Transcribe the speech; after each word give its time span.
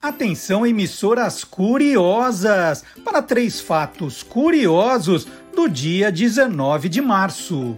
Atenção, 0.00 0.66
emissoras 0.66 1.42
curiosas, 1.42 2.84
para 3.04 3.22
três 3.22 3.60
fatos 3.60 4.22
curiosos 4.22 5.26
do 5.54 5.68
dia 5.68 6.12
19 6.12 6.88
de 6.88 7.00
março. 7.00 7.76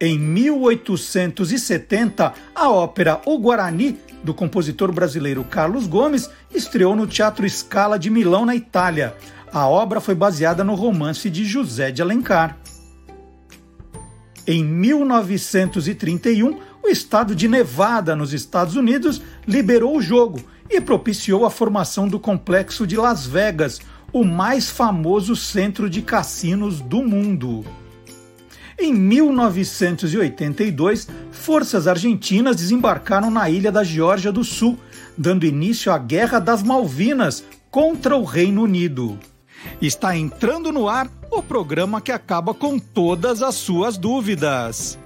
Em 0.00 0.18
1870, 0.18 2.32
a 2.54 2.70
ópera 2.70 3.20
O 3.26 3.38
Guarani, 3.38 3.98
do 4.24 4.34
compositor 4.34 4.90
brasileiro 4.90 5.44
Carlos 5.44 5.86
Gomes, 5.86 6.28
estreou 6.52 6.96
no 6.96 7.06
Teatro 7.06 7.48
Scala 7.48 7.96
de 7.98 8.10
Milão, 8.10 8.44
na 8.44 8.56
Itália. 8.56 9.16
A 9.52 9.68
obra 9.68 10.00
foi 10.00 10.14
baseada 10.14 10.64
no 10.64 10.74
romance 10.74 11.30
de 11.30 11.44
José 11.44 11.92
de 11.92 12.02
Alencar. 12.02 12.58
Em 14.46 14.64
1931, 14.64 16.58
o 16.82 16.88
estado 16.88 17.36
de 17.36 17.46
Nevada, 17.46 18.16
nos 18.16 18.32
Estados 18.32 18.74
Unidos, 18.74 19.22
liberou 19.46 19.96
o 19.96 20.02
jogo 20.02 20.40
e 20.72 20.80
propiciou 20.80 21.44
a 21.44 21.50
formação 21.50 22.08
do 22.08 22.18
complexo 22.18 22.86
de 22.86 22.96
Las 22.96 23.26
Vegas, 23.26 23.80
o 24.10 24.24
mais 24.24 24.70
famoso 24.70 25.36
centro 25.36 25.88
de 25.88 26.00
cassinos 26.00 26.80
do 26.80 27.02
mundo. 27.02 27.62
Em 28.78 28.92
1982, 28.92 31.08
forças 31.30 31.86
argentinas 31.86 32.56
desembarcaram 32.56 33.30
na 33.30 33.50
ilha 33.50 33.70
da 33.70 33.84
Geórgia 33.84 34.32
do 34.32 34.42
Sul, 34.42 34.78
dando 35.16 35.44
início 35.44 35.92
à 35.92 35.98
Guerra 35.98 36.38
das 36.38 36.62
Malvinas 36.62 37.44
contra 37.70 38.16
o 38.16 38.24
Reino 38.24 38.62
Unido. 38.62 39.18
Está 39.80 40.16
entrando 40.16 40.72
no 40.72 40.88
ar 40.88 41.08
o 41.30 41.42
programa 41.42 42.00
que 42.00 42.10
acaba 42.10 42.54
com 42.54 42.78
todas 42.78 43.42
as 43.42 43.56
suas 43.56 43.98
dúvidas. 43.98 44.98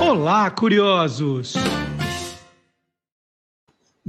Olá, 0.00 0.48
curiosos! 0.50 1.54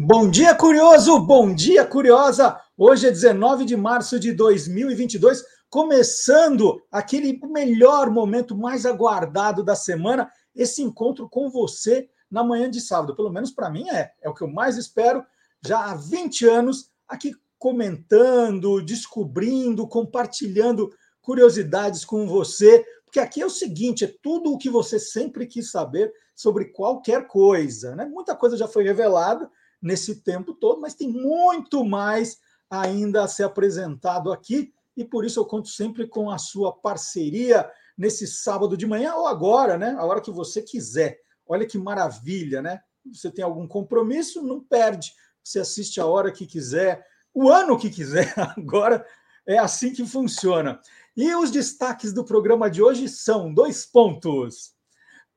Bom 0.02 0.30
dia, 0.32 0.56
curioso! 0.56 1.20
Bom 1.20 1.54
dia, 1.54 1.86
curiosa! 1.86 2.58
Hoje 2.78 3.08
é 3.08 3.12
19 3.12 3.66
de 3.66 3.76
março 3.76 4.18
de 4.18 4.32
2022, 4.32 5.44
começando 5.70 6.82
aquele 6.90 7.38
melhor 7.52 8.10
momento 8.10 8.56
mais 8.56 8.86
aguardado 8.86 9.62
da 9.62 9.76
semana, 9.76 10.32
esse 10.56 10.82
encontro 10.82 11.28
com 11.28 11.50
você 11.50 12.10
na 12.32 12.46
manhã 12.46 12.72
de 12.72 12.80
sábado. 12.80 13.14
Pelo 13.14 13.30
menos 13.30 13.52
para 13.52 13.70
mim 13.70 13.90
é, 13.90 14.14
é 14.22 14.30
o 14.30 14.34
que 14.34 14.42
eu 14.42 14.48
mais 14.48 14.78
espero. 14.78 15.22
Já 15.68 15.92
há 15.92 15.96
20 15.96 16.48
anos 16.48 16.90
aqui 17.06 17.34
comentando, 17.58 18.82
descobrindo, 18.82 19.86
compartilhando 19.86 20.90
curiosidades 21.22 22.06
com 22.06 22.26
você, 22.26 22.86
porque 23.04 23.20
aqui 23.20 23.42
é 23.42 23.46
o 23.46 23.50
seguinte, 23.50 24.06
é 24.06 24.16
tudo 24.24 24.54
o 24.54 24.58
que 24.58 24.70
você 24.70 24.98
sempre 24.98 25.46
quis 25.46 25.70
saber 25.70 26.10
sobre 26.34 26.72
qualquer 26.72 27.28
coisa, 27.28 27.98
né? 27.98 28.06
Muita 28.06 28.34
coisa 28.34 28.56
já 28.56 28.66
foi 28.66 28.86
revelada, 28.86 29.52
nesse 29.82 30.22
tempo 30.22 30.54
todo, 30.54 30.82
mas 30.82 30.94
tem 30.94 31.08
muito 31.08 31.84
mais 31.84 32.38
ainda 32.70 33.24
a 33.24 33.28
ser 33.28 33.44
apresentado 33.44 34.32
aqui 34.32 34.74
e 35.00 35.06
por 35.06 35.24
isso 35.24 35.40
eu 35.40 35.46
conto 35.46 35.70
sempre 35.70 36.06
com 36.08 36.30
a 36.30 36.38
sua 36.38 36.74
parceria 36.74 37.70
nesse 37.98 38.28
sábado 38.28 38.76
de 38.76 38.86
manhã 38.86 39.16
ou 39.16 39.28
agora, 39.28 39.78
né? 39.78 39.96
A 39.98 40.06
hora 40.06 40.20
que 40.20 40.30
você 40.30 40.62
quiser. 40.62 41.20
Olha 41.48 41.66
que 41.66 41.78
maravilha, 41.78 42.62
né? 42.62 42.82
Você 43.14 43.32
tem 43.32 43.44
algum 43.44 43.66
compromisso, 43.66 44.44
não 44.44 44.60
perde. 44.60 45.14
Você 45.42 45.60
assiste 45.60 46.02
a 46.02 46.06
hora 46.06 46.32
que 46.32 46.46
quiser, 46.46 47.06
o 47.34 47.50
ano 47.50 47.78
que 47.78 47.90
quiser. 47.90 48.34
Agora 48.58 49.06
é 49.48 49.58
assim 49.58 49.94
que 49.94 50.06
funciona. 50.06 50.82
E 51.16 51.34
os 51.34 51.50
destaques 51.50 52.14
do 52.14 52.26
programa 52.26 52.70
de 52.70 52.84
hoje 52.84 53.08
são 53.08 53.54
dois 53.54 53.86
pontos. 53.86 54.74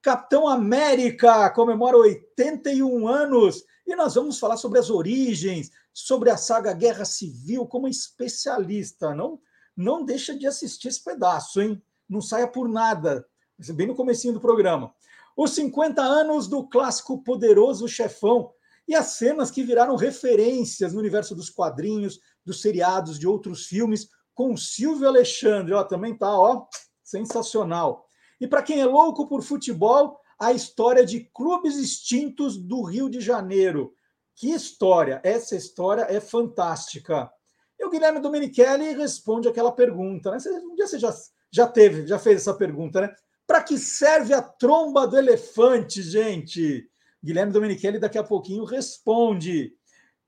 Capitão 0.03 0.49
América 0.49 1.49
comemora 1.51 1.97
81 1.97 3.07
anos 3.07 3.65
e 3.87 3.97
nós 3.97 4.15
vamos 4.15 4.39
falar 4.39 4.57
sobre 4.57 4.79
as 4.79 4.91
origens, 4.91 5.71
sobre 5.93 6.31
a 6.31 6.37
saga 6.37 6.73
Guerra 6.73 7.05
Civil, 7.05 7.67
como 7.67 7.89
especialista. 7.89 9.15
Não, 9.15 9.41
não 9.77 10.05
deixa 10.05 10.37
de 10.37 10.47
assistir 10.47 10.89
esse 10.89 11.03
pedaço, 11.03 11.61
hein? 11.61 11.83
Não 12.09 12.21
saia 12.21 12.47
por 12.47 12.69
nada. 12.69 13.27
Bem 13.75 13.87
no 13.87 13.95
comecinho 13.95 14.35
do 14.35 14.41
programa. 14.41 14.95
Os 15.37 15.55
50 15.55 16.03
anos 16.03 16.47
do 16.49 16.69
clássico 16.69 17.23
Poderoso 17.23 17.89
Chefão 17.89 18.53
e 18.87 18.95
as 18.95 19.15
cenas 19.15 19.51
que 19.51 19.63
viraram 19.63 19.97
referências 19.97 20.93
no 20.93 20.99
universo 20.99 21.35
dos 21.35 21.49
quadrinhos, 21.49 22.19
dos 22.45 22.61
seriados, 22.61 23.19
de 23.19 23.27
outros 23.27 23.67
filmes, 23.67 24.09
com 24.35 24.53
o 24.53 24.59
Silvio 24.59 25.09
Alexandre. 25.09 25.73
Ó, 25.75 25.85
também 25.85 26.17
tá, 26.17 26.39
ó, 26.39 26.67
sensacional. 27.03 28.07
E 28.41 28.47
para 28.47 28.63
quem 28.63 28.81
é 28.81 28.87
louco 28.87 29.29
por 29.29 29.43
futebol, 29.43 30.19
a 30.43 30.53
história 30.53 31.07
de 31.07 31.21
clubes 31.33 31.77
extintos 31.77 32.59
do 32.59 32.83
Rio 32.83 33.09
de 33.09 33.21
Janeiro. 33.21 33.95
Que 34.35 34.51
história! 34.51 35.21
Essa 35.23 35.55
história 35.55 36.05
é 36.11 36.19
fantástica. 36.21 37.31
E 37.79 37.85
o 37.85 37.91
Guilherme 37.91 38.19
Domenichelli 38.19 38.93
responde 38.93 39.47
aquela 39.47 39.71
pergunta, 39.71 40.33
né? 40.33 40.39
Um 40.65 40.75
dia 40.75 40.89
você 40.89 40.99
já, 40.99 41.15
já 41.49 41.69
teve, 41.69 42.09
já 42.09 42.19
fez 42.19 42.41
essa 42.41 42.55
pergunta, 42.55 43.03
né? 43.03 43.15
Para 43.47 43.63
que 43.63 43.79
serve 43.79 44.35
a 44.35 44.43
tromba 44.43 45.07
do 45.07 45.17
elefante, 45.17 46.03
gente? 46.03 46.89
Guilherme 47.23 47.53
Domenichelli 47.53 48.01
daqui 48.01 48.19
a 48.19 48.25
pouquinho 48.25 48.65
responde. 48.65 49.73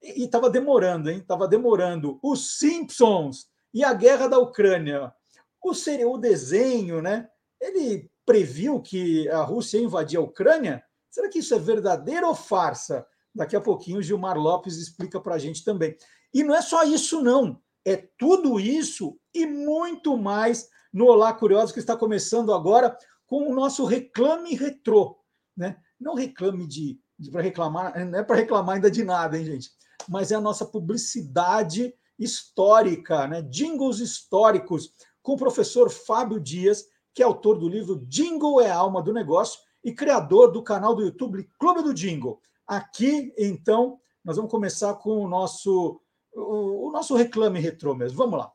E 0.00 0.22
estava 0.22 0.48
demorando, 0.48 1.10
hein? 1.10 1.18
Estava 1.18 1.48
demorando. 1.48 2.20
Os 2.22 2.56
Simpsons 2.60 3.48
e 3.72 3.82
a 3.82 3.92
guerra 3.92 4.28
da 4.28 4.38
Ucrânia. 4.38 5.12
O, 5.60 5.74
seria 5.74 6.08
o 6.08 6.18
desenho, 6.18 7.02
né? 7.02 7.28
Ele 7.60 8.08
previu 8.24 8.80
que 8.80 9.28
a 9.28 9.42
Rússia 9.42 9.78
ia 9.78 9.84
invadir 9.84 10.18
a 10.18 10.22
Ucrânia? 10.22 10.82
Será 11.10 11.28
que 11.28 11.38
isso 11.38 11.54
é 11.54 11.58
verdadeiro 11.58 12.26
ou 12.26 12.34
farsa? 12.34 13.06
Daqui 13.34 13.56
a 13.56 13.60
pouquinho 13.60 13.98
o 13.98 14.02
Gilmar 14.02 14.38
Lopes 14.38 14.76
explica 14.76 15.20
para 15.20 15.34
a 15.34 15.38
gente 15.38 15.64
também. 15.64 15.96
E 16.32 16.42
não 16.42 16.54
é 16.54 16.62
só 16.62 16.84
isso, 16.84 17.20
não. 17.22 17.60
É 17.84 18.08
tudo 18.18 18.58
isso 18.58 19.18
e 19.32 19.46
muito 19.46 20.16
mais 20.16 20.68
no 20.92 21.06
Olá 21.06 21.32
Curioso, 21.32 21.72
que 21.72 21.80
está 21.80 21.96
começando 21.96 22.52
agora 22.52 22.96
com 23.26 23.50
o 23.50 23.54
nosso 23.54 23.84
Reclame 23.84 24.54
Retrô. 24.54 25.18
Né? 25.56 25.76
Não 26.00 26.14
reclame 26.14 26.66
de, 26.66 26.98
de 27.18 27.30
para 27.30 27.42
reclamar, 27.42 28.06
não 28.06 28.18
é 28.18 28.22
para 28.22 28.36
reclamar 28.36 28.76
ainda 28.76 28.90
de 28.90 29.04
nada, 29.04 29.38
hein, 29.38 29.44
gente? 29.44 29.70
Mas 30.08 30.30
é 30.30 30.36
a 30.36 30.40
nossa 30.40 30.64
publicidade 30.64 31.94
histórica, 32.18 33.26
né? 33.26 33.42
jingles 33.42 33.98
históricos, 33.98 34.92
com 35.22 35.32
o 35.32 35.38
professor 35.38 35.90
Fábio 35.90 36.38
Dias, 36.38 36.84
que 37.14 37.22
é 37.22 37.24
autor 37.24 37.56
do 37.56 37.68
livro 37.68 38.04
Jingle 38.08 38.60
é 38.60 38.68
a 38.68 38.76
Alma 38.76 39.00
do 39.00 39.12
Negócio 39.12 39.60
e 39.84 39.92
criador 39.94 40.50
do 40.50 40.62
canal 40.62 40.96
do 40.96 41.04
YouTube 41.04 41.48
Clube 41.58 41.82
do 41.82 41.94
Jingle. 41.94 42.40
Aqui, 42.66 43.32
então, 43.38 44.00
nós 44.24 44.36
vamos 44.36 44.50
começar 44.50 44.94
com 44.94 45.24
o 45.24 45.28
nosso, 45.28 46.00
o, 46.34 46.88
o 46.88 46.90
nosso 46.90 47.14
reclame 47.14 47.60
retrô 47.60 47.94
mesmo. 47.94 48.18
Vamos 48.18 48.40
lá. 48.40 48.52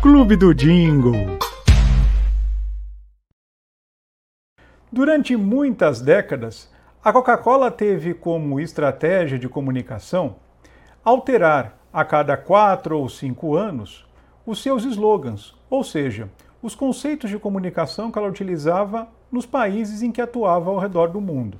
Clube 0.00 0.36
do 0.36 0.54
Jingle. 0.54 1.38
Durante 4.90 5.36
muitas 5.36 6.00
décadas, 6.00 6.72
a 7.04 7.12
Coca-Cola 7.12 7.70
teve 7.70 8.14
como 8.14 8.58
estratégia 8.58 9.38
de 9.38 9.46
comunicação 9.46 10.36
alterar 11.04 11.77
a 11.98 12.04
cada 12.04 12.36
quatro 12.36 12.96
ou 12.96 13.08
cinco 13.08 13.56
anos 13.56 14.06
os 14.46 14.62
seus 14.62 14.84
slogans, 14.84 15.56
ou 15.68 15.82
seja, 15.82 16.30
os 16.62 16.76
conceitos 16.76 17.28
de 17.28 17.40
comunicação 17.40 18.12
que 18.12 18.16
ela 18.16 18.28
utilizava 18.28 19.08
nos 19.32 19.44
países 19.44 20.00
em 20.00 20.12
que 20.12 20.20
atuava 20.20 20.70
ao 20.70 20.78
redor 20.78 21.08
do 21.08 21.20
mundo. 21.20 21.58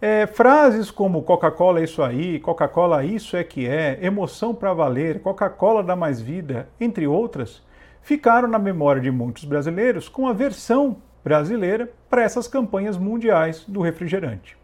É, 0.00 0.24
frases 0.24 0.88
como 0.88 1.24
Coca-Cola 1.24 1.80
é 1.80 1.82
isso 1.82 2.00
aí, 2.00 2.38
Coca-Cola 2.38 3.04
isso 3.04 3.36
é 3.36 3.42
que 3.42 3.66
é, 3.66 3.98
emoção 4.00 4.54
para 4.54 4.72
valer, 4.72 5.20
Coca-Cola 5.20 5.82
dá 5.82 5.96
mais 5.96 6.20
vida, 6.20 6.68
entre 6.80 7.08
outras, 7.08 7.60
ficaram 8.02 8.46
na 8.46 8.58
memória 8.58 9.02
de 9.02 9.10
muitos 9.10 9.44
brasileiros 9.44 10.08
com 10.08 10.28
a 10.28 10.32
versão 10.32 10.98
brasileira 11.24 11.90
para 12.08 12.22
essas 12.22 12.46
campanhas 12.46 12.96
mundiais 12.96 13.64
do 13.66 13.80
refrigerante. 13.80 14.56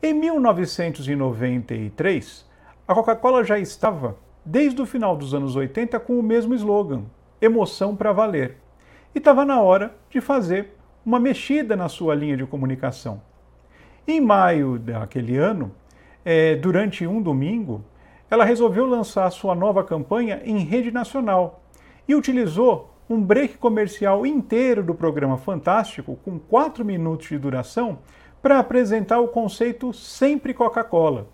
Em 0.00 0.14
1993, 0.14 2.46
a 2.88 2.94
Coca-Cola 2.94 3.44
já 3.44 3.58
estava, 3.58 4.16
desde 4.42 4.80
o 4.80 4.86
final 4.86 5.14
dos 5.14 5.34
anos 5.34 5.54
80, 5.54 6.00
com 6.00 6.18
o 6.18 6.22
mesmo 6.22 6.54
slogan: 6.54 7.02
emoção 7.38 7.94
para 7.94 8.14
valer. 8.14 8.56
E 9.14 9.18
estava 9.18 9.44
na 9.44 9.60
hora 9.60 9.94
de 10.08 10.22
fazer 10.22 10.74
uma 11.04 11.20
mexida 11.20 11.76
na 11.76 11.90
sua 11.90 12.14
linha 12.14 12.34
de 12.34 12.46
comunicação. 12.46 13.20
Em 14.06 14.22
maio 14.22 14.78
daquele 14.78 15.36
ano, 15.36 15.70
é, 16.24 16.56
durante 16.56 17.06
um 17.06 17.20
domingo, 17.20 17.84
ela 18.30 18.42
resolveu 18.42 18.86
lançar 18.86 19.30
sua 19.30 19.54
nova 19.54 19.84
campanha 19.84 20.40
em 20.42 20.60
rede 20.60 20.90
nacional 20.90 21.62
e 22.08 22.14
utilizou 22.14 22.94
um 23.08 23.20
break 23.20 23.58
comercial 23.58 24.24
inteiro 24.24 24.82
do 24.82 24.94
programa 24.94 25.36
Fantástico, 25.36 26.18
com 26.24 26.38
quatro 26.38 26.86
minutos 26.86 27.28
de 27.28 27.36
duração, 27.36 27.98
para 28.40 28.58
apresentar 28.58 29.20
o 29.20 29.28
conceito 29.28 29.92
Sempre 29.92 30.54
Coca-Cola 30.54 31.26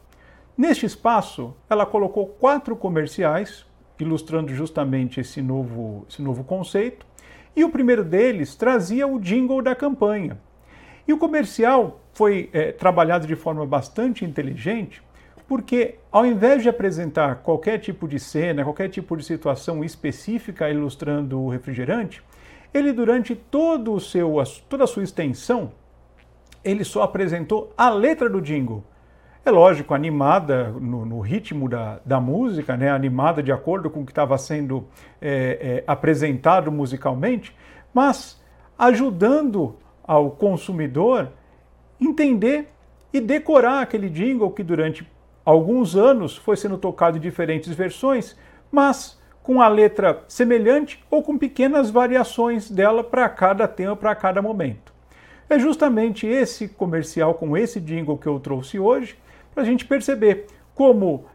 Neste 0.56 0.86
espaço, 0.86 1.54
ela 1.68 1.84
colocou 1.84 2.26
quatro 2.26 2.76
comerciais, 2.76 3.66
ilustrando 3.98 4.54
justamente 4.54 5.18
esse 5.20 5.42
novo, 5.42 6.06
esse 6.08 6.22
novo 6.22 6.44
conceito, 6.44 7.06
E 7.56 7.62
o 7.62 7.70
primeiro 7.70 8.02
deles 8.02 8.56
trazia 8.56 9.06
o 9.06 9.20
jingle 9.20 9.62
da 9.62 9.76
campanha. 9.76 10.36
E 11.06 11.12
o 11.12 11.18
comercial 11.18 12.00
foi 12.12 12.50
é, 12.52 12.72
trabalhado 12.72 13.28
de 13.28 13.36
forma 13.36 13.64
bastante 13.64 14.24
inteligente, 14.24 15.00
porque 15.46 15.96
ao 16.10 16.26
invés 16.26 16.62
de 16.62 16.68
apresentar 16.68 17.36
qualquer 17.36 17.78
tipo 17.78 18.08
de 18.08 18.18
cena, 18.18 18.64
qualquer 18.64 18.88
tipo 18.88 19.16
de 19.16 19.22
situação 19.22 19.84
específica 19.84 20.68
ilustrando 20.68 21.40
o 21.40 21.48
refrigerante, 21.48 22.22
ele 22.72 22.92
durante 22.92 23.36
todo 23.36 23.92
o 23.92 24.00
seu, 24.00 24.34
toda 24.68 24.82
a 24.82 24.88
sua 24.88 25.04
extensão, 25.04 25.70
ele 26.64 26.82
só 26.82 27.02
apresentou 27.02 27.72
a 27.76 27.88
letra 27.88 28.28
do 28.28 28.40
jingle. 28.40 28.82
É 29.46 29.50
lógico, 29.50 29.92
animada 29.92 30.70
no, 30.70 31.04
no 31.04 31.20
ritmo 31.20 31.68
da, 31.68 32.00
da, 32.02 32.18
música, 32.18 32.78
né? 32.78 32.90
animada 32.90 33.42
de 33.42 33.52
acordo 33.52 33.90
com 33.90 34.00
o 34.00 34.06
que 34.06 34.10
estava 34.10 34.38
sendo 34.38 34.86
é, 35.20 35.58
é, 35.60 35.84
apresentado 35.86 36.72
musicalmente, 36.72 37.54
mas 37.92 38.42
ajudando 38.78 39.76
ao 40.02 40.30
consumidor 40.30 41.28
entender 42.00 42.68
e 43.12 43.20
decorar 43.20 43.82
aquele 43.82 44.08
jingle 44.08 44.50
que 44.50 44.62
durante 44.62 45.06
alguns 45.44 45.94
anos 45.94 46.38
foi 46.38 46.56
sendo 46.56 46.78
tocado 46.78 47.18
em 47.18 47.20
diferentes 47.20 47.74
versões, 47.74 48.34
mas 48.72 49.20
com 49.42 49.60
a 49.60 49.68
letra 49.68 50.24
semelhante 50.26 51.04
ou 51.10 51.22
com 51.22 51.36
pequenas 51.36 51.90
variações 51.90 52.70
dela 52.70 53.04
para 53.04 53.28
cada 53.28 53.68
tema, 53.68 53.94
para 53.94 54.14
cada 54.14 54.40
momento. 54.40 54.90
É 55.50 55.58
justamente 55.58 56.26
esse 56.26 56.66
comercial 56.66 57.34
com 57.34 57.54
esse 57.54 57.78
jingle 57.78 58.16
que 58.16 58.26
eu 58.26 58.40
trouxe 58.40 58.78
hoje 58.78 59.22
para 59.54 59.62
a 59.62 59.66
gente 59.66 59.84
perceber 59.84 60.46
como 60.74 61.26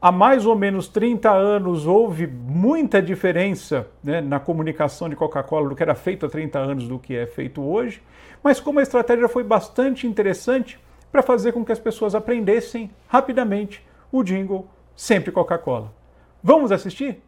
há 0.00 0.10
mais 0.10 0.46
ou 0.46 0.56
menos 0.56 0.88
30 0.88 1.30
anos 1.30 1.86
houve 1.86 2.26
muita 2.26 3.00
diferença 3.00 3.86
né, 4.02 4.20
na 4.20 4.40
comunicação 4.40 5.08
de 5.08 5.14
Coca-Cola 5.14 5.68
do 5.68 5.76
que 5.76 5.82
era 5.82 5.94
feito 5.94 6.26
há 6.26 6.28
30 6.28 6.58
anos 6.58 6.88
do 6.88 6.98
que 6.98 7.14
é 7.14 7.26
feito 7.26 7.62
hoje, 7.62 8.02
mas 8.42 8.58
como 8.58 8.80
a 8.80 8.82
estratégia 8.82 9.28
foi 9.28 9.44
bastante 9.44 10.06
interessante 10.06 10.80
para 11.12 11.22
fazer 11.22 11.52
com 11.52 11.64
que 11.64 11.72
as 11.72 11.78
pessoas 11.78 12.14
aprendessem 12.14 12.90
rapidamente 13.08 13.84
o 14.10 14.22
jingle 14.22 14.68
sempre 14.96 15.30
Coca-Cola. 15.30 15.92
Vamos 16.42 16.72
assistir? 16.72 17.22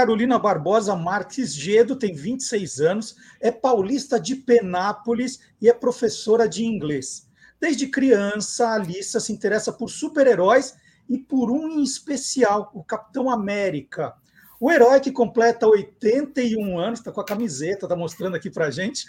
Carolina 0.00 0.38
Barbosa 0.38 0.96
Marques 0.96 1.54
Gedo 1.54 1.94
tem 1.94 2.14
26 2.14 2.80
anos, 2.80 3.16
é 3.38 3.50
paulista 3.50 4.18
de 4.18 4.34
Penápolis 4.34 5.40
e 5.60 5.68
é 5.68 5.74
professora 5.74 6.48
de 6.48 6.64
inglês. 6.64 7.28
Desde 7.60 7.86
criança, 7.86 8.66
a 8.66 8.74
Alissa 8.76 9.20
se 9.20 9.30
interessa 9.30 9.70
por 9.70 9.90
super-heróis 9.90 10.74
e 11.06 11.18
por 11.18 11.50
um 11.50 11.68
em 11.68 11.82
especial, 11.82 12.70
o 12.72 12.82
Capitão 12.82 13.28
América. 13.28 14.14
O 14.58 14.72
herói 14.72 15.00
que 15.00 15.12
completa 15.12 15.66
81 15.66 16.78
anos, 16.78 17.00
está 17.00 17.12
com 17.12 17.20
a 17.20 17.26
camiseta, 17.26 17.84
está 17.84 17.94
mostrando 17.94 18.36
aqui 18.36 18.48
para 18.48 18.70
gente. 18.70 19.04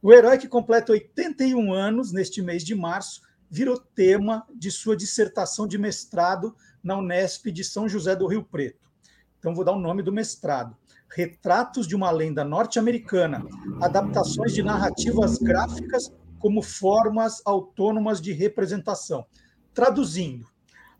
O 0.00 0.10
herói 0.10 0.38
que 0.38 0.48
completa 0.48 0.92
81 0.92 1.70
anos 1.70 2.12
neste 2.12 2.40
mês 2.40 2.64
de 2.64 2.74
março 2.74 3.20
virou 3.50 3.76
tema 3.78 4.46
de 4.54 4.70
sua 4.70 4.96
dissertação 4.96 5.66
de 5.66 5.76
mestrado 5.76 6.56
na 6.82 6.96
Unesp 6.96 7.52
de 7.52 7.62
São 7.62 7.86
José 7.86 8.16
do 8.16 8.26
Rio 8.26 8.42
Preto. 8.42 8.89
Então, 9.40 9.54
vou 9.54 9.64
dar 9.64 9.72
o 9.72 9.80
nome 9.80 10.02
do 10.02 10.12
mestrado. 10.12 10.76
Retratos 11.08 11.88
de 11.88 11.96
uma 11.96 12.10
lenda 12.10 12.44
norte-americana, 12.44 13.42
adaptações 13.80 14.52
de 14.52 14.62
narrativas 14.62 15.38
gráficas 15.38 16.12
como 16.38 16.62
formas 16.62 17.42
autônomas 17.44 18.20
de 18.20 18.32
representação. 18.32 19.26
Traduzindo, 19.74 20.46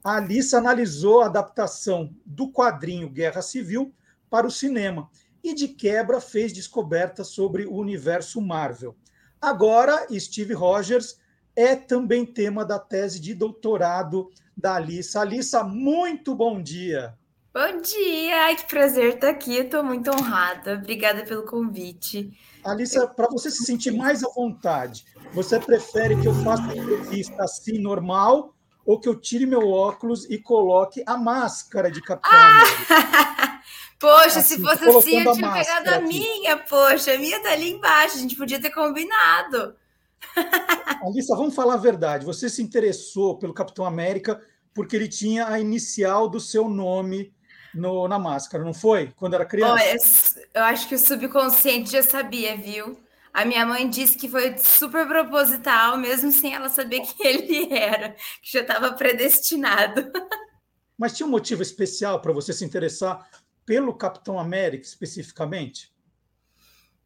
a 0.02 0.16
Alice 0.16 0.56
analisou 0.56 1.20
a 1.20 1.26
adaptação 1.26 2.14
do 2.24 2.50
quadrinho 2.50 3.10
Guerra 3.10 3.42
Civil 3.42 3.94
para 4.30 4.46
o 4.46 4.50
cinema 4.50 5.08
e, 5.44 5.54
de 5.54 5.68
quebra, 5.68 6.20
fez 6.20 6.52
descobertas 6.52 7.28
sobre 7.28 7.66
o 7.66 7.74
universo 7.74 8.40
Marvel. 8.40 8.96
Agora, 9.40 10.06
Steve 10.18 10.54
Rogers 10.54 11.18
é 11.54 11.76
também 11.76 12.24
tema 12.24 12.64
da 12.64 12.78
tese 12.78 13.20
de 13.20 13.34
doutorado 13.34 14.30
da 14.56 14.76
Alissa. 14.76 15.20
Alissa, 15.20 15.62
muito 15.62 16.34
bom 16.34 16.62
dia. 16.62 17.14
Bom 17.52 17.80
dia, 17.80 18.44
Ai, 18.44 18.54
que 18.54 18.64
prazer 18.68 19.14
estar 19.14 19.28
aqui. 19.28 19.56
Estou 19.56 19.82
muito 19.82 20.08
honrada. 20.08 20.74
Obrigada 20.74 21.24
pelo 21.24 21.42
convite. 21.42 22.30
Alissa, 22.64 23.08
para 23.08 23.26
você 23.26 23.50
se 23.50 23.64
sentir 23.64 23.90
mais 23.90 24.22
à 24.22 24.28
vontade, 24.28 25.04
você 25.32 25.58
prefere 25.58 26.14
que 26.20 26.28
eu 26.28 26.34
faça 26.44 26.62
a 26.70 26.76
entrevista 26.76 27.42
assim 27.42 27.80
normal 27.80 28.54
ou 28.86 29.00
que 29.00 29.08
eu 29.08 29.16
tire 29.16 29.46
meu 29.46 29.68
óculos 29.68 30.30
e 30.30 30.38
coloque 30.38 31.02
a 31.04 31.16
máscara 31.16 31.90
de 31.90 32.00
capitão? 32.00 32.30
Ah! 32.32 33.60
poxa, 33.98 34.38
assim, 34.38 34.54
se 34.54 34.62
fosse 34.62 34.84
assim, 34.84 35.18
eu 35.18 35.32
tinha 35.32 35.52
pegado 35.52 35.90
a 35.90 35.96
aqui. 35.96 36.06
minha, 36.06 36.56
poxa, 36.56 37.14
a 37.14 37.18
minha 37.18 37.42
tá 37.42 37.50
ali 37.50 37.72
embaixo, 37.72 38.16
a 38.16 38.20
gente 38.20 38.36
podia 38.36 38.60
ter 38.60 38.70
combinado. 38.70 39.74
Alissa, 41.02 41.34
vamos 41.34 41.56
falar 41.56 41.74
a 41.74 41.78
verdade. 41.78 42.24
Você 42.24 42.48
se 42.48 42.62
interessou 42.62 43.40
pelo 43.40 43.52
Capitão 43.52 43.84
América 43.84 44.40
porque 44.72 44.94
ele 44.94 45.08
tinha 45.08 45.48
a 45.48 45.58
inicial 45.58 46.28
do 46.28 46.38
seu 46.38 46.68
nome 46.68 47.34
no, 47.74 48.08
na 48.08 48.18
máscara, 48.18 48.64
não 48.64 48.74
foi? 48.74 49.12
Quando 49.16 49.34
era 49.34 49.44
criança? 49.44 49.72
Olha, 49.74 50.48
eu 50.54 50.64
acho 50.64 50.88
que 50.88 50.94
o 50.94 50.98
subconsciente 50.98 51.90
já 51.90 52.02
sabia, 52.02 52.56
viu? 52.56 52.98
A 53.32 53.44
minha 53.44 53.64
mãe 53.64 53.88
disse 53.88 54.16
que 54.16 54.28
foi 54.28 54.58
super 54.58 55.06
proposital, 55.06 55.96
mesmo 55.96 56.32
sem 56.32 56.54
ela 56.54 56.68
saber 56.68 57.00
quem 57.00 57.26
ele 57.26 57.72
era, 57.72 58.16
que 58.42 58.52
já 58.52 58.60
estava 58.60 58.92
predestinado. 58.92 60.10
Mas 60.98 61.16
tinha 61.16 61.26
um 61.26 61.30
motivo 61.30 61.62
especial 61.62 62.20
para 62.20 62.32
você 62.32 62.52
se 62.52 62.64
interessar 62.64 63.26
pelo 63.64 63.94
Capitão 63.94 64.38
América 64.38 64.84
especificamente? 64.84 65.94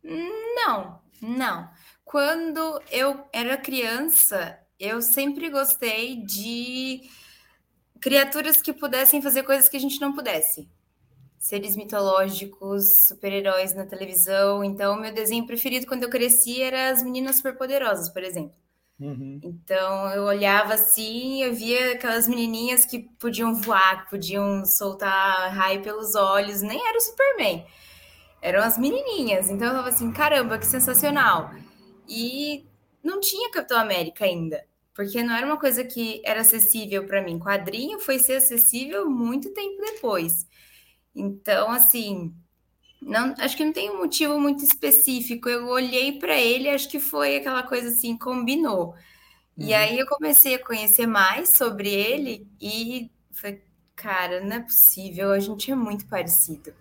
Não, 0.02 1.00
não. 1.20 1.70
Quando 2.04 2.82
eu 2.90 3.24
era 3.32 3.56
criança, 3.56 4.58
eu 4.80 5.00
sempre 5.00 5.48
gostei 5.48 6.22
de 6.22 7.08
criaturas 8.04 8.58
que 8.58 8.70
pudessem 8.70 9.22
fazer 9.22 9.44
coisas 9.44 9.66
que 9.66 9.78
a 9.78 9.80
gente 9.80 9.98
não 9.98 10.12
pudesse. 10.12 10.68
Seres 11.38 11.74
mitológicos, 11.74 13.06
super-heróis 13.08 13.74
na 13.74 13.86
televisão. 13.86 14.62
Então, 14.62 15.00
meu 15.00 15.10
desenho 15.10 15.46
preferido 15.46 15.86
quando 15.86 16.02
eu 16.02 16.10
cresci 16.10 16.60
era 16.60 16.90
as 16.90 17.02
meninas 17.02 17.36
superpoderosas, 17.36 18.10
por 18.10 18.22
exemplo. 18.22 18.54
Uhum. 19.00 19.40
Então, 19.42 20.10
eu 20.10 20.24
olhava 20.24 20.74
assim, 20.74 21.42
eu 21.44 21.54
via 21.54 21.92
aquelas 21.92 22.28
menininhas 22.28 22.84
que 22.84 22.98
podiam 23.18 23.54
voar, 23.54 24.04
que 24.04 24.10
podiam 24.10 24.66
soltar 24.66 25.50
raio 25.54 25.80
pelos 25.80 26.14
olhos. 26.14 26.60
Nem 26.60 26.86
era 26.86 26.98
o 26.98 27.00
Superman, 27.00 27.64
eram 28.42 28.62
as 28.62 28.76
menininhas. 28.76 29.48
Então, 29.48 29.68
eu 29.68 29.72
falava 29.72 29.88
assim: 29.88 30.12
caramba, 30.12 30.58
que 30.58 30.66
sensacional. 30.66 31.54
E 32.06 32.66
não 33.02 33.18
tinha 33.18 33.50
Capitão 33.50 33.78
América 33.78 34.26
ainda. 34.26 34.62
Porque 34.94 35.22
não 35.22 35.34
era 35.34 35.44
uma 35.44 35.58
coisa 35.58 35.84
que 35.84 36.22
era 36.24 36.42
acessível 36.42 37.06
para 37.06 37.22
mim. 37.22 37.38
Quadrinho 37.38 37.98
foi 37.98 38.18
ser 38.18 38.34
acessível 38.34 39.10
muito 39.10 39.52
tempo 39.52 39.76
depois. 39.82 40.46
Então, 41.14 41.70
assim, 41.70 42.32
não, 43.02 43.34
acho 43.38 43.56
que 43.56 43.64
não 43.64 43.72
tem 43.72 43.90
um 43.90 43.98
motivo 43.98 44.38
muito 44.38 44.64
específico. 44.64 45.48
Eu 45.48 45.66
olhei 45.66 46.18
para 46.18 46.40
ele, 46.40 46.68
acho 46.68 46.88
que 46.88 47.00
foi 47.00 47.36
aquela 47.36 47.64
coisa 47.64 47.88
assim, 47.88 48.16
combinou. 48.16 48.94
Uhum. 49.56 49.66
E 49.66 49.74
aí 49.74 49.98
eu 49.98 50.06
comecei 50.06 50.54
a 50.54 50.64
conhecer 50.64 51.06
mais 51.06 51.56
sobre 51.56 51.88
ele 51.90 52.46
e 52.60 53.10
foi, 53.32 53.62
cara, 53.96 54.40
não 54.40 54.56
é 54.56 54.60
possível, 54.60 55.32
a 55.32 55.40
gente 55.40 55.70
é 55.70 55.74
muito 55.74 56.06
parecido. 56.06 56.72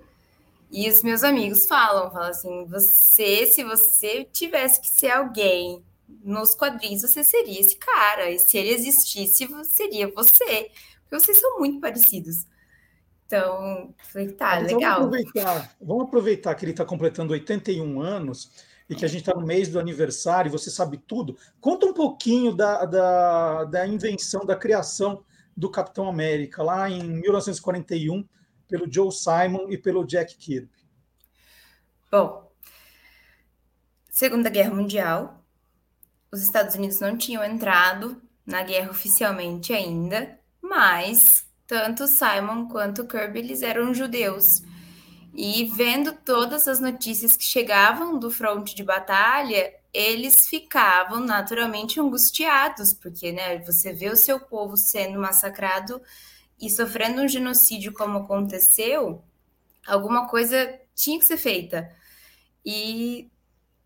E 0.71 0.89
os 0.89 1.03
meus 1.03 1.23
amigos 1.23 1.67
falam, 1.67 2.11
falam 2.11 2.29
assim, 2.29 2.65
você, 2.65 3.45
se 3.47 3.63
você 3.63 4.25
tivesse 4.25 4.81
que 4.81 4.87
ser 4.87 5.11
alguém 5.11 5.83
nos 6.23 6.55
quadrinhos, 6.55 7.01
você 7.01 7.23
seria 7.23 7.59
esse 7.59 7.75
cara. 7.75 8.31
E 8.31 8.39
se 8.39 8.57
ele 8.57 8.69
existisse, 8.69 9.47
seria 9.65 10.11
você. 10.11 10.71
Porque 11.03 11.19
vocês 11.19 11.39
são 11.39 11.59
muito 11.59 11.79
parecidos. 11.79 12.47
Então, 13.25 13.93
falei, 14.11 14.31
tá, 14.31 14.59
Mas 14.61 14.71
legal. 14.71 15.01
Vamos 15.01 15.17
aproveitar, 15.17 15.75
vamos 15.81 16.03
aproveitar 16.03 16.55
que 16.55 16.65
ele 16.65 16.71
está 16.71 16.85
completando 16.85 17.33
81 17.33 18.01
anos 18.01 18.51
e 18.89 18.95
que 18.95 19.05
a 19.05 19.07
gente 19.07 19.21
está 19.21 19.33
no 19.33 19.45
mês 19.45 19.69
do 19.69 19.79
aniversário, 19.79 20.51
você 20.51 20.69
sabe 20.69 20.97
tudo. 20.97 21.37
Conta 21.59 21.85
um 21.85 21.93
pouquinho 21.93 22.53
da, 22.55 22.85
da, 22.85 23.63
da 23.65 23.87
invenção, 23.87 24.45
da 24.45 24.55
criação 24.55 25.23
do 25.55 25.69
Capitão 25.69 26.07
América, 26.07 26.61
lá 26.61 26.89
em 26.89 27.03
1941, 27.03 28.27
pelo 28.67 28.91
Joe 28.91 29.11
Simon 29.11 29.69
e 29.69 29.77
pelo 29.77 30.05
Jack 30.05 30.35
Kirby. 30.37 30.69
Bom, 32.11 32.51
Segunda 34.09 34.47
Guerra 34.47 34.75
Mundial, 34.75 35.42
os 36.33 36.41
Estados 36.41 36.73
Unidos 36.73 36.99
não 36.99 37.15
tinham 37.15 37.43
entrado 37.43 38.19
na 38.43 38.63
guerra 38.63 38.89
oficialmente 38.89 39.71
ainda, 39.71 40.39
mas 40.59 41.45
tanto 41.67 42.07
Simon 42.07 42.67
quanto 42.67 43.05
Kirby 43.05 43.39
eles 43.39 43.61
eram 43.61 43.93
judeus. 43.93 44.63
E 45.35 45.65
vendo 45.65 46.11
todas 46.11 46.67
as 46.67 46.79
notícias 46.79 47.37
que 47.37 47.43
chegavam 47.43 48.17
do 48.17 48.31
fronte 48.31 48.73
de 48.75 48.83
batalha, 48.83 49.71
eles 49.93 50.47
ficavam 50.47 51.19
naturalmente 51.19 51.99
angustiados, 51.99 52.95
porque 52.95 53.31
né, 53.31 53.59
você 53.59 53.93
vê 53.93 54.09
o 54.09 54.15
seu 54.15 54.39
povo 54.39 54.75
sendo 54.75 55.19
massacrado 55.19 56.01
e 56.59 56.67
sofrendo 56.67 57.21
um 57.21 57.27
genocídio 57.27 57.93
como 57.93 58.19
aconteceu, 58.19 59.23
alguma 59.85 60.27
coisa 60.27 60.79
tinha 60.95 61.19
que 61.19 61.25
ser 61.25 61.37
feita. 61.37 61.95
E 62.65 63.29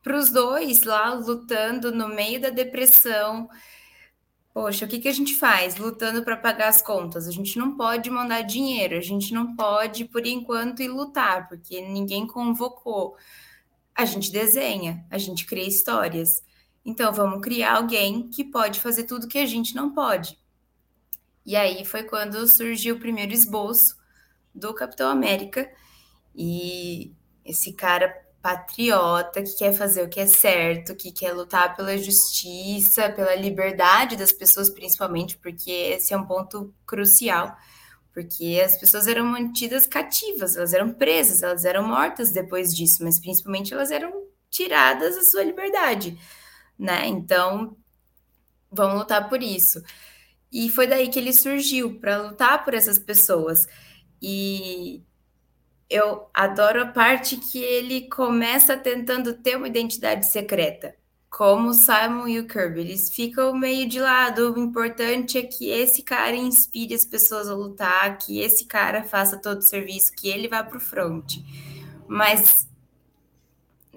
para 0.07 0.17
os 0.17 0.31
dois 0.31 0.83
lá 0.83 1.13
lutando 1.13 1.91
no 1.91 2.07
meio 2.07 2.39
da 2.39 2.49
depressão, 2.49 3.49
Poxa, 4.53 4.85
o 4.85 4.87
que, 4.87 4.97
que 4.97 5.07
a 5.07 5.13
gente 5.13 5.35
faz 5.35 5.75
lutando 5.75 6.23
para 6.23 6.35
pagar 6.35 6.69
as 6.69 6.81
contas? 6.81 7.27
A 7.27 7.31
gente 7.31 7.59
não 7.59 7.77
pode 7.77 8.09
mandar 8.09 8.41
dinheiro, 8.41 8.97
a 8.97 9.01
gente 9.01 9.31
não 9.31 9.55
pode, 9.55 10.05
por 10.05 10.25
enquanto, 10.25 10.81
ir 10.81 10.87
lutar, 10.87 11.47
porque 11.47 11.79
ninguém 11.79 12.25
convocou. 12.25 13.15
A 13.93 14.03
gente 14.03 14.31
desenha, 14.31 15.05
a 15.11 15.19
gente 15.19 15.45
cria 15.45 15.67
histórias. 15.67 16.43
Então, 16.83 17.13
vamos 17.13 17.39
criar 17.41 17.75
alguém 17.75 18.29
que 18.29 18.43
pode 18.43 18.79
fazer 18.79 19.03
tudo 19.03 19.27
que 19.27 19.37
a 19.37 19.45
gente 19.45 19.75
não 19.75 19.93
pode. 19.93 20.39
E 21.45 21.55
aí 21.55 21.85
foi 21.85 22.01
quando 22.01 22.47
surgiu 22.47 22.95
o 22.95 22.99
primeiro 22.99 23.33
esboço 23.33 23.95
do 24.55 24.73
Capitão 24.73 25.11
América. 25.11 25.71
E 26.35 27.13
esse 27.45 27.73
cara 27.73 28.26
patriota, 28.41 29.41
que 29.44 29.58
quer 29.58 29.74
fazer 29.74 30.03
o 30.03 30.10
que 30.10 30.20
é 30.20 30.25
certo, 30.25 30.96
que 30.96 31.12
quer 31.12 31.34
lutar 31.34 31.75
pela 31.75 31.98
justiça, 31.98 33.10
pela 33.10 33.36
liberdade 33.36 34.15
das 34.15 34.32
pessoas, 34.32 34.70
principalmente, 34.70 35.38
porque 35.38 35.72
esse 35.72 36.13
é 36.13 36.17
um 36.17 36.25
ponto 36.25 36.74
crucial. 36.86 37.56
Porque 38.13 38.62
as 38.63 38.79
pessoas 38.79 39.06
eram 39.08 39.25
mantidas 39.25 39.86
cativas, 39.86 40.56
elas 40.56 40.74
eram 40.74 40.91
presas, 40.94 41.44
elas 41.44 41.65
eram 41.65 41.88
mortas 41.88 42.32
depois 42.32 42.74
disso, 42.75 43.03
mas 43.03 43.20
principalmente 43.20 43.74
elas 43.74 43.91
eram 43.91 44.12
tiradas 44.50 45.17
a 45.17 45.24
sua 45.24 45.44
liberdade, 45.44 46.17
né? 46.79 47.06
Então, 47.08 47.77
vamos 48.72 49.00
lutar 49.00 49.29
por 49.29 49.44
isso. 49.44 49.82
E 50.51 50.70
foi 50.70 50.88
daí 50.88 51.10
que 51.10 51.20
ele 51.20 51.34
surgiu 51.34 52.00
para 52.00 52.17
lutar 52.17 52.63
por 52.63 52.74
essas 52.74 52.98
pessoas. 52.98 53.67
E 54.22 55.03
eu 55.89 56.29
adoro 56.34 56.82
a 56.82 56.88
parte 56.88 57.38
que 57.38 57.60
ele 57.60 58.10
começa 58.10 58.75
tentando 58.75 59.34
ter 59.34 59.56
uma 59.56 59.67
identidade 59.67 60.25
secreta, 60.27 60.96
como 61.29 61.74
Simon 61.74 62.27
e 62.27 62.39
o 62.39 62.48
Kirby. 62.48 62.82
Eles 62.82 63.10
ficam 63.10 63.53
meio 63.56 63.88
de 63.88 64.00
lado. 64.00 64.53
O 64.53 64.60
importante 64.60 65.38
é 65.38 65.44
que 65.44 65.70
esse 65.70 66.03
cara 66.03 66.36
inspire 66.36 66.94
as 66.94 67.06
pessoas 67.06 67.48
a 67.48 67.56
lutar, 67.56 68.17
que 68.17 68.39
esse 68.39 68.65
cara 68.65 69.03
faça 69.03 69.38
todo 69.38 69.60
o 69.60 69.62
serviço, 69.62 70.12
que 70.13 70.27
ele 70.27 70.48
vá 70.48 70.63
para 70.63 70.77
o 70.77 70.82
front. 70.82 71.38
Mas 72.08 72.67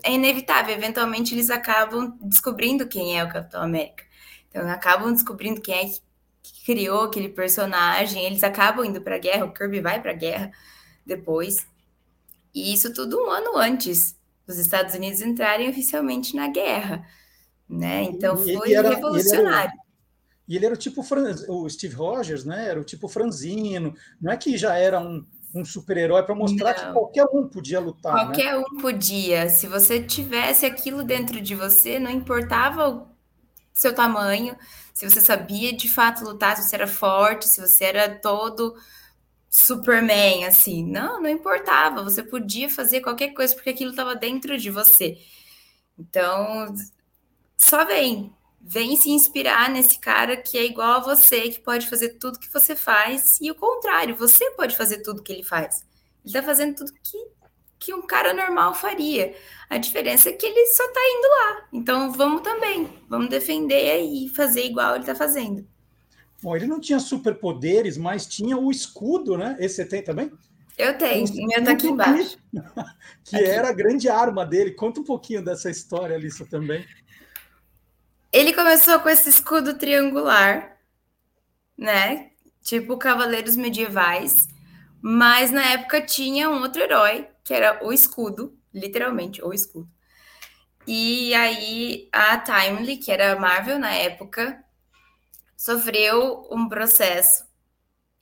é 0.02 0.12
inevitável, 0.12 0.74
eventualmente 0.74 1.34
eles 1.34 1.50
acabam 1.50 2.16
descobrindo 2.20 2.86
quem 2.86 3.18
é 3.18 3.24
o 3.24 3.28
Capitão 3.28 3.62
América. 3.62 4.04
Então, 4.48 4.68
acabam 4.68 5.12
descobrindo 5.12 5.60
quem 5.60 5.74
é 5.74 5.84
que 6.42 6.64
criou 6.64 7.04
aquele 7.04 7.28
personagem, 7.28 8.24
eles 8.24 8.42
acabam 8.42 8.84
indo 8.84 9.00
para 9.00 9.16
a 9.16 9.18
guerra, 9.18 9.44
o 9.44 9.52
Kirby 9.52 9.80
vai 9.80 10.00
para 10.00 10.12
a 10.12 10.14
guerra 10.14 10.50
depois. 11.04 11.66
E 12.54 12.72
isso 12.72 12.92
tudo 12.92 13.18
um 13.18 13.30
ano 13.30 13.56
antes 13.56 14.16
dos 14.46 14.58
Estados 14.58 14.94
Unidos 14.94 15.20
entrarem 15.20 15.68
oficialmente 15.68 16.34
na 16.34 16.48
guerra. 16.48 17.06
Né? 17.68 18.02
Então 18.02 18.36
foi 18.36 18.72
era, 18.72 18.90
revolucionário. 18.90 19.72
E 20.48 20.56
ele, 20.56 20.66
era, 20.66 20.74
o 20.74 20.78
tipo 20.78 21.04
o 21.48 21.70
Steve 21.70 21.94
Rogers, 21.94 22.44
né? 22.44 22.68
Era 22.68 22.80
o 22.80 22.84
tipo 22.84 23.06
franzino, 23.06 23.94
não 24.20 24.32
é 24.32 24.36
que 24.36 24.58
já 24.58 24.76
era 24.76 24.98
um, 24.98 25.24
um 25.54 25.64
super-herói 25.64 26.24
para 26.24 26.34
mostrar 26.34 26.76
não. 26.76 26.86
que 26.86 26.92
qualquer 26.92 27.24
um 27.32 27.46
podia 27.46 27.78
lutar. 27.78 28.14
Né? 28.14 28.20
Qualquer 28.24 28.56
né? 28.56 28.58
um 28.58 28.80
podia. 28.80 29.48
Se 29.48 29.68
você 29.68 30.02
tivesse 30.02 30.66
aquilo 30.66 31.04
dentro 31.04 31.40
de 31.40 31.54
você, 31.54 32.00
não 32.00 32.10
importava 32.10 32.88
o 32.88 33.06
seu 33.72 33.94
tamanho, 33.94 34.56
se 34.92 35.08
você 35.08 35.20
sabia 35.20 35.72
de 35.72 35.88
fato 35.88 36.24
lutar, 36.24 36.56
se 36.56 36.68
você 36.68 36.74
era 36.74 36.88
forte, 36.88 37.46
se 37.46 37.60
você 37.60 37.84
era 37.84 38.08
todo 38.08 38.74
Superman, 39.50 40.46
assim. 40.46 40.84
Não, 40.86 41.20
não 41.20 41.28
importava. 41.28 42.04
Você 42.04 42.22
podia 42.22 42.70
fazer 42.70 43.00
qualquer 43.00 43.34
coisa 43.34 43.54
porque 43.54 43.70
aquilo 43.70 43.90
estava 43.90 44.14
dentro 44.14 44.56
de 44.56 44.70
você. 44.70 45.18
Então, 45.98 46.74
só 47.56 47.84
vem. 47.84 48.32
Vem 48.60 48.96
se 48.96 49.10
inspirar 49.10 49.70
nesse 49.70 49.98
cara 49.98 50.36
que 50.36 50.56
é 50.56 50.64
igual 50.64 50.92
a 50.92 51.00
você, 51.00 51.48
que 51.50 51.60
pode 51.60 51.88
fazer 51.88 52.10
tudo 52.18 52.38
que 52.38 52.52
você 52.52 52.76
faz, 52.76 53.40
e 53.40 53.50
o 53.50 53.54
contrário, 53.54 54.14
você 54.14 54.50
pode 54.52 54.76
fazer 54.76 55.02
tudo 55.02 55.22
que 55.22 55.32
ele 55.32 55.42
faz. 55.42 55.82
Ele 56.22 56.26
está 56.26 56.42
fazendo 56.42 56.76
tudo 56.76 56.92
que, 57.02 57.18
que 57.78 57.94
um 57.94 58.02
cara 58.02 58.34
normal 58.34 58.74
faria. 58.74 59.34
A 59.68 59.78
diferença 59.78 60.28
é 60.28 60.32
que 60.32 60.44
ele 60.46 60.66
só 60.66 60.84
está 60.84 61.00
indo 61.00 61.28
lá. 61.28 61.68
Então, 61.72 62.12
vamos 62.12 62.42
também. 62.42 62.88
Vamos 63.08 63.30
defender 63.30 64.02
e 64.02 64.28
fazer 64.28 64.64
igual 64.66 64.94
ele 64.94 65.04
está 65.04 65.14
fazendo. 65.14 65.66
Bom, 66.42 66.56
ele 66.56 66.66
não 66.66 66.80
tinha 66.80 66.98
superpoderes, 66.98 67.98
mas 67.98 68.26
tinha 68.26 68.56
o 68.56 68.70
escudo, 68.70 69.36
né? 69.36 69.56
Esse 69.60 69.76
você 69.76 69.84
tem 69.84 70.02
também? 70.02 70.32
Eu 70.78 70.96
tenho, 70.96 71.26
o 71.26 71.46
meu 71.46 71.62
tá 71.62 71.72
aqui 71.72 71.88
embaixo. 71.88 72.38
que 73.24 73.36
aqui. 73.36 73.44
era 73.44 73.68
a 73.68 73.72
grande 73.72 74.08
arma 74.08 74.46
dele. 74.46 74.70
Conta 74.70 75.00
um 75.00 75.04
pouquinho 75.04 75.44
dessa 75.44 75.68
história, 75.68 76.16
Alissa, 76.16 76.46
também. 76.46 76.86
Ele 78.32 78.54
começou 78.54 78.98
com 79.00 79.08
esse 79.10 79.28
escudo 79.28 79.76
triangular, 79.76 80.78
né? 81.76 82.30
Tipo 82.62 82.96
Cavaleiros 82.96 83.56
Medievais. 83.56 84.48
Mas 85.02 85.50
na 85.50 85.64
época 85.72 86.00
tinha 86.00 86.48
um 86.48 86.62
outro 86.62 86.80
herói, 86.80 87.28
que 87.44 87.52
era 87.52 87.84
o 87.84 87.92
escudo, 87.92 88.56
literalmente, 88.72 89.44
o 89.44 89.52
escudo. 89.52 89.88
E 90.86 91.34
aí 91.34 92.08
a 92.12 92.38
Timely, 92.38 92.96
que 92.96 93.12
era 93.12 93.32
a 93.32 93.38
Marvel 93.38 93.78
na 93.78 93.92
época, 93.92 94.64
sofreu 95.60 96.48
um 96.50 96.66
processo. 96.70 97.44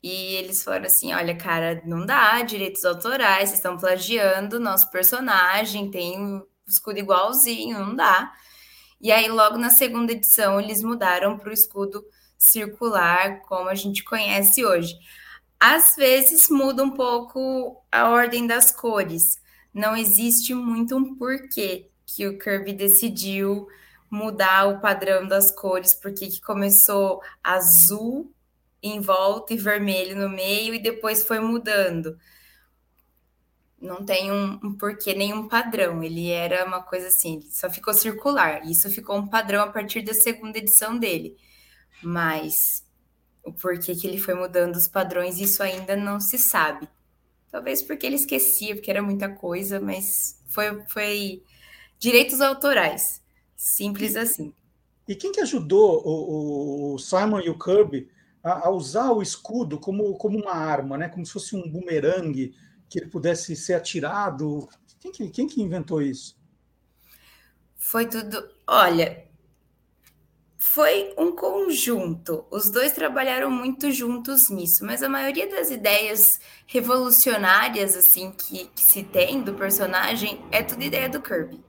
E 0.02 0.35
eles 0.35 0.64
falaram 0.64 0.87
assim: 0.87 1.14
olha, 1.14 1.37
cara, 1.37 1.80
não 1.87 2.04
dá 2.04 2.42
direitos 2.42 2.85
autorais, 2.85 3.50
vocês 3.50 3.59
estão 3.61 3.78
plagiando 3.78 4.59
nosso 4.59 4.90
personagem, 4.90 5.90
tem 5.90 6.21
um 6.21 6.45
escudo 6.66 6.99
igualzinho, 6.99 7.78
não 7.78 7.95
dá. 7.95 8.33
E 9.00 9.12
aí, 9.12 9.28
logo 9.28 9.57
na 9.57 9.71
segunda 9.71 10.12
edição, 10.12 10.61
eles 10.61 10.83
mudaram 10.83 11.38
para 11.38 11.50
o 11.50 11.52
escudo 11.52 12.04
circular, 12.37 13.42
como 13.42 13.68
a 13.68 13.75
gente 13.75 14.02
conhece 14.02 14.64
hoje. 14.64 14.95
Às 15.61 15.95
vezes 15.97 16.49
muda 16.50 16.83
um 16.83 16.90
pouco 16.90 17.85
a 17.90 18.09
ordem 18.11 18.47
das 18.49 18.73
cores. 18.73 19.40
Não 19.73 19.97
existe 19.97 20.54
muito 20.54 20.97
um 20.97 21.14
porquê 21.16 21.90
que 22.04 22.26
o 22.26 22.38
Kirby 22.38 22.73
decidiu 22.73 23.68
mudar 24.11 24.67
o 24.69 24.81
padrão 24.81 25.27
das 25.27 25.50
cores, 25.50 25.95
porque 25.95 26.29
que 26.29 26.41
começou 26.41 27.23
azul 27.43 28.33
em 28.83 29.00
volta 29.00 29.55
e 29.55 29.59
vermelho 29.59 30.17
no 30.17 30.29
meio 30.29 30.75
e 30.75 30.79
depois 30.79 31.25
foi 31.25 31.41
mudando. 31.41 32.19
Não 33.81 34.05
tem 34.05 34.33
um, 34.33 34.59
um 34.62 34.77
porquê, 34.77 35.15
nenhum 35.15 35.47
padrão. 35.49 36.03
Ele 36.03 36.31
era 36.31 36.65
uma 36.67 36.83
coisa 36.83 37.09
assim, 37.09 37.41
só 37.50 37.71
ficou 37.71 37.95
circular. 37.95 38.65
Isso 38.67 38.91
ficou 38.91 39.17
um 39.17 39.29
padrão 39.29 39.62
a 39.62 39.71
partir 39.73 40.03
da 40.03 40.15
segunda 40.15 40.59
edição 40.59 40.99
dele. 40.99 41.37
mas 42.03 42.85
o 43.45 43.53
porquê 43.53 43.95
que 43.97 44.07
ele 44.07 44.19
foi 44.19 44.35
mudando 44.35 44.77
os 44.77 44.88
padrões, 44.88 45.38
isso 45.41 45.62
ainda 45.62 45.97
não 45.97 46.21
se 46.21 46.38
sabe. 46.38 46.88
Talvez 47.50 47.83
porque 47.83 48.07
ele 48.07 48.17
esquecia, 48.17 48.75
porque 48.75 48.91
era 48.91 49.03
muita 49.03 49.29
coisa, 49.31 49.81
mas 49.81 50.43
foi, 50.49 50.85
foi 50.88 51.45
direitos 51.99 52.41
autorais. 52.41 53.23
Simples 53.59 54.15
assim. 54.15 54.55
E 55.09 55.17
quem 55.17 55.33
que 55.33 55.41
ajudou 55.41 56.00
o, 56.07 56.95
o 56.95 56.99
Simon 56.99 57.41
e 57.41 57.50
o 57.50 57.59
Kirby 57.59 58.09
a, 58.41 58.69
a, 58.69 58.71
usar 58.71 59.11
o 59.11 59.21
escudo 59.21 59.81
como, 59.81 60.17
como 60.17 60.38
uma 60.38 60.53
arma, 60.53 60.97
né? 60.97 61.09
como 61.09 61.27
se 61.27 61.33
fosse 61.33 61.57
um 61.57 61.69
bumerangue 61.69 62.55
que 62.88 63.00
ele 63.00 63.11
pudesse 63.11 63.57
ser 63.57 63.75
atirado? 63.75 64.69
Quem 65.00 65.11
que, 65.11 65.29
quem 65.31 65.49
que 65.49 65.61
inventou 65.61 66.00
isso? 66.00 66.38
Foi 67.75 68.07
tudo. 68.07 68.49
Olha, 68.65 69.27
foi 70.57 71.12
um 71.19 71.33
conjunto. 71.33 72.47
Os 72.53 72.71
dois 72.71 72.93
trabalharam 72.93 73.50
muito 73.50 73.91
juntos 73.91 74.50
nisso, 74.50 74.85
mas 74.85 75.03
a 75.03 75.09
maioria 75.09 75.50
das 75.50 75.69
ideias 75.69 76.41
revolucionárias 76.65 77.97
assim 77.97 78.31
que, 78.31 78.67
que 78.69 78.85
se 78.85 79.03
tem 79.03 79.43
do 79.43 79.55
personagem 79.55 80.41
é 80.53 80.62
tudo 80.62 80.85
ideia 80.85 81.09
do 81.09 81.21
Kirby. 81.21 81.68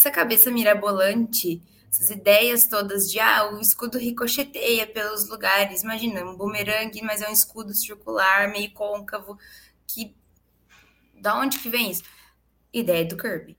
Essa 0.00 0.10
cabeça 0.10 0.50
mirabolante, 0.50 1.62
essas 1.90 2.08
ideias 2.08 2.66
todas 2.66 3.02
de 3.10 3.20
ah, 3.20 3.50
o 3.52 3.60
escudo 3.60 3.98
ricocheteia 3.98 4.86
pelos 4.86 5.28
lugares. 5.28 5.82
Imagina, 5.82 6.24
um 6.24 6.38
bumerangue, 6.38 7.02
mas 7.02 7.20
é 7.20 7.28
um 7.28 7.32
escudo 7.34 7.74
circular, 7.74 8.50
meio 8.50 8.72
côncavo. 8.72 9.38
Que 9.86 10.16
da 11.20 11.38
onde 11.38 11.58
que 11.58 11.68
vem 11.68 11.90
isso? 11.90 12.02
Ideia 12.72 13.04
do 13.04 13.14
Kirby. 13.14 13.58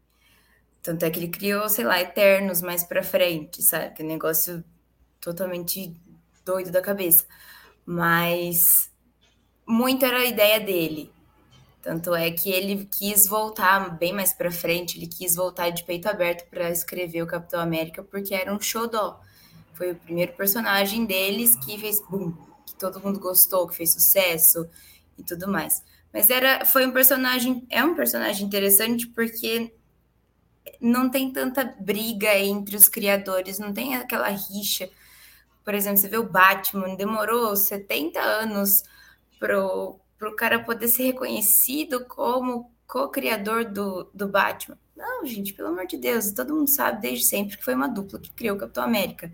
Tanto 0.82 1.06
é 1.06 1.12
que 1.12 1.20
ele 1.20 1.28
criou, 1.28 1.70
sei 1.70 1.86
lá, 1.86 2.02
Eternos 2.02 2.60
mais 2.60 2.84
pra 2.84 3.04
frente, 3.04 3.62
sabe? 3.62 3.94
Que 3.94 4.02
é 4.02 4.06
um 4.06 4.08
negócio 4.08 4.64
totalmente 5.20 5.96
doido 6.44 6.72
da 6.72 6.82
cabeça. 6.82 7.24
Mas 7.86 8.92
muito 9.64 10.04
era 10.04 10.18
a 10.18 10.26
ideia 10.26 10.60
dele. 10.60 11.11
Tanto 11.82 12.14
é 12.14 12.30
que 12.30 12.52
ele 12.52 12.86
quis 12.86 13.28
voltar 13.28 13.98
bem 13.98 14.14
mais 14.14 14.34
para 14.34 14.52
frente, 14.52 14.98
ele 14.98 15.08
quis 15.08 15.36
voltar 15.36 15.72
de 15.72 15.84
peito 15.84 16.08
aberto 16.08 16.48
para 16.50 16.70
escrever 16.70 17.24
o 17.24 17.28
Capitão 17.28 17.60
América, 17.60 18.04
porque 18.04 18.36
era 18.36 18.54
um 18.54 18.60
xodó. 18.60 19.20
Foi 19.74 19.92
o 19.92 19.96
primeiro 19.96 20.34
personagem 20.34 21.06
deles 21.06 21.56
que 21.56 21.78
fez 21.80 22.00
boom, 22.08 22.34
que 22.68 22.76
todo 22.76 23.00
mundo 23.00 23.20
gostou, 23.20 23.68
que 23.68 23.76
fez 23.76 23.94
sucesso 23.94 24.70
e 25.18 25.24
tudo 25.24 25.48
mais. 25.48 25.84
Mas 26.14 26.30
era, 26.30 26.66
foi 26.66 26.86
um 26.86 26.92
personagem, 26.92 27.66
é 27.70 27.84
um 27.84 27.96
personagem 27.96 28.46
interessante 28.46 29.08
porque 29.08 29.74
não 30.80 31.10
tem 31.10 31.32
tanta 31.32 31.64
briga 31.80 32.38
entre 32.38 32.76
os 32.76 32.88
criadores, 32.88 33.58
não 33.58 33.74
tem 33.74 33.96
aquela 33.96 34.30
rixa. 34.30 34.88
Por 35.64 35.74
exemplo, 35.74 35.98
você 35.98 36.08
vê 36.08 36.18
o 36.18 36.30
Batman, 36.30 36.96
demorou 36.96 37.56
70 37.56 38.20
anos 38.20 38.84
para 40.22 40.30
o 40.30 40.36
cara 40.36 40.64
poder 40.64 40.88
ser 40.88 41.02
reconhecido 41.02 42.06
como 42.06 42.72
co-criador 42.86 43.66
do, 43.66 44.08
do 44.14 44.28
Batman. 44.28 44.78
Não, 44.96 45.26
gente, 45.26 45.52
pelo 45.52 45.70
amor 45.70 45.88
de 45.88 45.98
Deus, 45.98 46.32
todo 46.32 46.54
mundo 46.54 46.70
sabe 46.70 47.02
desde 47.02 47.26
sempre 47.26 47.58
que 47.58 47.66
foi 47.66 47.74
uma 47.74 47.88
dupla 47.88 48.20
que 48.20 48.32
criou 48.32 48.56
o 48.56 48.60
Capitão 48.60 48.84
América. 48.84 49.32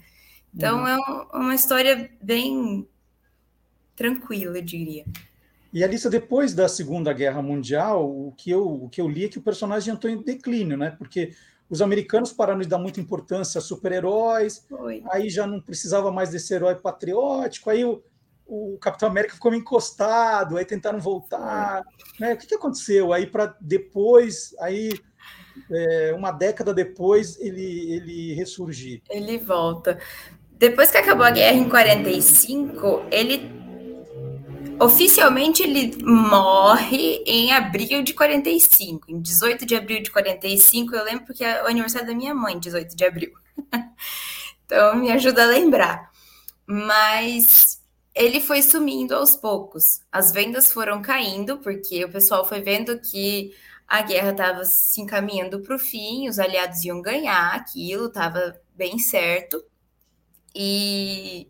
Então 0.56 0.80
uhum. 0.80 0.88
é 0.88 0.96
um, 0.96 1.42
uma 1.42 1.56
história 1.56 2.10
bem 2.24 2.88
tranquila, 3.98 4.60
eu 4.60 4.62
diria. 4.62 5.04
E 5.74 5.84
a 5.84 5.88
lista 5.88 6.10
depois 6.10 6.54
da 6.54 6.70
Segunda 6.70 7.12
Guerra 7.12 7.42
Mundial, 7.42 8.10
o 8.10 8.32
que 8.38 8.50
eu, 8.50 8.66
o 8.66 8.88
que 8.88 9.02
eu 9.02 9.10
li 9.10 9.26
é 9.26 9.28
que 9.28 9.40
o 9.40 9.44
personagem 9.44 9.94
entrou 9.94 10.14
em 10.14 10.24
declínio, 10.24 10.78
né? 10.78 10.92
Porque 10.92 11.34
os 11.70 11.82
americanos 11.82 12.32
pararam 12.32 12.62
de 12.62 12.68
dar 12.68 12.80
muita 12.80 13.02
importância 13.02 13.60
a 13.60 13.62
super-heróis, 13.62 14.66
aí 15.12 15.30
já 15.30 15.46
não 15.46 15.60
precisava 15.60 16.14
mais 16.14 16.30
desse 16.30 16.54
herói 16.54 16.76
patriótico, 16.76 17.70
aí 17.70 17.84
o, 17.84 18.02
o 18.48 18.78
Capitão 18.80 19.10
América 19.10 19.34
ficou 19.34 19.54
encostado, 19.54 20.58
aí 20.58 20.66
tentaram 20.66 21.00
voltar. 21.00 21.84
Né? 22.20 22.34
O 22.34 22.38
que, 22.38 22.48
que 22.48 22.56
aconteceu? 22.56 23.12
Aí 23.12 23.28
para 23.28 23.56
depois, 23.60 24.56
aí 24.60 24.92
é, 25.72 26.14
uma 26.16 26.32
década 26.32 26.74
depois, 26.74 27.40
ele, 27.40 27.92
ele 27.92 28.34
ressurgir. 28.34 29.02
Ele 29.10 29.38
volta. 29.38 30.00
Depois 30.52 30.90
que 30.90 30.98
acabou 30.98 31.26
a 31.26 31.32
guerra 31.32 31.58
em 31.58 31.70
45, 31.70 33.04
ele 33.12 33.58
Oficialmente 34.80 35.64
ele 35.64 35.98
morre 36.04 37.24
em 37.26 37.52
abril 37.52 38.04
de 38.04 38.14
45, 38.14 39.10
em 39.10 39.20
18 39.20 39.66
de 39.66 39.76
abril 39.76 40.04
de 40.04 40.12
45, 40.12 40.96
eu 40.96 41.04
lembro 41.04 41.26
porque 41.26 41.44
é 41.44 41.64
o 41.64 41.66
aniversário 41.66 42.08
da 42.08 42.14
minha 42.14 42.36
mãe, 42.36 42.60
18 42.60 42.96
de 42.96 43.04
abril. 43.04 43.32
então 44.66 44.96
me 44.96 45.12
ajuda 45.12 45.44
a 45.44 45.48
lembrar. 45.48 46.12
Mas 46.68 47.77
ele 48.18 48.42
foi 48.42 48.62
sumindo 48.62 49.16
aos 49.16 49.36
poucos. 49.36 50.02
As 50.12 50.32
vendas 50.34 50.72
foram 50.72 51.02
caindo, 51.02 51.60
porque 51.60 52.04
o 52.06 52.12
pessoal 52.12 52.46
foi 52.48 52.62
vendo 52.62 53.00
que 53.00 53.54
a 53.88 54.02
guerra 54.02 54.32
estava 54.32 54.66
se 54.66 55.02
encaminhando 55.02 55.62
para 55.62 55.76
o 55.76 55.80
fim, 55.80 56.28
os 56.30 56.40
aliados 56.40 56.84
iam 56.84 57.02
ganhar 57.02 57.56
aquilo, 57.56 58.08
estava 58.08 58.60
bem 58.76 59.00
certo. 59.00 59.64
E 60.56 61.48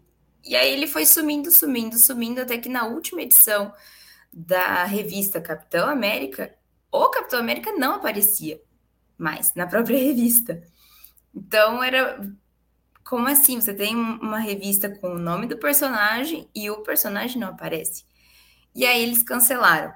e 0.48 0.56
aí 0.56 0.72
ele 0.72 0.88
foi 0.88 1.06
sumindo, 1.06 1.52
sumindo, 1.52 2.00
sumindo, 2.00 2.42
até 2.42 2.58
que 2.58 2.70
na 2.70 2.86
última 2.88 3.22
edição 3.22 3.74
da 4.32 4.86
revista 4.86 5.42
Capitão 5.42 5.90
América, 5.90 6.56
o 6.92 7.10
Capitão 7.10 7.40
América 7.40 7.74
não 7.74 7.96
aparecia 7.96 8.62
mais 9.18 9.54
na 9.56 9.68
própria 9.68 9.98
revista. 10.00 10.64
Então 11.36 11.84
era 11.84 12.20
como 13.08 13.28
assim? 13.28 13.60
Você 13.60 13.74
tem 13.74 13.96
uma 13.96 14.40
revista 14.40 14.90
com 14.90 15.12
o 15.14 15.20
nome 15.20 15.48
do 15.48 15.58
personagem 15.58 16.50
e 16.54 16.70
o 16.70 16.84
personagem 16.84 17.40
não 17.40 17.50
aparece. 17.50 18.06
E 18.76 18.86
aí 18.86 19.02
eles 19.02 19.24
cancelaram. 19.24 19.94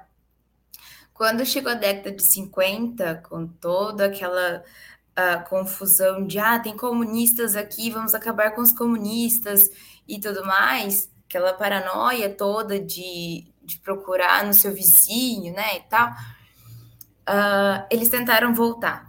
Quando 1.12 1.44
chegou 1.44 1.70
a 1.70 1.76
década 1.76 2.10
de 2.10 2.24
50, 2.24 3.22
com 3.28 3.46
toda 3.46 4.06
aquela 4.06 4.64
uh, 5.12 5.48
confusão 5.48 6.26
de 6.26 6.38
ah, 6.38 6.58
tem 6.58 6.76
comunistas 6.76 7.54
aqui, 7.54 7.90
vamos 7.90 8.14
acabar 8.14 8.52
com 8.52 8.62
os 8.62 8.72
comunistas 8.72 9.68
e 10.08 10.18
tudo 10.18 10.44
mais, 10.44 11.10
aquela 11.28 11.52
paranoia 11.52 12.28
toda 12.34 12.80
de, 12.80 13.46
de 13.62 13.78
procurar 13.80 14.44
no 14.44 14.54
seu 14.54 14.72
vizinho, 14.72 15.52
né, 15.52 15.76
e 15.76 15.80
tal, 15.82 16.10
uh, 16.10 17.86
eles 17.90 18.08
tentaram 18.08 18.54
voltar 18.54 19.06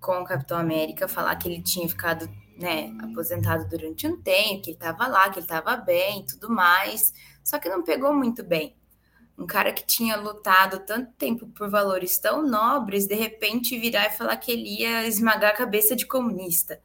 com 0.00 0.20
o 0.20 0.24
Capitão 0.24 0.58
América, 0.58 1.08
falar 1.08 1.36
que 1.36 1.48
ele 1.48 1.62
tinha 1.62 1.88
ficado, 1.88 2.28
né, 2.56 2.94
aposentado 3.00 3.68
durante 3.68 4.06
um 4.06 4.20
tempo, 4.20 4.62
que 4.62 4.70
ele 4.70 4.76
estava 4.76 5.06
lá, 5.06 5.28
que 5.30 5.38
ele 5.38 5.44
estava 5.44 5.76
bem 5.76 6.20
e 6.20 6.26
tudo 6.26 6.50
mais, 6.50 7.12
só 7.42 7.58
que 7.58 7.68
não 7.68 7.82
pegou 7.82 8.14
muito 8.14 8.42
bem. 8.44 8.76
Um 9.36 9.46
cara 9.46 9.72
que 9.72 9.84
tinha 9.84 10.16
lutado 10.16 10.80
tanto 10.86 11.12
tempo 11.12 11.46
por 11.48 11.68
valores 11.68 12.18
tão 12.18 12.46
nobres, 12.46 13.06
de 13.06 13.14
repente 13.14 13.78
virar 13.78 14.06
e 14.06 14.16
falar 14.16 14.36
que 14.36 14.52
ele 14.52 14.80
ia 14.80 15.06
esmagar 15.06 15.52
a 15.52 15.56
cabeça 15.56 15.96
de 15.96 16.06
comunista 16.06 16.80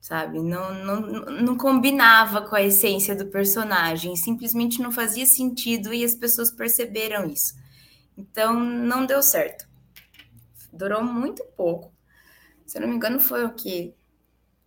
sabe? 0.00 0.40
Não, 0.40 0.74
não, 0.74 1.00
não 1.00 1.56
combinava 1.56 2.42
com 2.42 2.56
a 2.56 2.62
essência 2.62 3.14
do 3.14 3.26
personagem, 3.26 4.16
simplesmente 4.16 4.80
não 4.80 4.90
fazia 4.90 5.26
sentido 5.26 5.92
e 5.92 6.04
as 6.04 6.14
pessoas 6.14 6.50
perceberam 6.50 7.26
isso. 7.26 7.54
Então, 8.16 8.58
não 8.58 9.06
deu 9.06 9.22
certo. 9.22 9.68
Durou 10.72 11.04
muito 11.04 11.44
pouco. 11.56 11.92
Se 12.66 12.78
eu 12.78 12.82
não 12.82 12.88
me 12.88 12.96
engano, 12.96 13.20
foi 13.20 13.44
o 13.44 13.52
que? 13.52 13.94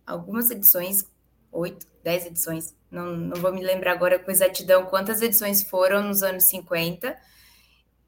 Algumas 0.06 0.50
edições, 0.50 1.04
oito, 1.50 1.86
dez 2.02 2.26
edições, 2.26 2.74
não, 2.90 3.16
não 3.16 3.40
vou 3.40 3.52
me 3.52 3.62
lembrar 3.62 3.92
agora 3.92 4.18
com 4.18 4.30
exatidão 4.30 4.86
quantas 4.86 5.20
edições 5.20 5.62
foram 5.62 6.02
nos 6.02 6.22
anos 6.22 6.48
50. 6.48 7.16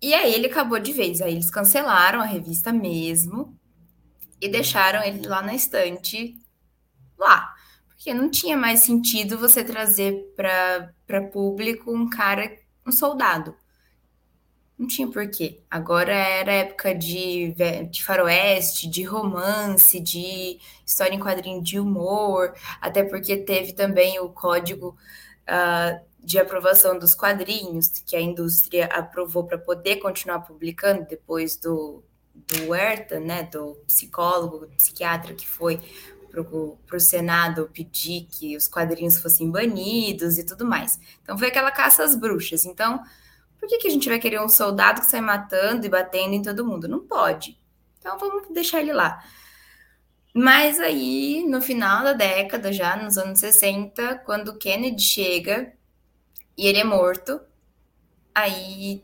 E 0.00 0.14
aí 0.14 0.34
ele 0.34 0.46
acabou 0.46 0.78
de 0.78 0.92
vez. 0.92 1.20
Aí 1.20 1.32
eles 1.32 1.50
cancelaram 1.50 2.20
a 2.20 2.24
revista 2.24 2.72
mesmo 2.72 3.58
e 4.40 4.48
deixaram 4.48 5.02
ele 5.02 5.26
lá 5.26 5.42
na 5.42 5.54
estante 5.54 6.38
lá. 7.18 7.52
Porque 7.88 8.12
não 8.14 8.30
tinha 8.30 8.56
mais 8.56 8.80
sentido 8.80 9.38
você 9.38 9.64
trazer 9.64 10.32
para 10.36 11.28
público 11.32 11.92
um 11.92 12.08
cara, 12.08 12.56
um 12.86 12.92
soldado. 12.92 13.56
Não 14.78 14.86
tinha 14.86 15.10
porquê. 15.10 15.60
Agora 15.70 16.12
era 16.12 16.52
época 16.52 16.94
de, 16.94 17.54
de 17.90 18.04
faroeste, 18.04 18.88
de 18.88 19.04
romance, 19.04 19.98
de 19.98 20.58
história 20.84 21.14
em 21.14 21.20
quadrinho 21.20 21.62
de 21.62 21.80
humor, 21.80 22.54
até 22.80 23.02
porque 23.02 23.38
teve 23.38 23.72
também 23.72 24.20
o 24.20 24.28
código 24.28 24.96
uh, 25.48 26.06
de 26.22 26.38
aprovação 26.38 26.98
dos 26.98 27.14
quadrinhos, 27.14 27.88
que 28.04 28.14
a 28.16 28.20
indústria 28.20 28.86
aprovou 28.86 29.44
para 29.44 29.56
poder 29.56 29.96
continuar 29.96 30.40
publicando 30.40 31.06
depois 31.08 31.56
do, 31.56 32.02
do 32.34 32.68
Huerta, 32.68 33.18
né, 33.18 33.44
do 33.44 33.76
psicólogo, 33.86 34.66
psiquiatra 34.76 35.32
que 35.32 35.48
foi 35.48 35.80
para 36.86 36.96
o 36.96 37.00
Senado 37.00 37.70
pedir 37.72 38.26
que 38.30 38.56
os 38.58 38.68
quadrinhos 38.68 39.18
fossem 39.18 39.50
banidos 39.50 40.36
e 40.36 40.44
tudo 40.44 40.66
mais. 40.66 41.00
Então 41.22 41.38
foi 41.38 41.48
aquela 41.48 41.70
caça 41.70 42.04
às 42.04 42.14
bruxas. 42.14 42.66
Então, 42.66 43.02
por 43.58 43.68
que, 43.68 43.78
que 43.78 43.88
a 43.88 43.90
gente 43.90 44.08
vai 44.08 44.18
querer 44.18 44.40
um 44.40 44.48
soldado 44.48 45.00
que 45.00 45.06
sai 45.06 45.20
matando 45.20 45.86
e 45.86 45.90
batendo 45.90 46.34
em 46.34 46.42
todo 46.42 46.66
mundo? 46.66 46.88
Não 46.88 47.00
pode. 47.00 47.58
Então 47.98 48.18
vamos 48.18 48.48
deixar 48.50 48.80
ele 48.80 48.92
lá. 48.92 49.22
Mas 50.38 50.78
aí, 50.78 51.46
no 51.48 51.62
final 51.62 52.04
da 52.04 52.12
década, 52.12 52.70
já 52.70 52.94
nos 52.94 53.16
anos 53.16 53.38
60, 53.38 54.18
quando 54.18 54.58
Kennedy 54.58 55.02
chega 55.02 55.72
e 56.56 56.66
ele 56.66 56.78
é 56.78 56.84
morto, 56.84 57.40
aí 58.34 59.02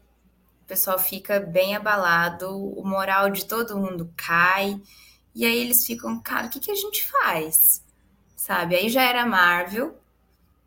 o 0.62 0.66
pessoal 0.66 0.98
fica 0.98 1.40
bem 1.40 1.74
abalado, 1.74 2.54
o 2.54 2.86
moral 2.86 3.30
de 3.30 3.46
todo 3.46 3.78
mundo 3.78 4.12
cai, 4.14 4.78
e 5.34 5.46
aí 5.46 5.56
eles 5.56 5.86
ficam, 5.86 6.20
cara, 6.20 6.48
o 6.48 6.50
que, 6.50 6.60
que 6.60 6.70
a 6.70 6.74
gente 6.74 7.02
faz? 7.06 7.82
Sabe? 8.36 8.76
Aí 8.76 8.90
já 8.90 9.02
era 9.02 9.24
Marvel, 9.24 9.98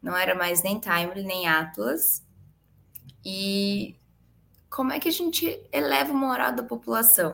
não 0.02 0.18
era 0.18 0.34
mais 0.34 0.64
nem 0.64 0.80
Timely, 0.80 1.24
nem 1.24 1.48
Atlas, 1.48 2.25
e 3.26 3.96
como 4.70 4.94
é 4.94 5.00
que 5.00 5.10
a 5.10 5.12
gente 5.12 5.60
eleva 5.72 6.14
o 6.14 6.16
moral 6.16 6.54
da 6.54 6.62
população? 6.62 7.34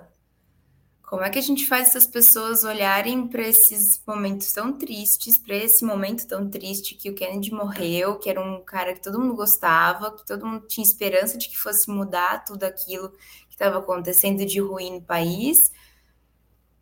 Como 1.02 1.24
é 1.24 1.30
que 1.30 1.38
a 1.38 1.42
gente 1.42 1.68
faz 1.68 1.90
essas 1.90 2.08
pessoas 2.08 2.64
olharem 2.64 3.28
para 3.28 3.42
esses 3.42 4.02
momentos 4.08 4.54
tão 4.54 4.72
tristes, 4.78 5.36
para 5.36 5.56
esse 5.58 5.84
momento 5.84 6.26
tão 6.26 6.50
triste 6.50 6.96
que 6.96 7.10
o 7.10 7.14
Kennedy 7.14 7.52
morreu, 7.52 8.18
que 8.18 8.30
era 8.30 8.40
um 8.42 8.64
cara 8.64 8.94
que 8.94 9.02
todo 9.02 9.20
mundo 9.20 9.36
gostava, 9.36 10.16
que 10.16 10.26
todo 10.26 10.46
mundo 10.46 10.66
tinha 10.68 10.86
esperança 10.86 11.38
de 11.38 11.50
que 11.50 11.58
fosse 11.58 11.90
mudar 11.90 12.46
tudo 12.46 12.64
aquilo 12.64 13.10
que 13.10 13.56
estava 13.56 13.80
acontecendo 13.80 14.46
de 14.46 14.62
ruim 14.62 14.94
no 14.94 15.02
país? 15.02 15.74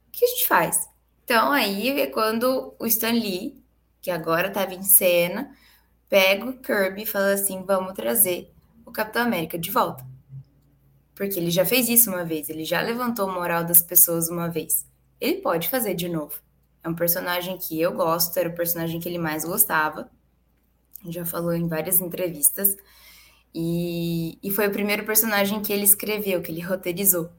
O 0.08 0.12
que 0.12 0.24
a 0.24 0.28
gente 0.28 0.48
faz? 0.48 0.88
Então, 1.24 1.52
aí 1.52 2.00
é 2.00 2.06
quando 2.06 2.76
o 2.78 2.86
Stan 2.86 3.12
Lee, 3.12 3.64
que 4.00 4.12
agora 4.12 4.50
estava 4.50 4.76
em 4.76 4.84
cena, 4.84 5.52
pega 6.08 6.46
o 6.46 6.60
Kirby 6.62 7.04
e 7.04 7.06
fala 7.08 7.34
assim: 7.34 7.64
vamos 7.64 7.94
trazer 7.94 8.54
o 8.90 8.94
Capitão 8.94 9.24
América 9.24 9.58
de 9.58 9.72
volta. 9.72 10.06
Porque 11.16 11.40
ele 11.40 11.52
já 11.52 11.66
fez 11.66 11.90
isso 11.90 12.10
uma 12.10 12.24
vez, 12.24 12.50
ele 12.50 12.64
já 12.64 12.82
levantou 12.82 13.28
o 13.28 13.34
moral 13.34 13.64
das 13.64 13.82
pessoas 13.82 14.30
uma 14.30 14.50
vez. 14.50 14.86
Ele 15.20 15.42
pode 15.42 15.70
fazer 15.70 15.94
de 15.94 16.08
novo. 16.08 16.42
É 16.84 16.88
um 16.88 16.96
personagem 16.96 17.58
que 17.58 17.80
eu 17.80 17.92
gosto, 17.92 18.38
era 18.38 18.50
o 18.50 18.56
personagem 18.56 19.00
que 19.00 19.10
ele 19.10 19.18
mais 19.18 19.44
gostava. 19.44 20.10
Já 21.06 21.26
falou 21.26 21.54
em 21.54 21.68
várias 21.68 22.00
entrevistas. 22.00 22.78
E, 23.54 24.38
e 24.42 24.52
foi 24.52 24.68
o 24.68 24.72
primeiro 24.72 25.06
personagem 25.06 25.62
que 25.62 25.74
ele 25.74 25.84
escreveu, 25.84 26.42
que 26.42 26.52
ele 26.52 26.62
roteirizou, 26.62 27.32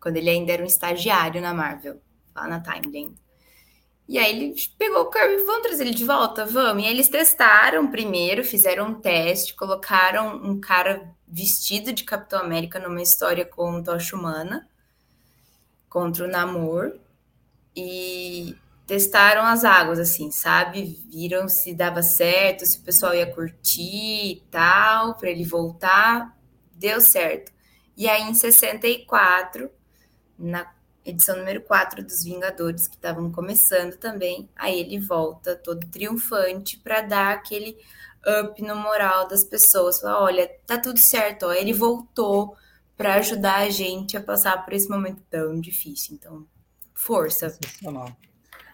quando 0.00 0.16
ele 0.16 0.28
ainda 0.28 0.52
era 0.52 0.62
um 0.62 0.66
estagiário 0.66 1.40
na 1.40 1.54
Marvel, 1.54 2.00
lá 2.34 2.48
na 2.48 2.60
Timeline. 2.60 3.21
E 4.08 4.18
aí 4.18 4.36
ele 4.36 4.54
pegou 4.76 5.02
o 5.02 5.10
Kirby, 5.10 5.44
vamos 5.44 5.62
trazer 5.62 5.84
ele 5.84 5.94
de 5.94 6.04
volta? 6.04 6.44
Vamos. 6.44 6.84
E 6.84 6.86
eles 6.86 7.08
testaram 7.08 7.90
primeiro, 7.90 8.44
fizeram 8.44 8.88
um 8.88 8.94
teste, 8.94 9.54
colocaram 9.54 10.36
um 10.36 10.60
cara 10.60 11.14
vestido 11.26 11.92
de 11.92 12.04
Capitão 12.04 12.40
América 12.40 12.78
numa 12.78 13.00
história 13.00 13.44
com 13.44 13.82
Tocha 13.82 14.16
Humana 14.16 14.68
contra 15.88 16.24
o 16.24 16.28
Namor 16.28 16.98
e 17.76 18.56
testaram 18.86 19.42
as 19.42 19.64
águas, 19.64 19.98
assim, 19.98 20.30
sabe? 20.30 21.00
Viram 21.10 21.48
se 21.48 21.74
dava 21.74 22.02
certo, 22.02 22.66
se 22.66 22.78
o 22.78 22.82
pessoal 22.82 23.14
ia 23.14 23.32
curtir 23.32 24.32
e 24.32 24.42
tal, 24.50 25.14
para 25.14 25.30
ele 25.30 25.44
voltar. 25.44 26.36
Deu 26.74 27.00
certo. 27.00 27.52
E 27.96 28.08
aí, 28.08 28.22
em 28.22 28.34
64, 28.34 29.70
na 30.38 30.70
edição 31.04 31.36
número 31.36 31.60
4 31.62 32.02
dos 32.02 32.22
Vingadores, 32.24 32.86
que 32.86 32.96
estavam 32.96 33.30
começando 33.30 33.96
também, 33.96 34.48
aí 34.56 34.80
ele 34.80 34.98
volta 34.98 35.56
todo 35.56 35.86
triunfante 35.88 36.78
para 36.78 37.02
dar 37.02 37.34
aquele 37.34 37.76
up 38.40 38.62
no 38.62 38.76
moral 38.76 39.26
das 39.28 39.44
pessoas. 39.44 40.00
Falar, 40.00 40.22
olha, 40.22 40.50
tá 40.66 40.78
tudo 40.78 40.98
certo, 40.98 41.46
ó, 41.46 41.52
ele 41.52 41.72
voltou 41.72 42.56
para 42.96 43.14
ajudar 43.14 43.56
a 43.56 43.70
gente 43.70 44.16
a 44.16 44.22
passar 44.22 44.64
por 44.64 44.72
esse 44.72 44.88
momento 44.88 45.22
tão 45.28 45.60
difícil. 45.60 46.14
Então, 46.14 46.46
força. 46.94 47.50
Sensacional. 47.50 48.16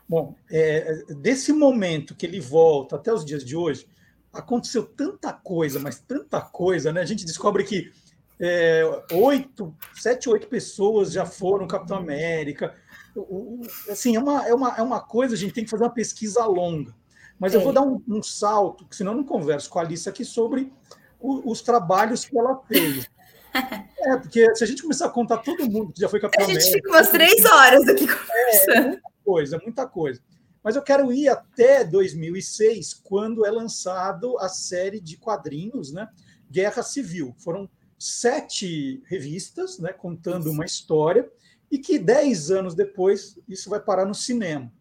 Bom, 0.09 0.35
é, 0.51 1.05
desse 1.15 1.53
momento 1.53 2.15
que 2.15 2.25
ele 2.25 2.41
volta 2.41 2.97
até 2.97 3.13
os 3.13 3.25
dias 3.25 3.45
de 3.45 3.57
hoje, 3.57 3.87
aconteceu 4.33 4.85
tanta 4.85 5.33
coisa, 5.33 5.79
mas 5.79 5.99
tanta 5.99 6.41
coisa, 6.41 6.93
né? 6.93 7.01
A 7.01 7.07
gente 7.07 7.25
descobre 7.25 7.65
que 7.65 7.93
é, 8.41 8.83
oito, 9.13 9.75
sete, 9.95 10.29
oito 10.29 10.47
pessoas 10.47 11.13
já 11.13 11.27
foram 11.27 11.67
Capitão 11.67 11.97
América. 11.97 12.75
O, 13.15 13.21
o, 13.21 13.63
assim, 13.91 14.17
é 14.17 14.21
uma, 14.21 14.47
é, 14.47 14.55
uma, 14.55 14.75
é 14.77 14.83
uma 14.83 15.01
coisa, 15.01 15.35
a 15.35 15.39
gente 15.39 15.53
tem 15.53 15.65
que 15.65 15.71
fazer 15.71 15.85
uma 15.85 15.95
pesquisa 15.95 16.45
longa. 16.45 16.95
Mas 17.39 17.55
eu 17.55 17.61
vou 17.61 17.73
dar 17.73 17.83
um, 17.83 18.03
um 18.09 18.23
salto, 18.23 18.87
senão 18.91 19.13
eu 19.13 19.19
não 19.19 19.25
converso 19.25 19.71
com 19.71 19.79
a 19.79 19.83
Alice 19.83 20.09
aqui 20.09 20.25
sobre 20.25 20.73
o, 21.21 21.51
os 21.51 21.63
trabalhos 21.63 22.25
que 22.25 22.39
ela 22.39 22.61
fez. 22.67 23.09
É, 24.01 24.17
porque 24.17 24.55
se 24.55 24.63
a 24.63 24.67
gente 24.67 24.83
começar 24.83 25.07
a 25.07 25.11
contar 25.11 25.39
todo 25.39 25.69
mundo 25.69 25.93
que 25.93 26.01
já 26.01 26.09
foi 26.09 26.21
capitão 26.21 26.47
A 26.47 26.49
gente 26.49 26.71
fica 26.71 26.89
umas 26.91 27.09
três 27.09 27.45
horas 27.45 27.89
aqui 27.89 28.07
conversando. 28.07 28.77
É, 28.77 28.83
muita 28.85 29.03
coisa, 29.25 29.59
muita 29.59 29.87
coisa. 29.89 30.21
Mas 30.63 30.77
eu 30.77 30.83
quero 30.83 31.13
ir 31.13 31.29
até 31.29 31.83
2006, 31.83 32.95
quando 33.03 33.45
é 33.45 33.51
lançado 33.51 34.39
a 34.39 34.49
série 34.49 35.01
de 35.01 35.17
quadrinhos, 35.17 35.93
né? 35.93 36.09
Guerra 36.49 36.83
Civil. 36.83 37.35
Foram 37.39 37.69
sete 37.99 39.03
revistas, 39.07 39.79
né? 39.79 39.93
Contando 39.93 40.51
uma 40.51 40.65
história, 40.65 41.31
e 41.71 41.79
que 41.79 41.99
dez 41.99 42.51
anos 42.51 42.75
depois 42.75 43.39
isso 43.49 43.69
vai 43.69 43.81
parar 43.81 44.07
no 44.07 44.15
cinema. 44.15 44.73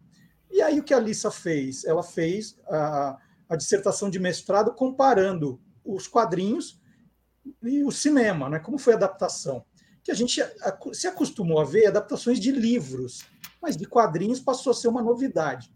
E 0.50 0.62
aí 0.62 0.78
o 0.80 0.84
que 0.84 0.94
a 0.94 1.00
Lissa 1.00 1.30
fez? 1.30 1.84
Ela 1.84 2.02
fez 2.02 2.58
a, 2.66 3.18
a 3.48 3.56
dissertação 3.56 4.08
de 4.08 4.18
mestrado 4.18 4.72
comparando 4.72 5.60
os 5.84 6.06
quadrinhos 6.06 6.80
e 7.62 7.82
o 7.84 7.90
cinema, 7.90 8.48
né? 8.48 8.58
Como 8.58 8.78
foi 8.78 8.94
a 8.94 8.96
adaptação? 8.96 9.64
Que 10.02 10.10
a 10.10 10.14
gente 10.14 10.40
se 10.92 11.06
acostumou 11.06 11.60
a 11.60 11.64
ver 11.64 11.86
adaptações 11.86 12.40
de 12.40 12.50
livros, 12.50 13.26
mas 13.60 13.76
de 13.76 13.86
quadrinhos 13.86 14.40
passou 14.40 14.70
a 14.70 14.74
ser 14.74 14.88
uma 14.88 15.02
novidade. 15.02 15.70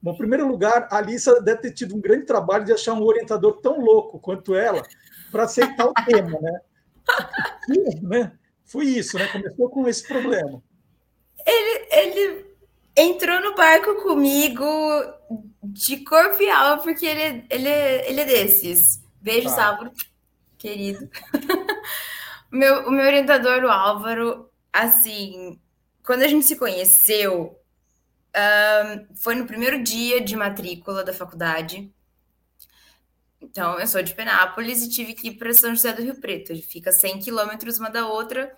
Bom, 0.00 0.12
em 0.12 0.18
primeiro 0.18 0.46
lugar, 0.46 0.88
a 0.90 0.98
Alissa 0.98 1.40
deve 1.40 1.62
ter 1.62 1.72
tido 1.72 1.96
um 1.96 2.00
grande 2.00 2.24
trabalho 2.24 2.64
de 2.64 2.72
achar 2.72 2.92
um 2.92 3.02
orientador 3.02 3.60
tão 3.60 3.80
louco 3.80 4.18
quanto 4.18 4.54
ela 4.54 4.82
para 5.30 5.44
aceitar 5.44 5.86
o 5.86 5.94
tema, 6.06 6.38
né? 6.40 6.60
Né? 8.02 8.32
Foi 8.64 8.86
isso, 8.86 9.18
né? 9.18 9.26
Começou 9.28 9.68
com 9.70 9.86
esse 9.88 10.06
problema. 10.06 10.62
Ele, 11.46 11.86
ele 11.90 12.46
entrou 12.96 13.40
no 13.40 13.54
barco 13.54 14.02
comigo 14.02 14.64
de 15.62 15.98
corpo 15.98 16.42
e 16.42 16.50
alma, 16.50 16.82
porque 16.82 17.06
ele, 17.06 17.44
ele, 17.50 17.68
ele 17.68 18.20
é 18.20 18.24
desses. 18.24 19.02
Beijo, 19.20 19.48
ah. 19.50 19.66
Álvaro, 19.66 19.92
querido. 20.56 21.08
meu, 22.50 22.88
o 22.88 22.90
meu 22.90 23.04
orientador, 23.04 23.62
o 23.64 23.70
Álvaro, 23.70 24.50
assim, 24.72 25.58
quando 26.04 26.22
a 26.22 26.28
gente 26.28 26.46
se 26.46 26.56
conheceu, 26.56 27.58
um, 28.36 29.14
foi 29.16 29.34
no 29.34 29.46
primeiro 29.46 29.82
dia 29.82 30.20
de 30.20 30.36
matrícula 30.36 31.04
da 31.04 31.12
faculdade. 31.12 31.92
Então, 33.50 33.78
eu 33.78 33.86
sou 33.86 34.02
de 34.02 34.14
Penápolis 34.14 34.82
e 34.82 34.90
tive 34.90 35.14
que 35.14 35.28
ir 35.28 35.34
para 35.36 35.52
São 35.52 35.74
José 35.74 35.92
do 35.92 36.02
Rio 36.02 36.20
Preto. 36.20 36.54
Fica 36.62 36.92
100 36.92 37.20
quilômetros 37.20 37.78
uma 37.78 37.90
da 37.90 38.06
outra 38.06 38.54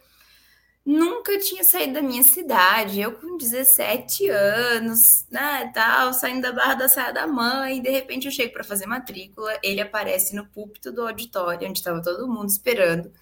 nunca 0.85 1.39
tinha 1.39 1.63
saído 1.63 1.95
da 1.95 2.03
minha 2.03 2.23
cidade. 2.23 3.01
Eu 3.01 3.13
com 3.13 3.37
17 3.37 4.29
anos, 4.29 5.27
né, 5.31 5.71
tal, 5.75 6.13
saindo 6.13 6.43
da 6.43 6.53
barra 6.53 6.75
da 6.75 6.89
saia 6.89 7.13
da 7.13 7.27
mãe, 7.27 7.81
de 7.81 7.91
repente 7.91 8.27
eu 8.27 8.33
chego 8.33 8.53
para 8.53 8.65
fazer 8.65 8.87
matrícula, 8.87 9.59
ele 9.63 9.81
aparece 9.81 10.35
no 10.35 10.47
púlpito 10.47 10.93
do 10.93 11.03
auditório, 11.03 11.69
onde 11.69 11.79
estava 11.79 12.03
todo 12.03 12.29
mundo 12.29 12.49
esperando. 12.49 13.13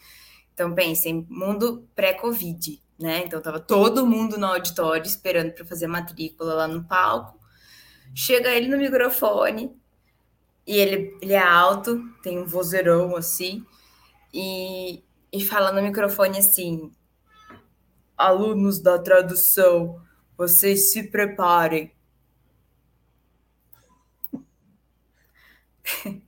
Então 0.55 0.75
pensem, 0.75 1.27
mundo 1.29 1.89
pré-Covid, 1.95 2.83
né? 2.99 3.25
Então 3.25 3.41
tava 3.41 3.61
todo 3.61 4.07
mundo 4.07 4.39
no 4.39 4.47
auditório 4.47 5.07
esperando 5.07 5.53
para 5.53 5.65
fazer 5.65 5.87
matrícula 5.87 6.55
lá 6.55 6.69
no 6.69 6.85
palco. 6.85 7.39
Chega 8.15 8.51
ele 8.51 8.69
no 8.69 8.79
microfone 8.79 9.77
e 10.69 10.77
ele, 10.77 11.17
ele 11.23 11.33
é 11.33 11.39
alto, 11.39 11.99
tem 12.23 12.39
um 12.39 12.45
vozeirão 12.45 13.17
assim, 13.17 13.65
e, 14.35 15.03
e 15.33 15.43
fala 15.43 15.73
no 15.73 15.81
microfone 15.81 16.39
assim: 16.39 16.93
alunos 18.15 18.79
da 18.79 18.99
tradução, 18.99 19.99
vocês 20.37 20.93
se 20.93 21.05
preparem. 21.05 21.91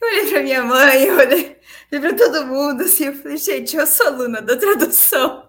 Eu 0.00 0.08
olhei 0.08 0.30
para 0.32 0.42
minha 0.42 0.62
mãe, 0.64 1.04
eu 1.04 1.16
olhei, 1.16 1.56
para 1.88 2.14
todo 2.16 2.46
mundo, 2.46 2.82
assim, 2.82 3.04
eu 3.04 3.14
falei, 3.14 3.36
gente, 3.36 3.76
eu 3.76 3.86
sou 3.86 4.08
aluna 4.08 4.42
da 4.42 4.56
tradução. 4.56 5.48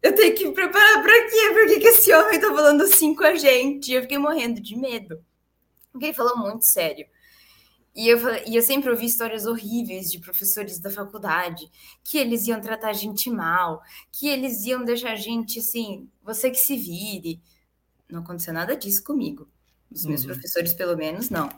Eu 0.00 0.14
tenho 0.14 0.32
que 0.36 0.46
me 0.46 0.54
preparar 0.54 1.02
para 1.02 1.28
quê? 1.28 1.50
Por 1.52 1.66
que, 1.66 1.80
que 1.80 1.88
esse 1.88 2.14
homem 2.14 2.38
tá 2.38 2.46
falando 2.54 2.82
assim 2.84 3.12
com 3.12 3.24
a 3.24 3.34
gente? 3.34 3.92
Eu 3.92 4.02
fiquei 4.02 4.18
morrendo 4.18 4.60
de 4.60 4.76
medo. 4.76 5.20
Porque 5.96 6.06
ele 6.06 6.14
falou 6.14 6.36
muito 6.36 6.66
sério. 6.66 7.06
E 7.94 8.06
eu, 8.06 8.18
e 8.46 8.54
eu 8.54 8.62
sempre 8.62 8.90
ouvi 8.90 9.06
histórias 9.06 9.46
horríveis 9.46 10.12
de 10.12 10.20
professores 10.20 10.78
da 10.78 10.90
faculdade, 10.90 11.66
que 12.04 12.18
eles 12.18 12.46
iam 12.46 12.60
tratar 12.60 12.90
a 12.90 12.92
gente 12.92 13.30
mal, 13.30 13.82
que 14.12 14.28
eles 14.28 14.66
iam 14.66 14.84
deixar 14.84 15.12
a 15.12 15.16
gente 15.16 15.60
assim, 15.60 16.06
você 16.22 16.50
que 16.50 16.58
se 16.58 16.76
vire. 16.76 17.40
Não 18.06 18.20
aconteceu 18.20 18.52
nada 18.52 18.76
disso 18.76 19.02
comigo. 19.02 19.48
Os 19.90 20.04
meus 20.04 20.20
uhum. 20.20 20.26
professores, 20.26 20.74
pelo 20.74 20.94
menos, 20.94 21.30
não. 21.30 21.48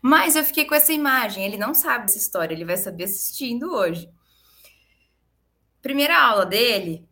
Mas 0.00 0.36
eu 0.36 0.44
fiquei 0.44 0.64
com 0.64 0.76
essa 0.76 0.92
imagem. 0.92 1.44
Ele 1.44 1.58
não 1.58 1.74
sabe 1.74 2.04
essa 2.04 2.18
história, 2.18 2.54
ele 2.54 2.64
vai 2.64 2.76
saber 2.76 3.04
assistindo 3.04 3.72
hoje. 3.72 4.08
Primeira 5.82 6.16
aula 6.16 6.46
dele, 6.46 7.08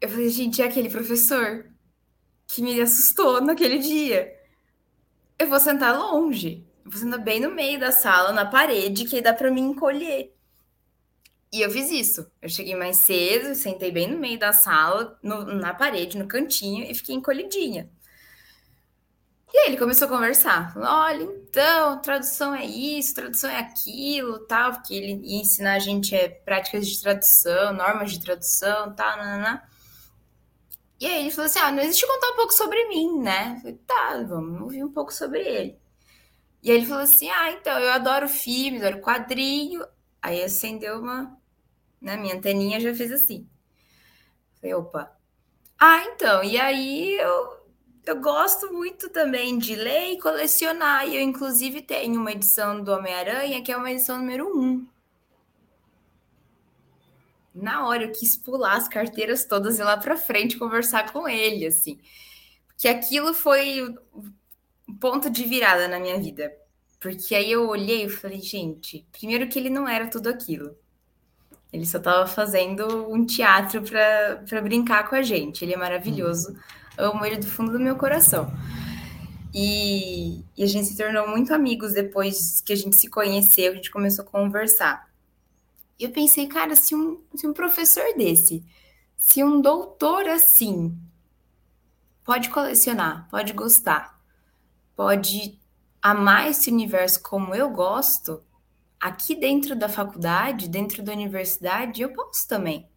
eu 0.00 0.08
falei, 0.08 0.28
gente, 0.28 0.62
é 0.62 0.66
aquele 0.66 0.88
professor 0.88 1.68
que 2.46 2.62
me 2.62 2.80
assustou 2.80 3.40
naquele 3.40 3.78
dia. 3.78 4.32
Eu 5.38 5.48
vou 5.48 5.60
sentar 5.60 5.96
longe, 5.96 6.64
eu 6.84 6.90
vou 6.90 7.00
sentar 7.00 7.20
bem 7.20 7.40
no 7.40 7.50
meio 7.50 7.78
da 7.78 7.92
sala, 7.92 8.32
na 8.32 8.46
parede, 8.46 9.04
que 9.04 9.20
dá 9.20 9.32
para 9.34 9.50
me 9.50 9.60
encolher. 9.60 10.32
E 11.52 11.60
eu 11.60 11.70
fiz 11.70 11.90
isso. 11.90 12.30
Eu 12.40 12.48
cheguei 12.48 12.74
mais 12.74 12.96
cedo, 12.98 13.54
sentei 13.54 13.90
bem 13.92 14.08
no 14.10 14.18
meio 14.18 14.38
da 14.38 14.52
sala, 14.52 15.18
no, 15.22 15.44
na 15.44 15.74
parede, 15.74 16.16
no 16.16 16.26
cantinho, 16.26 16.84
e 16.90 16.94
fiquei 16.94 17.14
encolhidinha. 17.14 17.90
E 19.52 19.58
aí 19.58 19.66
ele 19.68 19.76
começou 19.76 20.06
a 20.06 20.10
conversar. 20.10 20.72
Olha, 20.78 21.24
então, 21.24 22.00
tradução 22.00 22.54
é 22.54 22.64
isso, 22.64 23.14
tradução 23.14 23.50
é 23.50 23.58
aquilo, 23.58 24.38
tal, 24.46 24.72
porque 24.72 24.94
ele 24.94 25.20
ia 25.22 25.42
ensinar 25.42 25.74
a 25.74 25.78
gente 25.78 26.14
é, 26.14 26.28
práticas 26.28 26.88
de 26.88 27.00
tradução, 27.02 27.74
normas 27.74 28.12
de 28.12 28.20
tradução, 28.20 28.94
tal, 28.94 29.14
nanana. 29.18 29.62
E 31.02 31.06
aí 31.06 31.22
ele 31.22 31.32
falou 31.32 31.46
assim: 31.46 31.58
ah, 31.58 31.72
não 31.72 31.82
existe 31.82 32.06
contar 32.06 32.30
um 32.30 32.36
pouco 32.36 32.52
sobre 32.54 32.86
mim, 32.86 33.18
né? 33.20 33.54
Eu 33.56 33.60
falei, 33.60 33.78
tá, 33.84 34.22
vamos 34.22 34.60
ouvir 34.62 34.84
um 34.84 34.92
pouco 34.92 35.12
sobre 35.12 35.40
ele. 35.40 35.76
E 36.62 36.70
aí 36.70 36.76
ele 36.76 36.86
falou 36.86 37.02
assim: 37.02 37.28
ah, 37.28 37.50
então, 37.50 37.76
eu 37.80 37.90
adoro 37.90 38.28
filme, 38.28 38.78
adoro 38.78 39.02
quadrinho. 39.02 39.84
Aí 40.22 40.40
acendeu 40.44 41.00
uma. 41.00 41.36
Né, 42.00 42.16
minha 42.16 42.36
anteninha 42.36 42.78
já 42.78 42.94
fez 42.94 43.10
assim. 43.10 43.48
Falei, 44.60 44.74
opa. 44.74 45.12
Ah, 45.80 46.04
então, 46.06 46.44
e 46.44 46.60
aí 46.60 47.18
eu 47.18 47.62
eu 48.06 48.20
gosto 48.20 48.72
muito 48.72 49.08
também 49.10 49.58
de 49.58 49.74
ler 49.74 50.12
e 50.12 50.20
colecionar. 50.20 51.08
E 51.08 51.16
eu, 51.16 51.22
inclusive, 51.22 51.82
tenho 51.82 52.20
uma 52.20 52.32
edição 52.32 52.82
do 52.82 52.92
Homem-Aranha, 52.92 53.62
que 53.62 53.72
é 53.72 53.76
uma 53.76 53.90
edição 53.90 54.18
número 54.18 54.56
1. 54.56 54.86
Na 57.54 57.86
hora 57.86 58.04
eu 58.04 58.12
quis 58.12 58.36
pular 58.36 58.76
as 58.76 58.88
carteiras 58.88 59.44
todas 59.44 59.78
e 59.78 59.82
ir 59.82 59.84
lá 59.84 59.96
para 59.96 60.16
frente 60.16 60.58
conversar 60.58 61.12
com 61.12 61.28
ele, 61.28 61.66
assim. 61.66 61.98
Porque 62.66 62.88
aquilo 62.88 63.34
foi 63.34 63.82
o 64.86 64.94
ponto 65.00 65.30
de 65.30 65.44
virada 65.44 65.88
na 65.88 66.00
minha 66.00 66.18
vida. 66.18 66.52
Porque 66.98 67.34
aí 67.34 67.50
eu 67.50 67.68
olhei 67.68 68.04
e 68.04 68.08
falei, 68.08 68.40
gente, 68.40 69.06
primeiro 69.12 69.48
que 69.48 69.58
ele 69.58 69.70
não 69.70 69.88
era 69.88 70.06
tudo 70.06 70.28
aquilo. 70.28 70.76
Ele 71.72 71.86
só 71.86 71.98
estava 71.98 72.26
fazendo 72.26 73.10
um 73.10 73.24
teatro 73.24 73.82
para 73.82 74.62
brincar 74.62 75.08
com 75.08 75.16
a 75.16 75.22
gente. 75.22 75.64
Ele 75.64 75.74
é 75.74 75.76
maravilhoso. 75.76 76.50
Uhum 76.50 76.82
amo 76.96 77.24
ele 77.24 77.36
do 77.36 77.46
fundo 77.46 77.72
do 77.72 77.80
meu 77.80 77.96
coração. 77.96 78.52
E, 79.54 80.42
e, 80.56 80.62
a 80.62 80.66
gente 80.66 80.88
se 80.88 80.96
tornou 80.96 81.28
muito 81.28 81.52
amigos 81.52 81.92
depois 81.92 82.62
que 82.62 82.72
a 82.72 82.76
gente 82.76 82.96
se 82.96 83.08
conheceu, 83.08 83.72
a 83.72 83.74
gente 83.74 83.90
começou 83.90 84.24
a 84.24 84.28
conversar. 84.28 85.11
Eu 86.02 86.10
pensei, 86.10 86.48
cara, 86.48 86.74
se 86.74 86.96
um, 86.96 87.22
se 87.32 87.46
um 87.46 87.52
professor 87.52 88.04
desse, 88.16 88.64
se 89.16 89.44
um 89.44 89.60
doutor 89.60 90.26
assim, 90.26 90.98
pode 92.24 92.50
colecionar, 92.50 93.28
pode 93.30 93.52
gostar, 93.52 94.20
pode 94.96 95.60
amar 96.02 96.50
esse 96.50 96.70
universo 96.70 97.22
como 97.22 97.54
eu 97.54 97.70
gosto, 97.70 98.42
aqui 98.98 99.36
dentro 99.36 99.76
da 99.76 99.88
faculdade, 99.88 100.68
dentro 100.68 101.04
da 101.04 101.12
universidade, 101.12 102.02
eu 102.02 102.12
posso 102.12 102.48
também. 102.48 102.88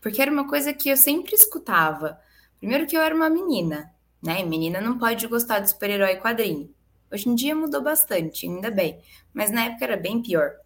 Porque 0.00 0.22
era 0.22 0.30
uma 0.30 0.46
coisa 0.46 0.72
que 0.72 0.88
eu 0.88 0.96
sempre 0.96 1.34
escutava. 1.34 2.20
Primeiro 2.60 2.86
que 2.86 2.96
eu 2.96 3.00
era 3.00 3.14
uma 3.14 3.28
menina, 3.28 3.92
né? 4.22 4.44
Menina 4.44 4.80
não 4.80 4.96
pode 4.96 5.26
gostar 5.26 5.58
de 5.58 5.70
super-herói 5.70 6.18
quadrinho. 6.18 6.72
Hoje 7.12 7.28
em 7.28 7.34
dia 7.34 7.54
mudou 7.54 7.82
bastante, 7.82 8.46
ainda 8.46 8.70
bem, 8.70 9.00
mas 9.32 9.50
na 9.50 9.64
época 9.64 9.84
era 9.84 9.96
bem 9.96 10.22
pior. 10.22 10.63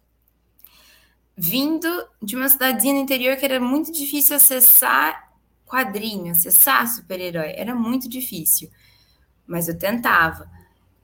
Vindo 1.41 1.87
de 2.21 2.35
uma 2.35 2.49
cidadezinha 2.49 2.95
no 2.95 2.99
interior 2.99 3.37
que 3.37 3.45
era 3.45 3.61
muito 3.61 3.93
difícil 3.93 4.35
acessar 4.35 5.31
quadrinho, 5.65 6.33
acessar 6.33 6.85
super-herói, 6.85 7.53
era 7.55 7.73
muito 7.73 8.09
difícil. 8.09 8.69
Mas 9.47 9.69
eu 9.69 9.79
tentava. 9.79 10.51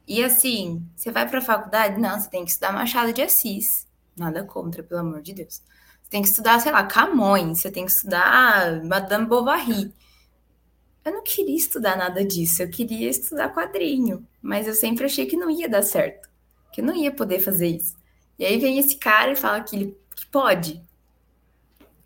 E 0.06 0.21
assim, 0.21 0.86
você 0.93 1.10
vai 1.10 1.26
para 1.26 1.39
a 1.39 1.41
faculdade? 1.41 2.02
Não, 2.02 2.19
você 2.19 2.30
tem 2.30 2.43
que 2.43 2.52
estudar 2.52 2.74
Machado 2.74 3.13
de 3.13 3.21
Assis. 3.21 3.88
Nada 4.13 4.43
contra, 4.43 4.84
pelo 4.84 5.00
amor 5.00 5.21
de 5.21 5.32
Deus. 5.32 5.63
Você 6.04 6.10
tem 6.10 6.21
que 6.21 6.28
estudar, 6.28 6.60
sei 6.60 6.74
lá, 6.74 6.84
Camões, 6.84 7.62
você 7.62 7.71
tem 7.71 7.86
que 7.86 7.91
estudar 7.91 8.84
Madame 8.84 9.26
Bovary. 9.28 9.93
Eu 11.06 11.13
não 11.13 11.24
queria 11.24 11.56
estudar 11.56 11.95
nada 11.95 12.26
disso, 12.26 12.62
eu 12.62 12.69
queria 12.69 13.10
estudar 13.10 13.54
quadrinho, 13.54 14.28
mas 14.41 14.67
eu 14.67 14.74
sempre 14.74 15.06
achei 15.06 15.26
que 15.28 15.38
não 15.38 15.50
ia 15.50 15.69
dar 15.69 15.82
certo, 15.82 16.30
que 16.74 16.82
eu 16.82 16.86
não 16.86 16.93
ia 16.93 17.12
poder 17.12 17.39
fazer 17.39 17.67
isso. 17.67 17.95
E 18.38 18.45
aí 18.45 18.60
vem 18.60 18.78
esse 18.80 18.98
cara 18.98 19.32
e 19.32 19.36
fala 19.36 19.62
que 19.62 19.76
ele 19.78 19.98
que 20.15 20.25
pode. 20.28 20.82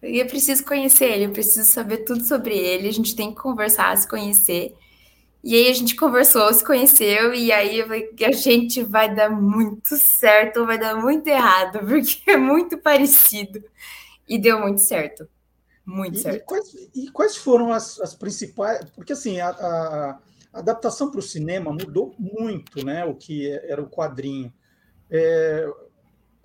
E 0.01 0.19
eu 0.19 0.25
preciso 0.27 0.63
conhecer 0.63 1.05
ele, 1.05 1.25
eu 1.25 1.31
preciso 1.31 1.69
saber 1.69 1.99
tudo 1.99 2.23
sobre 2.23 2.57
ele, 2.57 2.87
a 2.87 2.93
gente 2.93 3.15
tem 3.15 3.31
que 3.31 3.41
conversar, 3.41 3.95
se 3.97 4.07
conhecer. 4.07 4.75
E 5.43 5.55
aí 5.55 5.69
a 5.69 5.73
gente 5.73 5.95
conversou, 5.95 6.53
se 6.53 6.63
conheceu, 6.65 7.33
e 7.33 7.51
aí 7.51 7.81
a 7.81 8.31
gente 8.31 8.83
vai 8.83 9.13
dar 9.13 9.29
muito 9.29 9.95
certo 9.97 10.61
ou 10.61 10.65
vai 10.65 10.77
dar 10.77 10.95
muito 10.95 11.27
errado, 11.27 11.79
porque 11.87 12.31
é 12.31 12.37
muito 12.37 12.77
parecido. 12.77 13.63
E 14.27 14.37
deu 14.37 14.59
muito 14.59 14.81
certo. 14.81 15.27
Muito 15.85 16.17
e, 16.17 16.21
certo. 16.21 16.37
E 16.37 16.45
quais, 16.45 16.73
e 16.95 17.11
quais 17.11 17.37
foram 17.37 17.73
as, 17.73 17.99
as, 17.99 18.13
principais. 18.13 18.85
Porque 18.91 19.13
assim, 19.13 19.39
a, 19.39 19.49
a, 19.49 20.19
a 20.53 20.59
adaptação 20.59 21.09
para 21.09 21.19
o 21.19 21.23
cinema 21.23 21.71
mudou 21.71 22.13
muito, 22.19 22.85
né? 22.85 23.03
O 23.05 23.15
que 23.15 23.49
era 23.49 23.81
o 23.81 23.89
quadrinho. 23.89 24.53
É, 25.09 25.67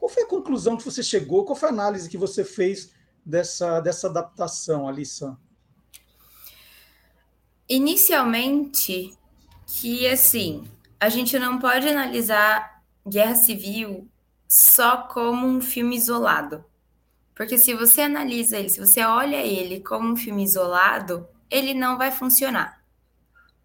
qual 0.05 0.11
foi 0.11 0.25
a 0.25 0.29
conclusão 0.29 0.77
que 0.77 0.85
você 0.85 1.03
chegou? 1.03 1.47
Qual 1.47 1.57
foi 1.57 1.71
a 1.71 1.73
análise 1.73 2.11
que 2.11 2.19
você 2.19 2.45
fez 2.45 2.93
dessa, 3.25 3.81
dessa 3.81 4.07
adaptação, 4.07 4.87
Alissa? 4.87 5.35
Inicialmente, 7.67 9.17
que 9.67 10.07
assim, 10.07 10.69
a 11.01 11.09
gente 11.09 11.39
não 11.39 11.59
pode 11.59 11.89
analisar 11.89 12.83
Guerra 13.09 13.35
Civil 13.35 14.07
só 14.47 15.05
como 15.05 15.47
um 15.47 15.63
filme 15.63 15.97
isolado. 15.97 16.63
Porque 17.35 17.57
se 17.57 17.73
você 17.73 18.03
analisa 18.03 18.59
ele, 18.59 18.69
se 18.69 18.81
você 18.81 19.03
olha 19.03 19.39
ele 19.39 19.81
como 19.81 20.13
um 20.13 20.17
filme 20.17 20.45
isolado, 20.45 21.27
ele 21.51 21.73
não 21.73 21.97
vai 21.97 22.11
funcionar. 22.11 22.84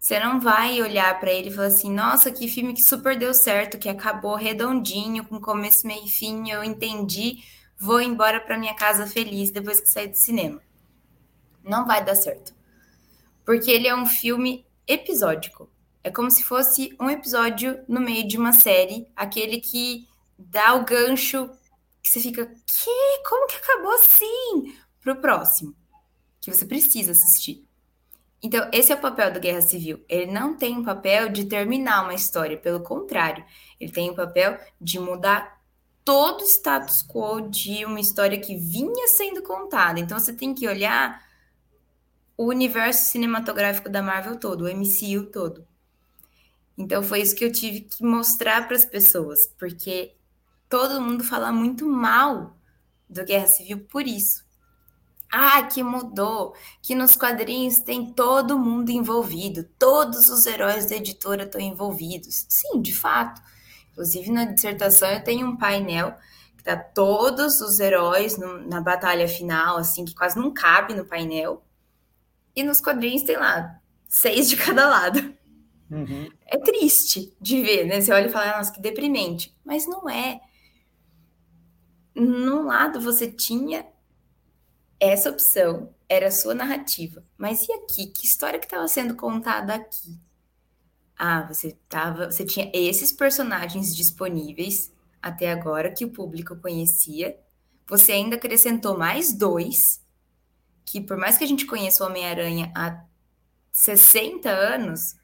Você 0.00 0.18
não 0.18 0.40
vai 0.40 0.80
olhar 0.80 1.20
para 1.20 1.30
ele 1.30 1.50
e 1.50 1.52
falar 1.52 1.66
assim: 1.66 1.92
nossa, 1.92 2.32
que 2.32 2.48
filme 2.48 2.72
que 2.72 2.82
super 2.82 3.18
deu 3.18 3.34
certo, 3.34 3.78
que 3.78 3.88
acabou 3.88 4.34
redondinho, 4.34 5.26
com 5.26 5.38
começo, 5.38 5.86
meio 5.86 6.06
e 6.06 6.08
fim, 6.08 6.50
eu 6.50 6.64
entendi, 6.64 7.44
vou 7.78 8.00
embora 8.00 8.40
para 8.40 8.56
minha 8.56 8.74
casa 8.74 9.06
feliz 9.06 9.50
depois 9.50 9.78
que 9.78 9.90
sair 9.90 10.08
do 10.08 10.16
cinema. 10.16 10.62
Não 11.62 11.86
vai 11.86 12.02
dar 12.02 12.14
certo. 12.14 12.54
Porque 13.44 13.70
ele 13.70 13.86
é 13.86 13.94
um 13.94 14.06
filme 14.06 14.66
episódico. 14.86 15.70
É 16.02 16.10
como 16.10 16.30
se 16.30 16.42
fosse 16.42 16.96
um 16.98 17.10
episódio 17.10 17.84
no 17.86 18.00
meio 18.00 18.26
de 18.26 18.38
uma 18.38 18.54
série, 18.54 19.06
aquele 19.14 19.60
que 19.60 20.08
dá 20.38 20.74
o 20.74 20.84
gancho 20.84 21.50
que 22.02 22.08
você 22.08 22.20
fica, 22.20 22.46
que? 22.46 23.28
Como 23.28 23.46
que 23.46 23.56
acabou 23.56 23.92
assim? 23.92 24.74
Pro 25.02 25.20
próximo, 25.20 25.76
que 26.40 26.50
você 26.50 26.64
precisa 26.64 27.12
assistir. 27.12 27.68
Então, 28.42 28.68
esse 28.72 28.90
é 28.90 28.94
o 28.94 29.00
papel 29.00 29.32
do 29.32 29.40
Guerra 29.40 29.60
Civil. 29.60 30.02
Ele 30.08 30.32
não 30.32 30.56
tem 30.56 30.78
o 30.78 30.84
papel 30.84 31.28
de 31.28 31.44
terminar 31.44 32.02
uma 32.02 32.14
história, 32.14 32.56
pelo 32.56 32.80
contrário, 32.80 33.44
ele 33.78 33.92
tem 33.92 34.10
o 34.10 34.14
papel 34.14 34.58
de 34.80 34.98
mudar 34.98 35.60
todo 36.04 36.40
o 36.40 36.46
status 36.46 37.02
quo 37.02 37.42
de 37.42 37.84
uma 37.84 38.00
história 38.00 38.40
que 38.40 38.56
vinha 38.56 39.08
sendo 39.08 39.42
contada. 39.42 40.00
Então, 40.00 40.18
você 40.18 40.32
tem 40.32 40.54
que 40.54 40.66
olhar 40.66 41.22
o 42.36 42.46
universo 42.46 43.10
cinematográfico 43.10 43.90
da 43.90 44.02
Marvel 44.02 44.36
todo, 44.36 44.64
o 44.64 44.68
MCU 44.68 45.26
todo. 45.30 45.66
Então, 46.78 47.02
foi 47.02 47.20
isso 47.20 47.36
que 47.36 47.44
eu 47.44 47.52
tive 47.52 47.82
que 47.82 48.02
mostrar 48.02 48.66
para 48.66 48.76
as 48.76 48.86
pessoas, 48.86 49.46
porque 49.58 50.14
todo 50.66 51.02
mundo 51.02 51.22
fala 51.22 51.52
muito 51.52 51.86
mal 51.86 52.56
do 53.06 53.22
Guerra 53.22 53.46
Civil 53.46 53.80
por 53.80 54.06
isso. 54.06 54.49
Ah, 55.32 55.62
que 55.62 55.82
mudou, 55.82 56.54
que 56.82 56.94
nos 56.94 57.14
quadrinhos 57.14 57.78
tem 57.78 58.12
todo 58.12 58.58
mundo 58.58 58.90
envolvido, 58.90 59.64
todos 59.78 60.28
os 60.28 60.44
heróis 60.44 60.86
da 60.86 60.96
editora 60.96 61.44
estão 61.44 61.60
envolvidos. 61.60 62.46
Sim, 62.48 62.80
de 62.80 62.94
fato. 62.94 63.40
Inclusive 63.92 64.30
na 64.30 64.44
dissertação 64.44 65.08
eu 65.08 65.22
tenho 65.22 65.46
um 65.46 65.56
painel 65.56 66.16
que 66.56 66.64
tá 66.64 66.76
todos 66.76 67.60
os 67.60 67.78
heróis 67.78 68.36
no, 68.36 68.66
na 68.66 68.80
batalha 68.80 69.28
final, 69.28 69.76
assim, 69.76 70.04
que 70.04 70.14
quase 70.14 70.38
não 70.38 70.52
cabe 70.52 70.94
no 70.94 71.04
painel. 71.04 71.64
E 72.54 72.62
nos 72.62 72.80
quadrinhos 72.80 73.22
tem 73.22 73.36
lá 73.36 73.80
seis 74.08 74.48
de 74.48 74.56
cada 74.56 74.88
lado. 74.88 75.34
Uhum. 75.90 76.28
É 76.46 76.58
triste 76.58 77.34
de 77.40 77.62
ver, 77.62 77.86
né? 77.86 78.00
Você 78.00 78.12
olha 78.12 78.26
e 78.26 78.30
fala, 78.30 78.58
nossa, 78.58 78.72
que 78.72 78.80
deprimente. 78.80 79.56
Mas 79.64 79.86
não 79.86 80.08
é 80.08 80.40
num 82.14 82.66
lado 82.66 83.00
você 83.00 83.30
tinha 83.30 83.86
essa 85.00 85.30
opção, 85.30 85.94
era 86.08 86.28
a 86.28 86.30
sua 86.30 86.54
narrativa. 86.54 87.24
Mas 87.38 87.66
e 87.66 87.72
aqui? 87.72 88.06
Que 88.06 88.26
história 88.26 88.58
que 88.58 88.66
estava 88.66 88.86
sendo 88.86 89.16
contada 89.16 89.74
aqui? 89.74 90.20
Ah, 91.16 91.42
você 91.42 91.76
tava, 91.88 92.30
você 92.30 92.44
tinha 92.44 92.70
esses 92.74 93.10
personagens 93.10 93.96
disponíveis 93.96 94.92
até 95.22 95.50
agora 95.50 95.90
que 95.92 96.04
o 96.04 96.10
público 96.10 96.56
conhecia. 96.56 97.38
Você 97.86 98.12
ainda 98.12 98.36
acrescentou 98.36 98.96
mais 98.96 99.32
dois, 99.32 100.04
que 100.84 101.00
por 101.00 101.16
mais 101.16 101.38
que 101.38 101.44
a 101.44 101.46
gente 101.46 101.66
conheça 101.66 102.04
o 102.04 102.06
Homem-Aranha 102.06 102.72
há 102.74 103.02
60 103.72 104.48
anos, 104.48 105.16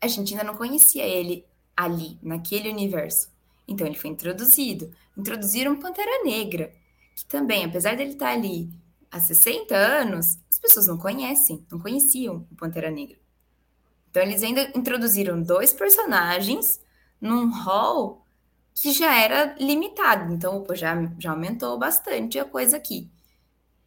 a 0.00 0.06
gente 0.06 0.32
ainda 0.32 0.44
não 0.44 0.56
conhecia 0.56 1.04
ele 1.04 1.46
ali, 1.76 2.18
naquele 2.22 2.68
universo. 2.68 3.32
Então 3.66 3.86
ele 3.86 3.96
foi 3.96 4.10
introduzido. 4.10 4.94
Introduziram 5.16 5.78
Pantera 5.78 6.24
Negra, 6.24 6.72
que 7.14 7.24
também, 7.26 7.64
apesar 7.64 7.96
dele 7.96 8.12
estar 8.12 8.32
ali 8.32 8.70
há 9.10 9.20
60 9.20 9.74
anos, 9.74 10.38
as 10.50 10.58
pessoas 10.58 10.86
não 10.86 10.98
conhecem, 10.98 11.64
não 11.70 11.78
conheciam 11.78 12.46
o 12.50 12.56
Pantera 12.56 12.90
Negra. 12.90 13.16
Então 14.10 14.22
eles 14.22 14.42
ainda 14.42 14.70
introduziram 14.76 15.42
dois 15.42 15.72
personagens 15.72 16.80
num 17.20 17.50
hall 17.50 18.24
que 18.74 18.92
já 18.92 19.16
era 19.16 19.54
limitado. 19.58 20.32
Então, 20.32 20.56
opa, 20.58 20.74
já, 20.74 20.94
já 21.18 21.30
aumentou 21.30 21.78
bastante 21.78 22.38
a 22.38 22.44
coisa 22.44 22.76
aqui. 22.76 23.10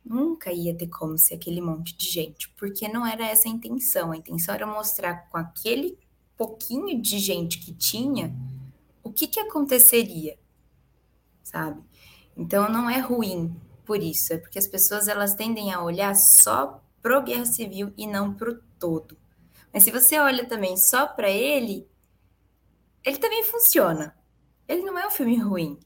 Nunca 0.03 0.51
ia 0.51 0.75
ter 0.75 0.87
como 0.87 1.17
ser 1.17 1.35
aquele 1.35 1.59
monte 1.59 1.95
de 1.95 2.09
gente, 2.09 2.49
porque 2.57 2.87
não 2.87 3.05
era 3.05 3.25
essa 3.25 3.49
a 3.49 3.51
intenção. 3.51 4.11
A 4.11 4.17
intenção 4.17 4.55
era 4.55 4.65
mostrar 4.65 5.29
com 5.29 5.37
aquele 5.37 5.97
pouquinho 6.37 7.01
de 7.01 7.19
gente 7.19 7.59
que 7.59 7.73
tinha 7.73 8.33
o 9.03 9.11
que, 9.11 9.27
que 9.27 9.39
aconteceria, 9.39 10.37
sabe? 11.43 11.81
Então 12.37 12.69
não 12.69 12.87
é 12.87 12.99
ruim 12.99 13.59
por 13.83 14.01
isso, 14.03 14.33
é 14.33 14.37
porque 14.37 14.59
as 14.59 14.67
pessoas 14.67 15.07
elas 15.07 15.33
tendem 15.33 15.73
a 15.73 15.81
olhar 15.81 16.13
só 16.15 16.83
pro 17.01 17.23
Guerra 17.23 17.45
Civil 17.45 17.91
e 17.97 18.05
não 18.05 18.33
pro 18.33 18.61
todo. 18.77 19.17
Mas 19.73 19.83
se 19.83 19.91
você 19.91 20.19
olha 20.19 20.45
também 20.45 20.77
só 20.77 21.07
para 21.07 21.29
ele, 21.29 21.89
ele 23.03 23.17
também 23.17 23.43
funciona. 23.43 24.15
Ele 24.67 24.83
não 24.83 24.99
é 24.99 25.07
um 25.07 25.11
filme 25.11 25.37
ruim. 25.37 25.79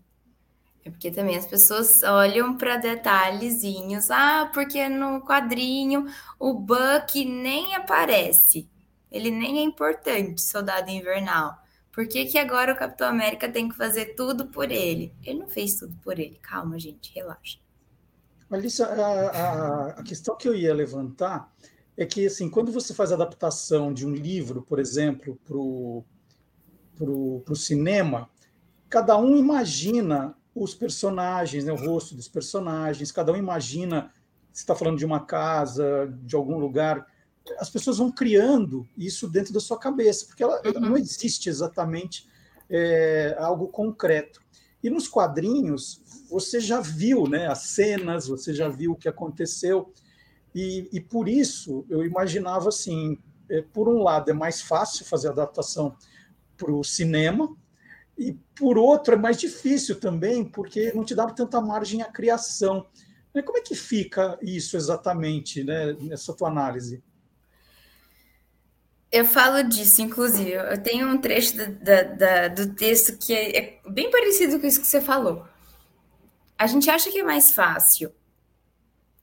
É 0.84 0.90
porque 0.90 1.12
também 1.12 1.38
as 1.38 1.46
pessoas 1.46 2.02
olham 2.04 2.58
para 2.58 2.78
detalhezinhos. 2.78 4.10
Ah, 4.10 4.50
porque 4.52 4.90
no 4.90 5.22
quadrinho 5.22 6.08
o 6.40 6.54
Buck 6.54 7.24
nem 7.24 7.76
aparece. 7.76 8.68
Ele 9.12 9.30
nem 9.30 9.60
é 9.60 9.62
importante, 9.62 10.42
Soldado 10.42 10.90
Invernal. 10.90 11.56
Por 11.92 12.08
que, 12.08 12.26
que 12.26 12.38
agora 12.38 12.74
o 12.74 12.78
Capitão 12.78 13.08
América 13.08 13.52
tem 13.52 13.68
que 13.68 13.76
fazer 13.76 14.16
tudo 14.16 14.48
por 14.48 14.72
ele? 14.72 15.14
Ele 15.24 15.40
não 15.40 15.50
fez 15.50 15.76
tudo 15.76 15.96
por 15.98 16.18
ele. 16.18 16.40
Calma, 16.42 16.80
gente, 16.80 17.14
relaxa. 17.14 17.60
Alissa, 18.50 18.86
a, 18.86 19.30
a, 19.30 19.88
a 20.00 20.04
questão 20.04 20.36
que 20.38 20.48
eu 20.48 20.56
ia 20.56 20.74
levantar 20.74 21.52
é 21.98 22.06
que, 22.06 22.26
assim, 22.26 22.50
quando 22.50 22.72
você 22.72 22.94
faz 22.94 23.12
adaptação 23.12 23.94
de 23.94 24.06
um 24.08 24.14
livro, 24.14 24.62
por 24.62 24.80
exemplo, 24.80 25.38
para 25.46 25.56
o 27.06 27.56
cinema, 27.56 28.30
cada 28.90 29.18
um 29.18 29.38
imagina 29.38 30.36
os 30.54 30.74
personagens, 30.74 31.64
né, 31.64 31.72
o 31.72 31.76
rosto 31.76 32.16
dos 32.16 32.28
personagens, 32.28 33.12
cada 33.12 33.32
um 33.32 33.38
imagina 33.38 34.12
se 34.52 34.64
está 34.64 34.76
falando 34.76 34.98
de 34.98 35.06
uma 35.06 35.22
casa, 35.22 36.14
de 36.24 36.36
algum 36.36 36.58
lugar 36.58 37.06
as 37.60 37.70
pessoas 37.70 37.98
vão 37.98 38.12
criando 38.12 38.88
isso 38.98 39.28
dentro 39.28 39.54
da 39.54 39.60
sua 39.60 39.78
cabeça, 39.78 40.26
porque 40.26 40.44
ela, 40.44 40.62
uhum. 40.66 40.80
não 40.80 40.98
existe 40.98 41.50
exatamente 41.50 42.28
é, 42.70 43.36
algo 43.40 43.68
concreto. 43.68 44.42
E 44.84 44.90
nos 44.90 45.08
quadrinhos, 45.08 46.02
você 46.30 46.60
já 46.60 46.80
viu 46.80 47.28
né, 47.28 47.48
as 47.48 47.60
cenas, 47.60 48.28
você 48.28 48.54
já 48.54 48.68
viu 48.68 48.94
o 48.94 48.96
que 48.96 49.08
aconteceu, 49.08 49.94
e, 50.54 50.90
e 50.92 51.00
por 51.00 51.30
isso 51.30 51.86
eu 51.90 52.04
imaginava 52.04 52.70
assim: 52.70 53.18
é, 53.50 53.62
por 53.62 53.88
um 53.88 54.02
lado, 54.02 54.32
é 54.32 54.34
mais 54.34 54.62
fácil 54.62 55.06
fazer 55.06 55.30
adaptação 55.30 55.96
para 56.58 56.72
o 56.72 56.84
cinema, 56.84 57.56
e 58.18 58.34
por 58.56 58.78
outro, 58.78 59.14
é 59.14 59.18
mais 59.18 59.38
difícil 59.38 60.00
também, 60.00 60.44
porque 60.44 60.92
não 60.94 61.04
te 61.04 61.16
dá 61.16 61.28
tanta 61.28 61.60
margem 61.62 62.02
à 62.02 62.06
criação. 62.06 62.86
Como 63.34 63.58
é 63.58 63.62
que 63.62 63.76
fica 63.76 64.38
isso 64.42 64.76
exatamente, 64.76 65.64
né, 65.64 65.94
nessa 65.94 66.34
tua 66.34 66.50
análise? 66.50 67.02
Eu 69.12 69.26
falo 69.26 69.62
disso, 69.64 70.02
inclusive. 70.02 70.52
Eu 70.52 70.82
tenho 70.82 71.08
um 71.08 71.18
trecho 71.20 71.58
da, 71.58 71.66
da, 71.66 72.04
da, 72.04 72.48
do 72.48 72.74
texto 72.74 73.18
que 73.18 73.34
é, 73.34 73.58
é, 73.58 73.82
bem 73.90 74.10
parecido 74.10 74.60
com 74.60 74.66
isso 74.66 74.80
que 74.80 74.88
você 74.88 75.02
falou. 75.02 75.46
A 76.58 76.66
gente 76.66 76.90
acha 76.90 77.12
que 77.12 77.20
é 77.20 77.24
mais 77.24 77.52
fácil 77.52 78.14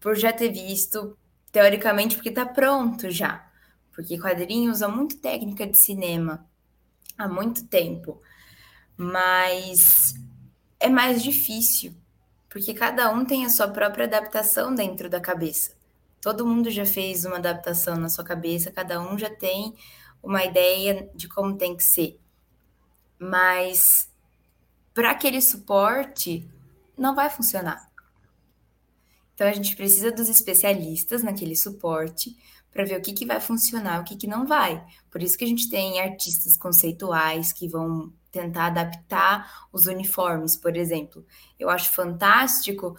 por 0.01 0.15
já 0.15 0.33
ter 0.33 0.51
visto, 0.51 1.17
teoricamente, 1.51 2.17
porque 2.17 2.29
está 2.29 2.45
pronto 2.45 3.11
já. 3.11 3.49
Porque 3.93 4.19
quadrinho 4.19 4.71
usa 4.71 4.89
muito 4.89 5.17
técnica 5.17 5.67
de 5.67 5.77
cinema 5.77 6.47
há 7.17 7.27
muito 7.27 7.67
tempo. 7.67 8.21
Mas 8.97 10.15
é 10.79 10.89
mais 10.89 11.23
difícil, 11.23 11.95
porque 12.49 12.75
cada 12.75 13.11
um 13.11 13.25
tem 13.25 13.47
a 13.47 13.51
sua 13.51 13.69
própria 13.69 14.05
adaptação 14.05 14.75
dentro 14.75 15.09
da 15.09 15.21
cabeça. 15.21 15.78
Todo 16.21 16.47
mundo 16.47 16.71
já 16.71 16.85
fez 16.85 17.25
uma 17.25 17.37
adaptação 17.37 17.97
na 17.97 18.09
sua 18.09 18.25
cabeça, 18.25 18.71
cada 18.71 19.01
um 19.01 19.19
já 19.19 19.31
tem 19.31 19.75
uma 20.23 20.45
ideia 20.45 21.09
de 21.15 21.29
como 21.29 21.57
tem 21.57 21.77
que 21.77 21.85
ser. 21.85 22.19
Mas 23.19 24.11
para 24.93 25.13
aquele 25.13 25.41
suporte, 25.41 26.49
não 26.97 27.15
vai 27.15 27.31
funcionar. 27.31 27.89
Então 29.35 29.47
a 29.47 29.53
gente 29.53 29.77
precisa 29.77 30.11
dos 30.11 30.29
especialistas 30.29 31.23
naquele 31.23 31.55
suporte 31.55 32.37
para 32.73 32.85
ver 32.85 32.99
o 32.99 33.03
que, 33.03 33.13
que 33.13 33.25
vai 33.25 33.41
funcionar, 33.41 34.01
o 34.01 34.05
que, 34.05 34.17
que 34.17 34.27
não 34.27 34.47
vai. 34.47 34.85
Por 35.11 35.23
isso 35.23 35.39
que 35.39 35.45
a 35.45 35.47
gente 35.47 35.71
tem 35.71 36.01
artistas 36.01 36.57
conceituais 36.57 37.53
que 37.53 37.69
vão 37.69 38.13
tentar 38.31 38.67
adaptar 38.67 39.69
os 39.73 39.87
uniformes, 39.87 40.57
por 40.57 40.77
exemplo. 40.77 41.25
Eu 41.59 41.71
acho 41.71 41.93
fantástico 41.93 42.97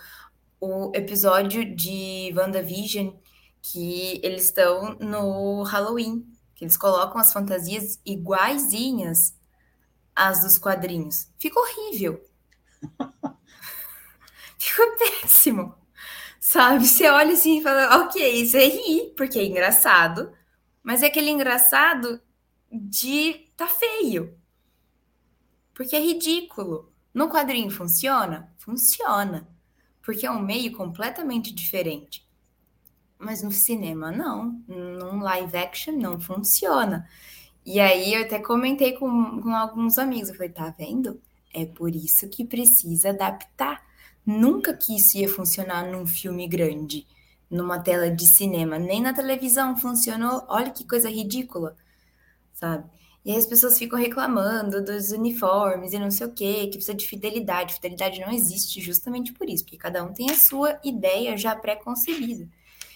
o 0.60 0.92
episódio 0.94 1.76
de 1.76 2.34
WandaVision 2.36 3.14
que 3.62 4.20
eles 4.24 4.46
estão 4.46 4.96
no 4.96 5.64
Halloween, 5.64 6.26
que 6.56 6.64
eles 6.64 6.78
colocam 6.78 7.20
as 7.20 7.32
fantasias 7.32 8.00
iguaizinhas 8.06 9.38
às 10.16 10.42
dos 10.42 10.58
quadrinhos. 10.58 11.32
Fica 11.38 11.60
horrível. 11.60 12.24
Ficou 14.58 14.98
péssimo. 14.98 15.76
Sabe? 16.40 16.88
Você 16.88 17.08
olha 17.08 17.34
assim 17.34 17.60
e 17.60 17.64
fala, 17.64 18.04
ok, 18.04 18.42
isso 18.42 18.58
é 18.58 18.66
rir, 18.66 19.14
porque 19.16 19.40
é 19.40 19.46
engraçado, 19.46 20.34
mas 20.82 21.04
é 21.04 21.08
aquele 21.08 21.30
engraçado 21.30 22.22
de 22.72 23.48
tá 23.56 23.68
feio. 23.68 24.38
Porque 25.74 25.96
é 25.96 26.00
ridículo. 26.00 26.92
No 27.14 27.30
quadrinho 27.30 27.70
funciona? 27.70 28.54
Funciona 28.58 29.48
porque 30.10 30.26
é 30.26 30.32
um 30.32 30.42
meio 30.42 30.76
completamente 30.76 31.54
diferente. 31.54 32.28
Mas 33.20 33.44
no 33.44 33.52
cinema, 33.52 34.12
não. 34.12 34.60
Num 34.68 35.22
live 35.22 35.56
action, 35.56 35.94
não 35.94 36.20
funciona. 36.20 37.08
E 37.64 37.80
aí 37.80 38.16
eu 38.16 38.24
até 38.24 38.40
comentei 38.40 38.94
com, 38.94 39.40
com 39.40 39.56
alguns 39.56 40.00
amigos. 40.00 40.30
Eu 40.30 40.36
falei, 40.36 40.50
tá 40.50 40.74
vendo? 40.76 41.22
É 41.54 41.64
por 41.64 41.94
isso 41.94 42.28
que 42.28 42.44
precisa 42.44 43.12
adaptar. 43.12 43.86
Nunca 44.26 44.74
que 44.74 44.96
isso 44.96 45.16
ia 45.16 45.30
funcionar 45.30 45.86
num 45.92 46.08
filme 46.08 46.48
grande, 46.48 47.06
numa 47.48 47.78
tela 47.78 48.10
de 48.10 48.26
cinema. 48.26 48.80
Nem 48.80 49.00
na 49.00 49.14
televisão 49.14 49.78
funcionou. 49.78 50.44
Olha 50.50 50.72
que 50.72 50.88
coisa 50.88 51.08
ridícula, 51.08 51.78
sabe? 52.52 52.90
E 53.24 53.32
aí 53.32 53.38
as 53.38 53.46
pessoas 53.46 53.78
ficam 53.78 54.00
reclamando 54.00 54.84
dos 54.84 55.12
uniformes 55.12 55.92
e 55.92 56.00
não 56.00 56.10
sei 56.10 56.28
o 56.28 56.32
quê, 56.32 56.68
que 56.68 56.78
precisa 56.78 56.94
de 56.94 57.06
fidelidade. 57.06 57.74
Fidelidade 57.74 58.22
não 58.22 58.32
existe 58.32 58.82
justamente 58.82 59.34
por 59.34 59.50
isso, 59.50 59.64
porque 59.64 59.78
cada 59.78 60.04
um 60.04 60.14
tem 60.14 60.30
a 60.32 60.36
sua 60.36 60.80
ideia 60.84 61.36
já 61.36 61.56
pré-concebida. 61.56 62.48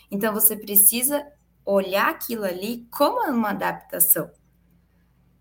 Então 0.09 0.33
você 0.33 0.55
precisa 0.55 1.25
olhar 1.65 2.09
aquilo 2.09 2.45
ali 2.45 2.87
como 2.89 3.29
uma 3.29 3.49
adaptação. 3.49 4.31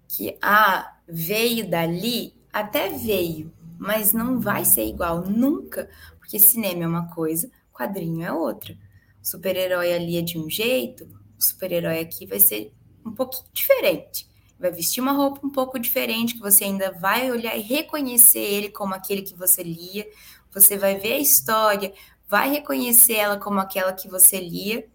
Que 0.08 0.36
ah, 0.42 0.96
veio 1.06 1.68
dali, 1.70 2.34
até 2.52 2.88
veio, 2.90 3.52
mas 3.78 4.12
não 4.12 4.40
vai 4.40 4.64
ser 4.64 4.84
igual 4.84 5.24
nunca, 5.24 5.88
porque 6.18 6.38
cinema 6.38 6.84
é 6.84 6.86
uma 6.88 7.08
coisa, 7.14 7.50
quadrinho 7.72 8.24
é 8.24 8.32
outra. 8.32 8.76
O 9.22 9.26
super-herói 9.26 9.92
ali 9.92 10.16
é 10.16 10.22
de 10.22 10.38
um 10.38 10.50
jeito, 10.50 11.04
o 11.38 11.42
super-herói 11.42 12.00
aqui 12.00 12.26
vai 12.26 12.40
ser 12.40 12.74
um 13.06 13.12
pouquinho 13.12 13.46
diferente 13.52 14.31
vai 14.63 14.71
vestir 14.71 15.02
uma 15.02 15.13
roupa 15.13 15.44
um 15.44 15.50
pouco 15.50 15.79
diferente, 15.79 16.35
que 16.35 16.40
você 16.40 16.65
ainda 16.65 16.92
vai 16.92 17.31
olhar 17.31 17.56
e 17.56 17.60
reconhecer 17.60 18.38
ele 18.38 18.71
como 18.71 18.94
aquele 18.94 19.23
que 19.23 19.35
você 19.35 19.63
lia, 19.63 20.08
você 20.52 20.79
vai 20.79 20.96
ver 20.96 21.15
a 21.15 21.19
história, 21.19 21.92
vai 22.29 22.48
reconhecer 22.48 23.15
ela 23.15 23.37
como 23.37 23.58
aquela 23.58 23.92
que 23.92 24.08
você 24.08 24.38
lia, 24.38 24.88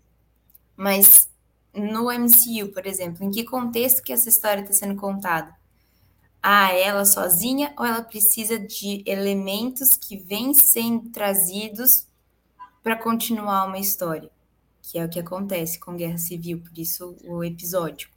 mas 0.76 1.30
no 1.74 2.10
MCU, 2.10 2.72
por 2.74 2.88
exemplo, 2.88 3.24
em 3.26 3.30
que 3.30 3.44
contexto 3.44 4.02
que 4.02 4.14
essa 4.14 4.30
história 4.30 4.62
está 4.62 4.74
sendo 4.74 4.96
contada? 4.96 5.54
Ah, 6.42 6.72
ela 6.74 7.04
sozinha 7.04 7.74
ou 7.78 7.86
ela 7.86 8.02
precisa 8.02 8.58
de 8.58 9.04
elementos 9.06 9.98
que 9.98 10.16
vêm 10.16 10.54
sendo 10.54 11.10
trazidos 11.10 12.08
para 12.82 12.96
continuar 12.96 13.66
uma 13.66 13.80
história? 13.80 14.32
Que 14.82 14.98
é 14.98 15.04
o 15.04 15.10
que 15.10 15.20
acontece 15.20 15.78
com 15.78 15.98
Guerra 15.98 16.18
Civil, 16.18 16.62
por 16.62 16.78
isso 16.78 17.18
o 17.26 17.44
episódio 17.44 18.17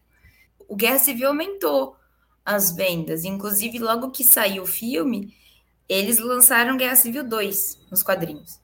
o 0.71 0.77
Guerra 0.77 0.99
Civil 0.99 1.29
aumentou 1.29 1.97
as 2.45 2.71
vendas. 2.71 3.25
Inclusive, 3.25 3.79
logo 3.79 4.11
que 4.11 4.23
saiu 4.25 4.63
o 4.63 4.67
filme, 4.67 5.35
eles 5.89 6.19
lançaram 6.19 6.77
Guerra 6.77 6.95
Civil 6.97 7.25
2 7.25 7.87
nos 7.91 8.03
quadrinhos. 8.03 8.61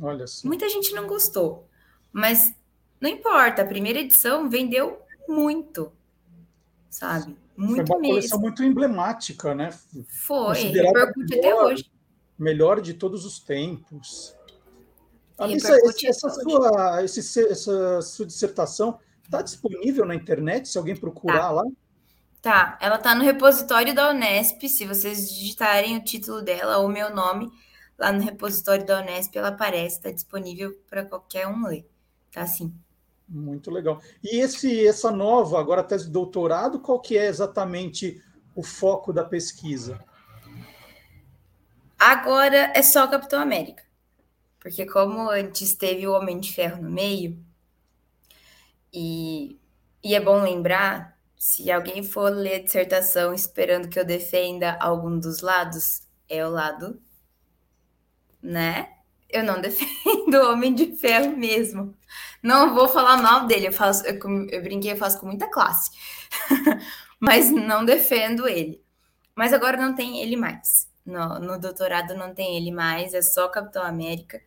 Olha 0.00 0.26
só. 0.26 0.46
Muita 0.46 0.68
gente 0.68 0.92
não 0.94 1.06
gostou, 1.06 1.68
mas 2.12 2.54
Não 3.00 3.10
importa, 3.10 3.62
a 3.62 3.66
primeira 3.66 3.98
edição 3.98 4.48
vendeu 4.48 5.02
muito, 5.28 5.92
sabe? 6.88 7.36
Muito 7.56 7.88
Foi 7.88 7.96
uma 7.96 8.00
mesmo. 8.00 8.14
coleção 8.14 8.38
muito 8.40 8.62
emblemática, 8.62 9.56
né? 9.56 9.76
Foi, 10.24 10.56
repercute 10.56 11.34
até 11.34 11.48
melhor. 11.48 11.64
hoje. 11.72 11.90
Melhor 12.38 12.80
de 12.80 12.94
todos 12.94 13.24
os 13.24 13.40
tempos. 13.40 14.36
Alissa, 15.36 15.66
Repercute 15.74 16.06
esse- 16.06 16.26
essa, 16.26 16.28
até 16.28 16.42
sua, 16.42 17.04
esse- 17.04 17.46
essa 17.48 18.02
sua 18.02 18.24
dissertação 18.26 19.00
está 19.32 19.42
disponível 19.42 20.04
na 20.04 20.14
internet, 20.14 20.68
se 20.68 20.76
alguém 20.76 20.94
procurar 20.94 21.40
Tá. 21.40 21.50
lá? 21.50 21.64
Tá, 22.42 22.78
ela 22.80 22.98
tá 22.98 23.14
no 23.14 23.22
repositório 23.22 23.94
da 23.94 24.10
Unesp. 24.10 24.68
Se 24.68 24.84
vocês 24.84 25.30
digitarem 25.32 25.96
o 25.96 26.04
título 26.04 26.42
dela 26.42 26.78
ou 26.78 26.88
meu 26.88 27.14
nome 27.14 27.50
lá 27.98 28.12
no 28.12 28.20
repositório 28.20 28.84
da 28.84 29.00
Unesp, 29.00 29.34
ela 29.36 29.48
aparece, 29.48 30.02
tá 30.02 30.10
disponível 30.10 30.76
para 30.90 31.04
qualquer 31.04 31.46
um 31.46 31.66
ler. 31.66 31.88
Tá 32.32 32.42
assim. 32.42 32.74
Muito 33.28 33.70
legal. 33.70 34.00
E 34.22 34.40
esse, 34.40 34.86
essa 34.86 35.10
nova, 35.10 35.58
agora 35.58 35.82
tese 35.84 36.06
de 36.06 36.10
doutorado, 36.10 36.80
qual 36.80 37.00
que 37.00 37.16
é 37.16 37.26
exatamente 37.26 38.20
o 38.54 38.62
foco 38.62 39.12
da 39.12 39.24
pesquisa? 39.24 40.04
Agora 41.98 42.72
é 42.74 42.82
só 42.82 43.06
Capitão 43.06 43.40
América. 43.40 43.84
Porque 44.58 44.84
como 44.84 45.30
antes 45.30 45.74
teve 45.74 46.06
o 46.06 46.12
Homem 46.12 46.38
de 46.40 46.52
Ferro 46.52 46.82
no 46.82 46.90
meio, 46.90 47.38
e, 48.92 49.58
e 50.02 50.14
é 50.14 50.20
bom 50.20 50.42
lembrar, 50.42 51.16
se 51.36 51.70
alguém 51.72 52.02
for 52.02 52.30
ler 52.30 52.56
a 52.56 52.62
dissertação 52.62 53.34
esperando 53.34 53.88
que 53.88 53.98
eu 53.98 54.04
defenda 54.04 54.76
algum 54.80 55.18
dos 55.18 55.40
lados, 55.40 56.02
é 56.28 56.46
o 56.46 56.50
lado, 56.50 57.00
né? 58.42 58.92
Eu 59.28 59.42
não 59.44 59.58
defendo 59.62 60.34
o 60.36 60.52
Homem 60.52 60.74
de 60.74 60.96
Ferro 60.96 61.36
mesmo. 61.36 61.96
Não 62.42 62.74
vou 62.74 62.88
falar 62.88 63.16
mal 63.22 63.46
dele, 63.46 63.68
eu 63.68 63.72
faço, 63.72 64.04
eu, 64.06 64.14
eu 64.50 64.62
brinquei, 64.62 64.92
eu 64.92 64.96
faço 64.96 65.18
com 65.18 65.26
muita 65.26 65.50
classe. 65.50 65.90
Mas 67.18 67.50
não 67.50 67.84
defendo 67.84 68.48
ele. 68.48 68.82
Mas 69.34 69.52
agora 69.52 69.76
não 69.76 69.94
tem 69.94 70.20
ele 70.20 70.36
mais. 70.36 70.88
No, 71.04 71.38
no 71.38 71.58
doutorado 71.58 72.14
não 72.14 72.34
tem 72.34 72.56
ele 72.56 72.70
mais, 72.70 73.14
é 73.14 73.22
só 73.22 73.48
Capitão 73.48 73.82
América. 73.82 74.40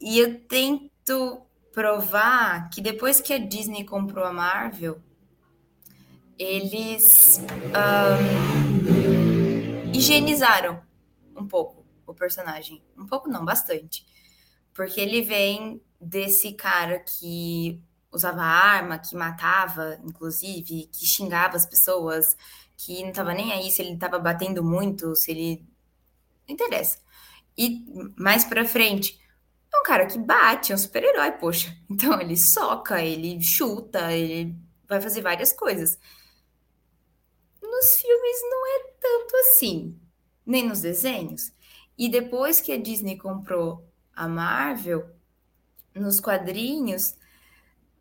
E 0.00 0.18
eu 0.18 0.40
tento 0.40 1.46
provar 1.72 2.68
que 2.70 2.80
depois 2.80 3.20
que 3.20 3.32
a 3.32 3.38
Disney 3.38 3.84
comprou 3.84 4.24
a 4.24 4.32
Marvel, 4.32 5.00
eles 6.38 7.40
ahn, 7.74 8.20
higienizaram 9.94 10.82
um 11.36 11.46
pouco 11.46 11.84
o 12.06 12.14
personagem. 12.14 12.82
Um 12.96 13.06
pouco 13.06 13.28
não, 13.28 13.44
bastante. 13.44 14.06
Porque 14.74 15.00
ele 15.00 15.22
vem 15.22 15.80
desse 16.00 16.52
cara 16.52 16.98
que 16.98 17.80
usava 18.10 18.42
arma, 18.42 18.98
que 18.98 19.14
matava, 19.16 19.98
inclusive, 20.04 20.88
que 20.92 21.06
xingava 21.06 21.56
as 21.56 21.66
pessoas, 21.66 22.36
que 22.76 23.02
não 23.04 23.12
tava 23.12 23.32
nem 23.32 23.52
aí 23.52 23.70
se 23.70 23.80
ele 23.82 23.96
tava 23.96 24.18
batendo 24.18 24.62
muito, 24.62 25.14
se 25.14 25.30
ele. 25.30 25.64
Não 26.46 26.54
interessa. 26.54 26.98
E 27.56 27.84
mais 28.16 28.44
pra 28.44 28.64
frente, 28.64 29.21
é 29.74 29.80
um 29.80 29.82
cara 29.82 30.06
que 30.06 30.18
bate, 30.18 30.72
é 30.72 30.74
um 30.74 30.78
super-herói, 30.78 31.32
poxa. 31.32 31.74
Então 31.90 32.20
ele 32.20 32.36
soca, 32.36 33.02
ele 33.02 33.40
chuta, 33.42 34.12
ele 34.12 34.56
vai 34.88 35.00
fazer 35.00 35.22
várias 35.22 35.52
coisas. 35.52 35.98
Nos 37.62 37.96
filmes 37.96 38.36
não 38.50 38.66
é 38.66 38.84
tanto 39.00 39.36
assim, 39.36 39.98
nem 40.44 40.66
nos 40.66 40.80
desenhos. 40.80 41.52
E 41.96 42.08
depois 42.08 42.60
que 42.60 42.72
a 42.72 42.78
Disney 42.78 43.16
comprou 43.16 43.86
a 44.14 44.26
Marvel, 44.26 45.08
nos 45.94 46.20
quadrinhos, 46.20 47.14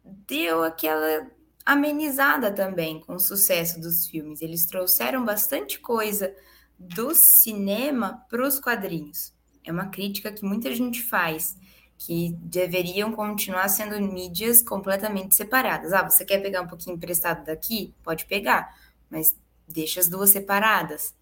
deu 0.03 0.63
aquela 0.63 1.29
amenizada 1.65 2.51
também 2.51 2.99
com 2.99 3.15
o 3.15 3.19
sucesso 3.19 3.79
dos 3.79 4.07
filmes. 4.07 4.41
Eles 4.41 4.65
trouxeram 4.65 5.23
bastante 5.23 5.79
coisa 5.79 6.33
do 6.77 7.13
cinema 7.13 8.25
para 8.29 8.45
os 8.45 8.59
quadrinhos. 8.59 9.33
É 9.63 9.71
uma 9.71 9.87
crítica 9.87 10.31
que 10.31 10.43
muita 10.43 10.73
gente 10.73 11.01
faz, 11.03 11.57
que 11.97 12.35
deveriam 12.39 13.11
continuar 13.11 13.67
sendo 13.69 13.99
mídias 14.01 14.61
completamente 14.61 15.35
separadas. 15.35 15.93
Ah, 15.93 16.09
você 16.09 16.25
quer 16.25 16.39
pegar 16.41 16.61
um 16.61 16.67
pouquinho 16.67 16.95
emprestado 16.95 17.45
daqui? 17.45 17.93
Pode 18.03 18.25
pegar, 18.25 18.75
mas 19.09 19.35
deixa 19.67 19.99
as 19.99 20.07
duas 20.07 20.31
separadas. 20.31 21.13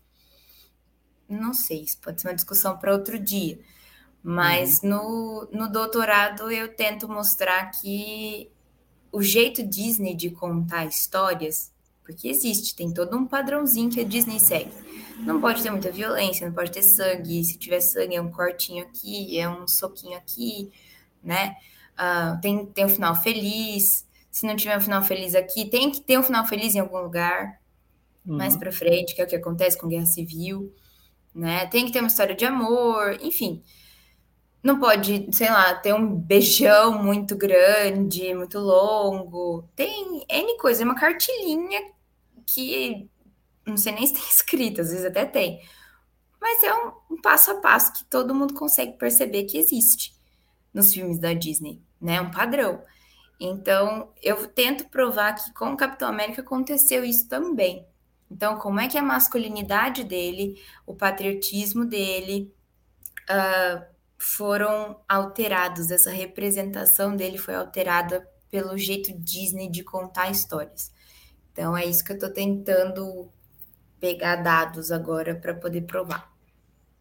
Não 1.27 1.53
sei, 1.53 1.83
isso 1.83 1.99
pode 1.99 2.21
ser 2.21 2.27
uma 2.29 2.35
discussão 2.35 2.77
para 2.77 2.93
outro 2.93 3.19
dia. 3.19 3.59
Mas 4.23 4.81
no, 4.81 5.47
no 5.51 5.69
doutorado 5.71 6.51
eu 6.51 6.73
tento 6.75 7.07
mostrar 7.07 7.71
que 7.71 8.49
o 9.11 9.21
jeito 9.21 9.63
Disney 9.63 10.15
de 10.15 10.29
contar 10.29 10.85
histórias, 10.85 11.71
porque 12.10 12.28
existe, 12.28 12.76
tem 12.76 12.91
todo 12.91 13.16
um 13.16 13.26
padrãozinho 13.28 13.91
que 13.91 13.99
a 14.01 14.03
Disney 14.03 14.39
segue. 14.39 14.72
Não 15.20 15.39
pode 15.39 15.62
ter 15.62 15.70
muita 15.70 15.91
violência, 15.91 16.47
não 16.47 16.55
pode 16.55 16.72
ter 16.72 16.82
sangue. 16.82 17.43
Se 17.43 17.55
tiver 17.60 17.80
sangue, 17.82 18.16
é 18.16 18.22
um 18.22 18.32
cortinho 18.32 18.84
aqui, 18.84 19.38
é 19.39 19.47
um 19.47 19.68
soquinho 19.68 20.18
aqui, 20.18 20.72
né? 21.24 21.55
Ah, 21.95 22.39
tem, 22.41 22.66
tem 22.66 22.86
um 22.86 22.89
final 22.89 23.14
feliz. 23.16 24.07
Se 24.32 24.47
não 24.47 24.55
tiver 24.55 24.76
um 24.78 24.82
final 24.82 25.03
feliz 25.03 25.36
aqui, 25.36 25.70
tem 25.70 25.91
que 25.91 26.01
ter 26.01 26.18
um 26.18 26.24
final 26.24 26.45
feliz 26.47 26.74
em 26.74 26.80
algum 26.80 26.97
lugar 26.97 27.60
mais 28.26 28.53
Uhum. 28.53 28.60
pra 28.60 28.72
frente, 28.72 29.16
que 29.16 29.22
é 29.22 29.26
o 29.26 29.28
que 29.28 29.36
acontece 29.36 29.78
com 29.78 29.88
Guerra 29.88 30.05
Civil, 30.07 30.74
né? 31.36 31.68
Tem 31.68 31.86
que 31.86 31.91
ter 31.91 31.99
uma 31.99 32.07
história 32.07 32.36
de 32.36 32.45
amor, 32.45 33.18
enfim. 33.22 33.64
Não 34.62 34.80
pode, 34.80 35.28
sei 35.32 35.49
lá, 35.49 35.74
ter 35.76 35.93
um 35.93 36.16
beijão 36.16 37.01
muito 37.01 37.36
grande, 37.38 38.34
muito 38.36 38.60
longo. 38.60 39.64
Tem 39.76 40.26
N 40.30 40.57
coisa, 40.57 40.82
é 40.84 40.86
uma 40.86 40.95
cartilinha 40.95 41.80
que 42.54 43.10
não 43.66 43.78
sei 43.78 43.93
nem 43.93 44.08
se 44.08 44.14
tem 44.14 44.24
escrito, 44.30 44.82
às 44.82 44.89
vezes 44.89 45.06
até 45.06 45.26
tem. 45.26 45.62
Mas 46.39 46.64
é 46.64 46.74
um, 46.74 46.91
um 47.12 47.22
passo 47.22 47.52
a 47.52 47.56
passo 47.56 47.93
que 47.93 48.06
todo 48.06 48.36
mundo 48.36 48.54
consegue 48.54 48.93
perceber 48.97 49.43
que 49.43 49.58
existe 49.58 50.16
nos 50.74 50.93
filmes 50.93 51.20
da 51.20 51.34
Disney, 51.34 51.82
né? 52.00 52.22
Um 52.22 52.32
padrão. 52.32 52.82
Então, 53.39 54.12
eu 54.22 54.47
tento 54.47 54.89
provar 54.89 55.34
que 55.34 55.54
com 55.54 55.74
o 55.74 55.78
Capitão 55.78 56.10
América 56.10 56.41
aconteceu 56.41 57.04
isso 57.04 57.28
também. 57.28 57.86
Então, 58.30 58.58
como 58.58 58.80
é 58.80 58.88
que 58.88 58.97
a 58.97 59.02
masculinidade 59.02 60.04
dele, 60.04 60.62
o 60.86 60.93
patriotismo 60.93 61.86
dele, 61.86 62.54
ah, 63.30 63.86
foram 64.18 65.00
alterados, 65.08 65.91
essa 65.91 66.12
representação 66.12 67.16
dele 67.16 67.38
foi 67.38 67.56
alterada 67.56 68.28
pelo 68.52 68.78
jeito 68.78 69.14
Disney 69.14 69.70
de 69.70 69.84
contar 69.84 70.30
histórias. 70.30 70.91
Então, 71.52 71.76
é 71.76 71.86
isso 71.86 72.04
que 72.04 72.12
eu 72.12 72.16
estou 72.16 72.30
tentando 72.30 73.30
pegar 74.00 74.38
dados 74.38 74.91
agora 74.91 75.36
para 75.36 75.54
poder 75.54 75.82
provar. 75.82 76.32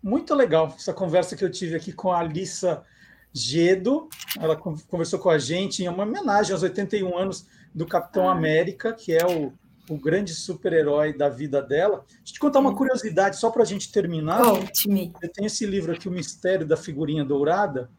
Muito 0.02 0.34
legal 0.34 0.74
essa 0.76 0.92
conversa 0.92 1.36
que 1.36 1.44
eu 1.44 1.50
tive 1.50 1.76
aqui 1.76 1.92
com 1.92 2.12
a 2.12 2.18
Alissa 2.20 2.84
Gedo. 3.32 4.08
Ela 4.40 4.56
con- 4.56 4.76
conversou 4.88 5.18
com 5.18 5.30
a 5.30 5.38
gente 5.38 5.82
em 5.84 5.88
uma 5.88 6.02
homenagem 6.04 6.52
aos 6.52 6.62
81 6.62 7.16
anos 7.16 7.46
do 7.74 7.86
Capitão 7.86 8.28
América, 8.28 8.92
que 8.92 9.12
é 9.12 9.24
o, 9.26 9.52
o 9.88 9.96
grande 9.98 10.34
super-herói 10.34 11.12
da 11.16 11.28
vida 11.28 11.62
dela. 11.62 12.04
Deixa 12.08 12.30
eu 12.30 12.34
te 12.34 12.40
contar 12.40 12.58
uma 12.60 12.74
curiosidade, 12.74 13.36
só 13.36 13.50
para 13.50 13.62
a 13.62 13.66
gente 13.66 13.92
terminar. 13.92 14.42
Conte-me. 14.42 15.12
Eu 15.22 15.30
tenho 15.32 15.46
esse 15.46 15.66
livro 15.66 15.92
aqui, 15.92 16.08
O 16.08 16.12
Mistério 16.12 16.66
da 16.66 16.76
Figurinha 16.76 17.24
Dourada, 17.24 17.90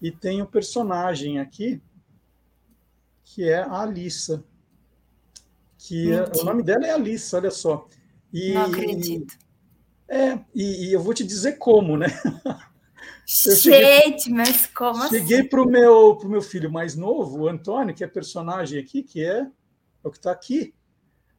e 0.00 0.10
tem 0.12 0.40
um 0.40 0.46
personagem 0.46 1.40
aqui, 1.40 1.82
que 3.24 3.48
é 3.48 3.58
a 3.62 3.80
Alissa. 3.82 4.44
Que 5.78 6.12
é- 6.12 6.24
o 6.40 6.44
nome 6.44 6.62
dela 6.62 6.86
é 6.86 6.90
Alissa, 6.90 7.36
olha 7.38 7.50
só. 7.50 7.86
E, 8.32 8.52
Não 8.52 8.66
acredito. 8.66 9.34
É, 10.08 10.38
e, 10.54 10.88
e 10.88 10.92
eu 10.92 11.00
vou 11.00 11.14
te 11.14 11.24
dizer 11.24 11.58
como, 11.58 11.96
né? 11.96 12.06
Eu 13.46 13.54
cheguei- 13.56 13.84
Gente, 14.02 14.30
mas 14.30 14.66
como 14.66 15.06
Cheguei 15.08 15.40
assim? 15.40 15.48
para 15.50 15.62
o 15.62 15.66
meu, 15.68 16.16
pro 16.16 16.30
meu 16.30 16.40
filho 16.40 16.72
mais 16.72 16.96
novo, 16.96 17.40
o 17.42 17.48
Antônio, 17.48 17.94
que 17.94 18.02
é 18.02 18.06
personagem 18.06 18.80
aqui, 18.80 19.02
que 19.02 19.22
é, 19.22 19.40
é 19.40 19.46
o 20.02 20.10
que 20.10 20.16
está 20.16 20.32
aqui. 20.32 20.74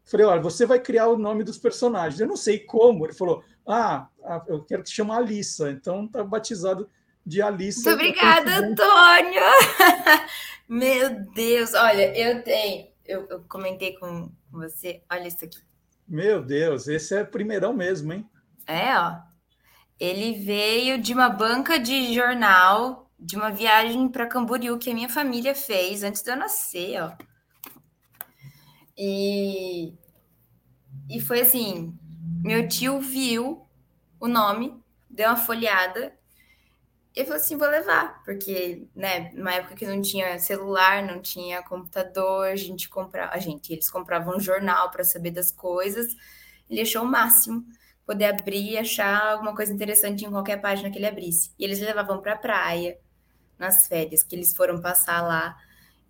Falei, 0.06 0.26
olha, 0.28 0.42
você 0.42 0.68
vai 0.68 0.80
criar 0.80 1.08
o 1.08 1.18
nome 1.18 1.44
dos 1.44 1.58
personagens. 1.58 2.20
Eu 2.20 2.28
não 2.28 2.38
sei 2.38 2.60
como. 2.60 3.06
Ele 3.08 3.14
falou, 3.14 3.44
ah, 3.68 4.08
eu 4.48 4.64
quero 4.64 4.84
que 4.84 4.92
chame 4.92 5.12
Alissa. 5.12 5.72
Então 5.72 6.08
tá 6.08 6.24
batizado 6.24 6.88
de 7.26 7.42
Alissa. 7.42 7.90
Muito 7.90 8.02
obrigada, 8.02 8.52
Antônio! 8.58 9.42
Meu 10.70 11.26
Deus, 11.34 11.74
olha, 11.74 12.16
eu 12.16 12.44
tenho. 12.44 12.88
Eu, 13.10 13.26
eu 13.28 13.44
comentei 13.50 13.98
com 13.98 14.32
você, 14.52 15.02
olha 15.12 15.28
isso 15.28 15.44
aqui. 15.44 15.58
Meu 16.08 16.46
Deus, 16.46 16.88
esse 16.88 17.16
é 17.16 17.24
primeirão 17.24 17.74
mesmo, 17.74 18.14
hein? 18.14 18.30
É, 18.68 18.96
ó. 18.96 19.18
Ele 20.00 20.34
veio 20.46 21.02
de 21.02 21.12
uma 21.12 21.28
banca 21.28 21.80
de 21.80 22.14
jornal, 22.14 23.12
de 23.20 23.36
uma 23.36 23.50
viagem 23.50 24.08
para 24.08 24.28
Camboriú 24.28 24.78
que 24.78 24.92
a 24.92 24.94
minha 24.94 25.10
família 25.10 25.56
fez 25.56 26.04
antes 26.04 26.22
de 26.22 26.30
eu 26.30 26.38
nascer, 26.38 27.02
ó. 27.02 27.18
E, 28.96 29.98
e 31.10 31.20
foi 31.20 31.42
assim: 31.42 31.98
meu 32.44 32.68
tio 32.68 33.02
viu 33.02 33.68
o 34.20 34.28
nome, 34.28 34.80
deu 35.10 35.30
uma 35.30 35.36
folheada 35.36 36.16
ele 37.16 37.26
falou 37.26 37.42
assim: 37.42 37.58
vou 37.58 37.68
levar, 37.68 38.24
porque, 38.24 38.88
né, 38.96 39.32
numa 39.34 39.54
época 39.54 39.76
que 39.76 39.86
não 39.86 40.02
tinha 40.02 40.38
celular, 40.40 41.04
não 41.04 41.22
tinha 41.22 41.62
computador, 41.64 42.48
a 42.48 42.56
gente 42.56 42.90
comprava, 42.90 43.34
a 43.34 43.40
gente, 43.40 43.74
eles 43.74 43.90
compravam 43.90 44.38
um 44.38 44.40
jornal 44.40 44.92
para 44.92 45.04
saber 45.04 45.32
das 45.32 45.52
coisas. 45.52 46.16
Ele 46.70 46.82
achou 46.82 47.04
o 47.04 47.08
máximo 47.08 47.66
poder 48.06 48.26
abrir 48.26 48.72
e 48.72 48.78
achar 48.78 49.34
alguma 49.34 49.56
coisa 49.56 49.74
interessante 49.74 50.26
em 50.26 50.32
qualquer 50.32 50.62
página 50.62 50.90
que 50.92 50.98
ele 50.98 51.08
abrisse. 51.08 51.52
E 51.60 51.64
eles 51.64 51.80
levavam 51.80 52.22
para 52.22 52.34
a 52.34 52.38
praia 52.38 52.98
nas 53.58 53.88
férias, 53.88 54.24
que 54.24 54.36
eles 54.36 54.56
foram 54.56 54.82
passar 54.82 55.22
lá 55.22 55.58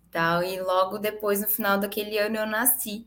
e 0.06 0.10
tal. 0.10 0.42
E 0.42 0.60
logo 0.60 0.98
depois, 0.98 1.40
no 1.40 1.48
final 1.48 1.78
daquele 1.78 2.18
ano, 2.18 2.36
eu 2.36 2.46
nasci. 2.46 3.06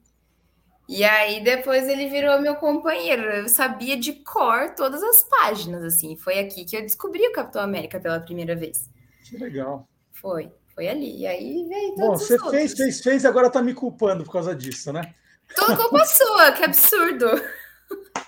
E 0.87 1.03
aí 1.03 1.43
depois 1.43 1.87
ele 1.87 2.09
virou 2.09 2.41
meu 2.41 2.55
companheiro. 2.55 3.23
Eu 3.23 3.47
sabia 3.47 3.97
de 3.97 4.13
cor 4.13 4.75
todas 4.75 5.01
as 5.01 5.23
páginas, 5.23 5.83
assim. 5.83 6.15
Foi 6.17 6.39
aqui 6.39 6.65
que 6.65 6.75
eu 6.75 6.81
descobri 6.81 7.25
o 7.27 7.31
Capitão 7.31 7.61
América 7.61 7.99
pela 7.99 8.19
primeira 8.19 8.55
vez. 8.55 8.89
Que 9.23 9.37
legal. 9.37 9.87
Foi, 10.11 10.51
foi 10.75 10.87
ali. 10.87 11.21
E 11.21 11.27
aí 11.27 11.65
veio 11.67 11.95
Bom, 11.95 12.11
você 12.11 12.37
fez, 12.49 12.73
fez, 12.73 13.01
fez 13.01 13.23
e 13.23 13.27
agora 13.27 13.49
tá 13.49 13.61
me 13.61 13.73
culpando 13.73 14.23
por 14.23 14.33
causa 14.33 14.53
disso, 14.53 14.91
né? 14.91 15.13
Tudo 15.55 15.77
culpa 15.77 16.03
sua, 16.05 16.51
que 16.51 16.63
absurdo. 16.63 17.27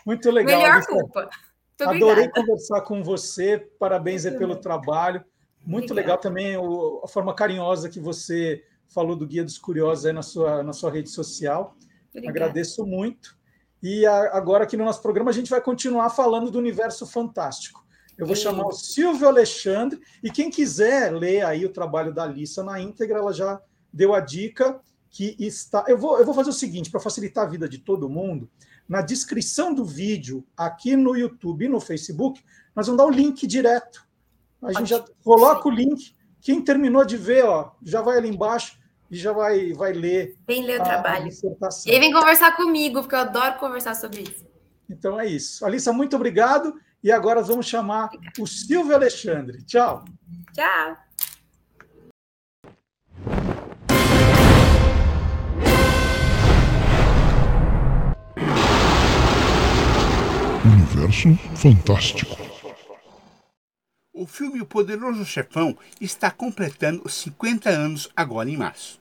Muito 0.06 0.32
legal. 0.32 0.58
Melhor 0.58 0.76
Alice. 0.76 0.88
culpa. 0.88 1.30
Muito 1.80 1.96
Adorei 1.96 2.26
obrigada. 2.26 2.34
conversar 2.34 2.82
com 2.82 3.04
você. 3.04 3.58
Parabéns 3.78 4.24
pelo 4.24 4.56
trabalho. 4.56 5.24
Muito 5.66 5.92
obrigada. 5.92 6.02
legal 6.02 6.18
também 6.18 6.56
a 7.04 7.08
forma 7.08 7.34
carinhosa 7.34 7.90
que 7.90 8.00
você 8.00 8.64
falou 8.88 9.16
do 9.16 9.28
Guia 9.28 9.44
dos 9.44 9.58
Curiosos 9.58 10.06
aí 10.06 10.14
na 10.14 10.22
sua, 10.22 10.64
na 10.64 10.72
sua 10.72 10.92
rede 10.92 11.10
social. 11.10 11.76
Obrigada. 12.18 12.46
Agradeço 12.46 12.86
muito. 12.86 13.38
E 13.84 14.06
agora 14.06 14.64
aqui 14.64 14.78
no 14.78 14.86
nosso 14.86 15.02
programa 15.02 15.30
a 15.30 15.34
gente 15.34 15.50
vai 15.50 15.62
continuar 15.62 16.10
falando 16.10 16.50
do 16.50 16.58
universo 16.58 17.06
fantástico. 17.06 17.86
Eu 18.18 18.26
vou 18.26 18.36
chamar 18.36 18.66
o 18.66 18.72
Silvio 18.72 19.28
Alexandre 19.28 20.00
e 20.24 20.32
quem 20.32 20.50
quiser 20.50 21.14
ler 21.14 21.46
aí 21.46 21.66
o 21.66 21.72
trabalho 21.72 22.14
da 22.14 22.24
Alissa 22.24 22.64
na 22.64 22.80
íntegra, 22.80 23.20
ela 23.20 23.34
já 23.34 23.62
deu 23.92 24.14
a 24.14 24.22
dica 24.22 24.80
que 25.10 25.36
está. 25.38 25.84
Eu 25.88 25.98
vou, 25.98 26.18
eu 26.18 26.26
vou 26.26 26.34
fazer 26.34 26.50
o 26.50 26.54
seguinte 26.54 26.90
para 26.90 27.00
facilitar 27.00 27.46
a 27.46 27.50
vida 27.50 27.68
de 27.68 27.78
todo 27.78 28.10
mundo. 28.10 28.50
Na 28.88 29.02
descrição 29.02 29.74
do 29.74 29.84
vídeo, 29.84 30.46
aqui 30.56 30.96
no 30.96 31.16
YouTube 31.16 31.66
e 31.66 31.70
no 31.70 31.82
Facebook, 31.82 32.42
nós 32.74 32.88
vamos 32.88 32.98
dar 32.98 33.06
o 33.06 33.12
link 33.12 33.46
direto. 33.46 34.08
A 34.62 34.72
gente 34.74 34.90
já 34.90 35.04
coloca 35.24 35.68
o 35.68 35.72
link. 35.72 36.16
Quem 36.40 36.62
terminou 36.62 37.04
de 37.04 37.18
ver, 37.18 37.44
ó, 37.44 37.72
já 37.84 38.02
vai 38.02 38.18
ali 38.18 38.30
embaixo 38.30 38.80
e 39.10 39.18
já 39.18 39.32
vai, 39.32 39.74
vai 39.74 39.94
ler. 39.94 40.38
Vem 40.48 40.64
ler 40.64 40.80
o 40.80 40.82
a, 40.82 40.86
trabalho. 40.86 41.28
A 41.28 41.70
e 41.86 42.00
vem 42.00 42.12
conversar 42.12 42.56
comigo, 42.56 43.02
porque 43.02 43.16
eu 43.16 43.20
adoro 43.20 43.60
conversar 43.60 43.96
sobre 43.96 44.22
isso. 44.22 44.46
Então 44.90 45.20
é 45.20 45.26
isso. 45.26 45.66
Alissa, 45.66 45.92
muito 45.92 46.16
obrigado. 46.16 46.74
E 47.04 47.12
agora 47.12 47.42
vamos 47.42 47.68
chamar 47.68 48.10
o 48.40 48.48
Silvio 48.48 48.96
Alexandre. 48.96 49.64
Tchau. 49.64 50.04
Tchau. 50.54 50.98
Universo 60.66 61.36
Fantástico. 61.56 62.45
O 64.18 64.26
filme 64.26 64.62
O 64.62 64.66
Poderoso 64.66 65.26
Chefão 65.26 65.78
está 66.00 66.32
completando 66.32 67.10
50 67.10 67.70
anos 67.70 68.10
agora 68.16 68.50
em 68.50 68.56
março. 68.56 68.98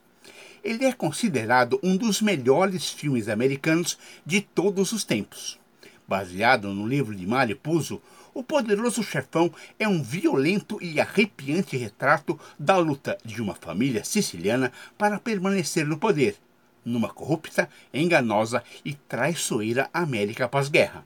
Ele 0.61 0.83
é 0.83 0.91
considerado 0.91 1.79
um 1.81 1.95
dos 1.95 2.21
melhores 2.21 2.89
filmes 2.89 3.29
americanos 3.29 3.97
de 4.25 4.41
todos 4.41 4.91
os 4.91 5.05
tempos. 5.05 5.57
Baseado 6.05 6.73
no 6.73 6.85
livro 6.85 7.15
de 7.15 7.25
Mário 7.25 7.55
Puzo, 7.55 8.01
O 8.33 8.43
Poderoso 8.43 9.01
Chefão 9.01 9.49
é 9.79 9.87
um 9.87 10.03
violento 10.03 10.77
e 10.81 10.99
arrepiante 10.99 11.77
retrato 11.77 12.37
da 12.59 12.75
luta 12.75 13.17
de 13.23 13.41
uma 13.41 13.55
família 13.55 14.03
siciliana 14.03 14.69
para 14.97 15.17
permanecer 15.17 15.87
no 15.87 15.97
poder, 15.97 16.35
numa 16.83 17.07
corrupta, 17.07 17.69
enganosa 17.93 18.61
e 18.83 18.93
traiçoeira 18.93 19.89
América 19.93 20.49
pós-guerra. 20.49 21.05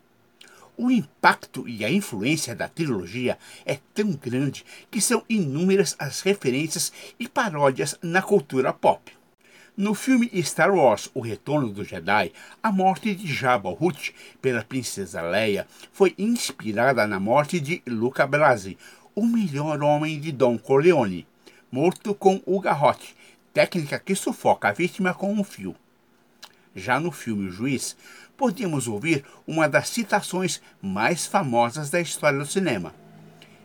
O 0.82 0.90
impacto 0.90 1.68
e 1.68 1.84
a 1.84 1.92
influência 1.92 2.56
da 2.56 2.70
trilogia 2.70 3.38
é 3.66 3.80
tão 3.94 4.14
grande 4.14 4.64
que 4.90 5.02
são 5.02 5.22
inúmeras 5.28 5.94
as 6.00 6.22
referências 6.22 6.94
e 7.20 7.28
paródias 7.28 7.98
na 8.02 8.22
cultura 8.22 8.72
pop. 8.72 9.12
No 9.76 9.94
filme 9.94 10.32
Star 10.42 10.74
Wars 10.74 11.12
O 11.14 11.20
Retorno 11.20 11.70
do 11.70 11.84
Jedi, 11.84 12.32
a 12.64 12.72
morte 12.72 13.14
de 13.14 13.28
Jabba 13.28 13.76
Hutt 13.78 14.16
pela 14.42 14.64
princesa 14.64 15.22
Leia 15.22 15.68
foi 15.92 16.16
inspirada 16.18 17.06
na 17.06 17.20
morte 17.20 17.60
de 17.60 17.84
Luca 17.86 18.26
Brasi, 18.26 18.78
o 19.14 19.26
melhor 19.26 19.84
homem 19.84 20.18
de 20.18 20.32
Don 20.32 20.58
Corleone, 20.58 21.28
morto 21.70 22.16
com 22.16 22.42
o 22.46 22.58
garrote, 22.62 23.18
técnica 23.54 24.00
que 24.00 24.16
sufoca 24.16 24.70
a 24.70 24.72
vítima 24.72 25.14
com 25.14 25.34
um 25.34 25.44
fio. 25.44 25.76
Já 26.74 27.00
no 27.00 27.12
filme 27.12 27.50
O 27.50 27.52
Juiz, 27.52 27.98
podíamos 28.40 28.88
ouvir 28.88 29.26
uma 29.46 29.68
das 29.68 29.90
citações 29.90 30.62
mais 30.82 31.28
famosas 31.28 31.90
da 31.90 32.00
história 32.00 32.40
do 32.40 32.46
cinema. 32.46 32.96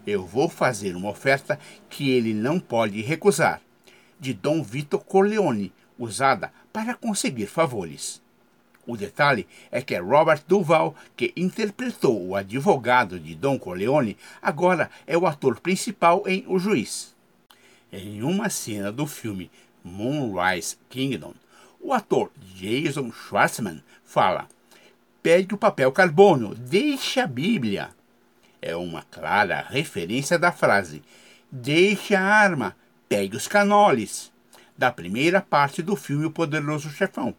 Eu 0.04 0.26
vou 0.26 0.48
fazer 0.48 0.96
uma 0.96 1.10
oferta 1.10 1.60
que 1.88 2.10
ele 2.10 2.34
não 2.34 2.58
pode 2.58 3.00
recusar, 3.00 3.60
de 4.18 4.34
Dom 4.34 4.64
Vito 4.64 4.98
Corleone, 4.98 5.72
usada 5.96 6.52
para 6.72 6.96
conseguir 6.96 7.46
favores. 7.46 8.20
O 8.84 8.96
detalhe 8.96 9.46
é 9.70 9.80
que 9.80 9.96
Robert 9.96 10.42
Duval, 10.46 10.96
que 11.16 11.32
interpretou 11.36 12.26
o 12.26 12.34
advogado 12.34 13.20
de 13.20 13.36
Dom 13.36 13.56
Corleone, 13.56 14.16
agora 14.42 14.90
é 15.06 15.16
o 15.16 15.24
ator 15.24 15.60
principal 15.60 16.24
em 16.26 16.44
O 16.48 16.58
Juiz. 16.58 17.14
Em 17.92 18.24
uma 18.24 18.50
cena 18.50 18.90
do 18.90 19.06
filme 19.06 19.52
Moonrise 19.84 20.76
Kingdom, 20.90 21.32
o 21.80 21.92
ator 21.92 22.32
Jason 22.56 23.12
Schwartzman 23.12 23.80
fala: 24.04 24.48
pegue 25.24 25.54
o 25.54 25.58
papel 25.58 25.90
carbono, 25.90 26.54
deixe 26.54 27.18
a 27.18 27.26
Bíblia. 27.26 27.88
É 28.60 28.76
uma 28.76 29.02
clara 29.02 29.66
referência 29.70 30.38
da 30.38 30.52
frase 30.52 31.02
deixe 31.50 32.16
a 32.16 32.22
arma, 32.22 32.76
pegue 33.08 33.36
os 33.36 33.46
canoles, 33.46 34.32
da 34.76 34.90
primeira 34.90 35.40
parte 35.40 35.82
do 35.82 35.94
filme 35.94 36.26
O 36.26 36.30
Poderoso 36.30 36.90
Chefão. 36.90 37.34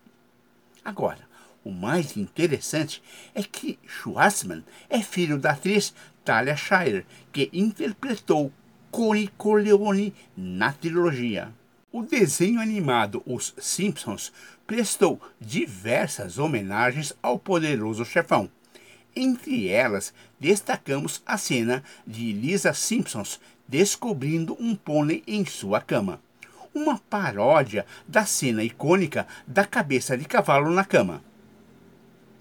Agora, 0.83 1.19
o 1.65 1.69
mais 1.69 2.15
interessante 2.15 3.03
é 3.33 3.43
que 3.43 3.77
Schwartzman 3.85 4.63
é 4.89 5.01
filho 5.01 5.37
da 5.37 5.51
atriz 5.51 5.93
Talia 6.23 6.55
Shire, 6.55 7.05
que 7.33 7.49
interpretou 7.51 8.51
Connie 8.89 9.27
Corleone 9.37 10.11
na 10.35 10.71
trilogia. 10.71 11.51
O 11.97 12.03
desenho 12.03 12.59
animado 12.59 13.23
Os 13.25 13.55
Simpsons 13.57 14.29
prestou 14.67 15.17
diversas 15.39 16.37
homenagens 16.37 17.13
ao 17.23 17.39
poderoso 17.39 18.03
chefão. 18.03 18.51
Entre 19.15 19.69
elas, 19.69 20.13
destacamos 20.37 21.23
a 21.25 21.37
cena 21.37 21.81
de 22.05 22.33
Lisa 22.33 22.73
Simpsons 22.73 23.39
descobrindo 23.65 24.57
um 24.59 24.75
pônei 24.75 25.23
em 25.25 25.45
sua 25.45 25.79
cama. 25.79 26.19
Uma 26.73 26.99
paródia 26.99 27.85
da 28.05 28.25
cena 28.25 28.61
icônica 28.61 29.25
da 29.47 29.63
cabeça 29.63 30.17
de 30.17 30.25
cavalo 30.25 30.71
na 30.71 30.83
cama. 30.83 31.23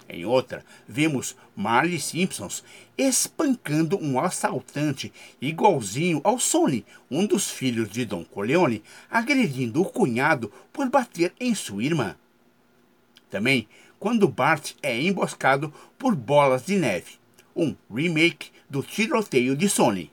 Em 0.09 0.25
outra, 0.25 0.65
vemos 0.87 1.37
Marley 1.57 1.99
Simpsons 1.99 2.63
espancando 2.97 3.99
um 3.99 4.21
assaltante 4.21 5.13
igualzinho 5.41 6.21
ao 6.23 6.39
Sonny, 6.39 6.85
um 7.11 7.27
dos 7.27 7.51
filhos 7.51 7.91
de 7.91 8.05
Don 8.05 8.25
Corleone, 8.25 8.83
agredindo 9.11 9.81
o 9.81 9.85
cunhado 9.85 10.53
por 10.73 10.89
bater 10.91 11.33
em 11.41 11.55
sua 11.55 11.83
irmã. 11.83 12.15
Também 13.31 13.67
quando 14.05 14.29
Bart 14.29 14.73
é 14.83 15.01
emboscado 15.01 15.73
por 15.99 16.15
bolas 16.15 16.67
de 16.67 16.77
neve, 16.77 17.13
um 17.57 17.75
remake 17.91 18.51
do 18.69 18.83
tiroteio 18.83 19.57
de 19.57 19.67
Sony. 19.67 20.11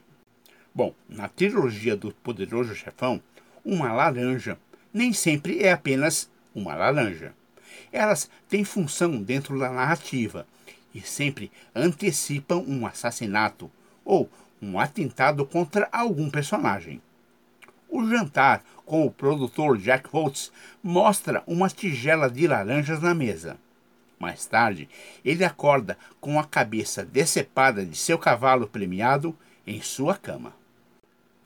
Bom, 0.74 0.96
na 1.10 1.28
trilogia 1.28 1.98
do 1.98 2.14
Poderoso 2.14 2.74
Chefão, 2.74 3.22
uma 3.66 3.92
laranja 3.92 4.58
nem 4.94 5.12
sempre 5.12 5.62
é 5.62 5.74
apenas 5.74 6.30
uma 6.56 6.74
laranja 6.74 7.34
elas 7.92 8.30
têm 8.48 8.64
função 8.64 9.22
dentro 9.22 9.60
da 9.60 9.70
narrativa 9.70 10.48
e 10.94 11.02
sempre 11.02 11.52
antecipam 11.76 12.64
um 12.68 12.86
assassinato 12.86 13.70
ou 14.04 14.30
um 14.62 14.80
atentado 14.80 15.46
contra 15.46 15.90
algum 15.92 16.30
personagem. 16.30 17.02
O 17.90 18.08
jantar 18.08 18.64
com 18.86 19.06
o 19.06 19.12
produtor 19.12 19.78
Jack 19.78 20.08
Holtz 20.10 20.52
mostra 20.82 21.44
uma 21.46 21.70
tigela 21.70 22.30
de 22.30 22.48
laranjas 22.48 23.02
na 23.02 23.14
mesa. 23.14 23.58
Mais 24.20 24.46
tarde, 24.46 24.88
ele 25.26 25.44
acorda 25.44 25.98
com 26.20 26.40
a 26.40 26.44
cabeça 26.44 27.04
decepada 27.04 27.86
de 27.86 27.98
seu 27.98 28.18
cavalo 28.20 28.68
premiado 28.68 29.36
em 29.66 29.82
sua 29.82 30.16
cama. 30.16 30.54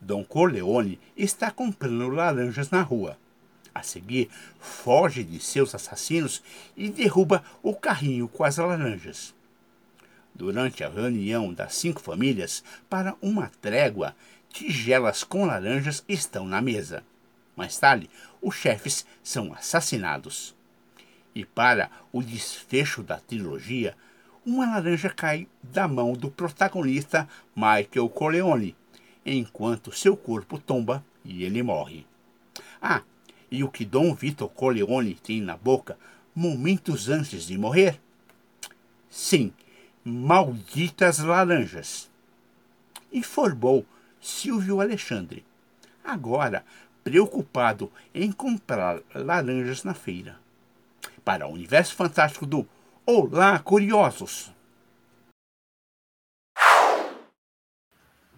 Don 0.00 0.22
Corleone 0.22 1.00
está 1.16 1.50
comprando 1.50 2.08
laranjas 2.08 2.70
na 2.70 2.82
rua. 2.82 3.18
A 3.76 3.82
seguir, 3.82 4.30
foge 4.58 5.22
de 5.22 5.38
seus 5.38 5.74
assassinos 5.74 6.42
e 6.74 6.88
derruba 6.88 7.44
o 7.62 7.74
carrinho 7.74 8.26
com 8.26 8.42
as 8.42 8.56
laranjas. 8.56 9.34
Durante 10.34 10.82
a 10.82 10.88
reunião 10.88 11.52
das 11.52 11.74
cinco 11.74 12.00
famílias 12.00 12.64
para 12.88 13.14
uma 13.20 13.52
trégua, 13.60 14.16
tigelas 14.48 15.22
com 15.22 15.44
laranjas 15.44 16.02
estão 16.08 16.46
na 16.46 16.62
mesa. 16.62 17.04
Mais 17.54 17.76
tarde, 17.78 18.08
os 18.40 18.54
chefes 18.54 19.04
são 19.22 19.52
assassinados. 19.52 20.54
E 21.34 21.44
para 21.44 21.90
o 22.10 22.22
desfecho 22.22 23.02
da 23.02 23.20
trilogia, 23.20 23.94
uma 24.44 24.64
laranja 24.64 25.10
cai 25.10 25.46
da 25.62 25.86
mão 25.86 26.14
do 26.14 26.30
protagonista 26.30 27.28
Michael 27.54 28.08
Corleone, 28.08 28.74
enquanto 29.24 29.92
seu 29.92 30.16
corpo 30.16 30.58
tomba 30.58 31.04
e 31.22 31.44
ele 31.44 31.62
morre. 31.62 32.06
Ah, 32.80 33.02
e 33.50 33.62
o 33.62 33.70
que 33.70 33.84
Dom 33.84 34.14
Vitor 34.14 34.48
Corleone 34.48 35.14
tem 35.14 35.40
na 35.40 35.56
boca 35.56 35.98
momentos 36.34 37.08
antes 37.08 37.46
de 37.46 37.56
morrer? 37.56 38.00
Sim, 39.08 39.52
malditas 40.04 41.18
laranjas. 41.18 42.10
Informou 43.12 43.86
Silvio 44.20 44.80
Alexandre, 44.80 45.44
agora 46.04 46.64
preocupado 47.02 47.90
em 48.12 48.32
comprar 48.32 49.00
laranjas 49.14 49.84
na 49.84 49.94
feira. 49.94 50.38
Para 51.24 51.46
o 51.46 51.52
universo 51.52 51.94
fantástico 51.94 52.44
do 52.44 52.66
Olá, 53.06 53.58
curiosos! 53.60 54.50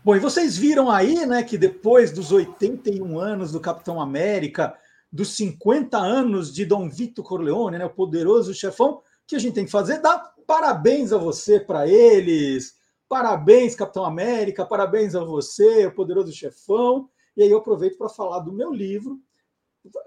Bom, 0.05 0.15
e 0.15 0.19
vocês 0.19 0.57
viram 0.57 0.91
aí, 0.91 1.27
né, 1.27 1.43
que 1.43 1.59
depois 1.59 2.13
dos 2.13 2.31
81 2.31 3.19
anos 3.19 3.53
do 3.53 3.61
Capitão 3.61 4.01
América, 4.01 4.79
dos 5.11 5.37
50 5.37 5.97
anos 5.97 6.53
de 6.53 6.65
Dom 6.65 6.89
Vito 6.89 7.23
Corleone, 7.23 7.79
né, 7.79 7.85
o 7.85 7.91
poderoso 7.91 8.55
chefão, 8.55 9.03
que 9.27 9.37
a 9.37 9.39
gente 9.39 9.55
tem 9.55 9.65
que 9.65 9.71
fazer? 9.71 10.01
Dar 10.01 10.35
parabéns 10.47 11.13
a 11.13 11.19
você 11.19 11.61
para 11.61 11.87
eles. 11.87 12.77
Parabéns, 13.09 13.75
Capitão 13.75 14.05
América, 14.05 14.65
parabéns 14.65 15.15
a 15.15 15.25
você, 15.25 15.87
o 15.87 15.95
poderoso 15.95 16.33
chefão. 16.33 17.09
E 17.37 17.43
aí 17.43 17.51
eu 17.51 17.59
aproveito 17.59 17.97
para 17.97 18.09
falar 18.09 18.41
do 18.41 18.53
meu 18.53 18.73
livro, 18.73 19.21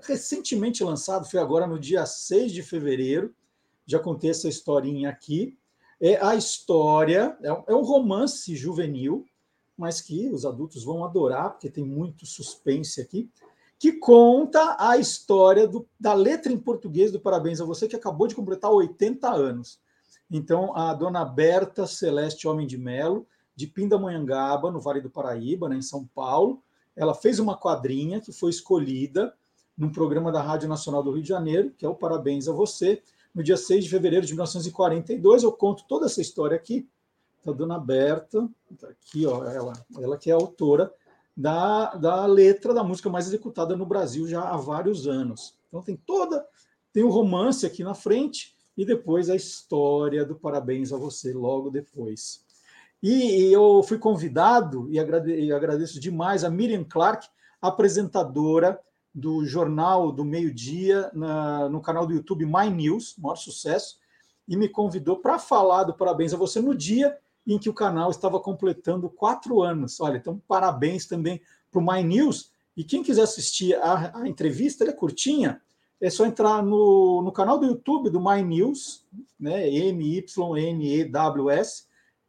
recentemente 0.02 0.84
lançado, 0.84 1.30
foi 1.30 1.40
agora 1.40 1.66
no 1.66 1.80
dia 1.80 2.06
6 2.06 2.52
de 2.52 2.62
fevereiro. 2.62 3.34
Já 3.86 4.00
contei 4.00 4.30
essa 4.30 4.48
historinha 4.48 5.10
aqui. 5.10 5.58
É 6.00 6.24
a 6.24 6.36
história, 6.36 7.38
é 7.44 7.54
um 7.54 7.64
é 7.68 7.86
romance 7.86 8.56
juvenil, 8.56 9.26
mas 9.78 10.02
que 10.02 10.30
os 10.30 10.46
adultos 10.46 10.84
vão 10.84 11.06
adorar, 11.06 11.52
porque 11.52 11.70
tem 11.70 11.84
muito 11.84 12.26
suspense 12.26 13.00
aqui, 13.00 13.30
que 13.82 13.94
conta 13.94 14.76
a 14.78 14.96
história 15.00 15.68
do, 15.68 15.88
da 16.00 16.14
letra 16.14 16.54
em 16.54 16.58
português 16.60 17.12
do 17.12 17.20
Parabéns 17.20 17.60
a 17.60 17.66
Você, 17.66 17.88
que 17.88 17.96
acabou 17.96 18.28
de 18.28 18.36
completar 18.36 18.70
80 18.70 19.28
anos. 19.28 19.80
Então, 20.30 20.78
a 20.78 20.94
dona 20.94 21.26
Berta 21.26 21.88
Celeste 21.88 22.48
Homem 22.48 22.68
de 22.68 22.78
Melo, 22.78 23.26
de 23.56 23.66
Pindamonhangaba, 23.66 24.70
no 24.70 24.80
Vale 24.80 25.02
do 25.02 25.10
Paraíba, 25.10 25.68
né, 25.68 25.78
em 25.78 25.82
São 25.82 26.06
Paulo, 26.14 26.62
ela 26.96 27.16
fez 27.16 27.40
uma 27.40 27.58
quadrinha 27.58 28.22
que 28.22 28.32
foi 28.32 28.52
escolhida 28.52 29.34
num 29.76 29.92
programa 29.92 30.32
da 30.32 30.44
Rádio 30.44 30.70
Nacional 30.70 31.02
do 31.02 31.14
Rio 31.14 31.24
de 31.24 31.30
Janeiro, 31.30 31.72
que 31.76 31.84
é 31.84 31.90
o 31.90 31.96
Parabéns 31.96 32.48
a 32.48 32.54
Você. 32.54 33.02
No 33.34 33.42
dia 33.42 33.58
6 33.58 33.86
de 33.86 33.90
fevereiro 33.90 34.28
de 34.28 34.34
1942, 34.34 35.42
eu 35.42 35.52
conto 35.52 35.86
toda 35.88 36.06
essa 36.06 36.22
história 36.22 36.56
aqui, 36.56 36.88
a 37.48 37.52
dona 37.52 37.80
Berta, 37.80 38.48
tá 38.80 38.90
aqui, 38.90 39.26
ó, 39.26 39.44
ela, 39.44 39.74
ela 40.00 40.18
que 40.20 40.30
é 40.30 40.34
autora 40.36 40.94
da, 41.36 41.96
da 41.96 42.26
letra 42.26 42.74
da 42.74 42.84
música 42.84 43.10
mais 43.10 43.28
executada 43.28 43.76
no 43.76 43.86
Brasil 43.86 44.28
já 44.28 44.42
há 44.42 44.58
vários 44.58 45.08
anos. 45.08 45.56
Então 45.68 45.82
tem 45.82 45.96
toda, 45.96 46.46
tem 46.92 47.04
o 47.04 47.10
romance 47.10 47.66
aqui 47.66 47.84
na 47.84 47.94
frente 47.94 48.56
e 48.78 48.86
depois 48.86 49.30
a 49.30 49.36
história 49.36 50.26
do 50.26 50.36
Parabéns 50.36 50.92
a 50.92 50.98
Você 50.98 51.34
logo 51.34 51.70
depois. 51.70 52.46
E, 53.02 53.48
e 53.48 53.54
eu 53.54 53.82
fui 53.84 53.98
convidado, 53.98 54.88
e, 54.92 54.96
e 54.96 55.52
agradeço 55.52 56.00
demais 56.00 56.44
a 56.44 56.50
Miriam 56.50 56.84
Clark, 56.84 57.28
apresentadora 57.62 58.80
do 59.14 59.46
Jornal 59.46 60.12
do 60.12 60.24
Meio 60.24 60.54
Dia 60.54 61.12
no 61.70 61.82
canal 61.82 62.06
do 62.06 62.14
YouTube 62.14 62.46
My 62.46 62.70
News, 62.70 63.16
maior 63.18 63.36
sucesso, 63.36 64.00
e 64.48 64.56
me 64.56 64.70
convidou 64.70 65.18
para 65.18 65.38
falar 65.38 65.84
do 65.84 65.94
Parabéns 65.94 66.34
a 66.34 66.38
Você 66.38 66.62
no 66.62 66.76
dia 66.76 67.18
em 67.46 67.58
que 67.58 67.70
o 67.70 67.74
canal 67.74 68.12
estava 68.12 68.40
completando 68.40 69.10
quatro 69.10 69.62
anos. 69.62 70.00
Olha, 70.00 70.18
então 70.18 70.42
parabéns 70.48 71.06
também 71.06 71.42
para 71.72 71.80
o 71.80 71.86
My 71.86 72.04
News. 72.04 72.52
E 72.76 72.84
quem 72.84 73.04
quiser 73.04 73.24
assistir 73.24 73.76
a, 73.76 74.20
a 74.22 74.28
entrevista, 74.28 74.84
ela 74.84 74.92
é 74.92 74.96
curtinha, 74.96 75.62
é 76.00 76.10
só 76.10 76.26
entrar 76.26 76.64
no, 76.64 77.22
no 77.22 77.32
canal 77.32 77.60
do 77.60 77.66
YouTube 77.66 78.10
do 78.10 78.20
My 78.20 78.42
News, 78.42 79.06
né, 79.40 79.70
M-Y-N-E-W-S, 79.70 80.26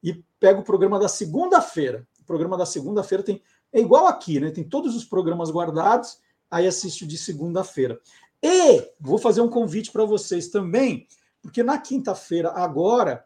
e 0.02 0.22
pega 0.38 0.60
o 0.60 0.64
programa 0.64 0.98
da 0.98 1.08
segunda-feira. 1.08 2.06
O 2.20 2.24
programa 2.24 2.58
da 2.58 2.66
segunda-feira 2.66 3.24
tem. 3.24 3.40
É 3.72 3.80
igual 3.80 4.06
aqui, 4.06 4.38
né? 4.38 4.50
Tem 4.50 4.62
todos 4.62 4.94
os 4.94 5.04
programas 5.04 5.50
guardados, 5.50 6.18
aí 6.50 6.66
assiste 6.66 7.04
o 7.04 7.06
de 7.06 7.16
segunda-feira. 7.16 7.98
E 8.42 8.92
vou 9.00 9.16
fazer 9.16 9.40
um 9.40 9.48
convite 9.48 9.90
para 9.90 10.04
vocês 10.04 10.48
também, 10.48 11.06
porque 11.40 11.62
na 11.62 11.78
quinta-feira, 11.78 12.50
agora, 12.50 13.24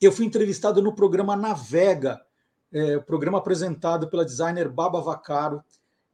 eu 0.00 0.12
fui 0.12 0.26
entrevistado 0.26 0.82
no 0.82 0.94
programa 0.94 1.34
Navega, 1.34 2.20
é, 2.72 2.98
programa 2.98 3.38
apresentado 3.38 4.08
pela 4.08 4.24
designer 4.24 4.68
Baba 4.68 5.00
Vacaro. 5.00 5.62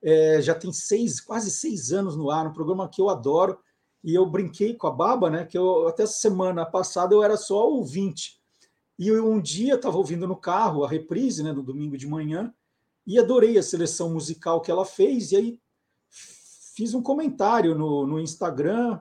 É, 0.02 0.40
já 0.40 0.54
tem 0.54 0.72
seis, 0.72 1.20
quase 1.20 1.50
seis 1.50 1.92
anos 1.92 2.16
no 2.16 2.30
ar, 2.30 2.46
um 2.46 2.52
programa 2.52 2.88
que 2.88 3.00
eu 3.00 3.08
adoro. 3.08 3.58
E 4.04 4.14
eu 4.14 4.26
brinquei 4.26 4.74
com 4.74 4.86
a 4.86 4.90
Baba, 4.90 5.30
né? 5.30 5.44
Que 5.44 5.56
eu 5.56 5.86
até 5.88 6.06
semana 6.06 6.66
passada 6.66 7.14
eu 7.14 7.22
era 7.22 7.36
só 7.36 7.68
ouvinte. 7.68 8.40
E 8.98 9.08
eu, 9.08 9.28
um 9.28 9.40
dia 9.40 9.74
estava 9.74 9.96
ouvindo 9.96 10.26
no 10.26 10.36
carro 10.36 10.84
a 10.84 10.88
reprise, 10.88 11.42
né, 11.42 11.52
no 11.52 11.62
domingo 11.62 11.96
de 11.96 12.06
manhã, 12.06 12.52
e 13.06 13.18
adorei 13.18 13.58
a 13.58 13.62
seleção 13.62 14.10
musical 14.10 14.60
que 14.60 14.70
ela 14.70 14.84
fez. 14.84 15.32
E 15.32 15.36
aí 15.36 15.60
fiz 16.08 16.94
um 16.94 17.02
comentário 17.02 17.76
no, 17.76 18.06
no 18.06 18.20
Instagram. 18.20 19.00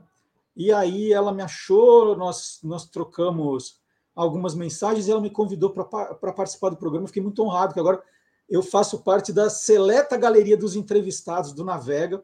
E 0.56 0.72
aí 0.72 1.12
ela 1.12 1.32
me 1.32 1.42
achou, 1.42 2.16
nós, 2.16 2.60
nós 2.64 2.86
trocamos 2.86 3.81
algumas 4.16 4.56
mensagens 4.56 5.08
e 5.08 5.12
ela 5.12 5.22
me 5.22 5.30
convidou 5.30 5.70
para 5.70 6.34
participar 6.34 6.70
do 6.70 6.78
programa. 6.78 7.08
fiquei 7.08 7.22
muito 7.22 7.42
honrado, 7.44 7.70
porque 7.70 7.80
agora 7.80 8.02
eu 8.50 8.62
faço 8.62 9.02
parte 9.04 9.32
da 9.32 9.50
seleta 9.50 10.18
galeria 10.18 10.58
dos 10.58 10.76
entrevistados 10.76 11.54
do 11.54 11.64
Navega. 11.64 12.24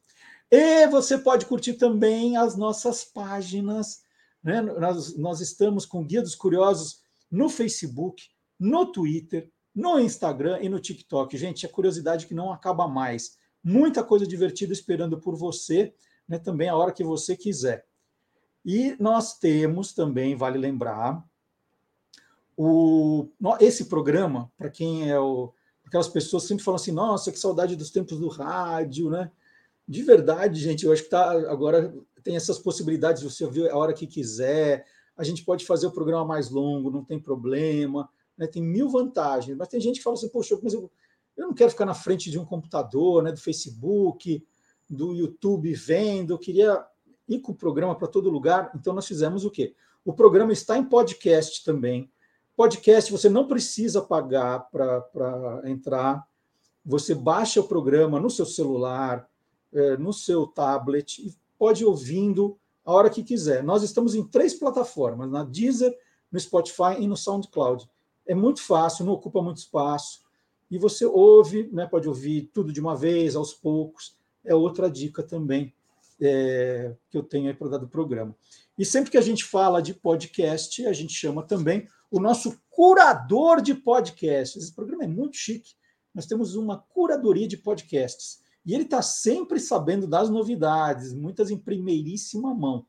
E 0.55 0.86
você 0.88 1.16
pode 1.16 1.46
curtir 1.46 1.72
também 1.72 2.36
as 2.36 2.59
nossas 2.59 3.03
páginas. 3.03 4.03
Né? 4.44 4.61
Nós, 4.61 5.16
nós 5.16 5.40
estamos 5.40 5.86
com 5.86 6.05
Guia 6.05 6.20
dos 6.20 6.34
Curiosos 6.34 7.00
no 7.30 7.48
Facebook, 7.48 8.22
no 8.61 8.84
Twitter, 8.84 9.50
no 9.74 9.98
Instagram 9.98 10.59
e 10.61 10.68
no 10.68 10.78
TikTok. 10.78 11.38
Gente, 11.38 11.64
é 11.64 11.68
curiosidade 11.70 12.26
que 12.26 12.34
não 12.34 12.53
acaba 12.53 12.86
mais. 12.86 13.38
Muita 13.64 14.05
coisa 14.05 14.26
divertida 14.26 14.74
esperando 14.74 15.18
por 15.18 15.34
você, 15.36 15.94
né? 16.28 16.38
também 16.38 16.68
a 16.68 16.76
hora 16.76 16.92
que 16.92 17.03
você 17.03 17.34
quiser. 17.34 17.86
E 18.62 18.94
nós 19.00 19.38
temos 19.38 19.94
também, 19.94 20.36
vale 20.36 20.59
lembrar, 20.59 21.24
O, 22.55 23.26
esse 23.59 23.86
programa, 23.86 24.53
para 24.59 24.68
quem 24.68 25.11
é 25.11 25.18
o. 25.18 25.55
Aquelas 25.86 26.09
pessoas 26.09 26.42
sempre 26.42 26.62
falam 26.62 26.76
assim, 26.76 26.92
nossa, 26.92 27.32
que 27.32 27.38
saudade 27.38 27.74
dos 27.74 27.90
tempos 27.90 28.20
do 28.20 28.28
rádio, 28.28 29.09
né? 29.09 29.30
De 29.93 30.03
verdade, 30.03 30.59
gente, 30.59 30.86
eu 30.86 30.93
acho 30.93 31.03
que 31.03 31.11
tá, 31.11 31.32
agora 31.51 31.95
tem 32.24 32.34
essas 32.34 32.59
possibilidades, 32.59 33.22
você 33.22 33.45
ouvir 33.45 33.68
a 33.68 33.76
hora 33.76 33.93
que 33.93 34.07
quiser, 34.07 34.86
a 35.14 35.22
gente 35.22 35.45
pode 35.45 35.66
fazer 35.66 35.86
o 35.86 35.93
programa 35.93 36.24
mais 36.24 36.49
longo, 36.49 36.90
não 36.90 37.05
tem 37.05 37.20
problema, 37.20 38.09
né? 38.38 38.47
tem 38.47 38.62
mil 38.62 38.88
vantagens, 38.88 39.55
mas 39.55 39.68
tem 39.68 39.78
gente 39.82 39.99
que 39.99 40.03
fala 40.03 40.14
assim, 40.14 40.30
poxa, 40.30 40.59
mas 40.62 40.72
eu, 40.72 40.90
eu 41.36 41.49
não 41.49 41.53
quero 41.53 41.70
ficar 41.70 41.84
na 41.84 41.93
frente 41.93 42.30
de 42.30 42.38
um 42.38 42.45
computador, 42.47 43.22
né, 43.22 43.32
do 43.32 43.38
Facebook, 43.38 44.43
do 44.88 45.12
YouTube 45.12 45.70
vendo, 45.74 46.32
eu 46.32 46.38
queria 46.38 46.82
ir 47.28 47.40
com 47.40 47.53
o 47.53 47.55
programa 47.55 47.95
para 47.95 48.09
todo 48.09 48.30
lugar, 48.30 48.72
então 48.74 48.95
nós 48.95 49.07
fizemos 49.07 49.45
o 49.45 49.51
quê? 49.51 49.74
O 50.07 50.14
programa 50.14 50.55
está 50.55 50.78
em 50.78 50.84
podcast 50.84 51.62
também. 51.62 52.11
Podcast 52.57 53.12
você 53.12 53.28
não 53.28 53.47
precisa 53.47 54.01
pagar 54.01 54.70
para 54.70 55.61
entrar. 55.66 56.26
Você 56.82 57.14
baixa 57.14 57.61
o 57.61 57.68
programa 57.68 58.18
no 58.18 58.30
seu 58.30 58.47
celular, 58.47 59.28
é, 59.72 59.96
no 59.96 60.12
seu 60.12 60.46
tablet 60.46 61.18
e 61.20 61.34
pode 61.58 61.82
ir 61.82 61.86
ouvindo 61.86 62.58
a 62.84 62.92
hora 62.92 63.10
que 63.10 63.22
quiser. 63.22 63.62
Nós 63.62 63.82
estamos 63.82 64.14
em 64.14 64.24
três 64.24 64.54
plataformas, 64.54 65.30
na 65.30 65.44
Deezer, 65.44 65.96
no 66.30 66.38
Spotify 66.38 66.96
e 66.98 67.06
no 67.06 67.16
SoundCloud. 67.16 67.88
É 68.26 68.34
muito 68.34 68.62
fácil, 68.62 69.04
não 69.04 69.12
ocupa 69.12 69.42
muito 69.42 69.58
espaço. 69.58 70.22
E 70.70 70.78
você 70.78 71.04
ouve, 71.04 71.68
né, 71.72 71.86
pode 71.86 72.08
ouvir 72.08 72.50
tudo 72.52 72.72
de 72.72 72.80
uma 72.80 72.96
vez, 72.96 73.36
aos 73.36 73.52
poucos. 73.52 74.16
É 74.44 74.54
outra 74.54 74.90
dica 74.90 75.22
também 75.22 75.72
é, 76.20 76.94
que 77.10 77.18
eu 77.18 77.22
tenho 77.22 77.48
aí 77.48 77.54
para 77.54 77.68
dar 77.68 77.78
do 77.78 77.88
programa. 77.88 78.34
E 78.78 78.84
sempre 78.84 79.10
que 79.10 79.18
a 79.18 79.22
gente 79.22 79.44
fala 79.44 79.82
de 79.82 79.92
podcast, 79.92 80.86
a 80.86 80.92
gente 80.92 81.12
chama 81.12 81.42
também 81.42 81.86
o 82.10 82.18
nosso 82.18 82.60
curador 82.70 83.60
de 83.60 83.74
podcasts. 83.74 84.62
Esse 84.62 84.74
programa 84.74 85.04
é 85.04 85.08
muito 85.08 85.36
chique. 85.36 85.74
Nós 86.14 86.26
temos 86.26 86.54
uma 86.54 86.78
curadoria 86.78 87.48
de 87.48 87.56
podcasts. 87.56 88.41
E 88.64 88.74
ele 88.74 88.84
está 88.84 89.02
sempre 89.02 89.58
sabendo 89.58 90.06
das 90.06 90.30
novidades, 90.30 91.12
muitas 91.12 91.50
em 91.50 91.58
primeiríssima 91.58 92.54
mão. 92.54 92.86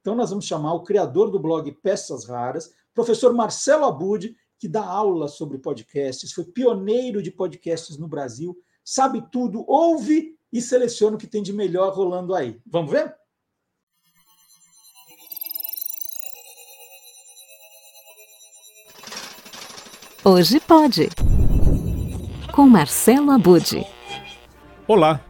Então, 0.00 0.16
nós 0.16 0.30
vamos 0.30 0.44
chamar 0.44 0.74
o 0.74 0.82
criador 0.82 1.30
do 1.30 1.38
blog 1.38 1.70
Peças 1.80 2.24
Raras, 2.24 2.72
professor 2.92 3.32
Marcelo 3.32 3.84
Abud, 3.84 4.36
que 4.58 4.68
dá 4.68 4.84
aula 4.84 5.28
sobre 5.28 5.58
podcasts, 5.58 6.32
foi 6.32 6.44
pioneiro 6.44 7.22
de 7.22 7.30
podcasts 7.30 7.96
no 7.98 8.08
Brasil, 8.08 8.56
sabe 8.84 9.24
tudo, 9.30 9.64
ouve 9.66 10.36
e 10.52 10.60
seleciona 10.60 11.16
o 11.16 11.18
que 11.18 11.26
tem 11.26 11.42
de 11.42 11.52
melhor 11.52 11.92
rolando 11.92 12.34
aí. 12.34 12.60
Vamos 12.66 12.90
ver? 12.90 13.14
Hoje 20.24 20.60
pode. 20.60 21.08
Com 22.54 22.68
Marcelo 22.68 23.32
Abude. 23.32 23.84
Olá. 24.88 25.20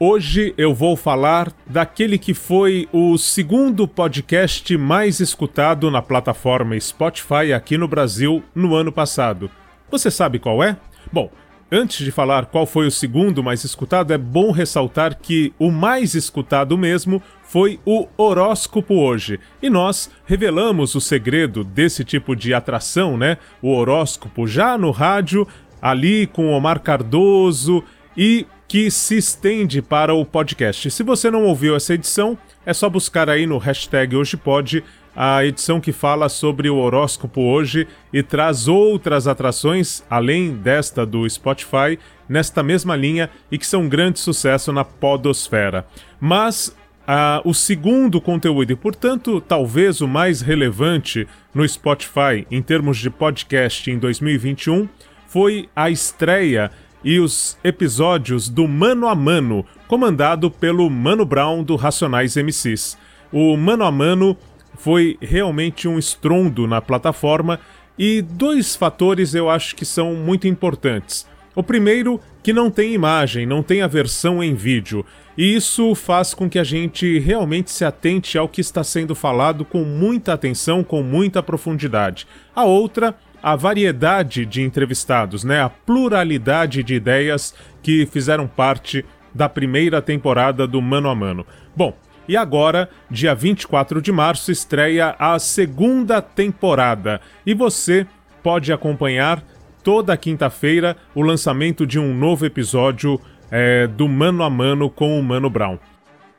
Hoje 0.00 0.54
eu 0.56 0.74
vou 0.74 0.96
falar 0.96 1.52
daquele 1.66 2.16
que 2.16 2.32
foi 2.32 2.88
o 2.90 3.18
segundo 3.18 3.86
podcast 3.86 4.74
mais 4.78 5.20
escutado 5.20 5.90
na 5.90 6.00
plataforma 6.00 6.80
Spotify 6.80 7.52
aqui 7.54 7.76
no 7.76 7.86
Brasil 7.86 8.42
no 8.54 8.74
ano 8.74 8.90
passado. 8.90 9.50
Você 9.90 10.10
sabe 10.10 10.38
qual 10.38 10.62
é? 10.62 10.78
Bom, 11.12 11.30
Antes 11.74 12.04
de 12.04 12.10
falar 12.10 12.44
qual 12.44 12.66
foi 12.66 12.86
o 12.86 12.90
segundo 12.90 13.42
mais 13.42 13.64
escutado, 13.64 14.12
é 14.12 14.18
bom 14.18 14.50
ressaltar 14.50 15.16
que 15.16 15.54
o 15.58 15.70
mais 15.70 16.14
escutado 16.14 16.76
mesmo 16.76 17.22
foi 17.42 17.80
o 17.86 18.06
horóscopo 18.14 18.96
hoje. 18.96 19.40
E 19.62 19.70
nós 19.70 20.10
revelamos 20.26 20.94
o 20.94 21.00
segredo 21.00 21.64
desse 21.64 22.04
tipo 22.04 22.36
de 22.36 22.52
atração, 22.52 23.16
né? 23.16 23.38
O 23.62 23.72
horóscopo 23.72 24.46
já 24.46 24.76
no 24.76 24.90
rádio, 24.90 25.48
ali 25.80 26.26
com 26.26 26.52
Omar 26.52 26.80
Cardoso 26.80 27.82
e 28.14 28.46
que 28.72 28.90
se 28.90 29.18
estende 29.18 29.82
para 29.82 30.14
o 30.14 30.24
podcast. 30.24 30.90
Se 30.90 31.02
você 31.02 31.30
não 31.30 31.44
ouviu 31.44 31.76
essa 31.76 31.92
edição, 31.92 32.38
é 32.64 32.72
só 32.72 32.88
buscar 32.88 33.28
aí 33.28 33.44
no 33.46 33.58
hashtag 33.58 34.16
Hoje 34.16 34.34
Pode 34.34 34.82
a 35.14 35.44
edição 35.44 35.78
que 35.78 35.92
fala 35.92 36.26
sobre 36.30 36.70
o 36.70 36.78
horóscopo 36.78 37.42
hoje 37.42 37.86
e 38.10 38.22
traz 38.22 38.68
outras 38.68 39.28
atrações, 39.28 40.02
além 40.08 40.54
desta 40.54 41.04
do 41.04 41.28
Spotify, 41.28 41.98
nesta 42.26 42.62
mesma 42.62 42.96
linha 42.96 43.28
e 43.50 43.58
que 43.58 43.66
são 43.66 43.82
um 43.82 43.88
grande 43.90 44.18
sucesso 44.20 44.72
na 44.72 44.86
podosfera. 44.86 45.86
Mas 46.18 46.74
ah, 47.06 47.42
o 47.44 47.52
segundo 47.52 48.22
conteúdo, 48.22 48.72
e 48.72 48.74
portanto 48.74 49.38
talvez 49.38 50.00
o 50.00 50.08
mais 50.08 50.40
relevante 50.40 51.28
no 51.54 51.68
Spotify 51.68 52.46
em 52.50 52.62
termos 52.62 52.96
de 52.96 53.10
podcast 53.10 53.90
em 53.90 53.98
2021, 53.98 54.88
foi 55.26 55.68
a 55.76 55.90
estreia 55.90 56.70
e 57.04 57.18
os 57.18 57.58
episódios 57.64 58.48
do 58.48 58.66
Mano 58.68 59.08
a 59.08 59.14
Mano, 59.14 59.64
comandado 59.86 60.50
pelo 60.50 60.88
Mano 60.88 61.24
Brown 61.24 61.62
do 61.62 61.76
Racionais 61.76 62.36
MCs. 62.36 62.96
O 63.32 63.56
Mano 63.56 63.84
a 63.84 63.90
Mano 63.90 64.36
foi 64.76 65.16
realmente 65.20 65.88
um 65.88 65.98
estrondo 65.98 66.66
na 66.66 66.80
plataforma 66.80 67.60
e 67.98 68.22
dois 68.22 68.74
fatores 68.74 69.34
eu 69.34 69.50
acho 69.50 69.76
que 69.76 69.84
são 69.84 70.14
muito 70.14 70.46
importantes. 70.46 71.26
O 71.54 71.62
primeiro, 71.62 72.18
que 72.42 72.52
não 72.52 72.70
tem 72.70 72.94
imagem, 72.94 73.44
não 73.44 73.62
tem 73.62 73.82
a 73.82 73.86
versão 73.86 74.42
em 74.42 74.54
vídeo, 74.54 75.04
e 75.36 75.54
isso 75.54 75.94
faz 75.94 76.32
com 76.32 76.48
que 76.48 76.58
a 76.58 76.64
gente 76.64 77.18
realmente 77.18 77.70
se 77.70 77.84
atente 77.84 78.38
ao 78.38 78.48
que 78.48 78.60
está 78.62 78.82
sendo 78.82 79.14
falado 79.14 79.64
com 79.64 79.84
muita 79.84 80.32
atenção, 80.32 80.82
com 80.82 81.02
muita 81.02 81.42
profundidade. 81.42 82.26
A 82.56 82.64
outra, 82.64 83.14
a 83.42 83.56
variedade 83.56 84.46
de 84.46 84.62
entrevistados, 84.62 85.42
né? 85.42 85.60
a 85.60 85.68
pluralidade 85.68 86.82
de 86.82 86.94
ideias 86.94 87.54
que 87.82 88.06
fizeram 88.06 88.46
parte 88.46 89.04
da 89.34 89.48
primeira 89.48 90.00
temporada 90.00 90.66
do 90.66 90.80
Mano 90.80 91.08
a 91.08 91.14
Mano. 91.14 91.46
Bom, 91.74 91.94
e 92.28 92.36
agora, 92.36 92.88
dia 93.10 93.34
24 93.34 94.00
de 94.00 94.12
março, 94.12 94.52
estreia 94.52 95.16
a 95.18 95.38
segunda 95.38 96.22
temporada. 96.22 97.20
E 97.44 97.52
você 97.52 98.06
pode 98.42 98.72
acompanhar 98.72 99.42
toda 99.82 100.16
quinta-feira 100.16 100.96
o 101.14 101.22
lançamento 101.22 101.86
de 101.86 101.98
um 101.98 102.14
novo 102.14 102.46
episódio 102.46 103.20
é, 103.50 103.86
do 103.86 104.08
Mano 104.08 104.44
a 104.44 104.50
Mano 104.50 104.88
com 104.88 105.18
o 105.18 105.22
Mano 105.22 105.50
Brown. 105.50 105.78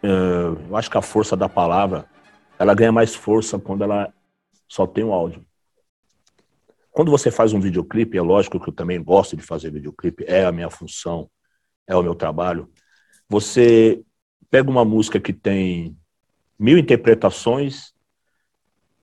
É, 0.02 0.08
eu 0.70 0.76
acho 0.76 0.90
que 0.90 0.98
a 0.98 1.02
força 1.02 1.36
da 1.36 1.50
palavra 1.50 2.06
ela 2.58 2.74
ganha 2.74 2.92
mais 2.92 3.14
força 3.14 3.60
quando 3.60 3.84
ela 3.84 4.14
só 4.68 4.88
tem 4.88 5.04
o 5.04 5.10
um 5.10 5.14
áudio. 5.14 5.44
Quando 6.94 7.10
você 7.10 7.32
faz 7.32 7.54
um 7.54 7.60
videoclipe, 7.60 8.20
é 8.20 8.22
lógico 8.22 8.60
que 8.60 8.70
eu 8.70 8.74
também 8.74 9.04
gosto 9.04 9.36
de 9.36 9.42
fazer 9.42 9.72
videoclipe, 9.72 10.26
é 10.28 10.46
a 10.46 10.52
minha 10.52 10.70
função, 10.70 11.28
é 11.88 11.96
o 11.96 12.04
meu 12.04 12.14
trabalho. 12.14 12.70
Você 13.28 14.04
pega 14.48 14.70
uma 14.70 14.86
música 14.86 15.20
que 15.20 15.34
tem 15.34 15.98
mil 16.58 16.78
interpretações 16.78 17.94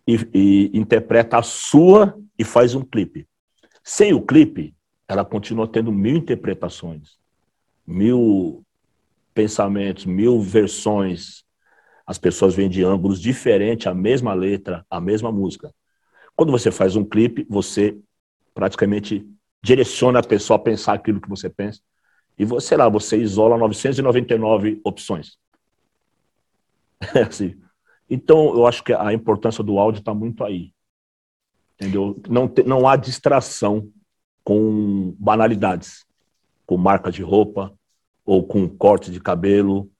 e, 0.07 0.17
e, 0.33 0.71
interpreta 0.73 1.39
a 1.39 1.43
sua 1.43 2.17
e 2.39 2.45
faz 2.45 2.77
um 2.77 2.83
clipe. 2.83 3.27
Sem 3.83 4.13
o 4.13 4.23
clipe, 4.23 4.73
ela 5.09 5.25
continua 5.25 5.67
tendo 5.67 5.91
mil 5.91 6.15
interpretações, 6.15 7.19
mil 7.85 8.65
pensamentos, 9.35 10.07
mil 10.07 10.41
versões. 10.41 11.45
As 12.07 12.19
pessoas 12.19 12.55
vêm 12.55 12.71
de 12.71 12.85
ângulos 12.85 13.21
diferentes, 13.21 13.89
a 13.89 13.95
mesma 13.95 14.33
letra, 14.33 14.87
a 14.89 15.01
mesma 15.01 15.33
música. 15.33 15.75
Quando 16.41 16.53
você 16.53 16.73
faz 16.73 16.97
um 16.97 17.05
clipe, 17.05 17.47
você 17.51 17.99
praticamente 18.55 19.29
direciona 19.63 20.21
a 20.21 20.23
pessoa 20.23 20.57
a 20.57 20.63
pensar 20.63 20.95
aquilo 20.95 21.21
que 21.21 21.29
você 21.29 21.51
pensa 21.51 21.83
e 22.39 22.47
você 22.47 22.79
lá, 22.79 22.89
você 22.89 23.19
isola 23.19 23.59
999 23.59 24.81
opções. 24.83 25.37
É 27.15 27.25
assim. 27.29 27.61
Então, 28.09 28.55
eu 28.55 28.67
acho 28.67 28.83
que 28.83 28.91
a 28.91 29.13
importância 29.13 29.63
do 29.63 29.79
áudio 29.79 29.99
está 29.99 30.15
muito 30.15 30.43
aí. 30.43 30.73
Entendeu? 31.75 32.19
Não, 32.27 32.49
te, 32.49 32.63
não 32.63 32.89
há 32.89 32.97
distração 32.97 33.93
com 34.43 35.15
banalidades, 35.19 36.07
com 36.65 36.79
marca 36.79 37.13
de 37.13 37.23
roupa 37.23 37.71
ou 38.25 38.47
com 38.47 38.67
corte 38.67 39.11
de 39.11 39.21
cabelo, 39.21 39.91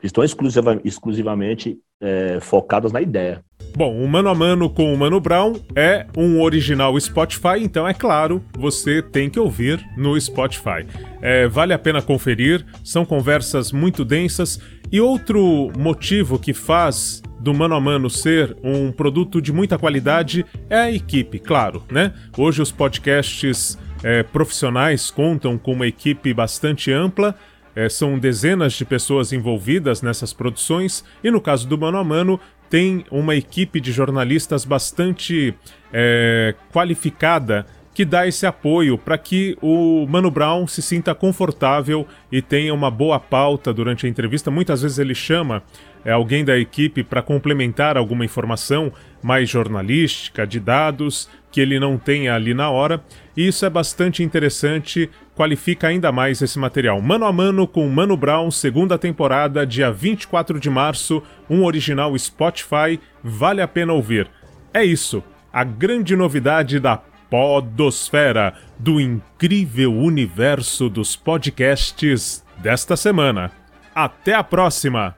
estão 0.00 0.22
exclusiva, 0.22 0.80
exclusivamente 0.84 1.76
é, 2.00 2.38
focadas 2.38 2.92
na 2.92 3.02
ideia. 3.02 3.44
Bom, 3.76 3.96
o 4.02 4.08
Mano 4.08 4.28
a 4.28 4.34
Mano 4.34 4.68
com 4.68 4.92
o 4.92 4.98
Mano 4.98 5.20
Brown 5.20 5.54
é 5.74 6.06
um 6.16 6.40
original 6.40 6.98
Spotify, 6.98 7.60
então 7.60 7.86
é 7.86 7.94
claro, 7.94 8.42
você 8.58 9.00
tem 9.00 9.30
que 9.30 9.38
ouvir 9.38 9.84
no 9.96 10.20
Spotify. 10.20 10.84
É, 11.22 11.46
vale 11.46 11.72
a 11.72 11.78
pena 11.78 12.02
conferir, 12.02 12.64
são 12.82 13.04
conversas 13.04 13.70
muito 13.70 14.04
densas. 14.04 14.60
E 14.90 15.00
outro 15.00 15.70
motivo 15.78 16.38
que 16.38 16.52
faz 16.52 17.22
do 17.38 17.54
Mano 17.54 17.74
a 17.74 17.80
Mano 17.80 18.10
ser 18.10 18.56
um 18.64 18.90
produto 18.90 19.40
de 19.40 19.52
muita 19.52 19.78
qualidade 19.78 20.44
é 20.68 20.76
a 20.76 20.92
equipe, 20.92 21.38
claro, 21.38 21.84
né? 21.90 22.12
Hoje 22.36 22.60
os 22.60 22.72
podcasts 22.72 23.78
é, 24.02 24.22
profissionais 24.22 25.10
contam 25.10 25.56
com 25.56 25.72
uma 25.72 25.86
equipe 25.86 26.34
bastante 26.34 26.90
ampla 26.90 27.34
é, 27.78 27.88
são 27.88 28.18
dezenas 28.18 28.72
de 28.72 28.84
pessoas 28.84 29.32
envolvidas 29.32 30.02
nessas 30.02 30.32
produções, 30.32 31.04
e 31.22 31.30
no 31.30 31.40
caso 31.40 31.68
do 31.68 31.78
Mano 31.78 31.98
a 31.98 32.02
Mano, 32.02 32.40
tem 32.68 33.04
uma 33.10 33.34
equipe 33.34 33.80
de 33.80 33.92
jornalistas 33.92 34.64
bastante 34.64 35.54
é, 35.92 36.54
qualificada 36.72 37.66
que 37.98 38.04
dá 38.04 38.28
esse 38.28 38.46
apoio 38.46 38.96
para 38.96 39.18
que 39.18 39.58
o 39.60 40.06
Mano 40.08 40.30
Brown 40.30 40.68
se 40.68 40.80
sinta 40.80 41.16
confortável 41.16 42.06
e 42.30 42.40
tenha 42.40 42.72
uma 42.72 42.92
boa 42.92 43.18
pauta 43.18 43.72
durante 43.72 44.06
a 44.06 44.08
entrevista. 44.08 44.52
Muitas 44.52 44.82
vezes 44.82 45.00
ele 45.00 45.16
chama 45.16 45.64
é, 46.04 46.12
alguém 46.12 46.44
da 46.44 46.56
equipe 46.56 47.02
para 47.02 47.22
complementar 47.22 47.96
alguma 47.96 48.24
informação 48.24 48.92
mais 49.20 49.50
jornalística, 49.50 50.46
de 50.46 50.60
dados, 50.60 51.28
que 51.50 51.60
ele 51.60 51.80
não 51.80 51.98
tenha 51.98 52.36
ali 52.36 52.54
na 52.54 52.70
hora. 52.70 53.02
E 53.36 53.48
isso 53.48 53.66
é 53.66 53.70
bastante 53.70 54.22
interessante, 54.22 55.10
qualifica 55.38 55.86
ainda 55.86 56.10
mais 56.10 56.42
esse 56.42 56.58
material. 56.58 57.00
Mano 57.00 57.24
a 57.24 57.32
Mano 57.32 57.64
com 57.64 57.88
Mano 57.88 58.16
Brown, 58.16 58.50
segunda 58.50 58.98
temporada, 58.98 59.64
dia 59.64 59.88
24 59.88 60.58
de 60.58 60.68
março, 60.68 61.22
um 61.48 61.64
original 61.64 62.18
Spotify, 62.18 62.98
vale 63.22 63.62
a 63.62 63.68
pena 63.68 63.92
ouvir. 63.92 64.28
É 64.74 64.82
isso, 64.82 65.22
a 65.52 65.62
grande 65.62 66.16
novidade 66.16 66.80
da 66.80 67.00
Podosfera, 67.30 68.54
do 68.76 69.00
incrível 69.00 69.94
universo 69.94 70.88
dos 70.88 71.14
podcasts 71.14 72.44
desta 72.56 72.96
semana. 72.96 73.52
Até 73.94 74.34
a 74.34 74.42
próxima! 74.42 75.14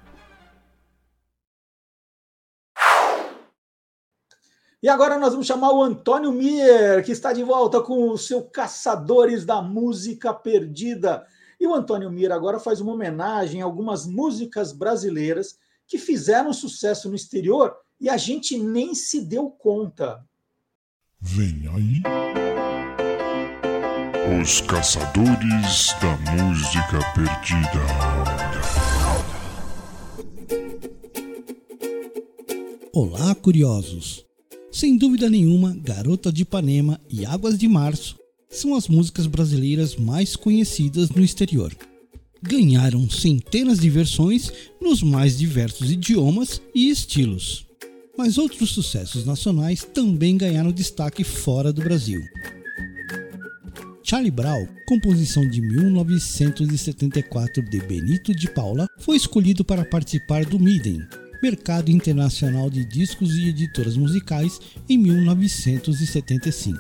E 4.83 4.89
agora 4.89 5.19
nós 5.19 5.33
vamos 5.33 5.47
chamar 5.47 5.73
o 5.73 5.83
Antônio 5.83 6.33
Mier, 6.33 7.05
que 7.05 7.13
está 7.13 7.35
de 7.35 7.43
volta 7.43 7.83
com 7.83 8.09
o 8.09 8.17
seu 8.17 8.43
Caçadores 8.43 9.45
da 9.45 9.61
Música 9.61 10.33
Perdida. 10.33 11.27
E 11.61 11.67
o 11.67 11.75
Antônio 11.75 12.11
Mier 12.11 12.33
agora 12.33 12.59
faz 12.59 12.81
uma 12.81 12.93
homenagem 12.93 13.61
a 13.61 13.67
algumas 13.67 14.07
músicas 14.07 14.73
brasileiras 14.73 15.59
que 15.87 15.99
fizeram 15.99 16.51
sucesso 16.55 17.11
no 17.11 17.15
exterior 17.15 17.77
e 18.01 18.09
a 18.09 18.17
gente 18.17 18.57
nem 18.57 18.95
se 18.95 19.21
deu 19.21 19.51
conta. 19.51 20.25
Vem 21.21 21.69
aí. 21.75 22.03
Os 24.41 24.63
Caçadores 24.63 25.95
da 26.01 26.17
Música 26.33 27.01
Perdida. 27.15 27.81
Olá, 32.95 33.35
curiosos! 33.35 34.30
Sem 34.71 34.97
dúvida 34.97 35.29
nenhuma, 35.29 35.77
Garota 35.77 36.33
de 36.33 36.43
Ipanema 36.43 37.01
e 37.11 37.27
Águas 37.27 37.59
de 37.59 37.69
Março 37.69 38.17
são 38.49 38.75
as 38.75 38.89
músicas 38.89 39.27
brasileiras 39.27 39.97
mais 39.97 40.37
conhecidas 40.37 41.11
no 41.11 41.23
exterior. 41.23 41.77
Ganharam 42.43 43.11
centenas 43.11 43.81
de 43.81 43.91
versões 43.91 44.51
nos 44.81 45.03
mais 45.03 45.39
diversos 45.39 45.91
idiomas 45.91 46.63
e 46.75 46.89
estilos 46.89 47.67
mas 48.21 48.37
outros 48.37 48.73
sucessos 48.73 49.25
nacionais 49.25 49.83
também 49.83 50.37
ganharam 50.37 50.71
destaque 50.71 51.25
fora 51.25 51.73
do 51.73 51.81
Brasil. 51.81 52.21
Charlie 54.03 54.31
Brown, 54.31 54.69
composição 54.87 55.49
de 55.49 55.63
1974 55.63 57.63
de 57.63 57.81
Benito 57.81 58.35
de 58.35 58.53
Paula, 58.53 58.87
foi 58.99 59.17
escolhido 59.17 59.65
para 59.65 59.87
participar 59.87 60.45
do 60.45 60.59
Midem, 60.59 61.01
Mercado 61.43 61.91
Internacional 61.91 62.69
de 62.69 62.85
Discos 62.85 63.35
e 63.35 63.49
Editoras 63.49 63.97
Musicais, 63.97 64.61
em 64.89 64.99
1975. 64.99 66.79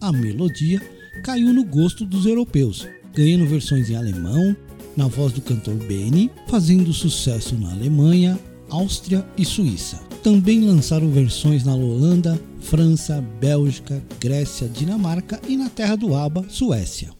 A 0.00 0.12
melodia 0.12 0.80
caiu 1.22 1.52
no 1.52 1.64
gosto 1.64 2.04
dos 2.04 2.26
europeus, 2.26 2.86
ganhando 3.14 3.46
versões 3.46 3.88
em 3.88 3.96
alemão, 3.96 4.56
na 4.96 5.06
voz 5.06 5.32
do 5.32 5.40
cantor 5.40 5.74
Benny, 5.74 6.30
fazendo 6.48 6.92
sucesso 6.92 7.56
na 7.56 7.70
Alemanha, 7.70 8.38
Áustria 8.68 9.24
e 9.36 9.44
Suíça. 9.44 10.00
Também 10.22 10.60
lançaram 10.64 11.10
versões 11.10 11.64
na 11.64 11.74
Holanda, 11.74 12.40
França, 12.60 13.20
Bélgica, 13.40 14.02
Grécia, 14.18 14.68
Dinamarca 14.68 15.40
e 15.48 15.56
na 15.56 15.68
terra 15.68 15.96
do 15.96 16.14
ABBA, 16.14 16.46
Suécia. 16.48 17.10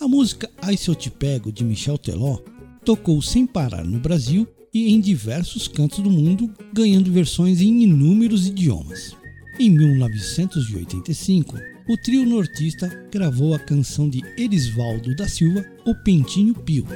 A 0.00 0.08
música 0.08 0.50
Ai 0.60 0.76
Se 0.76 0.88
Eu 0.88 0.94
Te 0.94 1.08
Pego, 1.08 1.52
de 1.52 1.64
Michel 1.64 1.96
Teló, 1.96 2.38
tocou 2.84 3.22
sem 3.22 3.46
parar 3.46 3.84
no 3.84 3.98
Brasil 3.98 4.46
e 4.74 4.92
em 4.92 5.00
diversos 5.00 5.68
cantos 5.68 6.00
do 6.00 6.10
mundo, 6.10 6.52
ganhando 6.72 7.12
versões 7.12 7.60
em 7.60 7.84
inúmeros 7.84 8.48
idiomas. 8.48 9.16
Em 9.58 9.70
1985, 9.70 11.56
o 11.88 11.96
trio 11.96 12.26
nortista 12.26 12.88
gravou 13.12 13.54
a 13.54 13.58
canção 13.58 14.10
de 14.10 14.20
Erisvaldo 14.36 15.14
da 15.14 15.28
Silva, 15.28 15.64
O 15.86 15.94
Pentinho 15.94 16.54
Pio, 16.54 16.86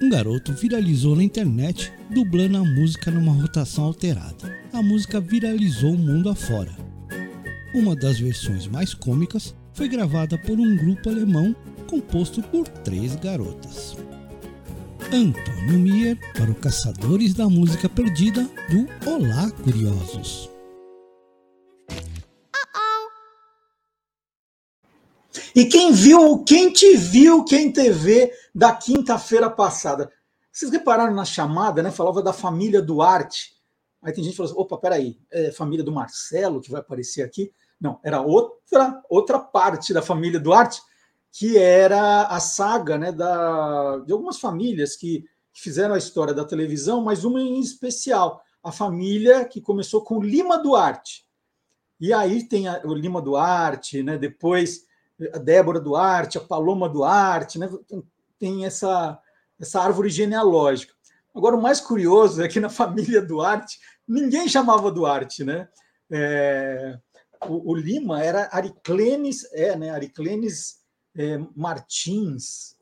um 0.00 0.08
garoto 0.08 0.52
viralizou 0.52 1.16
na 1.16 1.24
internet 1.24 1.92
dublando 2.08 2.58
a 2.58 2.64
música 2.64 3.10
numa 3.10 3.32
rotação 3.32 3.84
alterada. 3.84 4.56
A 4.72 4.80
música 4.80 5.20
viralizou 5.20 5.92
o 5.92 5.98
mundo 5.98 6.30
afora. 6.30 6.70
Uma 7.74 7.96
das 7.96 8.20
versões 8.20 8.68
mais 8.68 8.94
cômicas 8.94 9.56
foi 9.72 9.88
gravada 9.88 10.38
por 10.38 10.58
um 10.58 10.76
grupo 10.76 11.10
alemão 11.10 11.54
composto 11.88 12.40
por 12.42 12.68
três 12.68 13.16
garotas. 13.16 13.96
Antônio 15.06 15.78
Mier 15.78 16.18
para 16.34 16.50
o 16.50 16.54
Caçadores 16.54 17.32
da 17.32 17.48
Música 17.48 17.88
Perdida 17.88 18.42
do 18.68 19.10
Olá 19.10 19.50
Curiosos. 19.62 20.50
E 25.54 25.64
quem 25.64 25.92
viu, 25.92 26.44
quem 26.44 26.70
te 26.72 26.94
viu, 26.96 27.42
quem 27.44 27.72
TV 27.72 28.30
da 28.54 28.74
quinta-feira 28.74 29.48
passada? 29.48 30.12
Vocês 30.52 30.70
repararam 30.70 31.14
na 31.14 31.24
chamada, 31.24 31.82
né? 31.82 31.90
Falava 31.90 32.22
da 32.22 32.32
família 32.32 32.82
Duarte. 32.82 33.56
Aí 34.02 34.12
tem 34.12 34.22
gente 34.22 34.32
que 34.32 34.36
falou 34.36 34.52
assim: 34.52 34.60
opa, 34.60 34.76
peraí, 34.76 35.18
é 35.30 35.50
família 35.50 35.84
do 35.84 35.92
Marcelo 35.92 36.60
que 36.60 36.70
vai 36.70 36.80
aparecer 36.80 37.22
aqui? 37.22 37.50
Não, 37.80 37.98
era 38.04 38.20
outra, 38.20 39.00
outra 39.08 39.38
parte 39.38 39.94
da 39.94 40.02
família 40.02 40.38
Duarte, 40.38 40.82
que 41.32 41.56
era 41.58 42.22
a 42.22 42.40
saga 42.40 42.98
né, 42.98 43.12
da, 43.12 43.98
de 43.98 44.12
algumas 44.12 44.38
famílias 44.38 44.96
que, 44.96 45.24
que 45.52 45.60
fizeram 45.60 45.94
a 45.94 45.98
história 45.98 46.34
da 46.34 46.44
televisão, 46.44 47.02
mas 47.02 47.24
uma 47.24 47.40
em 47.40 47.60
especial, 47.60 48.42
a 48.62 48.72
família 48.72 49.44
que 49.44 49.60
começou 49.60 50.02
com 50.02 50.22
Lima 50.22 50.58
Duarte. 50.58 51.26
E 52.00 52.12
aí 52.12 52.46
tem 52.46 52.68
a, 52.68 52.80
o 52.84 52.94
Lima 52.94 53.20
Duarte, 53.20 54.02
né, 54.02 54.16
depois 54.16 54.86
a 55.34 55.38
Débora 55.38 55.80
Duarte, 55.80 56.38
a 56.38 56.40
Paloma 56.40 56.88
Duarte, 56.88 57.58
né? 57.58 57.68
tem 58.38 58.64
essa, 58.64 59.18
essa 59.58 59.80
árvore 59.80 60.08
genealógica. 60.08 60.94
Agora, 61.34 61.56
o 61.56 61.62
mais 61.62 61.80
curioso 61.80 62.42
é 62.42 62.48
que 62.48 62.60
na 62.60 62.68
família 62.70 63.20
Duarte, 63.20 63.78
ninguém 64.06 64.48
chamava 64.48 64.90
Duarte, 64.90 65.44
né? 65.44 65.68
É, 66.10 66.98
o, 67.46 67.72
o, 67.72 67.74
Lima 67.74 68.22
era 68.22 68.48
Ariclenes, 68.50 69.44
é, 69.52 69.76
né? 69.76 69.90
Ariclenes 69.90 70.77
é, 71.18 71.36
Martins, 71.56 72.76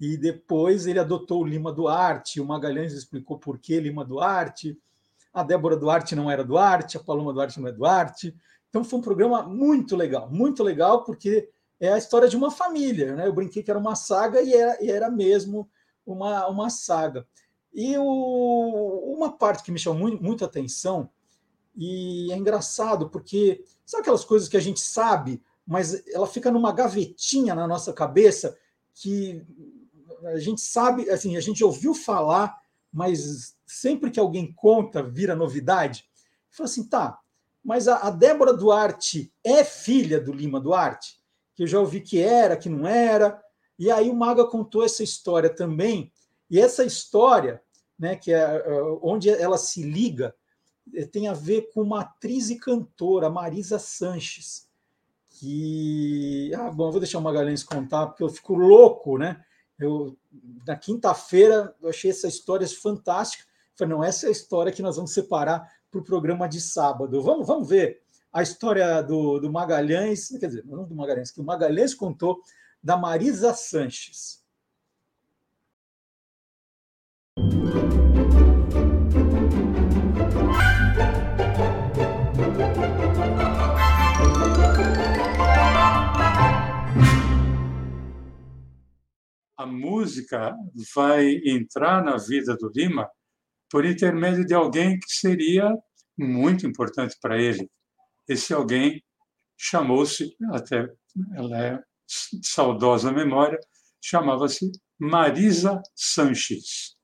e 0.00 0.16
depois 0.16 0.86
ele 0.86 1.00
adotou 1.00 1.42
o 1.42 1.46
Lima 1.46 1.72
Duarte, 1.72 2.40
o 2.40 2.46
Magalhães 2.46 2.92
explicou 2.92 3.38
por 3.38 3.58
que 3.58 3.80
Lima 3.80 4.04
Duarte, 4.04 4.78
a 5.34 5.42
Débora 5.42 5.76
Duarte 5.76 6.14
não 6.14 6.30
era 6.30 6.44
Duarte, 6.44 6.96
a 6.96 7.00
Paloma 7.00 7.32
Duarte 7.32 7.60
não 7.60 7.68
é 7.68 7.72
Duarte. 7.72 8.36
Então 8.68 8.84
foi 8.84 9.00
um 9.00 9.02
programa 9.02 9.42
muito 9.42 9.96
legal, 9.96 10.30
muito 10.30 10.62
legal, 10.62 11.04
porque 11.04 11.48
é 11.80 11.92
a 11.92 11.98
história 11.98 12.28
de 12.28 12.36
uma 12.36 12.50
família. 12.50 13.16
Né? 13.16 13.26
Eu 13.26 13.32
brinquei 13.32 13.62
que 13.62 13.70
era 13.70 13.80
uma 13.80 13.96
saga 13.96 14.40
e 14.42 14.54
era, 14.54 14.84
e 14.84 14.90
era 14.90 15.10
mesmo 15.10 15.68
uma, 16.06 16.46
uma 16.46 16.70
saga. 16.70 17.26
E 17.74 17.96
o, 17.98 19.14
uma 19.16 19.32
parte 19.32 19.62
que 19.64 19.72
me 19.72 19.78
chamou 19.78 19.98
muito, 19.98 20.22
muita 20.22 20.44
atenção, 20.44 21.10
e 21.76 22.30
é 22.30 22.36
engraçado, 22.36 23.08
porque 23.08 23.64
sabe 23.84 24.02
aquelas 24.02 24.24
coisas 24.24 24.48
que 24.48 24.56
a 24.56 24.60
gente 24.60 24.80
sabe, 24.80 25.42
mas 25.66 26.06
ela 26.08 26.26
fica 26.26 26.50
numa 26.50 26.72
gavetinha 26.72 27.54
na 27.54 27.66
nossa 27.66 27.92
cabeça 27.92 28.56
que 28.94 29.44
a 30.24 30.38
gente 30.38 30.60
sabe, 30.60 31.08
assim, 31.10 31.36
a 31.36 31.40
gente 31.40 31.64
ouviu 31.64 31.94
falar, 31.94 32.56
mas 32.92 33.56
sempre 33.66 34.10
que 34.10 34.20
alguém 34.20 34.52
conta, 34.52 35.02
vira 35.02 35.34
novidade. 35.34 36.04
Fala 36.50 36.68
assim, 36.68 36.88
tá, 36.88 37.18
mas 37.64 37.88
a, 37.88 37.96
a 37.98 38.10
Débora 38.10 38.52
Duarte 38.52 39.32
é 39.42 39.64
filha 39.64 40.20
do 40.20 40.32
Lima 40.32 40.60
Duarte? 40.60 41.22
que 41.54 41.62
eu 41.62 41.66
já 41.66 41.78
ouvi 41.78 42.00
que 42.00 42.20
era, 42.20 42.56
que 42.56 42.68
não 42.68 42.86
era. 42.86 43.42
E 43.78 43.90
aí 43.90 44.10
o 44.10 44.14
Maga 44.14 44.44
contou 44.46 44.84
essa 44.84 45.02
história 45.02 45.50
também. 45.50 46.12
E 46.50 46.58
essa 46.58 46.84
história, 46.84 47.62
né, 47.98 48.16
que 48.16 48.32
é, 48.32 48.38
é 48.38 48.82
onde 49.02 49.30
ela 49.30 49.58
se 49.58 49.82
liga, 49.82 50.34
é, 50.94 51.04
tem 51.04 51.28
a 51.28 51.32
ver 51.32 51.70
com 51.72 51.82
uma 51.82 52.00
atriz 52.00 52.50
e 52.50 52.58
cantora, 52.58 53.30
Marisa 53.30 53.78
Sanches, 53.78 54.68
que 55.42 56.54
ah, 56.54 56.70
bom, 56.70 56.92
vou 56.92 57.00
deixar 57.00 57.18
o 57.18 57.22
Magalhães 57.22 57.64
contar 57.64 58.06
porque 58.06 58.22
eu 58.22 58.28
fico 58.28 58.54
louco, 58.54 59.18
né? 59.18 59.44
Eu 59.76 60.16
na 60.64 60.76
quinta-feira 60.76 61.74
eu 61.82 61.88
achei 61.88 62.12
essa 62.12 62.28
história 62.28 62.66
fantástica. 62.68 63.44
Falei, 63.76 63.92
não, 63.92 64.04
essa 64.04 64.26
é 64.26 64.28
a 64.28 64.32
história 64.32 64.70
que 64.70 64.82
nós 64.82 64.94
vamos 64.94 65.12
separar 65.12 65.68
para 65.90 66.00
o 66.00 66.04
programa 66.04 66.48
de 66.48 66.60
sábado. 66.60 67.20
Vamos, 67.20 67.44
vamos 67.44 67.68
ver 67.68 68.02
a 68.32 68.40
história 68.40 69.02
do, 69.02 69.40
do 69.40 69.50
Magalhães, 69.50 70.28
quer 70.28 70.46
dizer, 70.46 70.64
não 70.64 70.84
do 70.84 70.94
Magalhães, 70.94 71.32
que 71.32 71.40
o 71.40 71.44
Magalhães 71.44 71.92
contou 71.92 72.40
da 72.80 72.96
Marisa 72.96 73.52
Sanches. 73.52 74.42
Música 89.66 90.54
vai 90.94 91.40
entrar 91.44 92.02
na 92.04 92.16
vida 92.16 92.56
do 92.56 92.70
Lima 92.74 93.08
por 93.70 93.84
intermédio 93.84 94.44
de 94.44 94.54
alguém 94.54 94.98
que 94.98 95.10
seria 95.10 95.72
muito 96.18 96.66
importante 96.66 97.16
para 97.20 97.40
ele. 97.40 97.70
Esse 98.28 98.52
alguém 98.52 99.02
chamou-se, 99.56 100.36
até 100.50 100.88
ela 101.34 101.64
é 101.64 101.80
saudosa 102.42 103.12
memória, 103.12 103.58
chamava-se 104.00 104.70
Marisa 104.98 105.80
Sanches. 105.94 106.96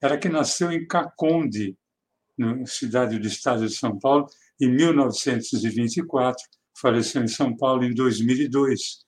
Ela 0.00 0.16
que 0.16 0.28
nasceu 0.28 0.70
em 0.72 0.86
Caconde, 0.86 1.76
na 2.36 2.64
cidade 2.66 3.18
do 3.18 3.26
estado 3.26 3.66
de 3.66 3.74
São 3.74 3.98
Paulo, 3.98 4.26
em 4.60 4.70
1924, 4.70 6.40
faleceu 6.80 7.22
em 7.22 7.28
São 7.28 7.56
Paulo 7.56 7.84
em 7.84 7.92
2002. 7.92 9.07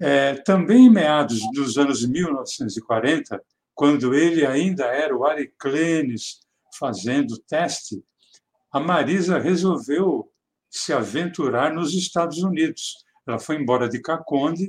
É, 0.00 0.34
também 0.34 0.86
em 0.86 0.90
meados 0.90 1.40
dos 1.52 1.78
anos 1.78 2.06
1940, 2.06 3.40
quando 3.74 4.14
ele 4.14 4.44
ainda 4.44 4.84
era 4.86 5.16
o 5.16 5.24
Ariclenes 5.24 6.40
fazendo 6.78 7.38
teste, 7.38 8.02
a 8.72 8.80
Marisa 8.80 9.38
resolveu 9.38 10.30
se 10.68 10.92
aventurar 10.92 11.72
nos 11.72 11.94
Estados 11.94 12.38
Unidos. 12.38 12.96
Ela 13.26 13.38
foi 13.38 13.56
embora 13.56 13.88
de 13.88 14.00
Caconde 14.00 14.68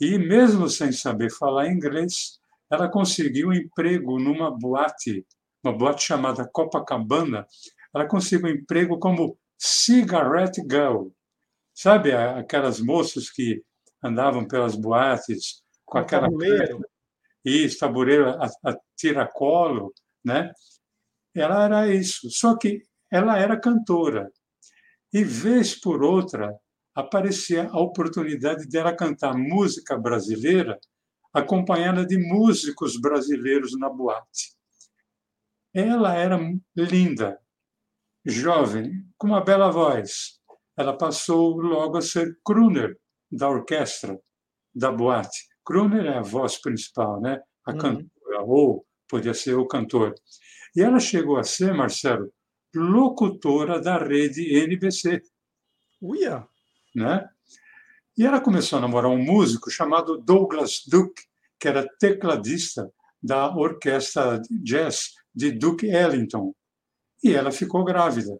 e, 0.00 0.16
mesmo 0.18 0.68
sem 0.68 0.92
saber 0.92 1.30
falar 1.30 1.68
inglês, 1.68 2.38
ela 2.70 2.88
conseguiu 2.88 3.48
um 3.48 3.52
emprego 3.52 4.18
numa 4.18 4.50
boate, 4.50 5.26
uma 5.64 5.72
boate 5.76 6.04
chamada 6.04 6.48
Copacabana. 6.48 7.46
Ela 7.94 8.06
conseguiu 8.06 8.46
um 8.46 8.52
emprego 8.52 8.98
como 8.98 9.36
cigarette 9.58 10.60
girl. 10.60 11.08
Sabe 11.74 12.12
aquelas 12.12 12.80
moças 12.80 13.30
que 13.30 13.62
andavam 14.02 14.46
pelas 14.46 14.76
boates 14.76 15.62
com 15.84 15.98
aquela 15.98 16.26
tabuleiro. 16.26 16.80
Isso, 17.44 17.78
tabuleiro 17.78 18.30
a, 18.30 18.46
a 18.64 18.76
tiracolo, 18.96 19.92
né? 20.24 20.52
Ela 21.34 21.64
era 21.64 21.94
isso. 21.94 22.30
Só 22.30 22.56
que 22.56 22.82
ela 23.10 23.38
era 23.38 23.60
cantora. 23.60 24.30
E, 25.12 25.22
vez 25.22 25.78
por 25.78 26.02
outra, 26.02 26.54
aparecia 26.94 27.68
a 27.68 27.80
oportunidade 27.80 28.66
dela 28.66 28.96
cantar 28.96 29.36
música 29.36 29.96
brasileira 29.96 30.78
acompanhada 31.32 32.04
de 32.04 32.18
músicos 32.18 32.98
brasileiros 32.98 33.78
na 33.78 33.90
boate. 33.90 34.56
Ela 35.74 36.14
era 36.14 36.38
linda, 36.74 37.38
jovem, 38.24 39.06
com 39.18 39.26
uma 39.26 39.44
bela 39.44 39.70
voz. 39.70 40.40
Ela 40.74 40.96
passou 40.96 41.56
logo 41.60 41.98
a 41.98 42.02
ser 42.02 42.38
crooner 42.44 42.98
da 43.30 43.48
orquestra 43.48 44.18
da 44.74 44.92
boate. 44.92 45.46
Crooner 45.64 46.06
é 46.06 46.18
a 46.18 46.22
voz 46.22 46.60
principal, 46.60 47.20
né? 47.20 47.40
A 47.64 47.72
uhum. 47.72 47.78
cantora, 47.78 48.42
ou 48.42 48.86
podia 49.08 49.34
ser 49.34 49.54
o 49.54 49.66
cantor. 49.66 50.14
E 50.74 50.82
ela 50.82 51.00
chegou 51.00 51.38
a 51.38 51.42
ser, 51.42 51.74
Marcelo, 51.74 52.30
locutora 52.74 53.80
da 53.80 53.98
rede 53.98 54.54
NBC. 54.54 55.22
Uia! 56.00 56.46
Né? 56.94 57.26
E 58.16 58.24
ela 58.24 58.40
começou 58.40 58.78
a 58.78 58.82
namorar 58.82 59.10
um 59.10 59.22
músico 59.22 59.70
chamado 59.70 60.18
Douglas 60.18 60.82
Duke, 60.86 61.22
que 61.58 61.68
era 61.68 61.88
tecladista 61.98 62.90
da 63.22 63.54
orquestra 63.54 64.40
jazz 64.62 65.12
de 65.34 65.50
Duke 65.50 65.86
Ellington. 65.86 66.54
E 67.22 67.34
ela 67.34 67.50
ficou 67.50 67.84
grávida. 67.84 68.38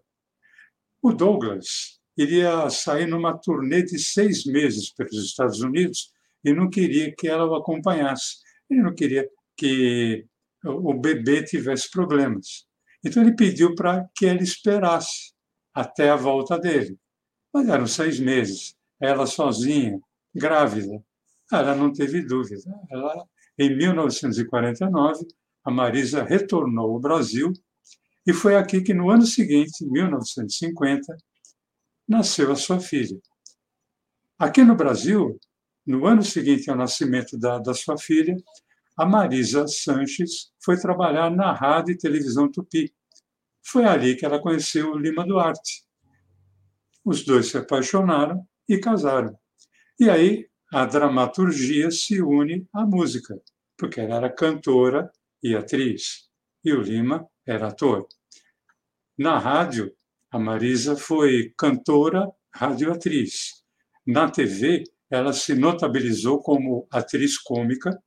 O 1.02 1.12
Douglas 1.12 1.95
iria 2.16 2.68
sair 2.70 3.06
numa 3.06 3.36
turnê 3.36 3.82
de 3.82 3.98
seis 3.98 4.44
meses 4.44 4.92
pelos 4.92 5.24
Estados 5.24 5.60
Unidos 5.60 6.10
e 6.44 6.52
não 6.52 6.70
queria 6.70 7.14
que 7.14 7.28
ela 7.28 7.46
o 7.46 7.54
acompanhasse. 7.54 8.36
Ele 8.70 8.82
não 8.82 8.94
queria 8.94 9.28
que 9.56 10.26
o 10.64 10.94
bebê 10.94 11.42
tivesse 11.42 11.90
problemas. 11.90 12.66
Então 13.04 13.22
ele 13.22 13.34
pediu 13.34 13.74
para 13.74 14.08
que 14.16 14.26
ela 14.26 14.42
esperasse 14.42 15.32
até 15.74 16.10
a 16.10 16.16
volta 16.16 16.58
dele. 16.58 16.98
Mas 17.52 17.68
eram 17.68 17.86
seis 17.86 18.18
meses, 18.18 18.74
ela 19.00 19.26
sozinha, 19.26 20.00
grávida. 20.34 21.02
Ela 21.52 21.74
não 21.74 21.92
teve 21.92 22.22
dúvida. 22.22 22.62
Ela, 22.90 23.24
em 23.58 23.76
1949, 23.76 25.26
a 25.64 25.70
Marisa 25.70 26.24
retornou 26.24 26.92
ao 26.92 27.00
Brasil 27.00 27.52
e 28.26 28.32
foi 28.32 28.56
aqui 28.56 28.80
que, 28.80 28.92
no 28.92 29.08
ano 29.08 29.24
seguinte, 29.24 29.84
1950, 29.84 31.16
nasceu 32.08 32.52
a 32.52 32.56
sua 32.56 32.80
filha. 32.80 33.18
Aqui 34.38 34.62
no 34.62 34.76
Brasil, 34.76 35.38
no 35.86 36.06
ano 36.06 36.22
seguinte 36.22 36.70
ao 36.70 36.76
nascimento 36.76 37.38
da, 37.38 37.58
da 37.58 37.74
sua 37.74 37.96
filha, 37.98 38.36
a 38.96 39.04
Marisa 39.04 39.66
Sanches 39.66 40.50
foi 40.64 40.78
trabalhar 40.78 41.30
na 41.30 41.52
Rádio 41.52 41.92
e 41.92 41.98
Televisão 41.98 42.50
Tupi. 42.50 42.94
Foi 43.64 43.84
ali 43.84 44.16
que 44.16 44.24
ela 44.24 44.40
conheceu 44.40 44.92
o 44.92 44.98
Lima 44.98 45.26
Duarte. 45.26 45.84
Os 47.04 47.24
dois 47.24 47.46
se 47.46 47.58
apaixonaram 47.58 48.46
e 48.68 48.78
casaram. 48.78 49.36
E 49.98 50.08
aí 50.10 50.48
a 50.72 50.84
dramaturgia 50.84 51.90
se 51.90 52.20
une 52.20 52.66
à 52.72 52.84
música, 52.84 53.40
porque 53.76 54.00
ela 54.00 54.16
era 54.16 54.30
cantora 54.30 55.10
e 55.42 55.54
atriz, 55.54 56.28
e 56.64 56.72
o 56.72 56.80
Lima 56.80 57.26
era 57.46 57.68
ator. 57.68 58.06
Na 59.16 59.38
rádio, 59.38 59.94
a 60.36 60.38
Marisa 60.38 60.96
foi 60.96 61.52
cantora, 61.56 62.30
radioatriz. 62.54 63.62
Na 64.06 64.30
TV, 64.30 64.84
ela 65.10 65.32
se 65.32 65.54
notabilizou 65.54 66.40
como 66.40 66.86
atriz 66.90 67.38
cômica 67.38 67.98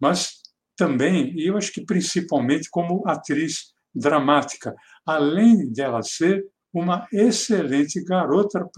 mas 0.00 0.42
também, 0.76 1.32
e 1.38 1.46
eu 1.46 1.56
acho 1.56 1.72
que 1.72 1.84
principalmente 1.84 2.68
como 2.68 3.02
atriz 3.08 3.72
dramática, 3.94 4.74
além 5.06 5.72
de 5.72 5.80
ela 5.80 6.02
ser 6.02 6.44
uma 6.72 7.06
excelente 7.10 8.02
garota, 8.04 8.68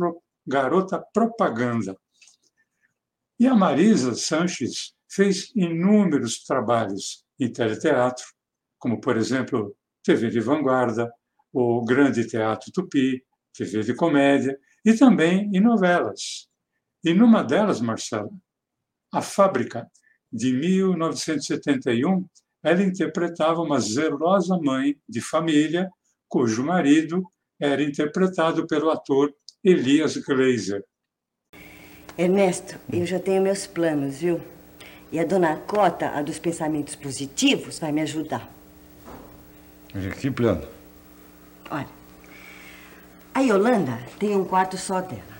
garota 0.46 1.04
propaganda. 1.12 1.96
E 3.38 3.46
a 3.46 3.54
Marisa 3.54 4.14
Sanches 4.14 4.94
fez 5.10 5.50
inúmeros 5.56 6.44
trabalhos 6.44 7.24
em 7.38 7.52
teleteatro, 7.52 8.24
como, 8.78 9.00
por 9.00 9.16
exemplo, 9.16 9.74
TV 10.04 10.28
de 10.28 10.40
Vanguarda, 10.40 11.10
o 11.58 11.84
Grande 11.84 12.24
Teatro 12.26 12.70
Tupi, 12.70 13.24
TV 13.52 13.82
de 13.82 13.94
Comédia, 13.94 14.56
e 14.84 14.94
também 14.94 15.50
em 15.52 15.60
novelas. 15.60 16.48
E 17.04 17.12
numa 17.12 17.42
delas, 17.42 17.80
Marcela, 17.80 18.30
A 19.12 19.20
Fábrica, 19.20 19.90
de 20.32 20.52
1971, 20.52 22.24
ela 22.62 22.82
interpretava 22.82 23.60
uma 23.60 23.80
zelosa 23.80 24.56
mãe 24.58 24.96
de 25.08 25.20
família, 25.20 25.88
cujo 26.28 26.62
marido 26.62 27.24
era 27.60 27.82
interpretado 27.82 28.66
pelo 28.66 28.90
ator 28.90 29.34
Elias 29.64 30.16
Glazer. 30.18 30.84
Ernesto, 32.16 32.76
eu 32.92 33.06
já 33.06 33.18
tenho 33.18 33.42
meus 33.42 33.66
planos, 33.66 34.18
viu? 34.18 34.40
E 35.10 35.18
a 35.18 35.24
dona 35.24 35.56
Cota, 35.56 36.10
a 36.10 36.22
dos 36.22 36.38
pensamentos 36.38 36.94
positivos, 36.94 37.78
vai 37.78 37.90
me 37.90 38.02
ajudar. 38.02 38.48
Que 40.20 40.30
plano? 40.30 40.77
Olha, 41.70 41.88
a 43.34 43.40
Yolanda 43.40 43.98
tem 44.18 44.36
um 44.36 44.44
quarto 44.44 44.76
só 44.76 45.00
dela. 45.00 45.38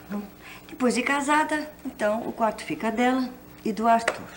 Depois 0.69 0.95
de 0.95 1.03
casada, 1.03 1.71
então 1.85 2.29
o 2.29 2.33
quarto 2.33 2.63
fica 2.63 2.91
dela 2.91 3.29
e 3.65 3.73
do 3.73 3.89
Arthur. 3.89 4.29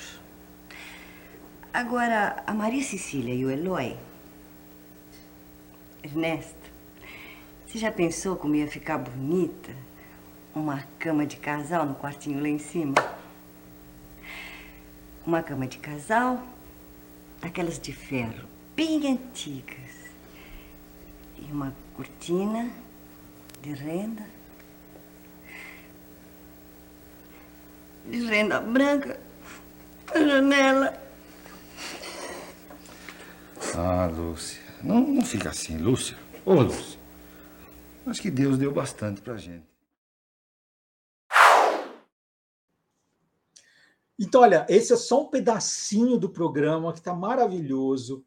Agora, 1.73 2.41
a 2.47 2.53
Maria 2.53 2.83
Cecília 2.83 3.33
e 3.33 3.45
o 3.45 3.51
Eloy. 3.51 3.95
Ernesto, 6.03 6.71
você 7.67 7.77
já 7.77 7.91
pensou 7.91 8.35
como 8.35 8.55
ia 8.55 8.67
ficar 8.67 8.97
bonita 8.97 9.71
uma 10.53 10.83
cama 10.97 11.25
de 11.25 11.37
casal 11.37 11.85
no 11.85 11.95
quartinho 11.95 12.41
lá 12.41 12.49
em 12.49 12.57
cima? 12.57 12.95
Uma 15.25 15.43
cama 15.43 15.67
de 15.67 15.77
casal, 15.77 16.41
daquelas 17.39 17.79
de 17.79 17.93
ferro, 17.93 18.47
bem 18.75 19.11
antigas. 19.11 19.80
E 21.41 21.51
uma 21.51 21.75
cortina 21.95 22.71
de 23.61 23.73
renda. 23.73 24.25
De 28.05 28.25
renda 28.25 28.59
branca 28.61 29.19
a 30.13 30.19
janela. 30.19 31.01
Ah, 33.75 34.07
Lúcia. 34.07 34.61
Não, 34.83 35.01
não 35.01 35.21
fica 35.23 35.49
assim, 35.49 35.77
Lúcia. 35.77 36.17
Ô, 36.45 36.53
Lúcia. 36.55 36.99
Acho 38.05 38.21
que 38.21 38.31
Deus 38.31 38.57
deu 38.57 38.71
bastante 38.71 39.21
pra 39.21 39.37
gente. 39.37 39.65
Então, 44.19 44.41
olha, 44.41 44.65
esse 44.69 44.93
é 44.93 44.95
só 44.95 45.23
um 45.23 45.29
pedacinho 45.29 46.17
do 46.17 46.29
programa 46.29 46.93
que 46.93 46.99
está 46.99 47.13
maravilhoso. 47.13 48.23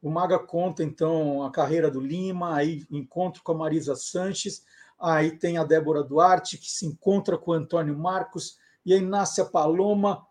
O 0.00 0.10
Maga 0.10 0.38
conta, 0.38 0.82
então, 0.82 1.42
a 1.42 1.50
carreira 1.50 1.90
do 1.90 2.00
Lima, 2.00 2.54
aí 2.54 2.86
encontro 2.90 3.42
com 3.42 3.52
a 3.52 3.56
Marisa 3.56 3.96
Sanches, 3.96 4.64
aí 4.98 5.32
tem 5.36 5.58
a 5.58 5.64
Débora 5.64 6.02
Duarte, 6.02 6.58
que 6.58 6.70
se 6.70 6.86
encontra 6.86 7.36
com 7.36 7.50
o 7.50 7.54
Antônio 7.54 7.98
Marcos, 7.98 8.58
e 8.86 8.94
aí 8.94 9.00
nasce 9.00 9.40
a 9.40 9.44
Paloma, 9.44 10.26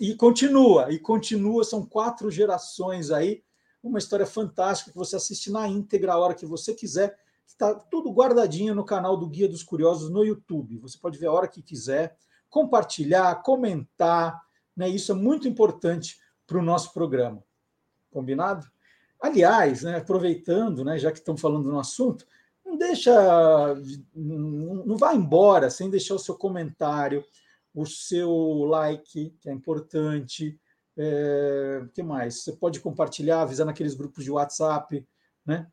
E 0.00 0.14
continua, 0.16 0.90
e 0.90 0.98
continua, 0.98 1.62
são 1.62 1.84
quatro 1.84 2.30
gerações 2.30 3.10
aí, 3.10 3.42
uma 3.82 3.98
história 3.98 4.24
fantástica 4.24 4.90
que 4.90 4.96
você 4.96 5.16
assiste 5.16 5.50
na 5.50 5.68
íntegra 5.68 6.14
a 6.14 6.18
hora 6.18 6.34
que 6.34 6.46
você 6.46 6.72
quiser. 6.72 7.18
Está 7.46 7.74
tudo 7.74 8.12
guardadinho 8.12 8.74
no 8.74 8.84
canal 8.84 9.16
do 9.16 9.28
Guia 9.28 9.48
dos 9.48 9.62
Curiosos 9.62 10.08
no 10.08 10.24
YouTube. 10.24 10.78
Você 10.78 10.96
pode 10.96 11.18
ver 11.18 11.26
a 11.26 11.32
hora 11.32 11.48
que 11.48 11.60
quiser, 11.60 12.16
compartilhar, 12.48 13.42
comentar, 13.42 14.40
né? 14.74 14.88
Isso 14.88 15.12
é 15.12 15.14
muito 15.14 15.46
importante 15.46 16.18
para 16.46 16.58
o 16.58 16.62
nosso 16.62 16.92
programa. 16.94 17.44
Combinado? 18.10 18.66
Aliás, 19.22 19.84
né, 19.84 19.98
aproveitando, 19.98 20.84
né, 20.84 20.98
já 20.98 21.12
que 21.12 21.18
estão 21.18 21.36
falando 21.36 21.70
no 21.70 21.78
assunto, 21.78 22.26
não 22.66 22.76
deixa, 22.76 23.12
não, 24.12 24.96
vá 24.96 25.14
embora 25.14 25.70
sem 25.70 25.88
deixar 25.88 26.16
o 26.16 26.18
seu 26.18 26.34
comentário, 26.34 27.24
o 27.72 27.86
seu 27.86 28.30
like, 28.64 29.30
que 29.40 29.48
é 29.48 29.52
importante. 29.52 30.58
É, 30.96 31.86
que 31.94 32.02
mais? 32.02 32.42
Você 32.42 32.52
pode 32.52 32.80
compartilhar, 32.80 33.42
avisar 33.42 33.64
naqueles 33.64 33.94
grupos 33.94 34.24
de 34.24 34.30
WhatsApp, 34.30 35.06
né? 35.46 35.70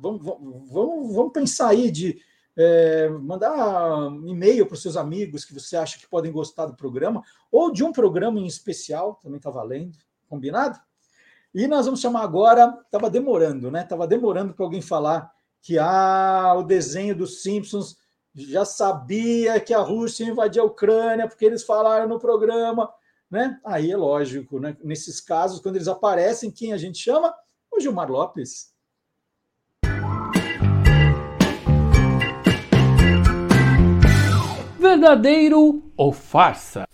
Vamos, 0.00 0.24
vamos, 0.24 1.14
vamos 1.14 1.32
pensar 1.32 1.70
aí 1.70 1.90
de 1.90 2.22
é, 2.56 3.08
mandar 3.08 4.10
e-mail 4.24 4.64
para 4.64 4.74
os 4.74 4.82
seus 4.82 4.96
amigos 4.96 5.44
que 5.44 5.52
você 5.52 5.76
acha 5.76 5.98
que 5.98 6.08
podem 6.08 6.32
gostar 6.32 6.66
do 6.66 6.76
programa, 6.76 7.22
ou 7.50 7.72
de 7.72 7.82
um 7.82 7.92
programa 7.92 8.38
em 8.38 8.46
especial, 8.46 9.16
também 9.22 9.38
está 9.38 9.50
valendo, 9.50 9.98
combinado? 10.28 10.78
E 11.56 11.66
nós 11.66 11.86
vamos 11.86 12.02
chamar 12.02 12.22
agora, 12.22 12.78
estava 12.84 13.08
demorando, 13.08 13.70
né? 13.70 13.80
Estava 13.80 14.06
demorando 14.06 14.52
para 14.52 14.62
alguém 14.62 14.82
falar 14.82 15.32
que 15.62 15.78
ah, 15.78 16.52
o 16.54 16.62
desenho 16.62 17.16
dos 17.16 17.42
Simpsons 17.42 17.96
já 18.34 18.62
sabia 18.66 19.58
que 19.58 19.72
a 19.72 19.78
Rússia 19.78 20.26
invadia 20.26 20.60
a 20.60 20.66
Ucrânia, 20.66 21.26
porque 21.26 21.46
eles 21.46 21.64
falaram 21.64 22.06
no 22.06 22.18
programa, 22.18 22.92
né? 23.30 23.58
Aí 23.64 23.90
é 23.90 23.96
lógico, 23.96 24.60
né? 24.60 24.76
Nesses 24.84 25.18
casos, 25.18 25.58
quando 25.58 25.76
eles 25.76 25.88
aparecem, 25.88 26.50
quem 26.50 26.74
a 26.74 26.76
gente 26.76 26.98
chama? 26.98 27.34
O 27.72 27.80
Gilmar 27.80 28.10
Lopes. 28.10 28.74
Verdadeiro 34.78 35.90
ou 35.96 36.12
farsa? 36.12 36.86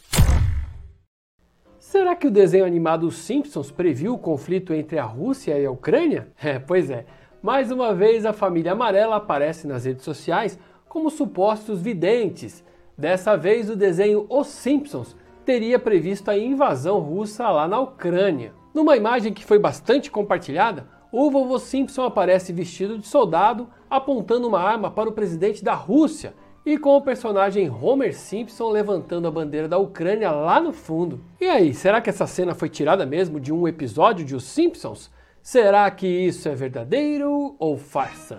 Será 1.93 2.17
que 2.17 2.27
o 2.27 2.31
desenho 2.31 2.65
animado 2.65 3.11
Simpsons 3.11 3.71
previu 3.71 4.15
o 4.15 4.19
conflito 4.19 4.73
entre 4.73 4.99
a 4.99 5.05
Rússia 5.05 5.59
e 5.59 5.67
a 5.67 5.71
Ucrânia? 5.71 6.29
É, 6.43 6.59
pois 6.59 6.89
é. 6.89 7.05
Mais 7.43 7.71
uma 7.71 7.93
vez 7.93 8.25
a 8.25 8.33
família 8.33 8.73
amarela 8.73 9.17
aparece 9.17 9.67
nas 9.67 9.85
redes 9.85 10.03
sociais 10.03 10.59
como 10.89 11.11
supostos 11.11 11.83
videntes. 11.83 12.65
Dessa 12.97 13.37
vez 13.37 13.69
o 13.69 13.77
desenho 13.77 14.25
Os 14.31 14.47
Simpsons 14.47 15.15
teria 15.45 15.79
previsto 15.79 16.31
a 16.31 16.39
invasão 16.39 16.99
russa 16.99 17.51
lá 17.51 17.69
na 17.69 17.79
Ucrânia. 17.79 18.55
Numa 18.73 18.97
imagem 18.97 19.35
que 19.35 19.45
foi 19.45 19.59
bastante 19.59 20.11
compartilhada, 20.11 20.89
o 21.13 21.31
vovô 21.31 21.59
Simpson 21.59 22.05
aparece 22.05 22.55
vestido 22.55 22.97
de 22.97 23.07
soldado, 23.07 23.69
apontando 23.91 24.49
uma 24.49 24.63
arma 24.63 24.91
para 24.91 25.11
o 25.11 25.13
presidente 25.13 25.63
da 25.63 25.75
Rússia 25.75 26.33
e 26.65 26.79
com 26.79 26.97
o 26.97 27.03
personagem 27.03 27.69
Homer 27.69 28.15
Simpson 28.15 28.71
levantando 28.71 29.27
a 29.27 29.31
bandeira 29.31 29.69
da 29.69 29.79
Ucrânia 29.79 30.31
lá 30.31 30.61
no 30.61 30.73
fundo. 30.73 31.21
E 31.41 31.45
aí, 31.47 31.75
será 31.75 32.01
que 32.01 32.09
essa 32.09 32.27
cena 32.27 32.55
foi 32.55 32.69
tirada 32.69 33.05
mesmo 33.05 33.41
de 33.41 33.53
um 33.53 33.67
episódio 33.67 34.25
de 34.25 34.35
Os 34.37 34.45
Simpsons? 34.45 35.11
Será 35.43 35.91
que 35.91 36.07
isso 36.07 36.49
é 36.49 36.55
verdadeiro 36.55 37.57
ou 37.59 37.77
farsa? 37.77 38.39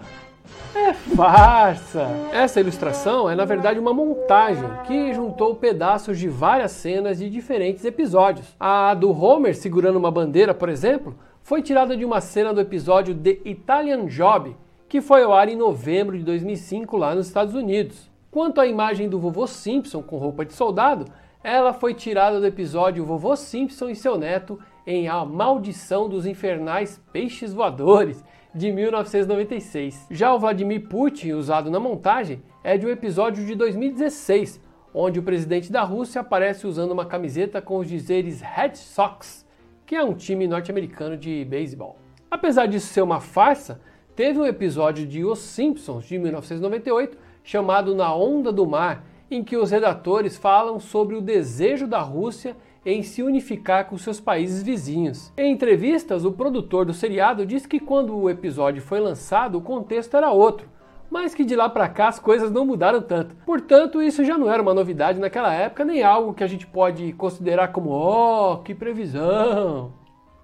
É 0.74 0.93
farsa! 0.93 2.07
Essa 2.32 2.61
ilustração 2.61 3.30
é 3.30 3.36
na 3.36 3.43
verdade 3.43 3.78
uma 3.78 3.93
montagem 3.93 4.63
que 4.88 5.13
juntou 5.13 5.55
pedaços 5.55 6.17
de 6.17 6.30
várias 6.30 6.71
cenas 6.71 7.17
de 7.17 7.30
diferentes 7.30 7.84
episódios. 7.84 8.55
A 8.57 8.93
do 8.93 9.11
Homer 9.11 9.53
segurando 9.53 9.97
uma 9.97 10.11
bandeira, 10.11 10.53
por 10.53 10.69
exemplo, 10.69 11.13
foi 11.41 11.61
tirada 11.61 11.97
de 11.97 12.05
uma 12.05 12.21
cena 12.21 12.53
do 12.53 12.61
episódio 12.61 13.13
The 13.13 13.39
Italian 13.43 14.05
Job, 14.05 14.55
que 14.88 15.01
foi 15.01 15.24
ao 15.24 15.34
ar 15.34 15.49
em 15.49 15.57
novembro 15.57 16.17
de 16.17 16.24
2005 16.24 16.95
lá 16.95 17.13
nos 17.13 17.28
Estados 17.28 17.53
Unidos. 17.53 18.12
Quanto 18.34 18.59
à 18.59 18.65
imagem 18.65 19.07
do 19.07 19.19
vovô 19.19 19.45
Simpson 19.45 20.01
com 20.01 20.17
roupa 20.17 20.43
de 20.43 20.53
soldado, 20.53 21.05
ela 21.43 21.71
foi 21.71 21.93
tirada 21.93 22.39
do 22.39 22.47
episódio 22.47 23.05
Vovô 23.05 23.36
Simpson 23.36 23.89
e 23.89 23.95
seu 23.95 24.17
neto 24.17 24.59
em 24.88 25.07
A 25.07 25.23
Maldição 25.23 26.09
dos 26.09 26.25
Infernais 26.25 26.99
Peixes 27.13 27.53
Voadores, 27.53 28.23
de 28.51 28.71
1996. 28.71 30.07
Já 30.09 30.34
o 30.34 30.39
Vladimir 30.39 30.88
Putin, 30.89 31.34
usado 31.34 31.69
na 31.69 31.79
montagem, 31.79 32.41
é 32.63 32.75
de 32.75 32.88
um 32.88 32.89
episódio 32.89 33.45
de 33.45 33.53
2016, 33.53 34.59
onde 34.95 35.19
o 35.19 35.23
presidente 35.23 35.71
da 35.71 35.84
Rússia 35.84 36.21
aparece 36.21 36.65
usando 36.65 36.91
uma 36.91 37.05
camiseta 37.05 37.61
com 37.61 37.77
os 37.77 37.88
dizeres 37.88 38.41
Red 38.41 38.73
Sox, 38.73 39.45
que 39.86 39.95
é 39.95 40.03
um 40.03 40.15
time 40.15 40.47
norte-americano 40.47 41.15
de 41.15 41.45
beisebol. 41.45 41.99
Apesar 42.31 42.65
disso 42.65 42.88
ser 42.88 43.03
uma 43.03 43.21
farsa, 43.21 43.79
teve 44.15 44.39
um 44.39 44.45
episódio 44.47 45.05
de 45.05 45.23
Os 45.23 45.38
Simpsons 45.38 46.05
de 46.05 46.17
1998 46.17 47.22
chamado 47.43 47.93
Na 47.93 48.15
Onda 48.15 48.51
do 48.51 48.65
Mar, 48.65 49.05
em 49.29 49.43
que 49.43 49.57
os 49.57 49.71
redatores 49.71 50.37
falam 50.37 50.79
sobre 50.79 51.15
o 51.15 51.21
desejo 51.21 51.87
da 51.87 51.99
Rússia 51.99 52.55
em 52.85 53.01
se 53.01 53.23
unificar 53.23 53.85
com 53.85 53.97
seus 53.97 54.19
países 54.19 54.61
vizinhos. 54.61 55.31
Em 55.37 55.51
entrevistas, 55.51 56.25
o 56.25 56.31
produtor 56.31 56.85
do 56.85 56.93
seriado 56.93 57.45
disse 57.45 57.67
que 57.67 57.79
quando 57.79 58.15
o 58.15 58.29
episódio 58.29 58.81
foi 58.81 58.99
lançado, 58.99 59.57
o 59.57 59.61
contexto 59.61 60.17
era 60.17 60.31
outro, 60.31 60.67
mas 61.09 61.33
que 61.33 61.45
de 61.45 61.55
lá 61.55 61.69
para 61.69 61.87
cá 61.87 62.09
as 62.09 62.19
coisas 62.19 62.51
não 62.51 62.65
mudaram 62.65 63.01
tanto. 63.01 63.35
Portanto, 63.45 64.01
isso 64.01 64.23
já 64.23 64.37
não 64.37 64.51
era 64.51 64.61
uma 64.61 64.73
novidade 64.73 65.19
naquela 65.19 65.53
época, 65.53 65.85
nem 65.85 66.03
algo 66.03 66.33
que 66.33 66.43
a 66.43 66.47
gente 66.47 66.67
pode 66.67 67.13
considerar 67.13 67.69
como, 67.69 67.89
oh, 67.91 68.57
que 68.57 68.75
previsão. 68.75 69.93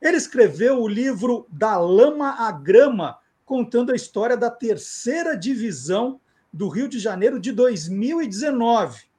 Ele 0.00 0.16
escreveu 0.16 0.80
o 0.80 0.86
livro 0.86 1.48
Da 1.50 1.76
Lama 1.76 2.36
à 2.46 2.52
Grama, 2.52 3.18
contando 3.44 3.90
a 3.90 3.96
história 3.96 4.36
da 4.36 4.50
terceira 4.50 5.36
divisão 5.36 6.20
do 6.52 6.68
Rio 6.68 6.88
de 6.88 7.00
Janeiro 7.00 7.40
de 7.40 7.50
2019 7.50 9.15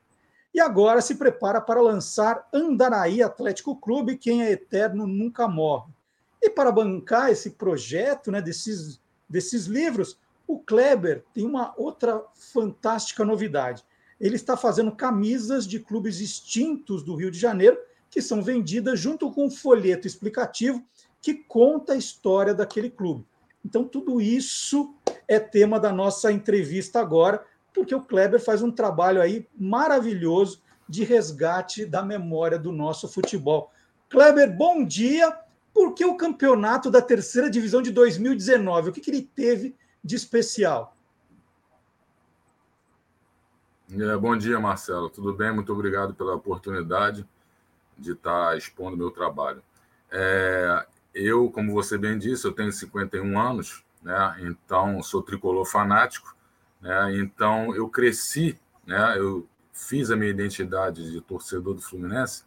e 0.58 0.60
agora 0.60 1.02
se 1.02 1.14
prepara 1.14 1.62
para 1.62 1.80
lançar 1.80 2.50
Andaraí 2.52 3.22
Atlético 3.22 3.76
Clube, 3.76 4.18
quem 4.18 4.42
é 4.42 4.52
eterno 4.52 5.06
nunca 5.06 5.48
morre. 5.48 5.94
E 6.42 6.50
para 6.50 6.72
bancar 6.72 7.30
esse 7.30 7.52
projeto 7.52 8.32
né, 8.32 8.42
desses, 8.42 9.00
desses 9.30 9.68
livros, 9.68 10.18
o 10.48 10.58
Kleber 10.58 11.24
tem 11.32 11.46
uma 11.46 11.76
outra 11.78 12.24
fantástica 12.34 13.24
novidade. 13.24 13.86
Ele 14.20 14.36
está 14.36 14.58
fazendo 14.58 14.92
camisas 14.92 15.68
de 15.68 15.80
clubes 15.80 16.20
extintos 16.20 17.04
do 17.04 17.14
Rio 17.14 17.30
de 17.30 17.38
Janeiro, 17.38 17.78
que 18.10 18.20
são 18.20 18.42
vendidas 18.42 19.00
junto 19.00 19.32
com 19.32 19.46
um 19.46 19.52
folheto 19.52 20.08
explicativo 20.08 20.84
que 21.22 21.36
conta 21.36 21.94
a 21.94 21.98
história 21.98 22.56
daquele 22.56 22.90
clube. 22.90 23.24
Então, 23.64 23.84
tudo 23.84 24.20
isso 24.20 24.96
é 25.28 25.40
tema 25.40 25.80
da 25.80 25.92
nossa 25.92 26.32
entrevista 26.32 27.00
agora 27.00 27.46
porque 27.78 27.94
o 27.94 28.02
Kleber 28.02 28.44
faz 28.44 28.64
um 28.64 28.72
trabalho 28.72 29.22
aí 29.22 29.48
maravilhoso 29.56 30.64
de 30.90 31.04
resgate 31.04 31.86
da 31.86 32.02
memória 32.02 32.58
do 32.58 32.72
nosso 32.72 33.08
futebol. 33.08 33.72
Kleber, 34.10 34.52
bom 34.52 34.84
dia. 34.84 35.32
Por 35.72 35.94
que 35.94 36.04
o 36.04 36.18
campeonato 36.18 36.90
da 36.90 37.04
terceira 37.04 37.52
divisão 37.52 37.80
de 37.80 37.92
2019? 37.92 38.90
O 38.90 38.92
que, 38.92 39.00
que 39.00 39.12
ele 39.12 39.22
teve 39.22 39.76
de 40.04 40.16
especial? 40.16 40.98
É, 43.92 44.18
bom 44.18 44.36
dia, 44.36 44.60
Marcelo. 44.60 45.08
Tudo 45.08 45.32
bem? 45.36 45.54
Muito 45.54 45.72
obrigado 45.72 46.16
pela 46.16 46.34
oportunidade 46.34 47.28
de 47.96 48.14
estar 48.14 48.58
expondo 48.58 48.98
meu 48.98 49.12
trabalho. 49.12 49.62
É, 50.10 50.84
eu, 51.14 51.52
como 51.52 51.74
você 51.74 51.96
bem 51.96 52.18
disse, 52.18 52.48
eu 52.48 52.54
tenho 52.54 52.72
51 52.72 53.40
anos, 53.40 53.86
né? 54.02 54.36
então 54.40 55.04
sou 55.04 55.22
tricolor 55.22 55.64
fanático 55.64 56.37
né? 56.82 57.18
Então, 57.18 57.76
eu 57.76 57.90
cresci, 57.90 58.60
né? 58.86 59.18
eu 59.18 59.48
fiz 59.74 60.10
a 60.10 60.16
minha 60.16 60.32
identidade 60.32 61.12
de 61.12 61.22
torcedor 61.22 61.76
do 61.76 61.82
Fluminense 61.82 62.44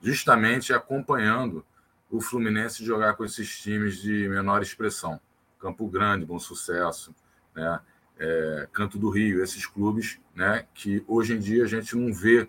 justamente 0.00 0.72
acompanhando 0.72 1.64
o 2.10 2.20
Fluminense 2.20 2.84
jogar 2.84 3.14
com 3.14 3.24
esses 3.24 3.60
times 3.60 4.00
de 4.00 4.28
menor 4.28 4.62
expressão. 4.62 5.20
Campo 5.58 5.88
Grande, 5.88 6.26
Bom 6.26 6.38
Sucesso, 6.38 7.14
né? 7.54 7.80
É, 8.16 8.68
Canto 8.72 8.98
do 8.98 9.08
Rio, 9.08 9.42
esses 9.42 9.66
clubes 9.66 10.20
né, 10.36 10.66
que 10.72 11.02
hoje 11.08 11.34
em 11.34 11.40
dia 11.40 11.64
a 11.64 11.66
gente 11.66 11.96
não 11.96 12.14
vê, 12.14 12.48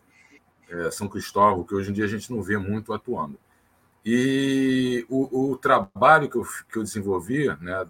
é, 0.70 0.92
São 0.92 1.08
Cristóvão, 1.08 1.64
que 1.64 1.74
hoje 1.74 1.90
em 1.90 1.94
dia 1.94 2.06
a 2.06 2.08
gente 2.08 2.32
não 2.32 2.44
vê 2.44 2.56
muito 2.56 2.94
atuando. 2.94 3.40
E 4.06 5.04
o, 5.10 5.52
o 5.52 5.58
trabalho 5.58 6.30
que 6.30 6.38
eu, 6.38 6.44
que 6.72 6.78
eu 6.78 6.84
desenvolvi 6.84 7.48
né, 7.60 7.84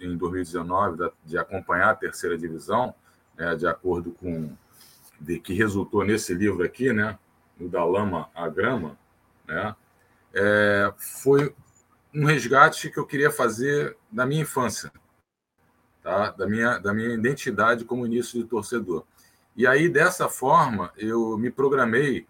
em 0.00 0.16
2019, 0.16 1.12
de 1.24 1.38
acompanhar 1.38 1.90
a 1.90 1.94
terceira 1.94 2.36
divisão, 2.36 2.92
né, 3.38 3.54
de 3.54 3.68
acordo 3.68 4.10
com 4.10 4.50
de, 5.20 5.38
que 5.38 5.54
resultou 5.54 6.04
nesse 6.04 6.34
livro 6.34 6.64
aqui, 6.64 6.92
né, 6.92 7.16
o 7.60 7.68
da 7.68 7.84
lama 7.84 8.28
à 8.34 8.48
grama, 8.48 8.98
né, 9.46 9.76
é, 10.34 10.92
foi 10.96 11.54
um 12.12 12.24
resgate 12.24 12.90
que 12.90 12.98
eu 12.98 13.06
queria 13.06 13.30
fazer 13.30 13.96
da 14.10 14.26
minha 14.26 14.42
infância, 14.42 14.90
tá? 16.02 16.30
da, 16.32 16.46
minha, 16.46 16.78
da 16.78 16.92
minha 16.92 17.14
identidade 17.14 17.84
como 17.84 18.06
início 18.06 18.42
de 18.42 18.48
torcedor. 18.48 19.04
E 19.56 19.66
aí, 19.66 19.88
dessa 19.88 20.28
forma, 20.28 20.92
eu 20.96 21.36
me 21.38 21.50
programei 21.50 22.26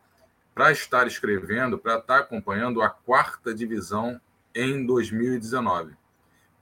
para 0.61 0.73
estar 0.73 1.07
escrevendo, 1.07 1.79
para 1.79 1.97
estar 1.97 2.19
acompanhando 2.19 2.83
a 2.83 2.91
quarta 2.91 3.55
divisão 3.55 4.21
em 4.55 4.85
2019. 4.85 5.97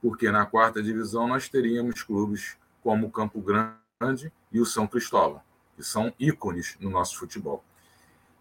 Porque 0.01 0.31
na 0.31 0.45
quarta 0.45 0.81
divisão 0.81 1.27
nós 1.27 1.49
teríamos 1.49 2.01
clubes 2.01 2.57
como 2.81 3.07
o 3.07 3.11
Campo 3.11 3.41
Grande 3.41 4.31
e 4.53 4.61
o 4.61 4.65
São 4.65 4.87
Cristóvão, 4.87 5.41
que 5.75 5.83
são 5.83 6.13
ícones 6.17 6.77
no 6.79 6.89
nosso 6.89 7.19
futebol. 7.19 7.61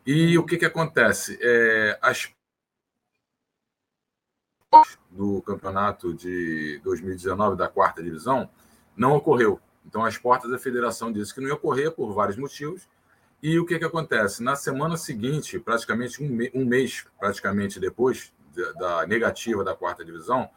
E 0.06 0.38
o 0.38 0.46
que, 0.46 0.58
que 0.58 0.64
acontece? 0.64 1.36
É, 1.42 1.98
as 2.00 2.30
do 5.10 5.42
campeonato 5.42 6.14
de 6.14 6.80
2019 6.84 7.56
da 7.56 7.66
quarta 7.66 8.00
divisão 8.00 8.48
não 8.96 9.16
ocorreu. 9.16 9.60
Então, 9.84 10.04
as 10.04 10.16
portas 10.16 10.52
da 10.52 10.58
federação 10.58 11.10
disse 11.10 11.34
que 11.34 11.40
não 11.40 11.48
ia 11.48 11.54
ocorrer 11.54 11.90
por 11.90 12.12
vários 12.12 12.36
motivos. 12.36 12.86
E 13.42 13.58
o 13.58 13.64
que, 13.64 13.78
que 13.78 13.84
acontece? 13.84 14.42
Na 14.42 14.56
semana 14.56 14.96
seguinte, 14.96 15.58
praticamente 15.60 16.22
um, 16.22 16.60
um 16.60 16.64
mês 16.64 17.06
praticamente 17.20 17.78
depois 17.78 18.32
da 18.78 19.06
negativa 19.06 19.62
da 19.62 19.76
quarta 19.76 20.04
divisão, 20.04 20.50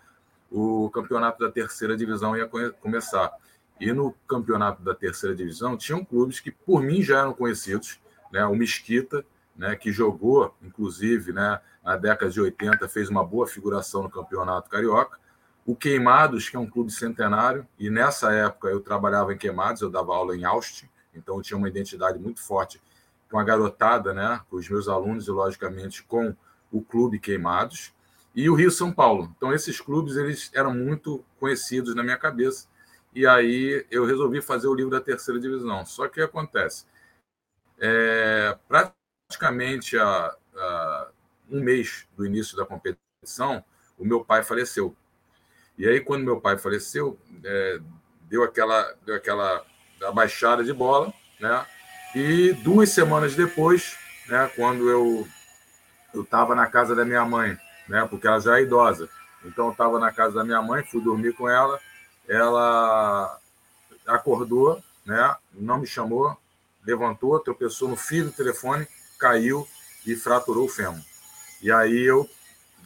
o 0.50 0.90
campeonato 0.90 1.40
da 1.40 1.52
terceira 1.52 1.96
divisão 1.96 2.36
ia 2.36 2.50
começar. 2.82 3.32
E 3.80 3.94
no 3.94 4.14
campeonato 4.28 4.82
da 4.82 4.94
terceira 4.94 5.36
divisão, 5.36 5.78
tinham 5.78 6.04
clubes 6.04 6.40
que, 6.40 6.52
por 6.52 6.82
mim, 6.82 7.02
já 7.02 7.20
eram 7.20 7.34
conhecidos. 7.34 8.00
Né? 8.32 8.46
O 8.46 8.56
Mesquita, 8.56 9.26
né, 9.56 9.76
que 9.76 9.92
jogou, 9.92 10.56
inclusive, 10.62 11.32
né, 11.32 11.60
na 11.84 11.98
década 11.98 12.32
de 12.32 12.42
80, 12.42 12.88
fez 12.90 13.10
uma 13.10 13.24
boa 13.24 13.48
figuração 13.48 14.04
no 14.04 14.10
Campeonato 14.10 14.70
Carioca. 14.70 15.20
O 15.66 15.76
Queimados, 15.76 16.50
que 16.50 16.56
é 16.56 16.60
um 16.60 16.70
clube 16.70 16.92
centenário, 16.92 17.68
e 17.78 17.90
nessa 17.90 18.34
época 18.34 18.68
eu 18.68 18.82
trabalhava 18.82 19.34
em 19.34 19.38
Queimados, 19.38 19.82
eu 19.82 19.90
dava 19.90 20.14
aula 20.14 20.36
em 20.36 20.44
Austin, 20.44 20.90
então 21.14 21.38
eu 21.38 21.42
tinha 21.42 21.58
uma 21.58 21.68
identidade 21.68 22.20
muito 22.20 22.42
forte 22.42 22.82
com 23.30 23.40
a 23.40 23.44
garotada, 23.44 24.14
né, 24.14 24.42
com 24.50 24.58
os 24.58 24.70
meus 24.70 24.88
alunos 24.88 25.28
e, 25.28 25.32
logicamente, 25.32 26.04
com 26.04 26.36
o 26.72 26.82
clube 26.82 27.20
Queimados. 27.20 27.94
E 28.36 28.50
o 28.50 28.56
Rio 28.56 28.72
São 28.72 28.92
Paulo. 28.92 29.34
Então, 29.36 29.54
esses 29.54 29.80
clubes 29.80 30.16
eles 30.16 30.50
eram 30.54 30.74
muito 30.74 31.24
conhecidos 31.40 31.96
na 31.96 32.04
minha 32.04 32.18
cabeça. 32.18 32.68
E 33.14 33.28
aí 33.28 33.86
eu 33.92 34.06
resolvi 34.06 34.42
fazer 34.42 34.68
o 34.68 34.74
livro 34.74 34.92
da 34.92 35.02
terceira 35.02 35.40
divisão. 35.40 35.86
Só 35.86 36.08
que 36.08 36.22
acontece? 36.22 36.86
É, 37.78 38.58
praticamente 38.68 39.98
a, 39.98 40.36
a 40.56 41.12
um 41.50 41.62
mês 41.62 42.08
do 42.16 42.26
início 42.26 42.56
da 42.56 42.66
competição, 42.66 43.64
o 43.98 44.06
meu 44.06 44.24
pai 44.24 44.44
faleceu. 44.44 44.96
E 45.78 45.88
aí, 45.88 46.00
quando 46.00 46.24
meu 46.24 46.40
pai 46.40 46.58
faleceu, 46.58 47.20
é, 47.44 47.80
deu 48.30 48.44
aquela, 48.44 48.96
deu 49.06 49.16
aquela 49.16 49.66
abaixada 50.04 50.64
de 50.64 50.74
bola, 50.74 51.14
né? 51.40 51.66
E 52.16 52.54
duas 52.54 52.90
semanas 52.90 53.36
depois, 53.36 53.96
né, 54.28 54.52
quando 54.56 54.90
eu 54.90 55.28
eu 56.14 56.24
estava 56.24 56.54
na 56.54 56.68
casa 56.68 56.94
da 56.94 57.06
minha 57.06 57.24
mãe, 57.24 57.58
né, 57.88 58.06
porque 58.10 58.28
ela 58.28 58.40
já 58.40 58.60
é 58.60 58.64
idosa, 58.64 59.08
então 59.46 59.68
eu 59.68 59.72
estava 59.72 59.98
na 59.98 60.12
casa 60.12 60.36
da 60.36 60.44
minha 60.44 60.62
mãe, 60.62 60.84
fui 60.84 61.02
dormir 61.02 61.32
com 61.34 61.48
ela, 61.48 61.80
ela 62.28 63.40
acordou, 64.06 64.84
né, 65.06 65.36
não 65.54 65.80
me 65.80 65.88
chamou, 65.88 66.38
levantou, 66.86 67.40
tropeçou 67.40 67.88
no 67.88 67.96
fio 67.96 68.26
do 68.26 68.32
telefone, 68.32 68.86
caiu 69.18 69.66
e 70.06 70.14
fraturou 70.16 70.66
o 70.66 70.70
fêmur. 70.70 71.00
E 71.62 71.72
aí 71.72 72.02
eu 72.02 72.30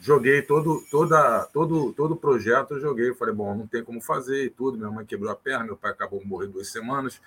joguei 0.00 0.42
todo, 0.42 0.84
toda, 0.90 1.44
todo, 1.52 1.92
todo 1.92 2.14
o 2.14 2.16
projeto, 2.16 2.74
eu 2.74 2.80
joguei. 2.80 3.14
Falei, 3.14 3.34
bom, 3.34 3.54
não 3.54 3.66
tem 3.66 3.82
como 3.82 4.00
fazer 4.00 4.44
e 4.44 4.50
tudo. 4.50 4.78
Minha 4.78 4.90
mãe 4.90 5.04
quebrou 5.04 5.30
a 5.30 5.36
perna, 5.36 5.64
meu 5.64 5.76
pai 5.76 5.90
acabou 5.90 6.24
morrer 6.24 6.48
duas 6.48 6.68
semanas. 6.70 7.20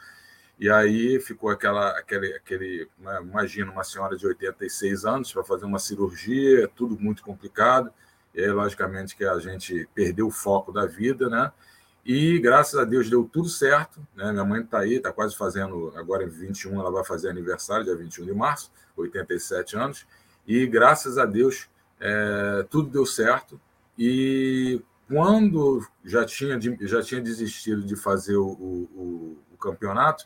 E 0.60 0.70
aí 0.70 1.20
ficou 1.22 1.50
aquela, 1.50 1.98
aquele, 1.98 2.36
aquele 2.36 2.90
né, 3.00 3.20
imagina 3.22 3.72
uma 3.72 3.84
senhora 3.84 4.18
de 4.18 4.28
86 4.28 5.06
anos 5.06 5.32
para 5.32 5.44
fazer 5.44 5.66
uma 5.66 5.80
cirurgia, 5.80 6.70
tudo 6.76 7.00
muito 7.00 7.24
complicado. 7.24 7.91
E 8.36 8.41
aí, 8.41 8.52
logicamente, 8.52 9.16
que 9.16 9.24
a 9.24 9.40
gente 9.40 9.88
perdeu 9.96 10.28
o 10.28 10.32
foco 10.32 10.72
da 10.72 10.86
vida, 10.86 11.30
né? 11.30 11.52
E 12.06 12.40
graças 12.40 12.80
a 12.80 12.84
Deus 12.84 13.10
deu 13.10 13.24
tudo 13.24 13.48
certo. 13.48 14.00
Né? 14.16 14.32
Minha 14.32 14.46
mãe 14.46 14.62
está 14.62 14.80
aí, 14.80 14.96
está 14.96 15.12
quase 15.12 15.36
fazendo, 15.36 15.94
agora 15.96 16.24
em 16.24 16.28
21, 16.28 16.80
ela 16.80 16.91
vai 16.91 17.04
fazer 17.04 17.30
aniversário, 17.30 17.86
dia 17.86 17.96
21 17.96 18.26
de 18.26 18.34
março, 18.34 18.72
87 18.98 19.78
anos. 19.78 20.06
E 20.48 20.66
graças 20.66 21.18
a 21.18 21.26
Deus 21.26 21.70
é, 22.00 22.66
tudo 22.70 22.90
deu 22.90 23.06
certo. 23.06 23.60
E 23.98 24.82
quando 25.08 25.86
já 26.04 26.26
tinha, 26.26 26.60
já 26.82 27.02
tinha 27.02 27.22
desistido 27.22 27.84
de 27.84 27.96
fazer 27.96 28.38
o, 28.38 28.48
o, 28.48 29.38
o 29.54 29.58
campeonato, 29.58 30.26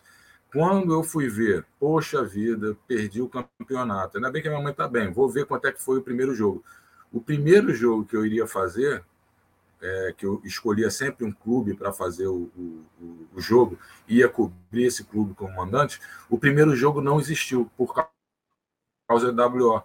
quando 0.51 0.93
eu 0.93 1.03
fui 1.03 1.27
ver, 1.27 1.65
poxa 1.79 2.23
vida, 2.23 2.77
perdi 2.87 3.21
o 3.21 3.29
campeonato. 3.29 4.17
Ainda 4.17 4.31
bem 4.31 4.41
que 4.41 4.47
a 4.47 4.51
minha 4.51 4.61
mãe 4.61 4.71
está 4.71 4.87
bem, 4.87 5.11
vou 5.11 5.27
ver 5.27 5.45
quanto 5.45 5.65
é 5.65 5.71
que 5.71 5.81
foi 5.81 5.97
o 5.97 6.03
primeiro 6.03 6.35
jogo. 6.35 6.63
O 7.11 7.19
primeiro 7.19 7.73
jogo 7.73 8.05
que 8.05 8.15
eu 8.15 8.25
iria 8.25 8.45
fazer 8.45 9.03
é, 9.83 10.13
que 10.15 10.25
eu 10.25 10.41
escolhia 10.45 10.89
sempre 10.89 11.25
um 11.25 11.31
clube 11.31 11.73
para 11.73 11.91
fazer 11.91 12.27
o, 12.27 12.49
o, 12.55 13.27
o, 13.35 13.41
jogo, 13.41 13.77
ia 14.07 14.29
cobrir 14.29 14.85
esse 14.85 15.03
clube 15.03 15.33
como 15.33 15.53
mandante, 15.55 15.99
o 16.29 16.39
primeiro 16.39 16.73
jogo 16.73 17.01
não 17.01 17.19
existiu 17.19 17.69
por 17.75 17.93
causa 19.07 19.31
da 19.33 19.45
WO. 19.47 19.83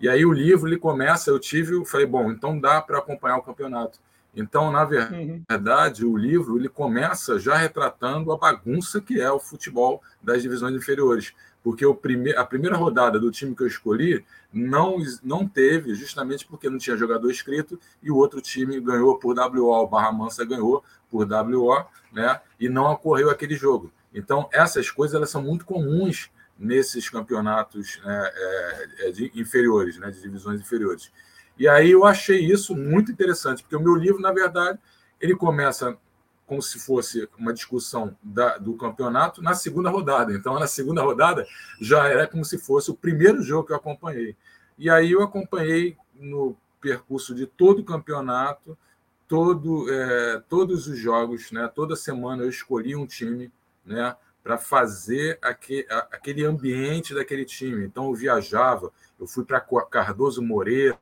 E 0.00 0.08
aí 0.08 0.24
o 0.24 0.32
livro 0.32 0.68
ele 0.68 0.78
começa, 0.78 1.30
eu 1.30 1.38
tive, 1.38 1.74
eu 1.74 1.84
falei, 1.84 2.06
bom, 2.06 2.30
então 2.30 2.58
dá 2.58 2.80
para 2.80 2.98
acompanhar 2.98 3.36
o 3.36 3.42
campeonato. 3.42 3.98
Então, 4.34 4.70
na 4.70 4.84
uhum. 4.84 5.42
verdade, 5.48 6.04
uhum. 6.04 6.12
o 6.12 6.16
livro 6.16 6.56
ele 6.56 6.68
começa 6.68 7.38
já 7.38 7.56
retratando 7.56 8.32
a 8.32 8.38
bagunça 8.38 9.00
que 9.00 9.20
é 9.20 9.30
o 9.30 9.40
futebol 9.40 10.00
das 10.22 10.42
divisões 10.42 10.74
inferiores 10.74 11.34
porque 11.62 11.84
o 11.84 11.94
prime 11.94 12.34
a 12.34 12.44
primeira 12.44 12.76
rodada 12.76 13.18
do 13.18 13.30
time 13.30 13.54
que 13.54 13.62
eu 13.62 13.66
escolhi 13.66 14.24
não, 14.52 14.96
não 15.22 15.46
teve, 15.46 15.94
justamente 15.94 16.46
porque 16.46 16.68
não 16.68 16.78
tinha 16.78 16.96
jogador 16.96 17.30
escrito, 17.30 17.78
e 18.02 18.10
o 18.10 18.16
outro 18.16 18.40
time 18.40 18.80
ganhou 18.80 19.16
por 19.18 19.38
WO, 19.38 19.72
o 19.72 19.86
Barra 19.86 20.10
Mansa 20.10 20.44
ganhou 20.44 20.82
por 21.08 21.26
WO, 21.30 21.84
né? 22.12 22.40
E 22.58 22.68
não 22.68 22.90
ocorreu 22.90 23.30
aquele 23.30 23.54
jogo. 23.54 23.92
Então, 24.12 24.48
essas 24.52 24.90
coisas 24.90 25.14
elas 25.14 25.30
são 25.30 25.42
muito 25.42 25.64
comuns 25.64 26.30
nesses 26.60 27.08
campeonatos 27.08 27.98
né, 28.04 28.30
é, 28.32 29.08
é 29.08 29.10
de 29.10 29.32
inferiores, 29.34 29.98
né, 29.98 30.10
de 30.10 30.20
divisões 30.20 30.60
inferiores. 30.60 31.10
E 31.58 31.66
aí 31.66 31.90
eu 31.90 32.04
achei 32.04 32.38
isso 32.38 32.76
muito 32.76 33.10
interessante, 33.10 33.62
porque 33.62 33.76
o 33.76 33.80
meu 33.80 33.94
livro, 33.94 34.20
na 34.20 34.30
verdade, 34.30 34.78
ele 35.18 35.34
começa 35.34 35.96
como 36.46 36.60
se 36.60 36.78
fosse 36.78 37.28
uma 37.38 37.52
discussão 37.52 38.16
da, 38.22 38.58
do 38.58 38.74
campeonato 38.74 39.40
na 39.40 39.54
segunda 39.54 39.88
rodada. 39.88 40.32
Então, 40.32 40.58
na 40.58 40.66
segunda 40.66 41.00
rodada, 41.02 41.46
já 41.80 42.08
era 42.08 42.26
como 42.26 42.44
se 42.44 42.58
fosse 42.58 42.90
o 42.90 42.96
primeiro 42.96 43.42
jogo 43.42 43.66
que 43.66 43.72
eu 43.72 43.76
acompanhei. 43.76 44.36
E 44.76 44.90
aí 44.90 45.12
eu 45.12 45.22
acompanhei 45.22 45.96
no 46.14 46.56
percurso 46.80 47.34
de 47.34 47.46
todo 47.46 47.80
o 47.80 47.84
campeonato, 47.84 48.76
todo, 49.28 49.92
é, 49.92 50.42
todos 50.48 50.88
os 50.88 50.98
jogos, 50.98 51.52
né? 51.52 51.70
toda 51.72 51.94
semana 51.94 52.42
eu 52.42 52.48
escolhi 52.48 52.96
um 52.96 53.06
time 53.06 53.52
né? 53.84 54.16
Para 54.42 54.56
fazer 54.58 55.38
aquele, 55.42 55.86
aquele 56.10 56.44
ambiente 56.44 57.14
daquele 57.14 57.44
time. 57.44 57.84
Então, 57.84 58.06
eu 58.06 58.14
viajava, 58.14 58.90
eu 59.18 59.26
fui 59.26 59.44
para 59.44 59.60
Cardoso 59.60 60.42
Moreira, 60.42 60.98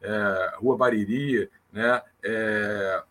é, 0.00 0.52
Rua 0.56 0.76
Bariri, 0.76 1.50
né? 1.72 2.02
É, 2.22 3.02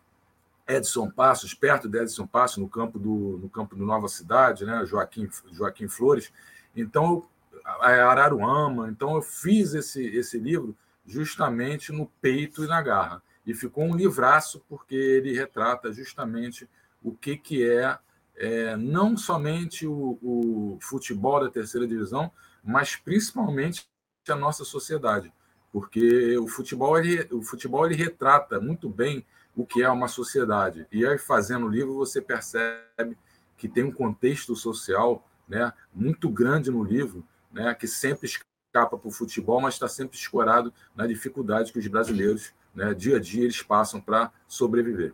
Edson 0.68 1.10
Passos, 1.10 1.52
perto 1.52 1.88
de 1.88 1.98
Edson 1.98 2.26
Passos, 2.26 2.58
no 2.58 2.68
campo 2.68 2.98
do, 2.98 3.38
no 3.42 3.48
campo 3.48 3.74
do 3.74 3.84
Nova 3.84 4.06
Cidade, 4.08 4.64
né? 4.64 4.84
Joaquim, 4.86 5.28
Joaquim 5.52 5.88
Flores. 5.88 6.32
Então, 6.76 7.26
Araruama. 7.64 8.88
Então, 8.88 9.16
eu 9.16 9.22
fiz 9.22 9.74
esse, 9.74 10.04
esse 10.16 10.38
livro 10.38 10.76
justamente 11.06 11.92
no 11.92 12.06
peito 12.20 12.64
e 12.64 12.68
na 12.68 12.80
garra. 12.80 13.22
E 13.44 13.54
ficou 13.54 13.84
um 13.84 13.96
livraço, 13.96 14.62
porque 14.68 14.94
ele 14.94 15.34
retrata 15.34 15.92
justamente 15.92 16.68
o 17.02 17.12
que, 17.12 17.36
que 17.36 17.68
é, 17.68 17.98
é, 18.40 18.74
não 18.74 19.18
somente 19.18 19.86
o, 19.86 20.18
o 20.22 20.78
futebol 20.80 21.40
da 21.40 21.50
terceira 21.50 21.86
divisão, 21.86 22.32
mas 22.64 22.96
principalmente 22.96 23.86
a 24.26 24.34
nossa 24.34 24.64
sociedade, 24.64 25.30
porque 25.70 26.38
o 26.38 26.48
futebol 26.48 26.98
ele, 26.98 27.28
o 27.30 27.42
futebol 27.42 27.84
ele 27.84 27.94
retrata 27.94 28.58
muito 28.58 28.88
bem 28.88 29.26
o 29.54 29.66
que 29.66 29.82
é 29.82 29.90
uma 29.90 30.08
sociedade. 30.08 30.86
E 30.90 31.06
aí 31.06 31.18
fazendo 31.18 31.66
o 31.66 31.68
livro 31.68 31.94
você 31.94 32.22
percebe 32.22 33.18
que 33.58 33.68
tem 33.68 33.84
um 33.84 33.92
contexto 33.92 34.56
social, 34.56 35.28
né, 35.46 35.70
muito 35.92 36.30
grande 36.30 36.70
no 36.70 36.82
livro, 36.82 37.26
né, 37.52 37.74
que 37.74 37.86
sempre 37.86 38.26
escapa 38.26 38.96
para 38.96 39.08
o 39.08 39.12
futebol, 39.12 39.60
mas 39.60 39.74
está 39.74 39.86
sempre 39.86 40.16
escorado 40.16 40.72
na 40.96 41.06
dificuldade 41.06 41.72
que 41.72 41.78
os 41.78 41.86
brasileiros, 41.86 42.54
né, 42.74 42.94
dia 42.94 43.16
a 43.16 43.20
dia, 43.20 43.42
eles 43.42 43.62
passam 43.62 44.00
para 44.00 44.32
sobreviver. 44.48 45.12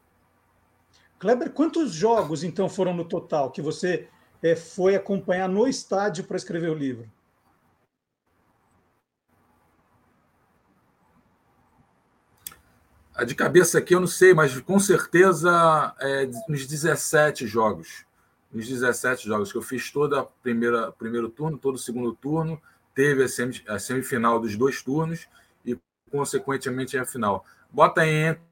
Kleber, 1.19 1.51
quantos 1.51 1.93
jogos 1.93 2.45
então 2.45 2.69
foram 2.69 2.95
no 2.95 3.05
total 3.05 3.51
que 3.51 3.63
você 3.63 4.09
é, 4.43 4.55
foi 4.55 4.95
acompanhar 4.95 5.49
no 5.49 5.67
estádio 5.67 6.25
para 6.25 6.37
escrever 6.37 6.71
o 6.71 6.75
livro? 6.75 7.11
A 13.15 13.25
de 13.25 13.35
cabeça 13.35 13.79
aqui 13.79 13.95
eu 13.95 14.01
não 14.01 14.07
sei, 14.07 14.35
mas 14.35 14.61
com 14.61 14.79
certeza 14.79 15.95
é, 15.99 16.29
uns 16.51 16.67
17 16.67 17.47
jogos. 17.47 18.05
Uns 18.55 18.69
17 18.69 19.27
jogos 19.27 19.51
que 19.51 19.57
eu 19.57 19.63
fiz 19.63 19.91
a 20.15 20.23
primeira 20.43 20.93
primeiro 20.93 21.31
turno, 21.31 21.57
todo 21.57 21.77
o 21.77 21.79
segundo 21.79 22.15
turno, 22.15 22.61
teve 22.95 23.25
a, 23.25 23.79
semifinal 23.79 24.39
dos 24.39 24.55
dois 24.55 24.83
turnos 24.83 25.27
e, 25.65 25.79
consequentemente, 26.11 26.99
a 26.99 27.07
final. 27.07 27.45
Bota 27.71 28.07
entre 28.07 28.43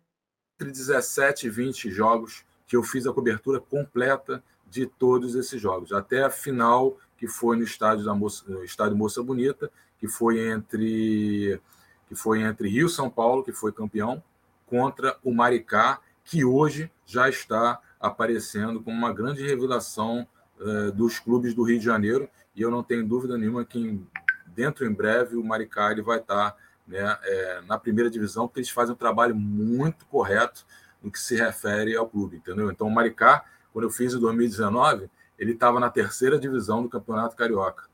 17 0.60 1.46
e 1.46 1.50
20 1.50 1.90
jogos 1.90 2.42
que 2.74 2.76
eu 2.76 2.82
fiz 2.82 3.06
a 3.06 3.12
cobertura 3.12 3.60
completa 3.60 4.42
de 4.68 4.84
todos 4.84 5.36
esses 5.36 5.60
jogos, 5.62 5.92
até 5.92 6.24
a 6.24 6.30
final 6.30 6.98
que 7.16 7.28
foi 7.28 7.56
no 7.56 7.62
estádio 7.62 8.04
da 8.04 8.12
Moça, 8.12 8.44
estádio 8.64 8.96
Moça 8.96 9.22
Bonita, 9.22 9.70
que 9.96 10.08
foi 10.08 10.40
entre 10.50 11.60
que 12.08 12.16
foi 12.16 12.42
entre 12.42 12.68
Rio 12.68 12.88
São 12.88 13.08
Paulo, 13.08 13.44
que 13.44 13.52
foi 13.52 13.70
campeão, 13.70 14.20
contra 14.66 15.16
o 15.22 15.32
Maricá, 15.32 16.00
que 16.24 16.44
hoje 16.44 16.90
já 17.06 17.28
está 17.28 17.80
aparecendo 18.00 18.82
como 18.82 18.96
uma 18.96 19.12
grande 19.12 19.46
revelação 19.46 20.26
uh, 20.60 20.90
dos 20.90 21.20
clubes 21.20 21.54
do 21.54 21.62
Rio 21.62 21.78
de 21.78 21.84
Janeiro, 21.84 22.28
e 22.56 22.60
eu 22.60 22.72
não 22.72 22.82
tenho 22.82 23.06
dúvida 23.06 23.38
nenhuma 23.38 23.64
que 23.64 23.78
em, 23.78 24.06
dentro 24.48 24.84
em 24.84 24.92
breve 24.92 25.36
o 25.36 25.44
Maricá 25.44 25.92
ele 25.92 26.02
vai 26.02 26.18
estar 26.18 26.56
né, 26.88 27.18
é, 27.22 27.60
na 27.68 27.78
primeira 27.78 28.10
divisão, 28.10 28.48
porque 28.48 28.60
eles 28.60 28.70
fazem 28.70 28.94
um 28.94 28.98
trabalho 28.98 29.34
muito 29.36 30.04
correto 30.06 30.66
no 31.04 31.10
que 31.10 31.20
se 31.20 31.36
refere 31.36 31.94
ao 31.94 32.08
clube, 32.08 32.38
entendeu? 32.38 32.70
Então, 32.70 32.88
o 32.88 32.90
Maricá, 32.90 33.44
quando 33.72 33.84
eu 33.84 33.90
fiz 33.90 34.14
em 34.14 34.18
2019, 34.18 35.10
ele 35.38 35.52
estava 35.52 35.78
na 35.78 35.90
terceira 35.90 36.38
divisão 36.38 36.82
do 36.82 36.88
Campeonato 36.88 37.36
Carioca. 37.36 37.84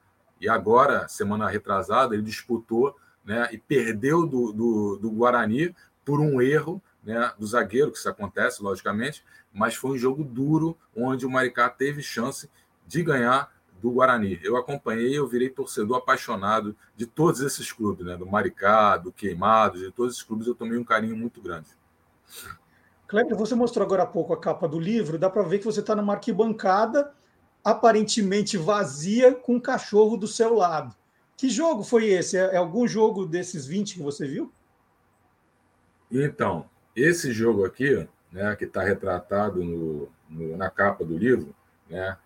E 0.41 0.49
agora, 0.49 1.09
semana 1.09 1.49
retrasada, 1.49 2.15
ele 2.15 2.23
disputou 2.23 2.97
né, 3.24 3.49
e 3.53 3.59
perdeu 3.59 4.27
do, 4.27 4.53
do, 4.53 4.97
do 4.97 5.11
Guarani 5.11 5.74
por 6.05 6.20
um 6.20 6.41
erro 6.41 6.81
né, 7.03 7.32
do 7.39 7.47
zagueiro, 7.47 7.91
que 7.91 7.99
isso 7.99 8.09
acontece, 8.09 8.62
logicamente, 8.62 9.24
mas 9.53 9.74
foi 9.74 9.91
um 9.93 9.99
jogo 9.99 10.23
duro, 10.23 10.78
onde 10.97 11.27
o 11.27 11.31
Maricá 11.31 11.69
teve 11.69 12.03
chance 12.03 12.49
de 12.87 13.03
ganhar 13.03 13.53
do 13.82 13.91
Guarani. 13.91 14.39
Eu 14.43 14.57
acompanhei, 14.57 15.19
eu 15.19 15.27
virei 15.27 15.51
torcedor 15.51 15.97
apaixonado 15.99 16.77
de 16.95 17.07
todos 17.07 17.41
esses 17.41 17.73
clubes, 17.73 18.07
né, 18.07 18.16
do 18.16 18.27
Maricá, 18.27 18.97
do 18.97 19.11
Queimados, 19.11 19.81
de 19.81 19.91
todos 19.91 20.15
esses 20.15 20.23
clubes 20.23 20.47
eu 20.47 20.55
tomei 20.55 20.78
um 20.78 20.85
carinho 20.85 21.16
muito 21.16 21.41
grande. 21.41 21.69
Kleber, 23.11 23.37
você 23.37 23.57
mostrou 23.57 23.85
agora 23.85 24.05
há 24.05 24.07
pouco 24.07 24.32
a 24.32 24.39
capa 24.39 24.69
do 24.69 24.78
livro, 24.78 25.19
dá 25.19 25.28
para 25.28 25.43
ver 25.43 25.59
que 25.59 25.65
você 25.65 25.81
está 25.81 25.97
numa 25.97 26.12
arquibancada 26.12 27.12
aparentemente 27.65 28.57
vazia 28.57 29.35
com 29.35 29.57
um 29.57 29.61
cachorro 29.61 30.16
do 30.16 30.28
seu 30.28 30.55
lado. 30.55 30.95
Que 31.37 31.51
jogo 31.51 31.82
foi 31.82 32.07
esse? 32.07 32.37
É, 32.37 32.55
é 32.55 32.57
algum 32.57 32.87
jogo 32.87 33.27
desses 33.27 33.66
20 33.66 33.95
que 33.95 34.01
você 34.01 34.28
viu? 34.28 34.53
Então, 36.09 36.70
esse 36.95 37.32
jogo 37.32 37.65
aqui, 37.65 38.07
né, 38.31 38.55
que 38.55 38.65
está 38.65 38.81
retratado 38.85 39.65
no, 39.65 40.09
no, 40.28 40.57
na 40.57 40.70
capa 40.70 41.05
do 41.05 41.19
livro, 41.19 41.53
né, 41.89 42.16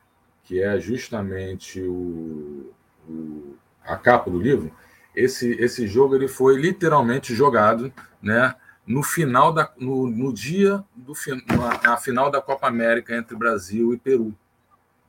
que 0.43 0.63
é 0.63 0.79
justamente 0.79 1.81
o, 1.81 2.75
o, 3.09 3.57
a 3.83 3.97
capa 3.97 4.31
do 4.31 4.39
livro, 4.39 4.71
esse, 5.17 5.51
esse 5.53 5.87
jogo 5.87 6.15
ele 6.15 6.29
foi 6.29 6.61
literalmente 6.61 7.35
jogado 7.35 7.91
né, 8.21 8.55
no 8.87 9.03
final 9.03 9.53
da 9.53 9.71
no, 9.79 10.09
no 10.09 10.33
dia 10.33 10.85
do 10.95 11.15
na, 11.57 11.81
na, 11.83 11.97
final 11.97 12.31
da 12.31 12.41
Copa 12.41 12.67
América 12.67 13.17
entre 13.17 13.35
Brasil 13.35 13.95
e 13.95 13.99
Peru, 13.99 14.35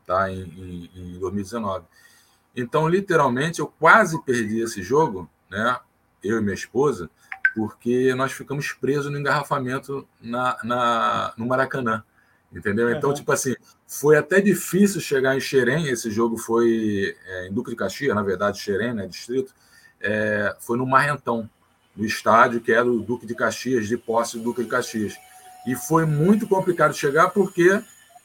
tá? 0.06 0.32
Em, 0.32 0.44
em, 0.44 1.16
em, 1.16 1.20
2019. 1.20 1.86
Então, 2.56 2.88
literalmente, 2.88 3.60
eu 3.60 3.68
quase 3.68 4.22
perdi 4.24 4.62
esse 4.62 4.82
jogo, 4.82 5.30
né? 5.50 5.78
Eu 6.24 6.40
e 6.40 6.42
minha 6.42 6.54
esposa, 6.54 7.10
porque 7.54 8.16
nós 8.16 8.32
ficamos 8.32 8.72
presos 8.72 9.12
no 9.12 9.20
engarrafamento 9.20 10.08
na, 10.22 10.58
na 10.64 11.34
no 11.38 11.46
Maracanã, 11.46 12.04
entendeu? 12.54 12.90
Então, 12.90 13.10
uhum. 13.10 13.16
tipo 13.16 13.32
assim, 13.32 13.56
foi 13.86 14.18
até 14.18 14.40
difícil 14.40 15.02
chegar 15.02 15.36
em 15.36 15.42
Xerém. 15.42 15.88
Esse 15.88 16.10
jogo 16.10 16.38
foi 16.38 17.16
é, 17.26 17.48
em 17.48 17.54
Duque 17.54 17.72
de 17.72 17.76
Caxias, 17.76 18.16
na 18.16 18.24
verdade, 18.24 18.58
Xerém, 18.58 18.94
né? 18.94 19.06
Distrito. 19.06 19.54
É, 20.00 20.56
foi 20.60 20.78
no 20.78 20.86
Marrentão 20.86 21.50
no 21.96 22.06
estádio, 22.06 22.62
que 22.62 22.72
era 22.72 22.86
o 22.86 23.00
Duque 23.00 23.26
de 23.26 23.36
Caxias, 23.36 23.88
de 23.88 23.98
posse 23.98 24.38
do 24.38 24.44
Duque 24.44 24.64
de 24.64 24.70
Caxias. 24.70 25.16
E 25.66 25.76
foi 25.76 26.06
muito 26.06 26.48
complicado 26.48 26.94
chegar 26.94 27.30
porque 27.30 27.82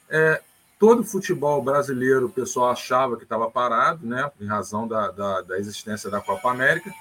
é, 0.09 0.41
todo 0.77 1.01
o 1.01 1.05
futebol 1.05 1.61
brasileiro 1.61 2.25
o 2.25 2.31
pessoal 2.31 2.71
achava 2.71 3.15
que 3.17 3.23
estava 3.23 3.49
parado, 3.49 4.05
né, 4.05 4.29
em 4.39 4.45
razão 4.45 4.87
da, 4.87 5.09
da, 5.11 5.41
da, 5.41 5.59
existência 5.59 6.09
da 6.09 6.19
Copa 6.19 6.51
América. 6.51 6.91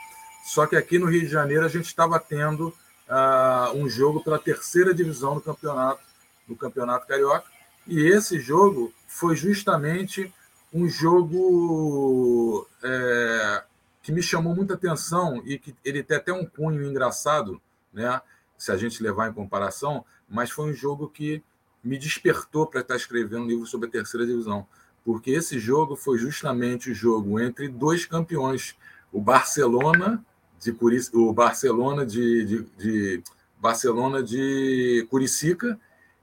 Só 0.45 0.67
que 0.67 0.77
aqui 0.77 0.99
no 0.99 1.07
Rio 1.07 1.23
de 1.23 1.29
Janeiro 1.29 1.65
a 1.65 1.69
gente 1.69 1.87
estava 1.87 2.19
tendo 2.19 2.69
uh, 3.09 3.77
um 3.77 3.89
jogo 3.89 4.23
pela 4.23 4.39
terceira 4.39 4.95
divisão 4.95 5.35
do 5.35 5.41
campeonato, 5.41 6.01
do 6.49 6.57
campeonato 6.57 7.07
carioca. 7.07 7.47
E 7.87 8.07
esse 8.07 8.39
jogo 8.39 8.93
foi 9.07 9.35
justamente 9.35 10.33
um 10.73 10.89
jogo 10.89 12.67
é, 12.83 13.63
que 14.03 14.13
me 14.13 14.23
chamou 14.23 14.55
muita 14.55 14.75
atenção 14.75 15.43
e 15.45 15.59
que 15.59 15.75
ele 15.85 16.03
tem 16.03 16.17
até 16.17 16.33
um 16.33 16.45
cunho 16.45 16.85
engraçado, 16.85 17.61
né? 17.93 18.21
Se 18.57 18.71
a 18.73 18.77
gente 18.77 19.03
levar 19.03 19.29
em 19.29 19.33
comparação, 19.33 20.05
mas 20.29 20.51
foi 20.51 20.71
um 20.71 20.75
jogo 20.75 21.09
que 21.09 21.43
me 21.83 21.99
despertou 21.99 22.67
para 22.67 22.81
estar 22.81 22.97
escrevendo 22.97 23.45
um 23.45 23.47
livro 23.47 23.67
sobre 23.67 23.89
a 23.89 23.93
terceira 23.93 24.27
divisão, 24.27 24.67
porque 25.05 25.31
esse 25.31 25.59
jogo 25.59 25.97
foi 25.97 26.19
justamente 26.19 26.91
o 26.91 26.95
jogo 26.95 27.41
entre 27.41 27.69
dois 27.69 28.05
campeões, 28.05 28.77
o 29.13 29.21
Barcelona 29.21 30.25
de 30.61 30.73
Curic... 30.73 31.09
o 31.15 31.33
Barcelona 31.33 32.05
de, 32.05 32.45
de, 32.45 32.63
de 32.77 33.23
Barcelona 33.59 34.23
de 34.23 35.07
Curicica 35.11 35.79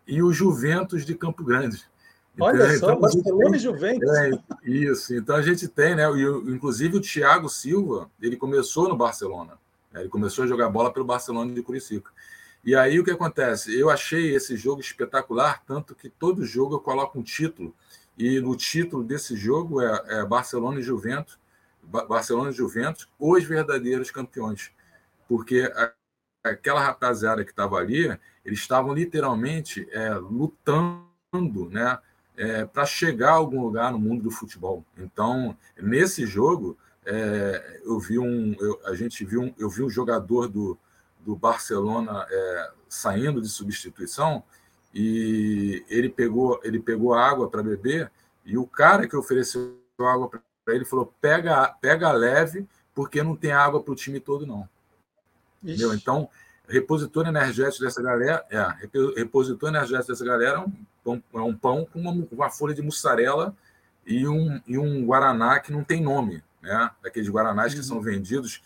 e 0.07 0.21
o 0.21 0.31
Juventus 0.31 1.05
de 1.05 1.15
Campo 1.15 1.43
Grande. 1.43 1.83
Olha 2.39 2.75
então, 2.75 2.89
só, 2.89 2.95
Barcelona 2.95 3.55
e 3.55 3.59
Juventus. 3.59 4.09
É, 4.09 4.31
isso, 4.63 5.15
então 5.15 5.35
a 5.35 5.41
gente 5.41 5.67
tem, 5.67 5.95
né? 5.95 6.03
Inclusive 6.47 6.97
o 6.97 7.01
Thiago 7.01 7.49
Silva, 7.49 8.09
ele 8.21 8.37
começou 8.37 8.87
no 8.87 8.95
Barcelona. 8.95 9.57
Né? 9.91 10.01
Ele 10.01 10.09
começou 10.09 10.43
a 10.43 10.47
jogar 10.47 10.69
bola 10.69 10.93
pelo 10.93 11.05
Barcelona 11.05 11.53
de 11.53 11.61
Curicica. 11.61 12.11
E 12.63 12.75
aí 12.75 12.99
o 12.99 13.03
que 13.03 13.11
acontece? 13.11 13.77
Eu 13.77 13.89
achei 13.89 14.35
esse 14.35 14.55
jogo 14.55 14.81
espetacular, 14.81 15.63
tanto 15.65 15.95
que 15.95 16.09
todo 16.09 16.45
jogo 16.45 16.75
eu 16.75 16.79
coloco 16.79 17.17
um 17.17 17.23
título, 17.23 17.73
e 18.17 18.39
no 18.39 18.55
título 18.55 19.03
desse 19.03 19.35
jogo 19.35 19.81
é, 19.81 20.03
é 20.07 20.25
Barcelona 20.25 20.79
e 20.79 20.83
Juventus, 20.83 21.39
Barcelona 21.81 22.49
e 22.49 22.53
Juventus, 22.53 23.07
os 23.17 23.43
verdadeiros 23.43 24.11
campeões. 24.11 24.71
Porque 25.27 25.71
a, 25.73 25.93
aquela 26.43 26.81
rapaziada 26.81 27.43
que 27.45 27.51
estava 27.51 27.77
ali, 27.77 28.05
eles 28.43 28.59
estavam 28.59 28.93
literalmente 28.93 29.87
é, 29.91 30.15
lutando, 30.15 31.69
né? 31.69 31.97
É, 32.37 32.65
para 32.65 32.85
chegar 32.85 33.31
a 33.31 33.35
algum 33.35 33.61
lugar 33.61 33.91
no 33.91 33.99
mundo 33.99 34.23
do 34.23 34.31
futebol. 34.31 34.85
Então, 34.95 35.57
nesse 35.75 36.25
jogo, 36.25 36.77
é, 37.03 37.81
eu 37.83 37.99
vi 37.99 38.19
um, 38.19 38.53
eu, 38.59 38.79
a 38.85 38.93
gente 38.93 39.25
viu 39.25 39.41
um, 39.41 39.53
eu 39.57 39.69
vi 39.69 39.81
um 39.81 39.89
jogador 39.89 40.47
do, 40.47 40.77
do 41.21 41.35
Barcelona 41.35 42.27
é, 42.29 42.71
saindo 42.87 43.41
de 43.41 43.47
substituição 43.47 44.43
e 44.93 45.85
ele 45.89 46.09
pegou 46.09 46.59
ele 46.63 46.79
pegou 46.79 47.13
água 47.13 47.49
para 47.49 47.63
beber 47.63 48.11
e 48.45 48.57
o 48.57 48.67
cara 48.67 49.07
que 49.07 49.15
ofereceu 49.15 49.79
água 49.99 50.29
para 50.29 50.41
ele 50.75 50.83
falou 50.83 51.13
pega 51.21 51.67
pega 51.81 52.11
leve 52.11 52.67
porque 52.93 53.23
não 53.23 53.35
tem 53.35 53.51
água 53.51 53.81
para 53.81 53.93
o 53.93 53.95
time 53.95 54.19
todo 54.19 54.45
não. 54.45 54.67
Entendeu? 55.63 55.93
Então 55.93 56.29
repositor 56.67 57.25
energético 57.25 57.85
dessa 57.85 58.01
galera 58.01 58.45
é 58.49 58.59
repositor 59.15 59.69
energético 59.69 60.09
dessa 60.09 60.25
galera 60.25 60.57
é 60.57 60.59
um 60.59 60.73
pão, 61.15 61.23
é 61.33 61.39
um 61.39 61.55
pão 61.55 61.85
com 61.85 61.99
uma, 61.99 62.27
uma, 62.31 62.49
folha 62.49 62.73
de 62.73 62.81
mussarela 62.81 63.55
e 64.05 64.27
um, 64.27 64.61
e 64.67 64.77
um 64.77 65.05
guaraná 65.05 65.59
que 65.59 65.71
não 65.71 65.83
tem 65.83 66.01
nome, 66.01 66.43
né? 66.61 66.91
Aqueles 67.05 67.29
guaranás 67.29 67.73
uhum. 67.73 67.79
que 67.79 67.85
são 67.85 68.01
vendidos 68.01 68.61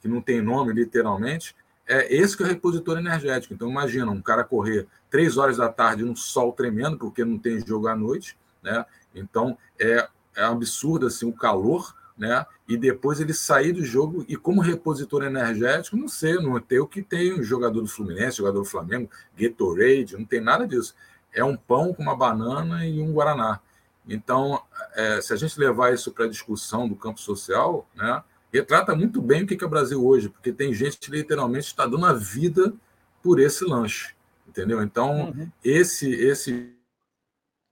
que 0.00 0.08
não 0.08 0.20
tem 0.20 0.40
nome, 0.40 0.72
literalmente. 0.72 1.54
É 1.86 2.14
esse 2.14 2.36
que 2.36 2.42
é 2.42 2.46
o 2.46 2.48
repositor 2.48 2.98
energético. 2.98 3.52
Então, 3.52 3.68
imagina 3.68 4.10
um 4.10 4.22
cara 4.22 4.44
correr 4.44 4.86
três 5.10 5.36
horas 5.36 5.56
da 5.56 5.68
tarde 5.68 6.04
num 6.04 6.14
sol 6.14 6.52
tremendo, 6.52 6.96
porque 6.96 7.24
não 7.24 7.38
tem 7.38 7.64
jogo 7.66 7.88
à 7.88 7.96
noite, 7.96 8.36
né? 8.62 8.84
Então 9.14 9.58
é, 9.78 10.08
é 10.36 10.42
absurdo 10.44 11.06
assim 11.06 11.26
o 11.26 11.32
calor, 11.32 11.94
né? 12.16 12.46
E 12.68 12.76
depois 12.76 13.20
ele 13.20 13.34
sair 13.34 13.72
do 13.72 13.84
jogo 13.84 14.24
e 14.28 14.36
como 14.36 14.60
repositor 14.60 15.24
energético, 15.24 15.96
não 15.96 16.08
sei, 16.08 16.34
não 16.34 16.60
tem 16.60 16.78
o 16.78 16.86
que 16.86 17.02
tem 17.02 17.32
o 17.32 17.42
jogador 17.42 17.80
do 17.80 17.88
Fluminense, 17.88 18.38
jogador 18.38 18.60
do 18.60 18.64
Flamengo, 18.64 19.10
Gatorade, 19.36 20.16
não 20.16 20.24
tem 20.24 20.40
nada 20.40 20.66
disso. 20.66 20.94
É 21.32 21.44
um 21.44 21.56
pão 21.56 21.92
com 21.94 22.02
uma 22.02 22.16
banana 22.16 22.84
e 22.86 23.00
um 23.00 23.12
guaraná. 23.12 23.60
Então, 24.08 24.60
é, 24.94 25.20
se 25.20 25.32
a 25.32 25.36
gente 25.36 25.58
levar 25.58 25.92
isso 25.92 26.10
para 26.12 26.24
a 26.24 26.28
discussão 26.28 26.88
do 26.88 26.96
campo 26.96 27.20
social, 27.20 27.88
né, 27.94 28.22
retrata 28.52 28.94
muito 28.94 29.22
bem 29.22 29.44
o 29.44 29.46
que 29.46 29.62
é 29.62 29.66
o 29.66 29.70
Brasil 29.70 30.04
hoje, 30.04 30.28
porque 30.28 30.52
tem 30.52 30.74
gente 30.74 30.98
que 30.98 31.10
literalmente 31.10 31.66
está 31.66 31.86
dando 31.86 32.06
a 32.06 32.12
vida 32.12 32.72
por 33.22 33.38
esse 33.38 33.64
lanche, 33.64 34.14
entendeu? 34.48 34.82
Então, 34.82 35.28
uhum. 35.30 35.50
esse 35.62 36.10
esse 36.10 36.74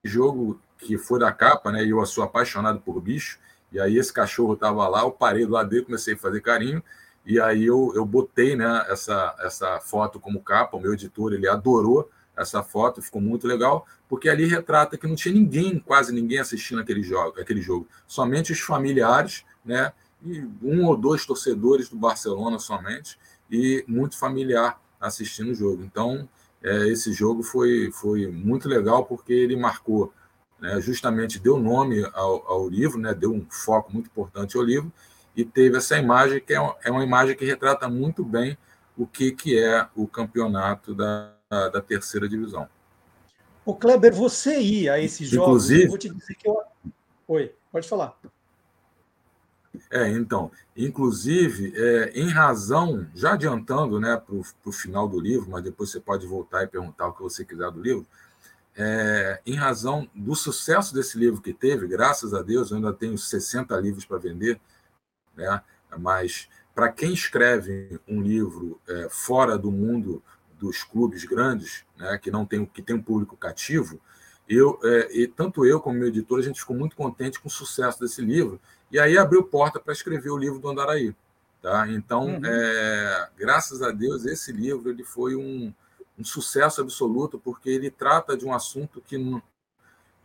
jogo 0.03 0.61
que 0.77 0.97
foi 0.97 1.19
da 1.19 1.31
capa, 1.31 1.71
né, 1.71 1.83
e 1.83 1.89
eu 1.89 2.05
sou 2.05 2.23
apaixonado 2.23 2.79
por 2.79 3.01
bicho, 3.01 3.37
e 3.71 3.79
aí 3.79 3.97
esse 3.97 4.13
cachorro 4.13 4.53
estava 4.53 4.87
lá, 4.87 5.01
eu 5.01 5.11
parei 5.11 5.45
do 5.45 5.51
lado 5.51 5.69
dele, 5.69 5.85
comecei 5.85 6.13
a 6.13 6.17
fazer 6.17 6.41
carinho, 6.41 6.81
e 7.25 7.39
aí 7.39 7.65
eu, 7.65 7.91
eu 7.95 8.05
botei 8.05 8.55
né, 8.55 8.85
essa, 8.89 9.35
essa 9.39 9.79
foto 9.81 10.19
como 10.19 10.41
capa, 10.41 10.77
o 10.77 10.79
meu 10.79 10.93
editor, 10.93 11.33
ele 11.33 11.47
adorou, 11.47 12.09
essa 12.39 12.63
foto, 12.63 13.01
ficou 13.01 13.21
muito 13.21 13.45
legal, 13.45 13.85
porque 14.07 14.29
ali 14.29 14.45
retrata 14.45 14.97
que 14.97 15.05
não 15.05 15.15
tinha 15.15 15.33
ninguém, 15.33 15.77
quase 15.77 16.13
ninguém 16.13 16.39
assistindo 16.39 16.79
aquele 16.79 17.03
jogo, 17.03 17.39
aquele 17.39 17.61
jogo. 17.61 17.87
somente 18.07 18.51
os 18.53 18.59
familiares, 18.59 19.43
né, 19.63 19.91
e 20.23 20.41
um 20.61 20.85
ou 20.85 20.97
dois 20.97 21.25
torcedores 21.25 21.89
do 21.89 21.97
Barcelona 21.97 22.57
somente, 22.57 23.19
e 23.51 23.83
muito 23.87 24.17
familiar 24.17 24.79
assistindo 24.99 25.51
o 25.51 25.55
jogo. 25.55 25.83
Então, 25.83 26.27
é, 26.63 26.87
esse 26.87 27.11
jogo 27.13 27.43
foi, 27.43 27.91
foi 27.91 28.27
muito 28.27 28.67
legal, 28.67 29.05
porque 29.05 29.33
ele 29.33 29.55
marcou, 29.55 30.13
né, 30.59 30.79
justamente 30.79 31.39
deu 31.39 31.59
nome 31.59 32.03
ao, 32.13 32.47
ao 32.47 32.69
livro, 32.69 32.99
né, 32.99 33.13
deu 33.13 33.33
um 33.33 33.45
foco 33.49 33.91
muito 33.91 34.07
importante 34.07 34.55
ao 34.55 34.63
livro, 34.63 34.91
e 35.35 35.43
teve 35.43 35.77
essa 35.77 35.97
imagem, 35.97 36.41
que 36.41 36.53
é 36.53 36.59
uma, 36.59 36.75
é 36.83 36.89
imagem 37.03 37.35
que 37.35 37.45
retrata 37.45 37.87
muito 37.89 38.23
bem 38.23 38.57
o 38.97 39.05
que, 39.05 39.31
que 39.31 39.57
é 39.57 39.87
o 39.95 40.05
campeonato 40.07 40.93
da, 40.93 41.33
da 41.49 41.81
terceira 41.81 42.29
divisão. 42.29 42.69
O 43.65 43.73
Kleber, 43.75 44.13
você 44.13 44.59
ia 44.59 44.93
a 44.93 44.99
esses 44.99 45.27
jogos? 45.27 45.47
Inclusive, 45.47 45.83
eu 45.83 45.89
vou 45.89 45.97
te 45.97 46.09
dizer 46.09 46.35
que 46.35 46.47
eu. 46.47 46.61
Oi, 47.27 47.55
pode 47.71 47.87
falar. 47.87 48.19
É, 49.91 50.07
então, 50.09 50.51
inclusive, 50.75 51.73
é, 51.75 52.11
em 52.13 52.29
razão, 52.29 53.07
já 53.15 53.33
adiantando 53.33 53.99
né, 53.99 54.15
para 54.17 54.35
o 54.35 54.71
final 54.71 55.07
do 55.07 55.19
livro, 55.19 55.49
mas 55.49 55.63
depois 55.63 55.89
você 55.89 55.99
pode 55.99 56.27
voltar 56.27 56.63
e 56.63 56.67
perguntar 56.67 57.07
o 57.07 57.13
que 57.13 57.21
você 57.21 57.43
quiser 57.43 57.71
do 57.71 57.81
livro, 57.81 58.05
é, 58.75 59.41
em 59.45 59.55
razão 59.55 60.07
do 60.13 60.35
sucesso 60.35 60.93
desse 60.93 61.17
livro 61.17 61.41
que 61.41 61.53
teve, 61.53 61.87
graças 61.87 62.33
a 62.33 62.41
Deus, 62.41 62.69
eu 62.69 62.77
ainda 62.77 62.93
tenho 62.93 63.17
60 63.17 63.75
livros 63.79 64.05
para 64.05 64.17
vender, 64.17 64.59
né, 65.35 65.61
mas 65.97 66.47
para 66.73 66.91
quem 66.91 67.13
escreve 67.13 67.99
um 68.07 68.21
livro 68.21 68.79
é, 68.87 69.07
fora 69.09 69.57
do 69.57 69.71
mundo 69.71 70.23
dos 70.59 70.83
clubes 70.83 71.23
grandes, 71.23 71.85
né, 71.97 72.17
que 72.17 72.29
não 72.29 72.45
tem 72.45 72.65
que 72.65 72.81
tem 72.81 72.95
um 72.95 73.01
público 73.01 73.37
cativo, 73.37 73.99
eu 74.47 74.79
é, 74.83 75.17
e 75.17 75.27
tanto 75.27 75.65
eu 75.65 75.79
como 75.79 75.97
meu 75.97 76.09
editor 76.09 76.39
a 76.39 76.43
gente 76.43 76.59
ficou 76.59 76.75
muito 76.75 76.95
contente 76.95 77.39
com 77.39 77.47
o 77.47 77.51
sucesso 77.51 77.99
desse 77.99 78.21
livro 78.21 78.59
e 78.91 78.99
aí 78.99 79.17
abriu 79.17 79.43
porta 79.43 79.79
para 79.79 79.93
escrever 79.93 80.29
o 80.29 80.37
livro 80.37 80.59
do 80.59 80.67
Andaraí, 80.67 81.15
tá? 81.61 81.87
Então, 81.89 82.27
uhum. 82.27 82.41
é, 82.43 83.29
graças 83.37 83.81
a 83.81 83.91
Deus 83.91 84.25
esse 84.25 84.51
livro 84.51 84.89
ele 84.89 85.03
foi 85.03 85.35
um, 85.35 85.73
um 86.17 86.23
sucesso 86.23 86.81
absoluto 86.81 87.39
porque 87.39 87.69
ele 87.69 87.89
trata 87.89 88.35
de 88.35 88.45
um 88.45 88.53
assunto 88.53 89.01
que 89.01 89.17
não, 89.17 89.41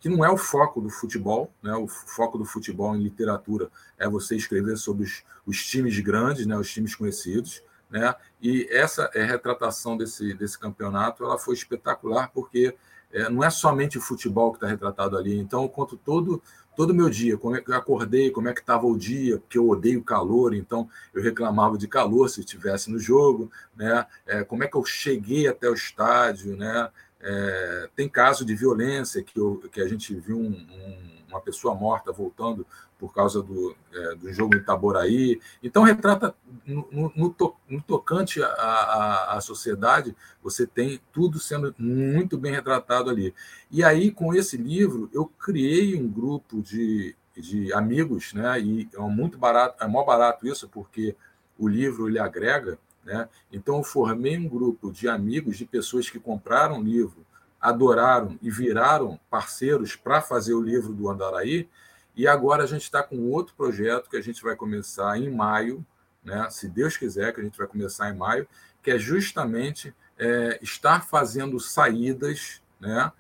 que 0.01 0.09
não 0.09 0.25
é 0.25 0.31
o 0.31 0.37
foco 0.37 0.81
do 0.81 0.91
futebol, 0.91 1.51
né? 1.63 1.75
O 1.75 1.87
foco 1.87 2.37
do 2.37 2.45
futebol 2.45 2.95
em 2.97 3.03
literatura 3.03 3.71
é 3.99 4.09
você 4.09 4.37
escrever 4.37 4.77
sobre 4.77 5.05
os, 5.05 5.23
os 5.47 5.65
times 5.65 5.99
grandes, 6.01 6.45
né? 6.47 6.57
Os 6.57 6.71
times 6.71 6.95
conhecidos 6.95 7.63
né? 7.91 8.15
E 8.41 8.67
essa 8.71 9.11
é, 9.15 9.25
retratação 9.25 9.97
desse, 9.97 10.35
desse 10.35 10.59
campeonato 10.59 11.25
ela 11.25 11.39
foi 11.39 11.55
espetacular, 11.55 12.31
porque 12.33 12.75
é, 13.13 13.29
não 13.29 13.45
é 13.45 13.51
somente 13.51 13.97
o 13.99 14.01
futebol 14.01 14.51
que 14.51 14.57
está 14.57 14.67
retratado 14.67 15.17
ali. 15.17 15.39
Então, 15.39 15.63
eu 15.63 15.69
conto 15.69 15.97
todo 15.97 16.43
todo 16.77 16.95
meu 16.95 17.09
dia, 17.09 17.39
como 17.39 17.57
é 17.57 17.61
que 17.61 17.71
eu 17.71 17.77
acordei, 17.77 18.31
como 18.31 18.49
é 18.49 18.53
que 18.53 18.61
estava 18.61 18.87
o 18.87 18.99
dia, 18.99 19.39
porque 19.39 19.59
eu 19.59 19.69
odeio 19.69 20.03
calor, 20.03 20.55
então 20.55 20.89
eu 21.13 21.23
reclamava 21.23 21.79
de 21.79 21.87
calor 21.87 22.29
se 22.29 22.41
estivesse 22.41 22.91
no 22.91 22.99
jogo, 22.99 23.51
né? 23.77 24.07
É, 24.27 24.43
como 24.45 24.65
é 24.65 24.69
que 24.69 24.77
eu 24.77 24.85
cheguei 24.85 25.47
até 25.47 25.69
o 25.69 25.75
estádio, 25.75 26.57
né? 26.57 26.91
É, 27.21 27.89
tem 27.97 28.09
caso 28.09 28.45
de 28.45 28.55
violência 28.55 29.23
que, 29.23 29.39
eu, 29.39 29.63
que 29.73 29.81
a 29.81 29.89
gente 29.89 30.15
viu 30.15 30.37
um, 30.37 30.51
um, 30.51 31.25
uma 31.29 31.41
pessoa 31.41 31.75
morta 31.75 32.13
voltando 32.13 32.67
por 33.05 33.13
causa 33.13 33.43
do, 33.43 33.77
é, 33.93 34.15
do 34.15 34.33
jogo 34.33 34.57
Itaboraí. 34.57 35.39
Então, 35.63 35.83
retrata 35.83 36.35
no, 36.67 37.13
no, 37.15 37.29
to, 37.29 37.55
no 37.69 37.83
tocante 37.83 38.43
à, 38.43 39.35
à, 39.37 39.41
sociedade, 39.43 40.17
você 40.43 40.67
tem 40.67 40.99
tudo 41.13 41.39
sendo 41.39 41.75
muito 41.79 42.39
bem 42.39 42.51
retratado 42.51 43.11
ali. 43.11 43.35
E 43.71 43.85
aí, 43.85 44.11
com 44.11 44.33
esse 44.35 44.57
livro, 44.57 45.11
eu 45.13 45.27
criei 45.27 45.95
um 46.01 46.09
grupo 46.09 46.63
de, 46.63 47.15
de 47.37 47.71
amigos, 47.75 48.33
né? 48.33 48.59
e 48.59 48.89
é 48.95 49.01
muito 49.01 49.37
barato, 49.37 49.85
é 49.85 49.87
mó 49.87 50.03
barato 50.03 50.47
isso, 50.47 50.67
porque 50.67 51.15
o 51.59 51.69
livro 51.69 52.09
ele 52.09 52.19
agrega. 52.19 52.79
Né? 53.05 53.29
Então, 53.53 53.77
eu 53.77 53.85
formei 53.85 54.39
um 54.39 54.49
grupo 54.49 54.91
de 54.91 55.11
amigos, 55.11 55.59
de 55.59 55.67
pessoas 55.67 56.09
que 56.09 56.19
compraram 56.19 56.81
o 56.81 56.83
livro, 56.83 57.23
adoraram 57.61 58.39
e 58.41 58.51
viraram 58.51 59.21
parceiros 59.29 59.95
para 59.95 60.23
fazer 60.23 60.55
o 60.55 60.63
livro 60.63 60.95
do 60.95 61.11
Andaraí, 61.11 61.69
e 62.17 62.29
agora 62.29 62.65
a 62.65 62.67
gente 62.67 62.83
está 62.83 63.03
com 63.03 63.31
outro 63.31 63.55
projeto 63.57 64.09
que 64.09 64.17
a 64.17 64.23
gente 64.23 64.43
vai 64.43 64.55
começar 64.55 65.19
em 65.19 65.31
maio, 65.31 65.85
né? 66.25 66.49
se 66.51 66.69
Deus 66.69 66.97
quiser, 66.97 67.33
que 67.33 67.41
a 67.41 67.45
gente 67.45 67.59
vai 67.59 67.67
começar 67.67 68.11
em 68.11 68.17
maio, 68.17 68.47
que 68.83 68.91
é 68.91 68.99
justamente 68.99 69.95
é, 70.19 70.59
estar 70.63 71.05
fazendo 71.07 71.59
saídas, 71.59 72.63
né? 72.81 73.11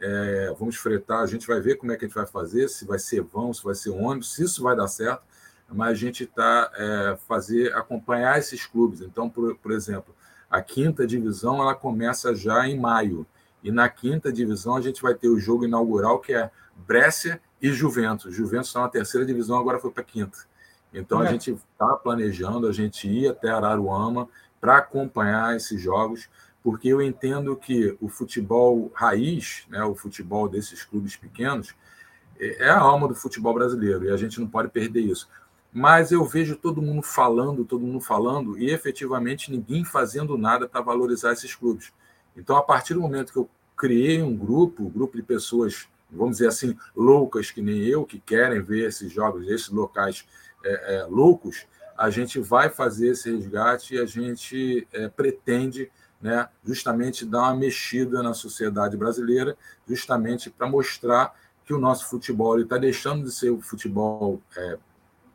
É, 0.00 0.54
vamos 0.58 0.76
fretar, 0.76 1.20
a 1.20 1.26
gente 1.26 1.46
vai 1.46 1.60
ver 1.60 1.76
como 1.76 1.92
é 1.92 1.96
que 1.96 2.04
a 2.04 2.08
gente 2.08 2.16
vai 2.16 2.26
fazer, 2.26 2.68
se 2.68 2.84
vai 2.84 2.98
ser 2.98 3.22
vão, 3.22 3.54
se 3.54 3.64
vai 3.64 3.74
ser 3.74 3.90
ônibus, 3.90 4.34
se 4.34 4.44
isso 4.44 4.62
vai 4.62 4.76
dar 4.76 4.88
certo, 4.88 5.22
mas 5.68 5.90
a 5.90 5.94
gente 5.94 6.24
está 6.24 6.70
é, 6.74 7.16
fazer 7.26 7.74
acompanhar 7.74 8.38
esses 8.38 8.66
clubes. 8.66 9.00
Então, 9.00 9.30
por, 9.30 9.56
por 9.56 9.72
exemplo, 9.72 10.14
a 10.50 10.60
quinta 10.60 11.06
divisão 11.06 11.60
ela 11.60 11.74
começa 11.74 12.34
já 12.34 12.68
em 12.68 12.78
maio. 12.78 13.26
E 13.62 13.72
na 13.72 13.88
quinta 13.88 14.32
divisão 14.32 14.76
a 14.76 14.80
gente 14.80 15.00
vai 15.00 15.14
ter 15.14 15.28
o 15.28 15.40
jogo 15.40 15.64
inaugural 15.64 16.20
que 16.20 16.34
é 16.34 16.50
Brescia 16.76 17.40
e 17.60 17.72
Juventus. 17.72 18.34
Juventus 18.34 18.68
está 18.68 18.80
na 18.80 18.88
terceira 18.88 19.26
divisão, 19.26 19.58
agora 19.58 19.78
foi 19.78 19.90
para 19.90 20.02
a 20.02 20.06
quinta. 20.06 20.38
Então 20.92 21.22
é. 21.22 21.28
a 21.28 21.30
gente 21.30 21.50
está 21.52 21.94
planejando, 21.96 22.68
a 22.68 22.72
gente 22.72 23.08
ir 23.08 23.28
até 23.28 23.50
Araruama 23.50 24.28
para 24.60 24.78
acompanhar 24.78 25.56
esses 25.56 25.80
jogos, 25.80 26.28
porque 26.62 26.88
eu 26.88 27.02
entendo 27.02 27.56
que 27.56 27.96
o 28.00 28.08
futebol 28.08 28.90
raiz, 28.94 29.66
né, 29.68 29.84
o 29.84 29.94
futebol 29.94 30.48
desses 30.48 30.84
clubes 30.84 31.16
pequenos, 31.16 31.74
é, 32.38 32.66
é 32.66 32.70
a 32.70 32.78
alma 32.78 33.08
do 33.08 33.14
futebol 33.14 33.52
brasileiro 33.52 34.04
e 34.04 34.10
a 34.10 34.16
gente 34.16 34.40
não 34.40 34.46
pode 34.46 34.68
perder 34.68 35.00
isso. 35.00 35.28
Mas 35.72 36.12
eu 36.12 36.24
vejo 36.24 36.54
todo 36.54 36.80
mundo 36.80 37.02
falando, 37.02 37.64
todo 37.64 37.84
mundo 37.84 38.00
falando, 38.00 38.56
e 38.56 38.70
efetivamente 38.70 39.50
ninguém 39.50 39.84
fazendo 39.84 40.38
nada 40.38 40.68
para 40.68 40.80
valorizar 40.80 41.32
esses 41.32 41.52
clubes. 41.52 41.92
Então, 42.36 42.56
a 42.56 42.62
partir 42.62 42.94
do 42.94 43.00
momento 43.00 43.32
que 43.32 43.38
eu 43.38 43.50
criei 43.76 44.22
um 44.22 44.36
grupo, 44.36 44.84
um 44.84 44.90
grupo 44.90 45.16
de 45.16 45.22
pessoas 45.22 45.88
vamos 46.14 46.38
dizer 46.38 46.48
assim, 46.48 46.76
loucas 46.94 47.50
que 47.50 47.60
nem 47.60 47.84
eu, 47.84 48.04
que 48.04 48.18
querem 48.18 48.62
ver 48.62 48.88
esses 48.88 49.12
jogos, 49.12 49.48
esses 49.48 49.68
locais 49.68 50.26
é, 50.64 50.96
é, 50.96 51.04
loucos, 51.04 51.66
a 51.96 52.10
gente 52.10 52.40
vai 52.40 52.68
fazer 52.68 53.08
esse 53.08 53.30
resgate 53.30 53.94
e 53.94 53.98
a 53.98 54.06
gente 54.06 54.86
é, 54.92 55.08
pretende 55.08 55.90
né, 56.20 56.48
justamente 56.64 57.24
dar 57.24 57.42
uma 57.42 57.54
mexida 57.54 58.22
na 58.22 58.34
sociedade 58.34 58.96
brasileira, 58.96 59.56
justamente 59.86 60.50
para 60.50 60.68
mostrar 60.68 61.34
que 61.64 61.74
o 61.74 61.78
nosso 61.78 62.08
futebol 62.08 62.58
está 62.60 62.78
deixando 62.78 63.24
de 63.24 63.32
ser 63.32 63.50
o 63.50 63.60
futebol 63.60 64.40
é, 64.56 64.78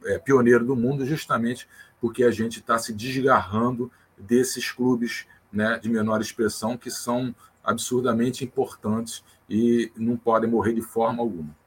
é, 0.05 0.19
pioneiro 0.19 0.65
do 0.65 0.75
mundo, 0.75 1.05
justamente 1.05 1.67
porque 1.99 2.23
a 2.23 2.31
gente 2.31 2.59
está 2.59 2.77
se 2.77 2.93
desgarrando 2.93 3.91
desses 4.17 4.71
clubes 4.71 5.27
né, 5.51 5.79
de 5.79 5.89
menor 5.89 6.21
expressão 6.21 6.77
que 6.77 6.89
são 6.89 7.35
absurdamente 7.63 8.43
importantes 8.43 9.23
e 9.49 9.91
não 9.97 10.15
podem 10.15 10.49
morrer 10.49 10.73
de 10.73 10.81
forma 10.81 11.23
alguma. 11.23 11.57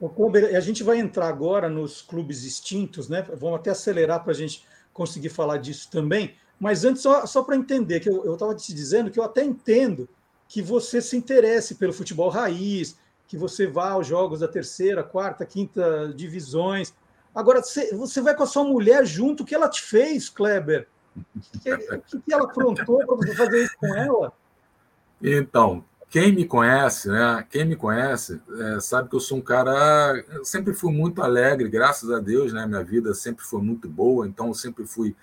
O 0.00 0.08
Kleber, 0.08 0.56
a 0.56 0.60
gente 0.60 0.82
vai 0.82 0.98
entrar 0.98 1.28
agora 1.28 1.68
nos 1.68 2.02
clubes 2.02 2.44
extintos, 2.44 3.08
né? 3.08 3.22
Vamos 3.22 3.60
até 3.60 3.70
acelerar 3.70 4.22
para 4.22 4.32
a 4.32 4.34
gente 4.34 4.64
conseguir 4.92 5.28
falar 5.28 5.58
disso 5.58 5.90
também. 5.90 6.34
Mas 6.58 6.84
antes, 6.84 7.02
só, 7.02 7.26
só 7.26 7.42
para 7.42 7.56
entender, 7.56 8.00
que 8.00 8.08
eu 8.08 8.34
estava 8.34 8.54
te 8.54 8.72
dizendo 8.72 9.10
que 9.10 9.18
eu 9.18 9.24
até 9.24 9.44
entendo 9.44 10.08
que 10.48 10.62
você 10.62 11.00
se 11.00 11.16
interesse 11.16 11.76
pelo 11.76 11.92
futebol 11.92 12.28
raiz, 12.28 12.98
que 13.26 13.36
você 13.36 13.66
vá 13.66 13.90
aos 13.90 14.06
jogos 14.06 14.40
da 14.40 14.48
terceira, 14.48 15.02
quarta, 15.02 15.44
quinta 15.44 16.12
divisões. 16.14 16.94
Agora, 17.34 17.62
você, 17.62 17.94
você 17.94 18.20
vai 18.20 18.34
com 18.34 18.42
a 18.42 18.46
sua 18.46 18.64
mulher 18.64 19.04
junto, 19.04 19.42
o 19.42 19.46
que 19.46 19.54
ela 19.54 19.68
te 19.68 19.82
fez, 19.82 20.28
Kleber? 20.28 20.86
O 21.16 21.40
que, 21.60 22.20
que 22.20 22.32
ela 22.32 22.44
aprontou 22.44 22.98
para 22.98 23.16
você 23.16 23.34
fazer 23.34 23.64
isso 23.64 23.76
com 23.78 23.94
ela? 23.94 24.32
Então, 25.22 25.84
quem 26.14 26.32
me 26.32 26.44
conhece, 26.44 27.08
né? 27.08 27.44
Quem 27.50 27.64
me 27.64 27.74
conhece 27.74 28.40
é, 28.60 28.78
sabe 28.78 29.08
que 29.08 29.16
eu 29.16 29.20
sou 29.20 29.38
um 29.38 29.40
cara. 29.40 30.24
Eu 30.30 30.44
sempre 30.44 30.72
fui 30.72 30.92
muito 30.92 31.20
alegre, 31.20 31.68
graças 31.68 32.08
a 32.08 32.20
Deus, 32.20 32.52
né? 32.52 32.64
Minha 32.68 32.84
vida 32.84 33.12
sempre 33.14 33.44
foi 33.44 33.60
muito 33.60 33.88
boa, 33.88 34.24
então 34.24 34.46
eu 34.46 34.54
sempre 34.54 34.86
fui 34.86 35.16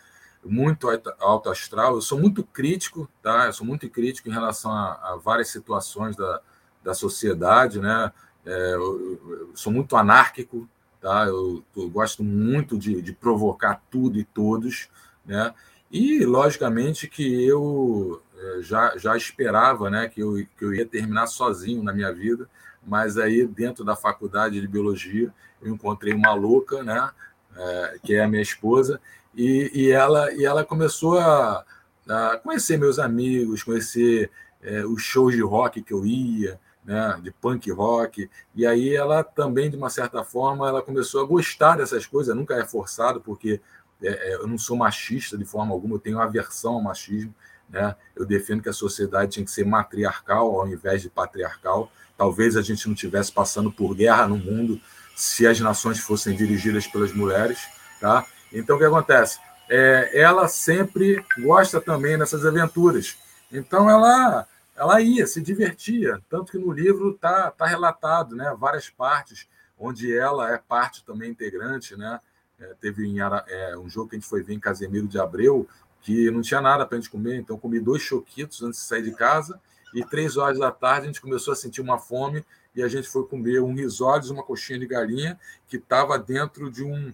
muito 0.43 0.89
alto 1.17 1.49
astral. 1.49 1.95
Eu 1.95 2.01
sou 2.01 2.19
muito 2.19 2.43
crítico, 2.43 3.07
tá? 3.23 3.45
Eu 3.45 3.53
sou 3.53 3.65
muito 3.65 3.89
crítico 3.89 4.27
em 4.27 4.33
relação 4.33 4.69
a, 4.69 5.13
a 5.13 5.15
várias 5.15 5.47
situações 5.47 6.17
da, 6.17 6.41
da 6.83 6.93
sociedade, 6.93 7.79
né? 7.79 8.11
É, 8.45 8.73
eu, 8.73 9.21
eu, 9.29 9.51
sou 9.55 9.71
muito 9.71 9.95
anárquico, 9.95 10.67
tá? 10.99 11.23
Eu, 11.25 11.63
eu 11.73 11.89
gosto 11.89 12.21
muito 12.21 12.77
de, 12.77 13.01
de 13.01 13.13
provocar 13.13 13.81
tudo 13.89 14.19
e 14.19 14.25
todos, 14.25 14.89
né? 15.25 15.53
E, 15.89 16.25
logicamente, 16.25 17.07
que 17.07 17.45
eu 17.45 18.21
já, 18.61 18.97
já 18.97 19.15
esperava 19.15 19.89
né, 19.89 20.07
que, 20.07 20.21
eu, 20.21 20.35
que 20.57 20.65
eu 20.65 20.73
ia 20.73 20.85
terminar 20.85 21.27
sozinho 21.27 21.83
na 21.83 21.93
minha 21.93 22.11
vida, 22.13 22.49
mas 22.85 23.17
aí, 23.17 23.45
dentro 23.45 23.83
da 23.83 23.95
faculdade 23.95 24.59
de 24.59 24.67
biologia, 24.67 25.31
eu 25.61 25.73
encontrei 25.73 26.13
uma 26.13 26.33
louca, 26.33 26.83
né, 26.83 27.11
é, 27.55 27.99
que 28.03 28.15
é 28.15 28.23
a 28.23 28.27
minha 28.27 28.41
esposa, 28.41 28.99
e, 29.35 29.71
e, 29.73 29.91
ela, 29.91 30.31
e 30.33 30.43
ela 30.43 30.65
começou 30.65 31.19
a, 31.19 31.63
a 32.07 32.37
conhecer 32.37 32.77
meus 32.77 32.99
amigos, 32.99 33.63
conhecer 33.63 34.31
é, 34.61 34.85
os 34.85 35.01
shows 35.01 35.35
de 35.35 35.41
rock 35.41 35.81
que 35.81 35.93
eu 35.93 36.05
ia, 36.05 36.59
né, 36.83 37.19
de 37.21 37.31
punk 37.31 37.69
rock, 37.71 38.29
e 38.55 38.65
aí 38.65 38.95
ela 38.95 39.23
também, 39.23 39.69
de 39.69 39.77
uma 39.77 39.89
certa 39.89 40.23
forma, 40.23 40.67
ela 40.67 40.81
começou 40.81 41.21
a 41.21 41.27
gostar 41.27 41.77
dessas 41.77 42.05
coisas, 42.05 42.35
nunca 42.35 42.55
é 42.55 42.65
forçado, 42.65 43.21
porque 43.21 43.61
é, 44.01 44.31
é, 44.31 44.35
eu 44.35 44.47
não 44.47 44.57
sou 44.57 44.75
machista 44.75 45.37
de 45.37 45.45
forma 45.45 45.73
alguma, 45.73 45.95
eu 45.95 45.99
tenho 45.99 46.19
aversão 46.19 46.73
ao 46.73 46.81
machismo, 46.81 47.33
né? 47.71 47.95
Eu 48.15 48.25
defendo 48.25 48.61
que 48.61 48.69
a 48.69 48.73
sociedade 48.73 49.31
tinha 49.31 49.45
que 49.45 49.51
ser 49.51 49.65
matriarcal 49.65 50.59
ao 50.59 50.67
invés 50.67 51.01
de 51.01 51.09
patriarcal. 51.09 51.91
Talvez 52.17 52.57
a 52.57 52.61
gente 52.61 52.85
não 52.87 52.93
estivesse 52.93 53.31
passando 53.31 53.71
por 53.71 53.95
guerra 53.95 54.27
no 54.27 54.37
mundo 54.37 54.79
se 55.15 55.47
as 55.47 55.59
nações 55.59 55.99
fossem 55.99 56.35
dirigidas 56.35 56.85
pelas 56.85 57.13
mulheres. 57.13 57.59
Tá? 57.99 58.25
Então, 58.51 58.75
o 58.75 58.79
que 58.79 58.85
acontece? 58.85 59.39
É, 59.69 60.19
ela 60.19 60.47
sempre 60.47 61.23
gosta 61.39 61.79
também 61.79 62.17
dessas 62.17 62.45
aventuras. 62.45 63.17
Então, 63.51 63.89
ela 63.89 64.47
ela 64.75 64.99
ia, 64.99 65.27
se 65.27 65.39
divertia. 65.41 66.19
Tanto 66.27 66.51
que 66.51 66.57
no 66.57 66.71
livro 66.71 67.11
está 67.11 67.51
tá 67.51 67.67
relatado 67.67 68.35
né, 68.35 68.55
várias 68.57 68.89
partes, 68.89 69.47
onde 69.77 70.15
ela 70.15 70.51
é 70.53 70.57
parte 70.57 71.05
também 71.05 71.29
integrante. 71.29 71.95
Né? 71.95 72.19
É, 72.59 72.73
teve 72.81 73.15
é, 73.47 73.77
um 73.77 73.87
jogo 73.87 74.09
que 74.09 74.15
a 74.15 74.19
gente 74.19 74.27
foi 74.27 74.41
ver 74.41 74.55
em 74.55 74.59
Casemiro 74.59 75.07
de 75.07 75.19
Abreu, 75.19 75.67
que 76.01 76.29
não 76.31 76.41
tinha 76.41 76.61
nada 76.61 76.85
para 76.85 76.97
a 76.97 77.01
gente 77.01 77.09
comer, 77.09 77.37
então 77.37 77.57
comi 77.57 77.79
dois 77.79 78.01
choquitos 78.01 78.61
antes 78.63 78.79
de 78.79 78.85
sair 78.85 79.03
de 79.03 79.11
casa, 79.11 79.59
e 79.93 80.03
três 80.03 80.37
horas 80.37 80.57
da 80.57 80.71
tarde 80.71 81.03
a 81.03 81.07
gente 81.07 81.21
começou 81.21 81.51
a 81.51 81.55
sentir 81.55 81.81
uma 81.81 81.99
fome 81.99 82.45
e 82.73 82.81
a 82.81 82.87
gente 82.87 83.07
foi 83.07 83.25
comer 83.25 83.61
um 83.61 83.73
risoles, 83.73 84.29
uma 84.29 84.43
coxinha 84.43 84.79
de 84.79 84.87
galinha 84.87 85.39
que 85.67 85.77
estava 85.77 86.17
dentro 86.17 86.71
de 86.71 86.83
um 86.83 87.13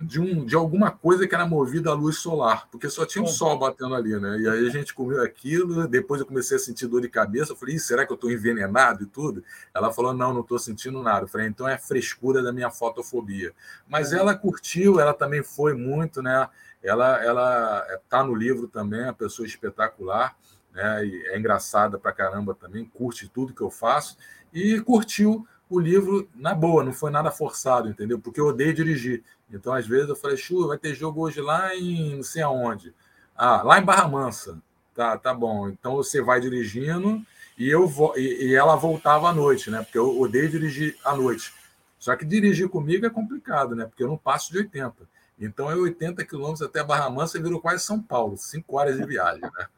de, 0.00 0.20
um, 0.20 0.44
de 0.44 0.54
alguma 0.54 0.92
coisa 0.92 1.26
que 1.26 1.34
era 1.34 1.44
movida 1.44 1.90
à 1.90 1.92
luz 1.92 2.18
solar, 2.18 2.68
porque 2.70 2.88
só 2.88 3.04
tinha 3.04 3.22
um 3.22 3.26
sol 3.26 3.58
batendo 3.58 3.94
ali, 3.96 4.18
né? 4.18 4.38
E 4.38 4.48
aí 4.48 4.66
a 4.66 4.70
gente 4.70 4.94
comeu 4.94 5.20
aquilo, 5.22 5.88
depois 5.88 6.20
eu 6.20 6.26
comecei 6.26 6.56
a 6.56 6.60
sentir 6.60 6.86
dor 6.86 7.00
de 7.00 7.08
cabeça, 7.08 7.52
eu 7.52 7.56
falei, 7.56 7.78
será 7.80 8.06
que 8.06 8.12
eu 8.12 8.14
estou 8.14 8.30
envenenado 8.30 9.02
e 9.02 9.06
tudo? 9.06 9.42
Ela 9.74 9.92
falou, 9.92 10.14
não, 10.14 10.32
não 10.32 10.42
estou 10.42 10.58
sentindo 10.58 11.02
nada. 11.02 11.24
Eu 11.24 11.28
falei, 11.28 11.48
então 11.48 11.66
é 11.66 11.76
frescura 11.76 12.42
da 12.42 12.52
minha 12.52 12.70
fotofobia. 12.70 13.52
Mas 13.88 14.12
ela 14.12 14.36
curtiu, 14.36 15.00
ela 15.00 15.12
também 15.12 15.42
foi 15.42 15.74
muito, 15.74 16.22
né? 16.22 16.48
Ela 16.82 17.22
ela 17.24 17.86
está 17.94 18.22
no 18.22 18.34
livro 18.34 18.68
também, 18.68 19.00
é 19.00 19.04
uma 19.04 19.12
pessoa 19.12 19.46
espetacular, 19.46 20.36
né? 20.72 21.04
E 21.04 21.26
é 21.28 21.38
engraçada 21.38 21.98
pra 21.98 22.12
caramba 22.12 22.54
também, 22.54 22.84
curte 22.84 23.28
tudo 23.28 23.54
que 23.54 23.62
eu 23.62 23.70
faço 23.70 24.16
e 24.52 24.80
curtiu 24.80 25.46
o 25.68 25.78
livro 25.78 26.28
na 26.34 26.54
boa, 26.54 26.82
não 26.82 26.92
foi 26.92 27.10
nada 27.10 27.30
forçado, 27.30 27.88
entendeu? 27.88 28.18
Porque 28.18 28.40
eu 28.40 28.46
odeio 28.46 28.72
dirigir. 28.72 29.22
Então, 29.50 29.72
às 29.72 29.86
vezes, 29.86 30.08
eu 30.08 30.16
falei, 30.16 30.36
Chu, 30.36 30.66
vai 30.66 30.78
ter 30.78 30.94
jogo 30.94 31.20
hoje 31.20 31.40
lá 31.40 31.74
em 31.74 32.16
não 32.16 32.22
sei 32.22 32.42
aonde. 32.42 32.94
Ah, 33.36 33.62
lá 33.62 33.78
em 33.78 33.84
Barra 33.84 34.08
Mansa. 34.08 34.60
Tá, 34.94 35.16
tá 35.16 35.32
bom. 35.32 35.68
Então 35.68 35.94
você 35.94 36.20
vai 36.20 36.40
dirigindo 36.40 37.24
e 37.56 37.68
eu 37.68 37.88
e, 38.16 38.48
e 38.48 38.54
ela 38.54 38.74
voltava 38.74 39.28
à 39.28 39.32
noite, 39.32 39.70
né? 39.70 39.82
Porque 39.82 39.96
eu 39.96 40.20
odeio 40.20 40.48
dirigir 40.48 40.96
à 41.04 41.14
noite. 41.14 41.54
Só 41.98 42.16
que 42.16 42.24
dirigir 42.24 42.68
comigo 42.68 43.06
é 43.06 43.10
complicado, 43.10 43.76
né? 43.76 43.86
Porque 43.86 44.02
eu 44.02 44.08
não 44.08 44.16
passo 44.16 44.50
de 44.50 44.58
80. 44.58 45.08
Então 45.40 45.70
é 45.70 45.76
80 45.76 46.24
quilômetros 46.24 46.62
até 46.62 46.82
Barra 46.82 47.08
Mansa 47.08 47.38
e 47.38 47.42
virou 47.42 47.60
quase 47.60 47.84
São 47.84 48.02
Paulo, 48.02 48.36
cinco 48.36 48.76
horas 48.76 48.96
de 48.96 49.06
viagem. 49.06 49.42
Né? 49.42 49.68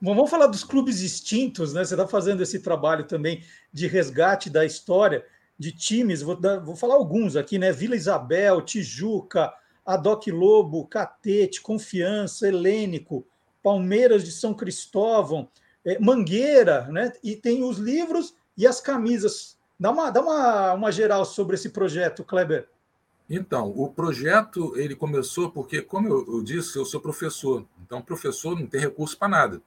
Bom, 0.00 0.14
vamos 0.14 0.30
falar 0.30 0.46
dos 0.46 0.62
clubes 0.62 1.00
extintos, 1.00 1.72
né? 1.72 1.84
Você 1.84 1.94
está 1.94 2.06
fazendo 2.06 2.42
esse 2.42 2.60
trabalho 2.60 3.04
também 3.04 3.42
de 3.72 3.88
resgate 3.88 4.48
da 4.48 4.64
história 4.64 5.24
de 5.58 5.72
times. 5.72 6.22
Vou, 6.22 6.36
dar, 6.36 6.60
vou 6.60 6.76
falar 6.76 6.94
alguns 6.94 7.34
aqui, 7.34 7.58
né? 7.58 7.72
Vila 7.72 7.96
Isabel, 7.96 8.62
Tijuca, 8.62 9.52
Adoc 9.84 10.28
Lobo, 10.28 10.86
Catete, 10.86 11.60
Confiança, 11.60 12.46
Helênico, 12.46 13.26
Palmeiras 13.60 14.22
de 14.22 14.30
São 14.30 14.54
Cristóvão, 14.54 15.48
é, 15.84 15.98
Mangueira, 15.98 16.86
né? 16.92 17.12
E 17.24 17.34
tem 17.34 17.64
os 17.64 17.78
livros 17.78 18.34
e 18.56 18.66
as 18.66 18.80
camisas. 18.80 19.58
Dá 19.80 19.90
uma, 19.90 20.10
dá 20.10 20.20
uma, 20.20 20.72
uma 20.74 20.92
geral 20.92 21.24
sobre 21.24 21.56
esse 21.56 21.70
projeto, 21.70 22.22
Kleber. 22.22 22.68
Então, 23.28 23.68
o 23.76 23.92
projeto 23.92 24.72
ele 24.76 24.96
começou 24.96 25.50
porque, 25.50 25.82
como 25.82 26.08
eu, 26.08 26.42
disse, 26.42 26.78
eu 26.78 26.84
sou 26.84 27.00
professor. 27.00 27.66
Então, 27.84 28.00
professor 28.00 28.58
não 28.58 28.66
tem 28.66 28.80
recurso 28.80 29.18
para 29.18 29.28
nada. 29.28 29.62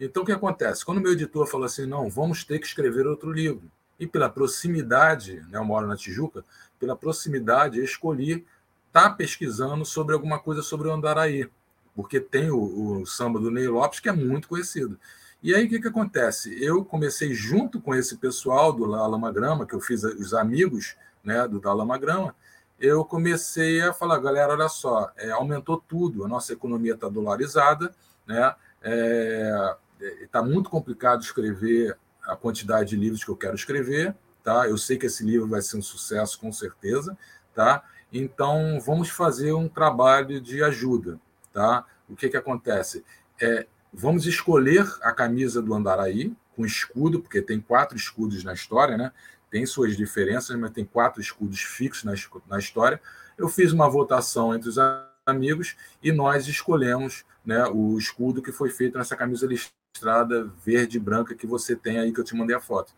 Então, 0.00 0.22
o 0.22 0.26
que 0.26 0.32
acontece? 0.32 0.84
Quando 0.84 0.98
o 0.98 1.00
meu 1.00 1.12
editor 1.12 1.46
falou 1.46 1.66
assim, 1.66 1.86
não, 1.86 2.08
vamos 2.08 2.44
ter 2.44 2.58
que 2.58 2.66
escrever 2.66 3.06
outro 3.06 3.30
livro. 3.30 3.70
E 4.00 4.06
pela 4.06 4.28
proximidade, 4.28 5.44
né, 5.50 5.58
eu 5.58 5.64
moro 5.64 5.86
na 5.86 5.96
Tijuca, 5.96 6.44
pela 6.80 6.96
proximidade 6.96 7.78
eu 7.78 7.84
escolhi 7.84 8.44
estar 8.88 9.10
tá 9.10 9.10
pesquisando 9.10 9.84
sobre 9.84 10.14
alguma 10.14 10.38
coisa 10.38 10.62
sobre 10.62 10.88
o 10.88 10.92
Andaraí, 10.92 11.48
porque 11.94 12.18
tem 12.18 12.50
o, 12.50 13.02
o 13.02 13.06
samba 13.06 13.38
do 13.38 13.50
Ney 13.50 13.68
Lopes, 13.68 14.00
que 14.00 14.08
é 14.08 14.12
muito 14.12 14.48
conhecido. 14.48 14.98
E 15.42 15.54
aí, 15.54 15.66
o 15.66 15.68
que, 15.68 15.78
que 15.78 15.88
acontece? 15.88 16.56
Eu 16.64 16.82
comecei 16.84 17.34
junto 17.34 17.78
com 17.80 17.94
esse 17.94 18.16
pessoal 18.16 18.72
do 18.72 18.86
Lama 18.86 19.30
Grama, 19.30 19.66
que 19.66 19.74
eu 19.74 19.80
fiz 19.80 20.02
os 20.02 20.32
amigos 20.32 20.96
né, 21.22 21.46
do 21.46 21.60
Lama 21.62 21.98
Grama, 21.98 22.34
eu 22.78 23.04
comecei 23.04 23.80
a 23.80 23.92
falar, 23.92 24.18
galera, 24.18 24.52
olha 24.52 24.68
só, 24.68 25.10
é, 25.16 25.30
aumentou 25.30 25.82
tudo, 25.88 26.24
a 26.24 26.28
nossa 26.28 26.52
economia 26.52 26.94
está 26.94 27.08
dolarizada, 27.08 27.94
né? 28.26 28.54
Está 28.80 29.78
é, 30.00 30.24
é 30.24 30.26
tá 30.30 30.42
muito 30.42 30.68
complicado 30.68 31.22
escrever 31.22 31.96
a 32.22 32.36
quantidade 32.36 32.90
de 32.90 32.96
livros 32.96 33.22
que 33.22 33.30
eu 33.30 33.36
quero 33.36 33.54
escrever, 33.54 34.14
tá? 34.42 34.68
Eu 34.68 34.76
sei 34.76 34.98
que 34.98 35.06
esse 35.06 35.24
livro 35.24 35.48
vai 35.48 35.62
ser 35.62 35.76
um 35.76 35.82
sucesso 35.82 36.38
com 36.38 36.52
certeza, 36.52 37.16
tá? 37.54 37.82
Então 38.12 38.78
vamos 38.80 39.08
fazer 39.08 39.52
um 39.52 39.68
trabalho 39.68 40.40
de 40.40 40.62
ajuda, 40.62 41.18
tá? 41.52 41.84
O 42.08 42.14
que 42.14 42.28
que 42.28 42.36
acontece? 42.36 43.04
É, 43.40 43.66
vamos 43.92 44.26
escolher 44.26 44.86
a 45.02 45.12
camisa 45.12 45.62
do 45.62 45.74
Andaraí 45.74 46.34
com 46.54 46.64
escudo, 46.64 47.20
porque 47.20 47.42
tem 47.42 47.60
quatro 47.60 47.96
escudos 47.96 48.44
na 48.44 48.52
história, 48.52 48.96
né? 48.96 49.12
Tem 49.54 49.64
suas 49.64 49.96
diferenças, 49.96 50.56
mas 50.56 50.72
tem 50.72 50.84
quatro 50.84 51.20
escudos 51.20 51.60
fixos 51.60 52.02
na, 52.02 52.12
na 52.48 52.58
história. 52.58 53.00
Eu 53.38 53.48
fiz 53.48 53.70
uma 53.70 53.88
votação 53.88 54.52
entre 54.52 54.68
os 54.68 54.76
amigos 55.24 55.76
e 56.02 56.10
nós 56.10 56.48
escolhemos 56.48 57.24
né, 57.46 57.64
o 57.68 57.96
escudo 57.96 58.42
que 58.42 58.50
foi 58.50 58.68
feito 58.68 58.98
nessa 58.98 59.14
camisa 59.14 59.46
listrada 59.46 60.50
verde 60.64 60.96
e 60.96 61.00
branca 61.00 61.36
que 61.36 61.46
você 61.46 61.76
tem 61.76 62.00
aí, 62.00 62.12
que 62.12 62.18
eu 62.18 62.24
te 62.24 62.34
mandei 62.34 62.56
a 62.56 62.60
foto. 62.60 62.92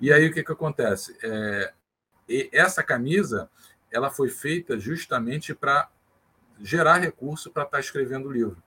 E 0.00 0.12
aí 0.12 0.26
o 0.26 0.32
que, 0.32 0.42
que 0.42 0.50
acontece? 0.50 1.16
É, 1.22 1.72
essa 2.50 2.82
camisa 2.82 3.48
ela 3.88 4.10
foi 4.10 4.30
feita 4.30 4.80
justamente 4.80 5.54
para 5.54 5.88
gerar 6.60 6.98
recurso 6.98 7.52
para 7.52 7.62
estar 7.62 7.76
tá 7.76 7.80
escrevendo 7.80 8.28
o 8.28 8.32
livro. 8.32 8.60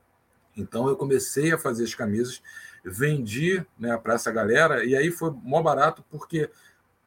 Então 0.56 0.88
eu 0.88 0.96
comecei 0.96 1.52
a 1.52 1.58
fazer 1.58 1.84
as 1.84 1.94
camisas, 1.94 2.42
vendi 2.86 3.66
né, 3.78 3.98
para 3.98 4.14
essa 4.14 4.32
galera, 4.32 4.86
e 4.86 4.96
aí 4.96 5.12
foi 5.12 5.32
mó 5.44 5.62
barato, 5.62 6.06
porque 6.10 6.50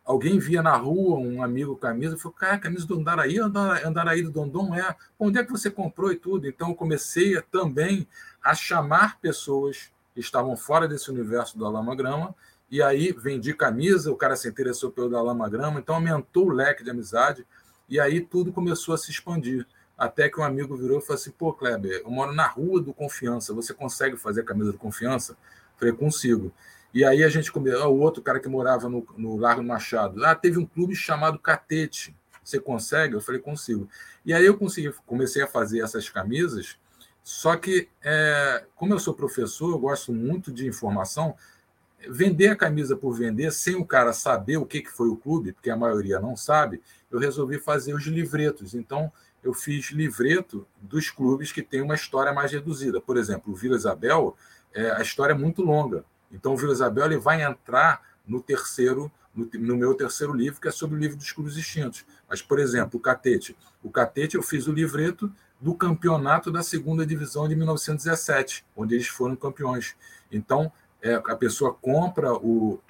alguém 0.06 0.38
via 0.38 0.62
na 0.62 0.76
rua 0.76 1.18
um 1.18 1.42
amigo 1.42 1.76
camisa 1.76 2.14
e 2.14 2.18
falou, 2.18 2.38
cara, 2.38 2.58
camisa 2.58 2.86
do 2.86 2.94
Andaraí, 2.94 3.38
Andaraí 3.38 4.22
do 4.22 4.30
Dondon 4.30 4.72
é, 4.72 4.94
onde 5.18 5.38
é 5.38 5.44
que 5.44 5.50
você 5.50 5.68
comprou 5.68 6.12
e 6.12 6.16
tudo? 6.16 6.46
Então 6.46 6.68
eu 6.68 6.74
comecei 6.76 7.38
também 7.50 8.06
a 8.42 8.54
chamar 8.54 9.18
pessoas 9.18 9.90
que 10.14 10.20
estavam 10.20 10.56
fora 10.56 10.86
desse 10.86 11.10
universo 11.10 11.58
do 11.58 11.66
Alamagrama, 11.66 12.34
e 12.70 12.80
aí 12.80 13.12
vendi 13.12 13.52
camisa, 13.52 14.10
o 14.10 14.16
cara 14.16 14.36
se 14.36 14.48
interessou 14.48 14.90
pelo 14.90 15.16
Alamagrama, 15.16 15.80
então 15.80 15.96
aumentou 15.96 16.46
o 16.46 16.52
leque 16.52 16.84
de 16.84 16.90
amizade, 16.90 17.44
e 17.88 17.98
aí 17.98 18.20
tudo 18.20 18.52
começou 18.52 18.94
a 18.94 18.98
se 18.98 19.10
expandir. 19.10 19.66
Até 19.98 20.28
que 20.28 20.38
um 20.38 20.44
amigo 20.44 20.76
virou 20.76 20.98
e 20.98 21.00
falou 21.00 21.14
assim: 21.14 21.30
pô, 21.30 21.52
Kleber, 21.52 22.02
eu 22.04 22.10
moro 22.10 22.32
na 22.32 22.46
rua 22.46 22.80
do 22.80 22.92
Confiança, 22.92 23.54
você 23.54 23.72
consegue 23.72 24.16
fazer 24.16 24.42
a 24.42 24.44
camisa 24.44 24.72
do 24.72 24.78
Confiança? 24.78 25.36
falei, 25.76 25.94
consigo. 25.94 26.52
E 26.96 27.04
aí 27.04 27.22
a 27.22 27.28
gente 27.28 27.52
começou, 27.52 27.94
o 27.94 28.00
outro 28.00 28.22
cara 28.22 28.40
que 28.40 28.48
morava 28.48 28.88
no, 28.88 29.06
no 29.18 29.36
Largo 29.36 29.62
Machado, 29.62 30.24
ah, 30.24 30.34
teve 30.34 30.58
um 30.58 30.64
clube 30.64 30.96
chamado 30.96 31.38
Catete. 31.38 32.16
Você 32.42 32.58
consegue? 32.58 33.12
Eu 33.12 33.20
falei, 33.20 33.38
consigo. 33.38 33.86
E 34.24 34.32
aí 34.32 34.46
eu 34.46 34.56
consegui, 34.56 34.90
comecei 35.04 35.42
a 35.42 35.46
fazer 35.46 35.80
essas 35.80 36.08
camisas, 36.08 36.78
só 37.22 37.54
que, 37.54 37.90
é, 38.02 38.64
como 38.74 38.94
eu 38.94 38.98
sou 38.98 39.12
professor, 39.12 39.72
eu 39.72 39.78
gosto 39.78 40.10
muito 40.10 40.50
de 40.50 40.66
informação, 40.66 41.36
vender 42.08 42.48
a 42.48 42.56
camisa 42.56 42.96
por 42.96 43.12
vender, 43.12 43.52
sem 43.52 43.76
o 43.76 43.84
cara 43.84 44.14
saber 44.14 44.56
o 44.56 44.64
que, 44.64 44.80
que 44.80 44.90
foi 44.90 45.08
o 45.08 45.16
clube, 45.18 45.52
porque 45.52 45.68
a 45.68 45.76
maioria 45.76 46.18
não 46.18 46.34
sabe, 46.34 46.80
eu 47.10 47.18
resolvi 47.18 47.58
fazer 47.58 47.92
os 47.92 48.06
livretos. 48.06 48.74
Então, 48.74 49.12
eu 49.44 49.52
fiz 49.52 49.90
livreto 49.90 50.66
dos 50.80 51.10
clubes 51.10 51.52
que 51.52 51.60
têm 51.60 51.82
uma 51.82 51.94
história 51.94 52.32
mais 52.32 52.52
reduzida. 52.52 53.02
Por 53.02 53.18
exemplo, 53.18 53.52
o 53.52 53.54
Vila 53.54 53.76
Isabel, 53.76 54.34
é, 54.72 54.92
a 54.92 55.02
história 55.02 55.34
é 55.34 55.36
muito 55.36 55.60
longa. 55.60 56.02
Então, 56.30 56.54
o 56.54 56.56
Vila 56.56 56.72
Isabel 56.72 57.06
ele 57.06 57.18
vai 57.18 57.42
entrar 57.42 58.02
no 58.26 58.40
terceiro, 58.40 59.10
no, 59.34 59.48
no, 59.54 59.76
meu 59.76 59.94
terceiro 59.94 60.32
livro, 60.32 60.60
que 60.60 60.68
é 60.68 60.72
sobre 60.72 60.96
o 60.96 60.98
livro 60.98 61.16
dos 61.16 61.32
clubes 61.32 61.56
extintos. 61.56 62.04
Mas, 62.28 62.42
por 62.42 62.58
exemplo, 62.58 62.98
o 62.98 63.02
Catete. 63.02 63.56
O 63.82 63.90
Catete 63.90 64.36
eu 64.36 64.42
fiz 64.42 64.66
o 64.66 64.72
livreto 64.72 65.32
do 65.60 65.74
campeonato 65.74 66.50
da 66.50 66.62
segunda 66.62 67.06
divisão 67.06 67.48
de 67.48 67.54
1917, 67.54 68.64
onde 68.76 68.94
eles 68.94 69.06
foram 69.06 69.36
campeões. 69.36 69.96
Então, 70.30 70.70
é, 71.00 71.14
a 71.14 71.36
pessoa 71.36 71.72
compra 71.72 72.32
o 72.32 72.80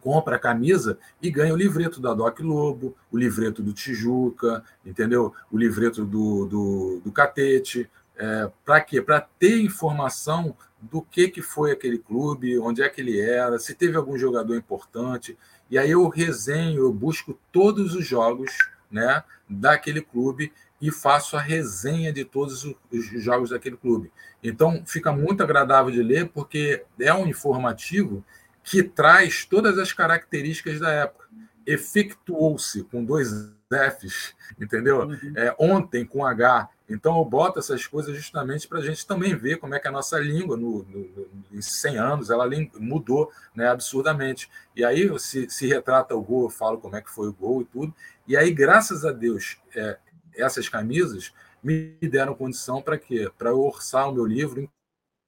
compra 0.00 0.36
a 0.36 0.38
camisa 0.38 0.98
e 1.22 1.30
ganha 1.30 1.54
o 1.54 1.56
livreto 1.56 1.98
da 1.98 2.12
Doc 2.12 2.38
Lobo, 2.40 2.94
o 3.10 3.16
livreto 3.16 3.62
do 3.62 3.72
Tijuca, 3.72 4.62
entendeu? 4.84 5.32
O 5.50 5.56
livreto 5.56 6.04
do, 6.04 6.44
do, 6.44 7.00
do 7.02 7.10
Catete. 7.10 7.90
É, 8.14 8.50
para 8.66 8.82
quê? 8.82 9.00
Para 9.00 9.22
ter 9.22 9.62
informação 9.62 10.54
do 10.90 11.02
que, 11.02 11.28
que 11.28 11.42
foi 11.42 11.72
aquele 11.72 11.98
clube, 11.98 12.58
onde 12.58 12.82
é 12.82 12.88
que 12.88 13.00
ele 13.00 13.20
era, 13.20 13.58
se 13.58 13.74
teve 13.74 13.96
algum 13.96 14.18
jogador 14.18 14.56
importante. 14.56 15.36
E 15.70 15.78
aí 15.78 15.90
eu 15.90 16.08
resenho, 16.08 16.82
eu 16.82 16.92
busco 16.92 17.38
todos 17.50 17.94
os 17.94 18.06
jogos 18.06 18.50
né, 18.90 19.24
daquele 19.48 20.00
clube 20.00 20.52
e 20.80 20.90
faço 20.90 21.36
a 21.36 21.40
resenha 21.40 22.12
de 22.12 22.24
todos 22.24 22.64
os 22.64 23.22
jogos 23.22 23.50
daquele 23.50 23.76
clube. 23.76 24.12
Então 24.42 24.82
fica 24.84 25.12
muito 25.12 25.42
agradável 25.42 25.90
de 25.90 26.02
ler, 26.02 26.28
porque 26.28 26.84
é 27.00 27.14
um 27.14 27.26
informativo 27.26 28.24
que 28.62 28.82
traz 28.82 29.44
todas 29.44 29.78
as 29.78 29.92
características 29.92 30.80
da 30.80 30.90
época. 30.90 31.28
Efectuou-se 31.66 32.82
com 32.84 33.02
dois 33.02 33.30
Fs, 33.74 34.34
entendeu? 34.60 35.02
Uhum. 35.02 35.32
É, 35.36 35.54
ontem 35.58 36.04
com 36.04 36.24
H. 36.24 36.68
Então 36.88 37.18
eu 37.18 37.24
boto 37.24 37.58
essas 37.58 37.86
coisas 37.86 38.14
justamente 38.14 38.68
para 38.68 38.78
a 38.78 38.82
gente 38.82 39.06
também 39.06 39.34
ver 39.34 39.56
como 39.56 39.74
é 39.74 39.80
que 39.80 39.88
a 39.88 39.92
nossa 39.92 40.18
língua, 40.18 40.56
no, 40.56 40.84
no, 40.84 40.98
no, 40.98 41.28
em 41.52 41.62
100 41.62 41.96
anos, 41.96 42.30
ela 42.30 42.48
mudou 42.78 43.30
né, 43.54 43.68
absurdamente. 43.68 44.50
E 44.76 44.84
aí 44.84 45.18
se, 45.18 45.48
se 45.48 45.66
retrata 45.66 46.14
o 46.14 46.22
gol, 46.22 46.44
eu 46.44 46.50
falo 46.50 46.78
como 46.78 46.96
é 46.96 47.00
que 47.00 47.10
foi 47.10 47.28
o 47.28 47.32
gol 47.32 47.62
e 47.62 47.64
tudo. 47.64 47.94
E 48.26 48.36
aí, 48.36 48.52
graças 48.52 49.04
a 49.04 49.12
Deus, 49.12 49.58
é, 49.74 49.98
essas 50.34 50.68
camisas 50.68 51.32
me 51.62 51.96
deram 52.02 52.34
condição 52.34 52.82
para 52.82 52.98
quê? 52.98 53.30
Para 53.38 53.50
eu 53.50 53.60
orçar 53.60 54.08
o 54.08 54.12
meu 54.12 54.26
livro 54.26 54.60
em 54.60 54.70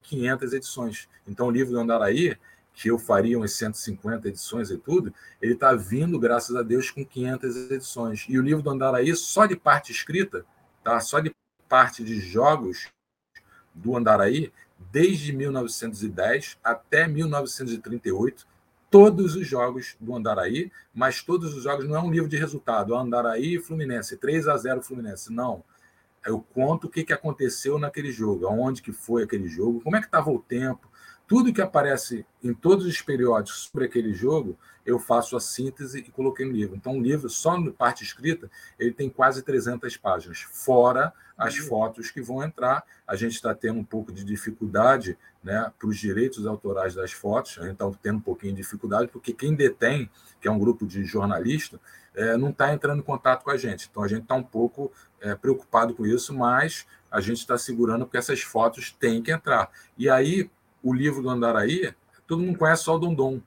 500 0.03 0.53
edições. 0.53 1.09
Então, 1.27 1.47
o 1.47 1.51
livro 1.51 1.73
do 1.73 1.79
Andaraí, 1.79 2.37
que 2.77 2.91
eu 2.91 2.99
faria 2.99 3.39
umas 3.39 3.53
150 3.53 4.27
edições 4.27 4.69
e 4.69 4.77
tudo, 4.77 5.11
ele 5.41 5.53
está 5.53 5.73
vindo, 5.73 6.19
graças 6.19 6.55
a 6.55 6.61
Deus, 6.61 6.91
com 6.91 7.03
500 7.03 7.71
edições. 7.71 8.25
E 8.29 8.37
o 8.37 8.41
livro 8.43 8.61
do 8.61 8.69
Andaraí, 8.69 9.15
só 9.15 9.47
de 9.47 9.55
parte 9.55 9.91
escrita, 9.91 10.45
tá? 10.83 10.99
só 10.99 11.19
de 11.19 11.35
parte 11.67 12.03
de 12.03 12.19
jogos 12.19 12.87
do 13.73 13.97
Andaraí, 13.97 14.53
desde 14.91 15.33
1910 15.33 16.59
até 16.63 17.07
1938, 17.07 18.47
todos 18.91 19.35
os 19.35 19.47
jogos 19.47 19.97
do 19.99 20.15
Andaraí, 20.15 20.71
mas 20.93 21.23
todos 21.23 21.55
os 21.55 21.63
jogos 21.63 21.87
não 21.87 21.95
é 21.95 21.99
um 21.99 22.11
livro 22.11 22.29
de 22.29 22.37
resultado, 22.37 22.93
é 22.93 22.97
Andaraí 22.97 23.55
e 23.55 23.59
Fluminense, 23.59 24.17
3 24.17 24.47
a 24.47 24.55
0 24.55 24.83
Fluminense, 24.83 25.33
não. 25.33 25.63
Eu 26.23 26.45
conto 26.53 26.85
o 26.85 26.89
que, 26.91 27.03
que 27.03 27.13
aconteceu 27.13 27.79
naquele 27.79 28.11
jogo, 28.11 28.45
aonde 28.45 28.83
que 28.83 28.91
foi 28.91 29.23
aquele 29.23 29.47
jogo, 29.47 29.81
como 29.81 29.95
é 29.95 29.99
que 29.99 30.05
estava 30.05 30.29
o 30.29 30.37
tempo, 30.37 30.87
tudo 31.27 31.51
que 31.53 31.61
aparece 31.61 32.25
em 32.41 32.53
todos 32.53 32.85
os 32.85 33.01
periódicos 33.01 33.63
sobre 33.63 33.85
aquele 33.85 34.13
jogo, 34.13 34.57
eu 34.85 34.97
faço 34.97 35.35
a 35.35 35.39
síntese 35.41 35.99
e 35.99 36.11
coloquei 36.11 36.45
no 36.45 36.53
livro. 36.53 36.75
Então, 36.75 36.97
o 36.97 37.01
livro, 37.01 37.29
só 37.29 37.59
na 37.59 37.71
parte 37.71 38.03
escrita, 38.03 38.49
ele 38.79 38.93
tem 38.93 39.09
quase 39.09 39.43
300 39.43 39.97
páginas, 39.97 40.39
fora 40.39 41.11
as 41.37 41.59
uhum. 41.59 41.67
fotos 41.67 42.09
que 42.09 42.21
vão 42.21 42.41
entrar. 42.41 42.83
A 43.05 43.15
gente 43.15 43.33
está 43.33 43.53
tendo 43.53 43.79
um 43.79 43.83
pouco 43.83 44.11
de 44.13 44.23
dificuldade 44.23 45.17
né, 45.43 45.71
para 45.77 45.87
os 45.89 45.97
direitos 45.97 46.47
autorais 46.47 46.95
das 46.95 47.11
fotos, 47.11 47.57
a 47.59 47.63
gente 47.63 47.73
está 47.73 47.91
tendo 48.01 48.17
um 48.17 48.21
pouquinho 48.21 48.53
de 48.53 48.61
dificuldade, 48.61 49.09
porque 49.09 49.33
quem 49.33 49.53
detém, 49.53 50.09
que 50.41 50.47
é 50.47 50.51
um 50.51 50.57
grupo 50.57 50.87
de 50.87 51.03
jornalistas, 51.03 51.79
é, 52.15 52.35
não 52.37 52.49
está 52.49 52.73
entrando 52.73 52.99
em 52.99 53.03
contato 53.03 53.43
com 53.43 53.51
a 53.51 53.57
gente. 53.57 53.87
Então, 53.91 54.01
a 54.01 54.07
gente 54.07 54.23
está 54.23 54.35
um 54.35 54.43
pouco 54.43 54.91
é, 55.19 55.35
preocupado 55.35 55.93
com 55.93 56.05
isso, 56.05 56.33
mas 56.33 56.87
a 57.11 57.21
gente 57.21 57.39
está 57.39 57.57
segurando 57.57 58.05
porque 58.05 58.17
essas 58.17 58.41
fotos 58.41 58.91
têm 58.91 59.21
que 59.21 59.31
entrar. 59.31 59.69
E 59.97 60.09
aí, 60.09 60.49
o 60.87 60.93
livro 60.93 61.21
do 61.21 61.29
Andaraí, 61.29 61.93
todo 62.25 62.41
mundo 62.41 62.57
conhece 62.57 62.83
só 62.83 62.95
o 62.95 62.99
Dondon, 62.99 63.41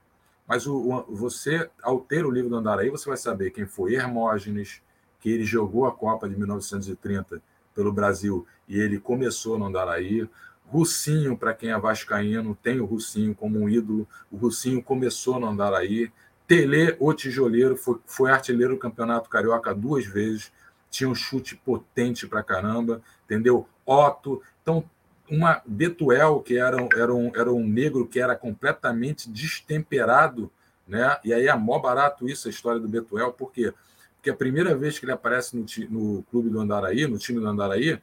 mas 0.46 0.66
o, 0.66 0.76
o, 0.76 1.16
você, 1.16 1.70
ao 1.82 1.98
ter 1.98 2.26
o 2.26 2.30
livro 2.30 2.50
do 2.50 2.56
Andaraí, 2.56 2.90
você 2.90 3.08
vai 3.08 3.16
saber 3.16 3.50
quem 3.50 3.64
foi 3.64 3.94
Hermógenes, 3.94 4.82
que 5.18 5.30
ele 5.30 5.44
jogou 5.44 5.86
a 5.86 5.92
Copa 5.92 6.28
de 6.28 6.36
1930 6.36 7.40
pelo 7.74 7.90
Brasil 7.90 8.46
e 8.68 8.78
ele 8.78 9.00
começou 9.00 9.58
no 9.58 9.64
Andaraí. 9.64 10.28
Russinho, 10.66 11.34
para 11.34 11.54
quem 11.54 11.70
é 11.70 11.78
vascaíno, 11.78 12.54
tem 12.62 12.78
o 12.78 12.84
Russinho 12.84 13.34
como 13.34 13.58
um 13.58 13.70
ídolo. 13.70 14.06
O 14.30 14.36
Russinho 14.36 14.82
começou 14.82 15.40
no 15.40 15.46
Andaraí. 15.46 16.12
Tele, 16.46 16.94
o 17.00 17.14
tijoleiro, 17.14 17.74
foi, 17.74 17.98
foi 18.04 18.30
artilheiro 18.30 18.74
do 18.74 18.78
Campeonato 18.78 19.30
Carioca 19.30 19.74
duas 19.74 20.04
vezes. 20.04 20.52
Tinha 20.90 21.08
um 21.08 21.14
chute 21.14 21.56
potente 21.56 22.26
para 22.26 22.42
caramba, 22.42 23.00
entendeu? 23.24 23.66
Otto. 23.86 24.42
Então, 24.60 24.84
uma 25.31 25.62
Betuel, 25.65 26.40
que 26.40 26.59
era, 26.59 26.77
era, 26.97 27.15
um, 27.15 27.31
era 27.35 27.52
um 27.52 27.66
negro 27.66 28.07
que 28.07 28.19
era 28.19 28.35
completamente 28.35 29.31
destemperado, 29.31 30.51
né? 30.86 31.19
E 31.24 31.32
aí 31.32 31.47
é 31.47 31.55
mó 31.55 31.78
barato 31.78 32.28
isso, 32.28 32.48
a 32.48 32.51
história 32.51 32.81
do 32.81 32.89
Betuel, 32.89 33.32
por 33.32 33.52
quê? 33.52 33.73
Porque 34.16 34.31
a 34.31 34.35
primeira 34.35 34.77
vez 34.77 34.98
que 34.98 35.05
ele 35.05 35.12
aparece 35.12 35.57
no, 35.57 35.65
no 35.89 36.23
clube 36.24 36.51
do 36.51 36.61
Andaraí, 36.61 37.07
no 37.07 37.16
time 37.16 37.40
do 37.40 37.47
Andaraí, 37.47 37.98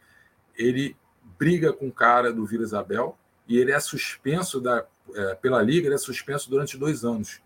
ele 0.56 0.96
briga 1.38 1.72
com 1.74 1.88
o 1.88 1.92
cara 1.92 2.32
do 2.32 2.46
Vila 2.46 2.64
Isabel 2.64 3.18
e 3.48 3.58
ele 3.58 3.72
é 3.72 3.80
suspenso 3.80 4.60
da, 4.60 4.86
é, 5.14 5.36
pela 5.36 5.62
liga, 5.62 5.88
ele 5.88 5.96
é 5.96 6.00
suspenso 6.00 6.50
durante 6.50 6.78
dois 6.78 7.04
anos. 7.04 7.40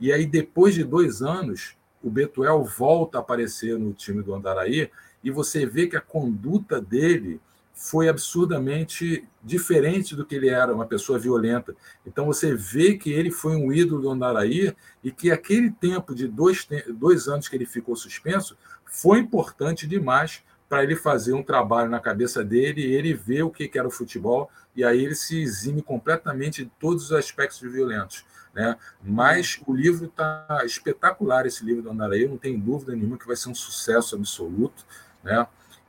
E 0.00 0.12
aí, 0.12 0.26
depois 0.26 0.74
de 0.74 0.84
dois 0.84 1.22
anos, 1.22 1.76
o 2.02 2.10
Betuel 2.10 2.64
volta 2.64 3.18
a 3.18 3.20
aparecer 3.20 3.78
no 3.78 3.92
time 3.92 4.22
do 4.22 4.34
Andaraí 4.34 4.90
e 5.22 5.30
você 5.30 5.66
vê 5.66 5.86
que 5.86 5.96
a 5.96 6.00
conduta 6.00 6.80
dele 6.80 7.40
foi 7.74 8.08
absurdamente 8.08 9.26
diferente 9.42 10.14
do 10.14 10.24
que 10.24 10.36
ele 10.36 10.48
era, 10.48 10.72
uma 10.72 10.86
pessoa 10.86 11.18
violenta. 11.18 11.74
Então 12.06 12.26
você 12.26 12.54
vê 12.54 12.96
que 12.96 13.12
ele 13.12 13.32
foi 13.32 13.56
um 13.56 13.72
ídolo 13.72 14.02
do 14.02 14.10
Andaraí 14.10 14.74
e 15.02 15.10
que 15.10 15.30
aquele 15.30 15.70
tempo 15.70 16.14
de 16.14 16.28
dois, 16.28 16.66
dois 16.88 17.26
anos 17.26 17.48
que 17.48 17.56
ele 17.56 17.66
ficou 17.66 17.96
suspenso 17.96 18.56
foi 18.84 19.18
importante 19.18 19.88
demais 19.88 20.42
para 20.68 20.84
ele 20.84 20.94
fazer 20.94 21.34
um 21.34 21.42
trabalho 21.42 21.90
na 21.90 22.00
cabeça 22.00 22.44
dele 22.44 22.80
e 22.80 22.94
ele 22.94 23.12
ver 23.12 23.42
o 23.42 23.50
que 23.50 23.70
era 23.74 23.86
o 23.86 23.90
futebol 23.90 24.48
e 24.74 24.84
aí 24.84 25.04
ele 25.04 25.14
se 25.14 25.40
exime 25.40 25.82
completamente 25.82 26.64
de 26.64 26.70
todos 26.78 27.04
os 27.04 27.12
aspectos 27.12 27.60
violentos. 27.60 28.24
Né? 28.54 28.76
Mas 29.02 29.60
o 29.66 29.74
livro 29.74 30.06
está 30.06 30.62
espetacular, 30.64 31.44
esse 31.44 31.64
livro 31.64 31.82
do 31.82 31.90
Andaraí, 31.90 32.28
não 32.28 32.38
tenho 32.38 32.58
dúvida 32.58 32.94
nenhuma 32.94 33.18
que 33.18 33.26
vai 33.26 33.34
ser 33.34 33.48
um 33.48 33.54
sucesso 33.54 34.14
absoluto. 34.14 34.86
Né? 35.24 35.44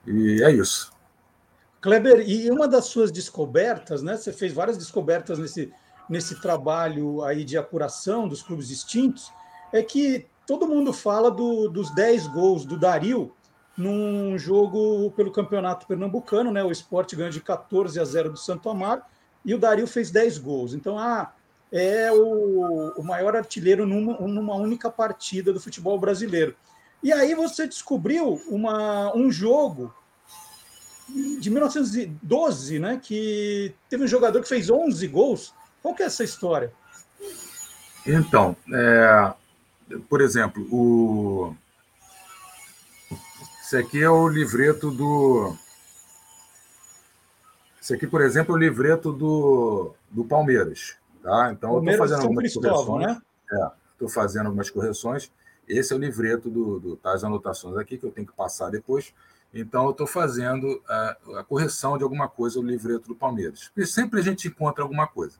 E 0.08 0.44
é 0.44 0.52
isso. 0.52 0.95
Kleber, 1.86 2.28
e 2.28 2.50
uma 2.50 2.68
das 2.68 2.86
suas 2.86 3.12
descobertas, 3.12 4.02
né? 4.02 4.18
Você 4.18 4.34
fez 4.34 4.52
várias 4.52 4.76
descobertas 4.76 5.38
nesse, 5.38 5.72
nesse 6.10 6.42
trabalho 6.42 7.24
aí 7.24 7.46
de 7.46 7.60
apuração 7.60 8.28
dos 8.28 8.42
clubes 8.42 8.72
extintos, 8.72 9.32
é 9.72 9.84
que 9.84 10.26
todo 10.48 10.68
mundo 10.68 10.92
fala 10.92 11.30
do, 11.30 11.70
dos 11.70 11.94
10 11.94 12.26
gols 12.30 12.66
do 12.66 12.76
Dario 12.76 13.32
num 13.78 14.36
jogo 14.36 15.12
pelo 15.12 15.32
Campeonato 15.32 15.86
Pernambucano, 15.86 16.52
né? 16.52 16.64
O 16.64 16.72
esporte 16.72 17.16
ganha 17.16 17.30
de 17.30 17.40
14 17.40 18.00
a 18.00 18.04
0 18.04 18.32
do 18.32 18.40
Santo 18.40 18.68
Amaro 18.68 19.04
e 19.46 19.54
o 19.54 19.60
Dario 19.60 19.86
fez 19.86 20.10
10 20.10 20.40
gols. 20.40 20.74
Então, 20.74 20.98
ah, 20.98 21.36
é 21.72 22.12
o, 22.12 22.94
o 22.98 23.04
maior 23.04 23.36
artilheiro 23.36 23.86
numa, 23.86 24.14
numa 24.22 24.56
única 24.56 24.90
partida 24.90 25.54
do 25.54 25.62
futebol 25.62 26.00
brasileiro. 26.00 26.56
E 27.04 27.14
aí 27.14 27.36
você 27.36 27.68
descobriu 27.68 28.42
uma, 28.50 29.16
um 29.16 29.32
jogo 29.32 29.94
de 31.08 31.50
1912, 31.50 32.80
né, 32.80 33.00
que 33.02 33.74
teve 33.90 34.04
um 34.04 34.08
jogador 34.08 34.42
que 34.42 34.48
fez 34.48 34.70
11 34.70 35.08
gols. 35.08 35.54
Qual 35.82 35.94
que 35.94 36.04
é 36.04 36.08
essa 36.08 36.24
história? 36.24 36.74
Então, 38.06 38.56
é, 38.74 39.34
por 40.10 40.22
exemplo, 40.22 40.68
o 40.72 41.56
esse 43.62 43.78
aqui 43.78 44.02
é 44.02 44.10
o 44.10 44.28
livreto 44.28 44.92
do 44.92 45.56
esse 47.82 47.94
aqui, 47.94 48.08
por 48.08 48.22
exemplo, 48.22 48.56
é 48.56 48.58
o 48.58 48.60
livreto 48.60 49.12
do, 49.12 49.94
do 50.10 50.26
Palmeiras, 50.26 50.96
tá? 51.22 51.52
Então 51.52 51.72
Palmeiras 51.72 52.00
eu 52.00 52.06
estou 52.06 52.18
fazendo 52.18 52.22
algumas 52.22 52.54
correções. 52.54 53.08
Né? 53.08 53.22
É, 53.52 53.72
estou 53.92 54.10
fazendo 54.10 54.46
algumas 54.48 54.70
correções. 54.70 55.32
Esse 55.68 55.94
é 55.94 55.96
o 55.96 56.00
livreto 56.00 56.50
do, 56.50 56.80
do 56.80 56.96
tá, 56.96 57.14
as 57.14 57.24
anotações 57.24 57.78
aqui 57.78 57.98
que 57.98 58.06
eu 58.06 58.12
tenho 58.12 58.26
que 58.26 58.34
passar 58.34 58.70
depois. 58.70 59.14
Então, 59.58 59.86
eu 59.86 59.92
estou 59.92 60.06
fazendo 60.06 60.84
a, 60.86 61.18
a, 61.38 61.44
correção 61.46 61.98
de 61.98 62.04
alguma 62.04 62.28
coisa 62.28 62.62
no 62.62 62.68
livreto 62.68 63.08
do 63.08 63.16
Palmeiras. 63.16 63.70
Porque 63.70 63.88
sempre 63.88 64.20
a 64.20 64.24
gente 64.24 64.50
encontra 64.50 64.84
alguma 64.84 65.08
coisa. 65.08 65.38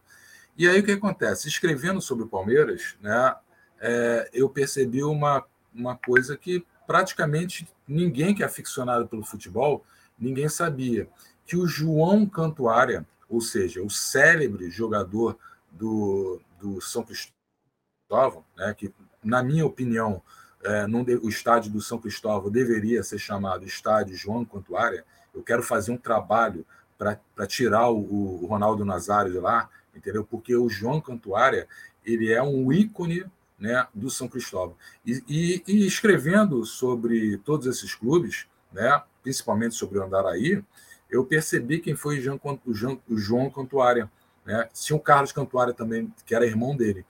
E 0.58 0.66
aí 0.70 0.80
o 0.80 0.86
que 0.86 0.94
acontece? 0.94 1.50
Escrevendo 1.50 2.00
sobre 2.00 2.24
o 2.24 2.28
Palmeiras, 2.28 2.96
né, 3.02 3.36
é, 3.78 4.30
eu 4.32 4.48
percebi 4.48 5.04
uma, 5.04 5.46
uma 5.74 5.98
coisa 5.98 6.38
que 6.38 6.66
praticamente 6.88 7.68
ninguém 7.86 8.34
que 8.34 8.42
é 8.42 8.46
aficionado 8.46 9.06
pelo 9.06 9.22
futebol, 9.22 9.84
ninguém 10.18 10.48
sabia, 10.48 11.10
que 11.46 11.58
o 11.58 11.68
João 11.68 12.26
Cantuária, 12.26 13.06
ou 13.28 13.42
seja, 13.42 13.84
o 13.84 13.90
célebre 13.90 14.70
jogador 14.70 15.38
do, 15.70 16.40
do 16.58 16.80
São 16.80 17.04
Cristóvão, 17.04 18.46
né, 18.56 18.74
que, 18.74 18.94
na 19.22 19.44
minha 19.44 19.66
opinião, 19.66 20.22
é, 20.66 20.86
o 21.22 21.30
estádio 21.30 21.72
do 21.72 21.82
São 21.82 21.98
Cristóvão 21.98 22.50
deveria 22.50 23.04
ser 23.04 23.20
chamado 23.20 23.66
Estádio 23.66 24.16
João 24.16 24.44
Cantuária, 24.44 25.06
eu 25.34 25.44
quero 25.44 25.62
fazer 25.62 25.92
um 25.92 25.98
trabalho 25.98 26.66
para 26.98 27.48
tirar 27.48 27.90
o, 27.90 28.00
o, 28.42 28.46
Ronaldo 28.46 28.86
Nazário 28.86 29.32
de 29.32 29.38
lá, 29.38 29.70
entendeu? 29.96 30.24
Porque 30.24 30.56
o 30.56 30.70
João 30.70 31.02
Cantuária 31.02 31.68
ele 32.06 32.32
é 32.32 32.42
um 32.42 32.72
ícone 32.72 33.26
né, 33.60 33.86
do 33.94 34.10
São 34.10 34.28
Cristóvão. 34.28 34.76
E, 35.06 35.24
e, 35.28 35.64
e, 35.68 35.86
escrevendo 35.86 36.66
sobre 36.66 37.38
todos 37.40 37.68
esses 37.68 37.94
clubes, 37.94 38.48
né, 38.72 39.02
principalmente 39.22 39.76
sobre 39.76 40.00
o 40.00 40.04
Andaraí, 40.04 40.64
eu 41.10 41.26
percebi 41.26 41.80
quem 41.80 41.96
foi 41.96 42.20
o, 42.20 42.22
Jean, 42.22 42.40
o, 42.66 42.74
Jean, 42.74 42.98
o 43.10 43.18
João 43.18 43.50
Cantuária. 43.50 44.10
Né? 44.46 44.68
Tinha 44.74 44.96
o 44.96 45.00
Carlos 45.00 45.32
Cantuária 45.32 45.74
também, 45.74 46.14
que 46.26 46.36
era 46.36 46.46
irmão 46.46 46.76
dele. 46.76 47.06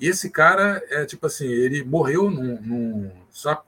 E 0.00 0.08
esse 0.08 0.30
cara, 0.30 0.82
é 0.88 1.04
tipo 1.04 1.26
assim, 1.26 1.46
ele 1.46 1.84
morreu 1.84 2.30
num, 2.30 2.58
num 2.62 3.12
só 3.28 3.62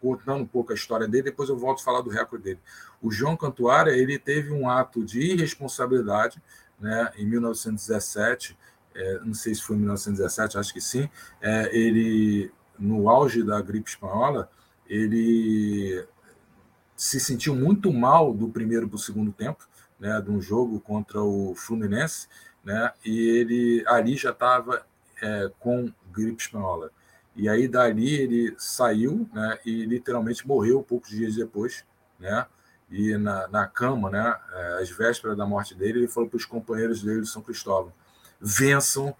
contando 0.00 0.42
um 0.42 0.46
pouco 0.46 0.72
a 0.72 0.74
história 0.74 1.06
dele, 1.06 1.24
depois 1.24 1.48
eu 1.48 1.56
volto 1.56 1.80
a 1.80 1.84
falar 1.84 2.00
do 2.00 2.10
recorde 2.10 2.44
dele. 2.44 2.60
O 3.00 3.10
João 3.10 3.36
Cantuária, 3.36 3.92
ele 3.92 4.18
teve 4.18 4.52
um 4.52 4.68
ato 4.68 5.04
de 5.04 5.20
irresponsabilidade, 5.20 6.42
né, 6.78 7.12
em 7.16 7.24
1917, 7.24 8.58
é, 8.94 9.20
não 9.20 9.32
sei 9.32 9.54
se 9.54 9.62
foi 9.62 9.76
em 9.76 9.80
1917, 9.80 10.58
acho 10.58 10.74
que 10.74 10.80
sim, 10.80 11.08
é, 11.40 11.70
ele, 11.76 12.50
no 12.78 13.08
auge 13.08 13.42
da 13.42 13.60
gripe 13.60 13.88
espanhola, 13.88 14.50
ele 14.88 16.04
se 16.96 17.20
sentiu 17.20 17.54
muito 17.54 17.92
mal 17.92 18.34
do 18.34 18.48
primeiro 18.48 18.88
para 18.88 18.96
o 18.96 18.98
segundo 18.98 19.32
tempo, 19.32 19.66
né, 20.00 20.20
de 20.20 20.30
um 20.30 20.40
jogo 20.40 20.80
contra 20.80 21.20
o 21.22 21.54
Fluminense, 21.54 22.28
né, 22.64 22.92
e 23.04 23.28
ele 23.28 23.84
ali 23.86 24.16
já 24.16 24.30
estava 24.30 24.84
é, 25.20 25.50
com 25.58 25.92
gripe 26.12 26.42
espanhola. 26.42 26.90
E 27.34 27.48
aí 27.48 27.68
dali 27.68 28.14
ele 28.14 28.54
saiu, 28.58 29.28
né, 29.32 29.58
e 29.64 29.84
literalmente 29.84 30.46
morreu 30.46 30.82
poucos 30.82 31.10
dias 31.10 31.34
depois, 31.34 31.84
né, 32.18 32.46
e 32.90 33.16
na, 33.16 33.48
na 33.48 33.66
cama, 33.66 34.10
né, 34.10 34.36
é, 34.52 34.82
às 34.82 34.90
vésperas 34.90 35.36
da 35.36 35.44
morte 35.44 35.74
dele, 35.74 36.00
ele 36.00 36.08
falou 36.08 36.28
para 36.28 36.36
os 36.36 36.44
companheiros 36.44 37.02
dele 37.02 37.22
de 37.22 37.28
São 37.28 37.42
Cristóvão: 37.42 37.92
vençam 38.40 39.14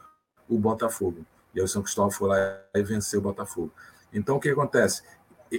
o 0.49 0.59
Botafogo. 0.59 1.27
E 1.55 1.59
aí 1.59 1.65
o 1.65 1.69
São 1.69 1.83
Cristóvão 1.83 2.11
foi 2.11 2.29
lá 2.29 2.37
e 2.75 2.83
venceu 2.83 3.21
o 3.21 3.23
Botafogo. 3.23 3.73
Então 4.13 4.37
o 4.37 4.41
que 4.41 4.49
acontece? 4.49 5.03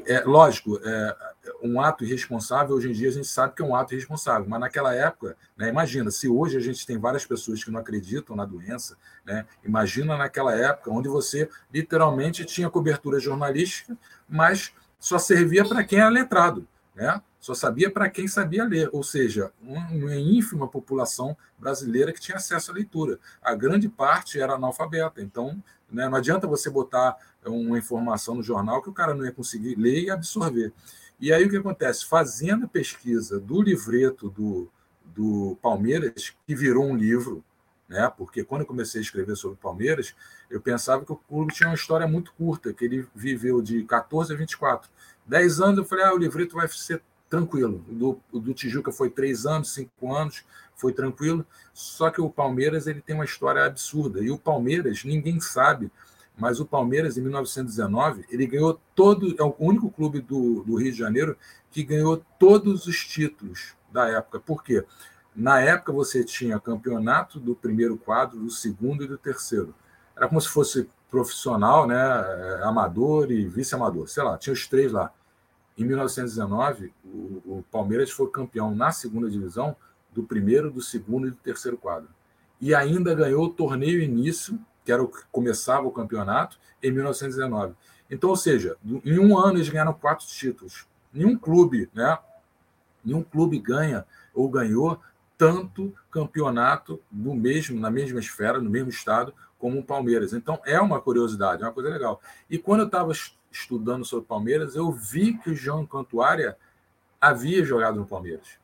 É, 0.05 0.21
lógico, 0.21 0.79
é, 0.83 1.17
um 1.61 1.79
ato 1.81 2.03
irresponsável, 2.03 2.75
hoje 2.75 2.89
em 2.89 2.93
dia 2.93 3.09
a 3.09 3.11
gente 3.11 3.27
sabe 3.27 3.53
que 3.55 3.61
é 3.61 3.65
um 3.65 3.75
ato 3.75 3.93
irresponsável, 3.93 4.47
mas 4.47 4.59
naquela 4.59 4.93
época, 4.93 5.35
né, 5.57 5.69
imagina, 5.69 6.11
se 6.11 6.27
hoje 6.27 6.57
a 6.57 6.59
gente 6.59 6.85
tem 6.85 6.97
várias 6.97 7.25
pessoas 7.25 7.63
que 7.63 7.71
não 7.71 7.79
acreditam 7.79 8.35
na 8.35 8.45
doença, 8.45 8.97
né, 9.25 9.45
imagina 9.63 10.17
naquela 10.17 10.53
época 10.53 10.91
onde 10.91 11.07
você 11.09 11.49
literalmente 11.73 12.45
tinha 12.45 12.69
cobertura 12.69 13.19
jornalística, 13.19 13.97
mas 14.27 14.73
só 14.99 15.17
servia 15.17 15.67
para 15.67 15.83
quem 15.83 15.99
era 15.99 16.09
letrado, 16.09 16.67
né? 16.95 17.21
só 17.39 17.53
sabia 17.53 17.89
para 17.89 18.09
quem 18.09 18.27
sabia 18.27 18.65
ler, 18.65 18.89
ou 18.91 19.01
seja, 19.01 19.53
uma 19.61 20.15
ínfima 20.15 20.67
população 20.67 21.37
brasileira 21.57 22.11
que 22.11 22.19
tinha 22.19 22.35
acesso 22.35 22.71
à 22.71 22.73
leitura. 22.73 23.19
A 23.41 23.55
grande 23.55 23.87
parte 23.87 24.37
era 24.37 24.55
analfabeta, 24.55 25.21
então 25.21 25.63
né, 25.89 26.09
não 26.09 26.17
adianta 26.17 26.45
você 26.45 26.69
botar 26.69 27.15
uma 27.45 27.77
informação 27.77 28.35
no 28.35 28.43
jornal 28.43 28.81
que 28.81 28.89
o 28.89 28.93
cara 28.93 29.15
não 29.15 29.23
ia 29.23 29.31
conseguir 29.31 29.75
ler 29.75 30.03
e 30.03 30.09
absorver. 30.09 30.73
E 31.19 31.33
aí 31.33 31.45
o 31.45 31.49
que 31.49 31.57
acontece? 31.57 32.05
Fazendo 32.05 32.65
a 32.65 32.69
pesquisa 32.69 33.39
do 33.39 33.61
livreto 33.61 34.29
do, 34.29 34.69
do 35.03 35.57
Palmeiras, 35.61 36.33
que 36.45 36.55
virou 36.55 36.85
um 36.85 36.95
livro, 36.95 37.43
né? 37.89 38.11
porque 38.15 38.43
quando 38.43 38.61
eu 38.61 38.67
comecei 38.67 38.99
a 38.99 39.03
escrever 39.03 39.35
sobre 39.35 39.57
Palmeiras, 39.57 40.13
eu 40.49 40.61
pensava 40.61 41.03
que 41.03 41.11
o 41.11 41.15
clube 41.15 41.53
tinha 41.53 41.69
uma 41.69 41.75
história 41.75 42.07
muito 42.07 42.31
curta, 42.33 42.71
que 42.71 42.85
ele 42.85 43.07
viveu 43.15 43.61
de 43.61 43.83
14 43.83 44.33
a 44.33 44.37
24. 44.37 44.89
10 45.25 45.59
anos 45.59 45.77
eu 45.79 45.85
falei, 45.85 46.05
ah, 46.05 46.13
o 46.13 46.17
livreto 46.17 46.55
vai 46.55 46.67
ser 46.67 47.01
tranquilo. 47.29 47.83
Do, 47.87 48.19
do 48.31 48.53
Tijuca 48.53 48.91
foi 48.91 49.09
três 49.09 49.45
anos, 49.45 49.73
cinco 49.73 50.13
anos, 50.15 50.45
foi 50.75 50.93
tranquilo. 50.93 51.45
Só 51.73 52.09
que 52.09 52.21
o 52.21 52.29
Palmeiras 52.29 52.87
ele 52.87 53.01
tem 53.01 53.15
uma 53.15 53.25
história 53.25 53.65
absurda. 53.65 54.23
E 54.23 54.29
o 54.29 54.37
Palmeiras, 54.37 55.03
ninguém 55.03 55.39
sabe 55.39 55.91
mas 56.37 56.59
o 56.59 56.65
Palmeiras, 56.65 57.17
em 57.17 57.21
1919, 57.21 58.25
ele 58.29 58.45
ganhou 58.45 58.79
todo, 58.93 59.35
é 59.39 59.43
o 59.43 59.55
único 59.57 59.89
clube 59.89 60.21
do, 60.21 60.63
do 60.63 60.75
Rio 60.75 60.91
de 60.91 60.97
Janeiro 60.97 61.35
que 61.71 61.83
ganhou 61.83 62.23
todos 62.37 62.85
os 62.85 63.05
títulos 63.05 63.75
da 63.91 64.07
época. 64.07 64.39
Por 64.39 64.63
quê? 64.63 64.85
Na 65.35 65.59
época 65.59 65.91
você 65.91 66.23
tinha 66.23 66.59
campeonato 66.59 67.39
do 67.39 67.55
primeiro 67.55 67.97
quadro, 67.97 68.39
do 68.39 68.51
segundo 68.51 69.03
e 69.03 69.07
do 69.07 69.17
terceiro. 69.17 69.73
Era 70.15 70.27
como 70.27 70.39
se 70.39 70.47
fosse 70.47 70.87
profissional, 71.09 71.87
né, 71.87 71.95
é, 71.95 72.63
amador 72.63 73.31
e 73.31 73.47
vice-amador, 73.47 74.07
sei 74.07 74.23
lá, 74.23 74.37
tinha 74.37 74.53
os 74.53 74.67
três 74.67 74.91
lá. 74.91 75.11
Em 75.77 75.85
1919, 75.85 76.93
o, 77.05 77.57
o 77.57 77.65
Palmeiras 77.71 78.11
foi 78.11 78.29
campeão 78.29 78.75
na 78.75 78.91
segunda 78.91 79.29
divisão 79.29 79.75
do 80.11 80.23
primeiro, 80.23 80.71
do 80.71 80.81
segundo 80.81 81.27
e 81.27 81.31
do 81.31 81.37
terceiro 81.37 81.77
quadro. 81.77 82.09
E 82.59 82.73
ainda 82.73 83.13
ganhou 83.13 83.45
o 83.45 83.49
torneio 83.49 84.01
início 84.01 84.59
que 84.87 84.91
era 84.93 85.03
o 85.03 85.09
que 85.09 85.21
começava 85.33 85.85
o 85.85 85.91
campeonato, 85.91 86.57
em 86.81 86.89
1919. 86.89 87.75
Então, 88.09 88.29
ou 88.29 88.37
seja, 88.37 88.77
em 89.03 89.19
um 89.19 89.37
ano 89.37 89.57
eles 89.57 89.67
ganharam 89.67 89.91
quatro 89.91 90.25
títulos. 90.25 90.87
Nenhum 91.13 91.37
clube, 91.37 91.89
né? 91.93 92.17
Nenhum 93.03 93.21
clube 93.21 93.59
ganha 93.59 94.05
ou 94.33 94.47
ganhou 94.47 94.97
tanto 95.37 95.93
campeonato 96.09 97.01
no 97.11 97.35
mesmo, 97.35 97.77
na 97.77 97.91
mesma 97.91 98.21
esfera, 98.21 98.61
no 98.61 98.69
mesmo 98.69 98.87
estado, 98.87 99.33
como 99.59 99.77
o 99.77 99.83
Palmeiras. 99.83 100.31
Então, 100.31 100.57
é 100.63 100.79
uma 100.79 101.01
curiosidade, 101.01 101.63
é 101.63 101.65
uma 101.65 101.73
coisa 101.73 101.89
legal. 101.89 102.21
E 102.49 102.57
quando 102.57 102.79
eu 102.79 102.85
estava 102.85 103.11
estudando 103.51 104.05
sobre 104.05 104.23
o 104.23 104.27
Palmeiras, 104.27 104.73
eu 104.77 104.89
vi 104.89 105.37
que 105.37 105.49
o 105.49 105.55
João 105.55 105.85
Cantuária 105.85 106.57
havia 107.19 107.61
jogado 107.65 107.99
no 107.99 108.05
Palmeiras. 108.05 108.57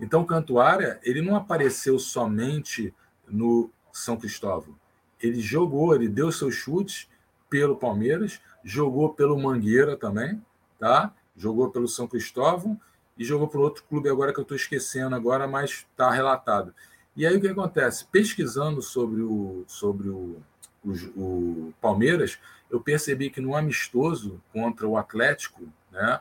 Então, 0.00 0.24
Cantuária, 0.24 0.98
ele 1.02 1.20
não 1.20 1.36
apareceu 1.36 1.98
somente 1.98 2.94
no 3.28 3.70
São 3.92 4.16
Cristóvão 4.16 4.74
ele 5.20 5.40
jogou, 5.40 5.94
ele 5.94 6.08
deu 6.08 6.30
seus 6.30 6.54
chutes 6.54 7.08
pelo 7.48 7.76
Palmeiras, 7.76 8.40
jogou 8.64 9.12
pelo 9.14 9.38
Mangueira 9.38 9.96
também, 9.96 10.42
tá? 10.78 11.12
Jogou 11.36 11.70
pelo 11.70 11.88
São 11.88 12.06
Cristóvão 12.06 12.78
e 13.16 13.24
jogou 13.24 13.48
por 13.48 13.60
outro 13.60 13.84
clube 13.84 14.08
agora 14.08 14.32
que 14.32 14.40
eu 14.40 14.42
estou 14.42 14.56
esquecendo 14.56 15.14
agora, 15.14 15.46
mas 15.46 15.86
está 15.90 16.10
relatado. 16.10 16.74
E 17.16 17.26
aí 17.26 17.36
o 17.36 17.40
que 17.40 17.48
acontece? 17.48 18.04
Pesquisando 18.06 18.82
sobre 18.82 19.22
o, 19.22 19.64
sobre 19.66 20.08
o, 20.08 20.42
o, 20.84 20.90
o 21.16 21.74
Palmeiras, 21.80 22.38
eu 22.70 22.80
percebi 22.80 23.30
que 23.30 23.40
no 23.40 23.56
amistoso 23.56 24.42
contra 24.52 24.86
o 24.86 24.98
Atlético, 24.98 25.62
né, 25.90 26.20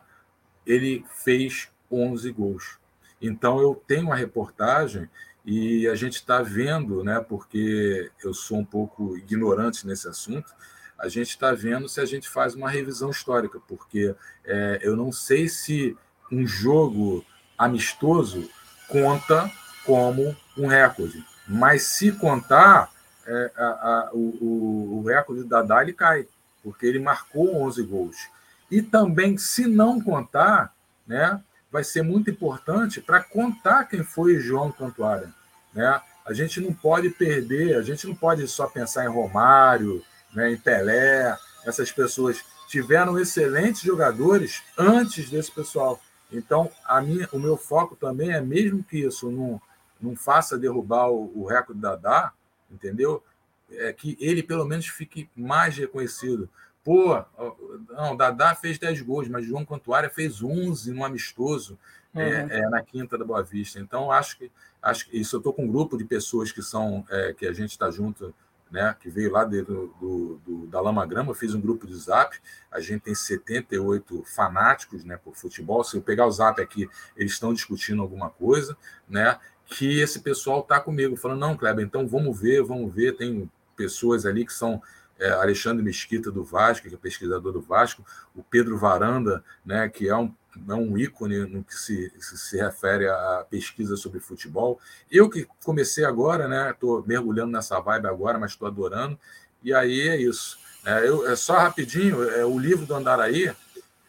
ele 0.65 1.03
fez 1.09 1.69
11 1.91 2.31
gols. 2.31 2.79
Então 3.21 3.59
eu 3.59 3.75
tenho 3.87 4.05
uma 4.05 4.15
reportagem 4.15 5.09
e 5.45 5.87
a 5.87 5.93
gente 5.93 6.15
está 6.15 6.41
vendo, 6.41 7.03
né, 7.03 7.19
porque 7.19 8.11
eu 8.23 8.33
sou 8.33 8.57
um 8.57 8.65
pouco 8.65 9.15
ignorante 9.15 9.85
nesse 9.85 10.07
assunto, 10.07 10.51
a 10.97 11.07
gente 11.07 11.29
está 11.29 11.51
vendo 11.51 11.87
se 11.87 12.01
a 12.01 12.05
gente 12.05 12.27
faz 12.27 12.55
uma 12.55 12.69
revisão 12.69 13.11
histórica, 13.11 13.59
porque 13.67 14.15
é, 14.43 14.79
eu 14.81 14.95
não 14.95 15.11
sei 15.11 15.47
se 15.47 15.95
um 16.31 16.47
jogo 16.47 17.23
amistoso 17.57 18.49
conta 18.87 19.51
como 19.85 20.35
um 20.57 20.65
recorde, 20.65 21.23
mas 21.47 21.83
se 21.83 22.11
contar, 22.13 22.91
é, 23.27 23.51
a, 23.55 23.65
a, 23.65 24.09
o, 24.13 24.99
o, 24.99 25.03
recorde 25.07 25.43
da 25.43 25.81
ele 25.81 25.93
cai, 25.93 26.27
porque 26.63 26.85
ele 26.85 26.99
marcou 26.99 27.55
11 27.63 27.83
gols. 27.83 28.15
E 28.71 28.81
também, 28.81 29.37
se 29.37 29.67
não 29.67 30.01
contar, 30.01 30.73
né, 31.05 31.39
vai 31.75 31.83
ser 31.83 32.03
muito 32.03 32.31
importante 32.31 33.01
para 33.01 33.21
contar 33.21 33.83
quem 33.83 34.01
foi 34.01 34.39
João 34.39 34.71
Cantuária. 34.71 35.29
Né? 35.73 36.01
A 36.25 36.31
gente 36.31 36.61
não 36.61 36.73
pode 36.73 37.09
perder, 37.09 37.75
a 37.75 37.81
gente 37.81 38.07
não 38.07 38.15
pode 38.15 38.47
só 38.47 38.65
pensar 38.65 39.03
em 39.03 39.09
Romário, 39.09 40.01
né, 40.33 40.53
em 40.53 40.57
Pelé, 40.57 41.37
essas 41.65 41.91
pessoas 41.91 42.41
tiveram 42.69 43.19
excelentes 43.19 43.81
jogadores 43.81 44.63
antes 44.77 45.29
desse 45.29 45.51
pessoal. 45.51 45.99
Então, 46.31 46.71
a 46.85 47.01
minha, 47.01 47.27
o 47.33 47.37
meu 47.37 47.57
foco 47.57 47.93
também 47.93 48.31
é, 48.31 48.39
mesmo 48.39 48.81
que 48.81 48.99
isso 48.99 49.29
não, 49.29 49.61
não 50.01 50.15
faça 50.15 50.57
derrubar 50.57 51.09
o, 51.09 51.29
o 51.35 51.45
recorde 51.45 51.81
da 51.81 51.97
Dá, 51.97 52.31
entendeu? 52.71 53.21
É 53.69 53.91
que 53.91 54.15
ele 54.21 54.41
pelo 54.41 54.63
menos 54.63 54.87
fique 54.87 55.29
mais 55.35 55.77
reconhecido. 55.77 56.49
Pô, 56.85 57.19
não, 57.89 58.15
Dadá 58.15 58.53
fez 58.53 58.77
10 58.77 59.01
gols, 59.01 59.27
mas 59.27 59.43
João 59.43 59.65
Cantuária 59.65 60.07
fez 60.07 60.43
11 60.43 60.93
no 60.93 61.03
amistoso 61.03 61.79
é, 62.13 62.19
uhum. 62.19 62.49
é, 62.51 62.59
é, 62.59 62.69
na 62.69 62.83
Quinta 62.83 63.17
da 63.17 63.25
Boa 63.25 63.41
Vista. 63.41 63.79
Então, 63.79 64.11
acho 64.11 64.37
que, 64.37 64.51
acho 64.83 65.09
que 65.09 65.17
isso 65.17 65.35
eu 65.35 65.39
estou 65.39 65.51
com 65.51 65.65
um 65.65 65.67
grupo 65.67 65.97
de 65.97 66.05
pessoas 66.05 66.51
que 66.51 66.61
são 66.61 67.03
é, 67.09 67.33
que 67.33 67.47
a 67.47 67.51
gente 67.51 67.71
está 67.71 67.89
junto 67.89 68.31
né, 68.71 68.95
que 68.99 69.09
veio 69.09 69.31
lá 69.31 69.45
de, 69.45 69.61
do, 69.61 70.41
do, 70.45 70.67
da 70.67 70.81
Lama 70.81 71.05
Grama, 71.05 71.31
eu 71.31 71.35
fiz 71.35 71.53
um 71.53 71.61
grupo 71.61 71.87
de 71.87 71.95
zap, 71.95 72.37
a 72.71 72.79
gente 72.79 73.03
tem 73.03 73.15
78 73.15 74.23
fanáticos 74.25 75.03
né, 75.03 75.17
por 75.17 75.35
futebol, 75.35 75.83
se 75.83 75.95
eu 75.95 76.01
pegar 76.01 76.25
o 76.25 76.31
zap 76.31 76.61
aqui, 76.61 76.89
eles 77.15 77.33
estão 77.33 77.53
discutindo 77.53 78.01
alguma 78.01 78.29
coisa, 78.29 78.75
né, 79.07 79.39
que 79.65 79.99
esse 79.99 80.19
pessoal 80.19 80.59
está 80.59 80.79
comigo, 80.79 81.15
falando, 81.15 81.39
não, 81.39 81.57
Kleber, 81.57 81.85
então 81.85 82.07
vamos 82.07 82.39
ver, 82.39 82.63
vamos 82.63 82.93
ver, 82.93 83.15
tem 83.15 83.49
pessoas 83.75 84.25
ali 84.25 84.45
que 84.45 84.53
são 84.53 84.81
é, 85.19 85.29
Alexandre 85.29 85.83
Mesquita 85.83 86.31
do 86.31 86.43
Vasco, 86.43 86.87
que 86.87 86.95
é 86.95 86.97
pesquisador 86.97 87.53
do 87.53 87.61
Vasco, 87.61 88.05
o 88.35 88.43
Pedro 88.43 88.77
Varanda, 88.77 89.43
né, 89.65 89.87
que 89.87 90.09
é 90.09 90.15
um, 90.15 90.33
é 90.67 90.73
um 90.73 90.97
ícone 90.97 91.39
no 91.45 91.63
que 91.63 91.75
se, 91.75 92.11
se, 92.19 92.37
se 92.37 92.57
refere 92.57 93.07
à 93.07 93.45
pesquisa 93.49 93.95
sobre 93.95 94.19
futebol. 94.19 94.79
Eu 95.09 95.29
que 95.29 95.47
comecei 95.63 96.03
agora, 96.03 96.47
né, 96.47 96.71
estou 96.71 97.03
mergulhando 97.05 97.51
nessa 97.51 97.79
vibe 97.79 98.07
agora, 98.07 98.37
mas 98.37 98.51
estou 98.51 98.67
adorando. 98.67 99.17
E 99.63 99.73
aí 99.73 100.01
é 100.01 100.17
isso. 100.17 100.57
É, 100.85 101.07
eu, 101.07 101.27
é 101.27 101.35
só 101.35 101.57
rapidinho, 101.57 102.23
é, 102.29 102.45
o 102.45 102.59
livro 102.59 102.85
do 102.85 102.93
Andaraí, 102.93 103.51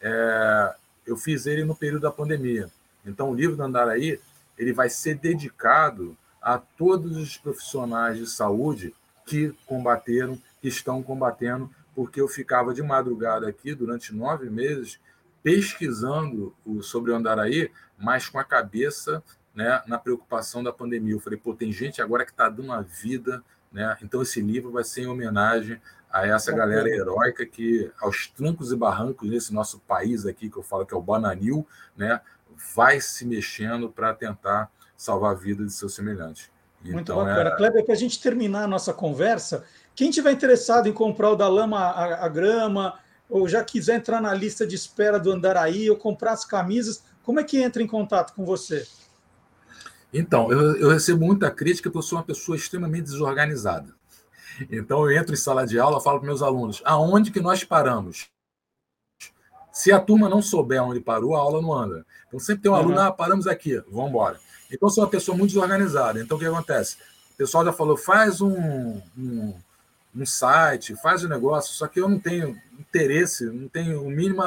é, 0.01 0.75
eu 1.05 1.17
fiz 1.17 1.45
ele 1.45 1.63
no 1.63 1.75
período 1.75 2.03
da 2.03 2.11
pandemia. 2.11 2.69
Então, 3.05 3.31
o 3.31 3.35
livro 3.35 3.55
do 3.55 3.63
Andaraí, 3.63 4.19
ele 4.57 4.73
vai 4.73 4.89
ser 4.89 5.15
dedicado 5.15 6.15
a 6.41 6.57
todos 6.57 7.17
os 7.17 7.37
profissionais 7.37 8.17
de 8.17 8.27
saúde 8.27 8.93
que 9.25 9.53
combateram 9.65 10.39
estão 10.63 11.01
combatendo, 11.03 11.69
porque 11.95 12.21
eu 12.21 12.27
ficava 12.27 12.73
de 12.73 12.81
madrugada 12.81 13.47
aqui 13.47 13.73
durante 13.73 14.13
nove 14.13 14.49
meses 14.49 14.99
pesquisando 15.43 16.53
sobre 16.81 17.11
o 17.11 17.15
Andaraí, 17.15 17.71
mas 17.97 18.27
com 18.27 18.37
a 18.37 18.43
cabeça 18.43 19.23
né, 19.55 19.81
na 19.87 19.97
preocupação 19.97 20.63
da 20.63 20.71
pandemia. 20.71 21.13
Eu 21.13 21.19
falei, 21.19 21.39
pô, 21.39 21.53
tem 21.53 21.71
gente 21.71 22.01
agora 22.01 22.25
que 22.25 22.31
está 22.31 22.49
dando 22.49 22.71
a 22.71 22.81
vida, 22.81 23.43
né? 23.71 23.97
Então 24.03 24.21
esse 24.21 24.41
livro 24.41 24.71
vai 24.71 24.83
ser 24.83 25.01
em 25.01 25.07
homenagem 25.07 25.81
a 26.11 26.27
essa 26.27 26.51
galera 26.51 26.89
heróica 26.89 27.45
que, 27.45 27.91
aos 27.99 28.27
trancos 28.27 28.71
e 28.71 28.75
barrancos 28.75 29.29
desse 29.29 29.53
nosso 29.53 29.79
país 29.79 30.25
aqui, 30.25 30.49
que 30.49 30.57
eu 30.57 30.63
falo 30.63 30.85
que 30.85 30.93
é 30.93 30.97
o 30.97 31.01
Bananil, 31.01 31.67
né, 31.95 32.21
vai 32.75 32.99
se 33.01 33.25
mexendo 33.25 33.89
para 33.89 34.13
tentar 34.13 34.71
salvar 34.95 35.31
a 35.31 35.35
vida 35.35 35.65
de 35.65 35.71
seus 35.71 35.93
semelhantes. 35.93 36.49
Muito 36.81 36.99
então, 36.99 37.17
bacana. 37.17 37.49
É... 37.49 37.55
Kleber, 37.55 37.85
para 37.85 37.93
a 37.93 37.97
gente 37.97 38.21
terminar 38.21 38.63
a 38.63 38.67
nossa 38.67 38.93
conversa, 38.93 39.65
quem 39.97 40.11
tiver 40.11 40.31
interessado 40.31 40.87
em 40.87 40.93
comprar 40.93 41.31
o 41.31 41.35
da 41.35 41.47
Lama 41.47 41.79
a, 41.79 42.25
a, 42.25 42.29
Grama, 42.29 42.99
ou 43.27 43.49
já 43.49 43.63
quiser 43.63 43.95
entrar 43.95 44.21
na 44.21 44.31
lista 44.31 44.65
de 44.65 44.75
espera 44.75 45.19
do 45.19 45.31
Andaraí, 45.31 45.89
ou 45.89 45.97
comprar 45.97 46.33
as 46.33 46.45
camisas, 46.45 47.03
como 47.23 47.39
é 47.39 47.43
que 47.43 47.57
entra 47.57 47.81
em 47.81 47.87
contato 47.87 48.35
com 48.35 48.45
você? 48.45 48.87
Então, 50.13 50.51
eu, 50.51 50.77
eu 50.77 50.89
recebo 50.89 51.25
muita 51.25 51.49
crítica 51.49 51.89
porque 51.89 51.97
eu 51.97 52.07
sou 52.07 52.19
uma 52.19 52.23
pessoa 52.23 52.55
extremamente 52.55 53.05
desorganizada. 53.05 53.91
Então, 54.69 55.03
eu 55.09 55.17
entro 55.17 55.33
em 55.33 55.37
sala 55.37 55.65
de 55.65 55.79
aula, 55.79 55.99
falo 55.99 56.19
para 56.19 56.27
meus 56.27 56.43
alunos, 56.43 56.79
aonde 56.85 57.31
que 57.31 57.41
nós 57.41 57.63
paramos? 57.63 58.29
Se 59.71 59.91
a 59.91 59.99
turma 59.99 60.29
não 60.29 60.43
souber 60.43 60.81
onde 60.83 60.99
parou, 60.99 61.35
a 61.35 61.39
aula 61.39 61.59
não 61.59 61.73
anda. 61.73 62.05
Então, 62.27 62.39
sempre 62.39 62.61
tem 62.61 62.71
um 62.71 62.75
uhum. 62.75 62.81
aluno, 62.81 62.99
ah, 62.99 63.11
paramos 63.11 63.47
aqui, 63.47 63.81
vamos 63.91 64.11
embora. 64.11 64.39
Então, 64.71 64.89
eu 64.89 64.93
sou 64.93 65.03
uma 65.03 65.09
pessoa 65.09 65.35
muito 65.35 65.53
desorganizada. 65.53 66.21
Então, 66.21 66.37
o 66.37 66.39
que 66.39 66.45
acontece? 66.45 66.97
O 67.33 67.37
pessoal 67.37 67.65
já 67.65 67.73
falou, 67.73 67.97
faz 67.97 68.41
um, 68.41 69.01
um 69.17 69.55
um 70.21 70.25
site, 70.25 70.95
faz 70.95 71.23
o 71.23 71.29
negócio, 71.29 71.73
só 71.73 71.87
que 71.87 71.99
eu 71.99 72.09
não 72.09 72.19
tenho 72.19 72.59
interesse, 72.79 73.45
não 73.45 73.67
tenho 73.67 74.03
o 74.03 74.09
mínimo, 74.09 74.41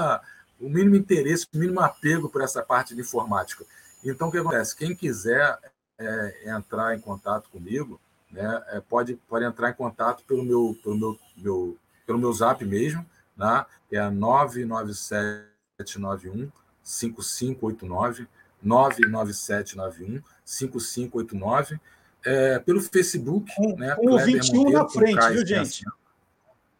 o 0.61 0.69
mínimo 0.69 0.97
interesse, 0.97 1.47
o 1.55 1.59
mínimo 1.59 1.81
apego 1.81 2.29
por 2.29 2.43
essa 2.43 2.63
parte 2.63 2.95
de 2.95 3.01
informática. 3.01 3.65
Então, 4.05 4.29
o 4.29 4.31
que 4.31 4.39
acontece? 4.39 4.77
Quem 4.77 4.95
quiser 4.95 5.59
é, 5.99 6.51
entrar 6.51 6.97
em 6.97 7.01
contato 7.01 7.49
comigo, 7.51 8.01
né, 8.31 8.63
é, 8.69 8.81
pode, 8.81 9.17
pode 9.29 9.45
entrar 9.45 9.71
em 9.71 9.75
contato 9.75 10.25
pelo 10.25 10.43
meu, 10.43 10.75
pelo 10.83 10.97
meu, 10.97 11.19
meu, 11.37 11.77
pelo 12.07 12.19
meu 12.19 12.33
zap 12.33 12.65
mesmo, 12.65 13.05
né, 13.37 13.67
é 13.93 14.11
99791 14.11 16.51
5589, 16.83 18.27
99791 18.63 20.23
5589 20.45 21.79
é, 22.25 22.59
pelo 22.59 22.81
Facebook. 22.81 23.55
Com, 23.55 23.77
né, 23.77 23.95
com 23.95 24.13
o 24.13 24.19
21 24.19 24.57
Monteiro, 24.57 24.79
na 24.79 24.89
frente, 24.89 25.33
viu, 25.33 25.47
gente? 25.47 25.85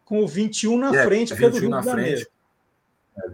Com 0.05 0.23
o 0.23 0.27
21 0.27 0.77
na 0.77 0.95
é, 0.95 1.03
frente 1.03 1.33
21 1.33 1.51
pelo 1.51 1.69
na 1.69 1.83
frente. 1.83 2.27
É, 3.17 3.31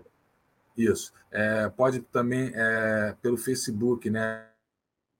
isso. 0.77 1.13
É, 1.31 1.69
pode 1.69 1.99
também 1.99 2.51
é, 2.53 3.15
pelo 3.21 3.37
Facebook, 3.37 4.09
né? 4.09 4.45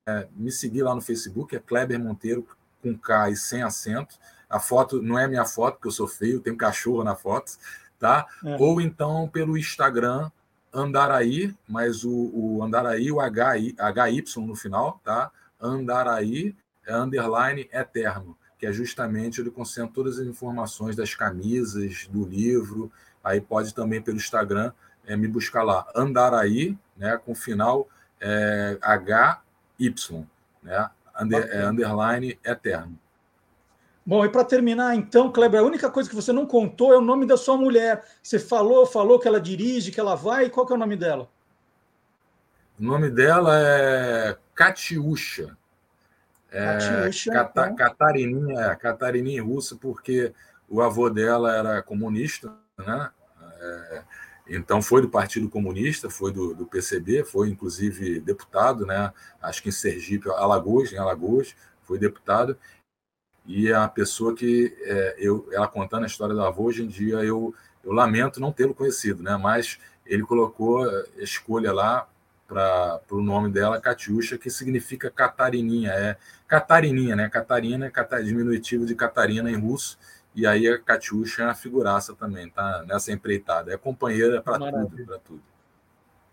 É, 0.07 0.27
me 0.35 0.51
seguir 0.51 0.83
lá 0.83 0.95
no 0.95 1.01
Facebook, 1.01 1.55
é 1.55 1.59
Kleber 1.59 1.99
Monteiro, 1.99 2.47
com 2.81 2.97
K 2.97 3.29
e 3.29 3.35
sem 3.35 3.61
acento. 3.61 4.17
A 4.49 4.59
foto 4.59 5.01
não 5.01 5.19
é 5.19 5.27
minha 5.27 5.45
foto, 5.45 5.75
porque 5.75 5.89
eu 5.89 5.91
sou 5.91 6.07
feio, 6.07 6.41
um 6.47 6.55
cachorro 6.55 7.03
na 7.03 7.15
foto, 7.15 7.51
tá? 7.99 8.25
É. 8.45 8.55
Ou 8.57 8.79
então 8.79 9.27
pelo 9.27 9.57
Instagram, 9.57 10.31
Andaraí, 10.73 11.53
mas 11.67 12.05
o, 12.05 12.31
o 12.33 12.63
Andaraí, 12.63 13.11
o 13.11 13.19
HY, 13.19 13.75
HY 13.77 14.23
no 14.37 14.55
final, 14.55 15.01
tá? 15.03 15.29
Andaraí 15.59 16.55
é 16.87 16.95
underline 16.95 17.69
eterno, 17.71 18.35
que 18.57 18.65
é 18.65 18.71
justamente 18.71 19.41
ele 19.41 19.51
concentra 19.51 19.93
todas 19.93 20.17
as 20.17 20.25
informações 20.25 20.95
das 20.95 21.13
camisas, 21.13 22.07
do 22.07 22.25
livro. 22.25 22.91
Aí 23.23 23.41
pode 23.41 23.75
também 23.75 24.01
pelo 24.01 24.17
Instagram 24.17 24.71
é, 25.05 25.15
me 25.15 25.27
buscar 25.27 25.63
lá, 25.63 25.85
Andaraí, 25.93 26.77
né, 26.95 27.19
com 27.23 27.35
final 27.35 27.87
é, 28.19 28.77
HY, 28.81 30.25
né, 30.63 30.89
under, 31.19 31.49
é, 31.51 31.65
underline 31.65 32.39
eterno. 32.43 32.97
Bom, 34.05 34.23
e 34.23 34.29
para 34.29 34.45
terminar, 34.45 34.95
então, 34.95 35.29
Kleber, 35.29 35.59
a 35.59 35.65
única 35.65 35.91
coisa 35.91 36.09
que 36.09 36.15
você 36.15 36.31
não 36.31 36.45
contou 36.45 36.93
é 36.93 36.97
o 36.97 37.01
nome 37.01 37.25
da 37.25 37.35
sua 37.35 37.57
mulher. 37.57 38.05
Você 38.23 38.39
falou, 38.39 38.85
falou 38.85 39.19
que 39.19 39.27
ela 39.27 39.39
dirige, 39.39 39.91
que 39.91 39.99
ela 39.99 40.15
vai, 40.15 40.49
qual 40.49 40.65
que 40.65 40.71
é 40.71 40.75
o 40.77 40.79
nome 40.79 40.95
dela? 40.95 41.29
O 42.79 42.83
nome 42.83 43.09
dela 43.09 43.51
é 43.59 44.37
Katiusha. 44.55 45.57
É, 46.51 47.09
Cata, 47.31 47.73
Catarininha, 47.73 48.61
é, 48.61 48.75
Catarininha 48.75 49.43
russa, 49.43 49.75
porque 49.75 50.33
o 50.69 50.81
avô 50.81 51.09
dela 51.09 51.55
era 51.55 51.81
comunista, 51.81 52.53
né? 52.77 53.11
É, 53.59 54.03
então 54.49 54.81
foi 54.81 55.01
do 55.01 55.09
Partido 55.09 55.49
Comunista, 55.49 56.09
foi 56.09 56.31
do, 56.31 56.53
do, 56.53 56.65
PCB, 56.65 57.25
foi 57.25 57.49
inclusive 57.49 58.21
deputado, 58.21 58.85
né? 58.85 59.11
Acho 59.41 59.61
que 59.61 59.69
em 59.69 59.73
Sergipe, 59.73 60.29
Alagoas, 60.29 60.93
em 60.93 60.97
Alagoas, 60.97 61.53
foi 61.83 61.99
deputado. 61.99 62.57
E 63.45 63.69
é 63.69 63.75
a 63.75 63.87
pessoa 63.87 64.33
que 64.33 64.75
é, 64.81 65.15
eu, 65.17 65.47
ela 65.51 65.67
contando 65.67 66.03
a 66.03 66.07
história 66.07 66.33
do 66.33 66.43
avô, 66.43 66.63
hoje 66.63 66.83
em 66.83 66.87
dia 66.87 67.15
eu, 67.17 67.53
eu 67.83 67.91
lamento 67.91 68.39
não 68.39 68.51
tê-lo 68.51 68.73
conhecido, 68.73 69.21
né? 69.21 69.35
Mas 69.35 69.79
ele 70.05 70.23
colocou 70.23 70.85
escolha 71.17 71.73
lá 71.73 72.07
para 72.47 73.01
o 73.11 73.21
nome 73.21 73.51
dela, 73.51 73.79
Catiuxa, 73.81 74.37
que 74.37 74.49
significa 74.49 75.11
Catarininha. 75.11 75.91
É 75.91 76.17
Catarininha, 76.47 77.15
né? 77.15 77.29
Catarina 77.29 77.87
é 77.87 77.89
catar, 77.89 78.23
diminutivo 78.23 78.85
de 78.85 78.95
Catarina 78.95 79.51
em 79.51 79.55
russo. 79.55 79.99
E 80.33 80.47
aí 80.47 80.67
a 80.67 80.79
Catiuxa 80.79 81.43
é 81.43 81.45
uma 81.45 81.55
figuraça 81.55 82.15
também, 82.15 82.49
tá? 82.49 82.85
Nessa 82.87 83.11
empreitada. 83.11 83.73
É 83.73 83.77
companheira 83.77 84.41
para 84.41 84.57
tudo, 84.57 85.05
para 85.05 85.19
tudo. 85.19 85.41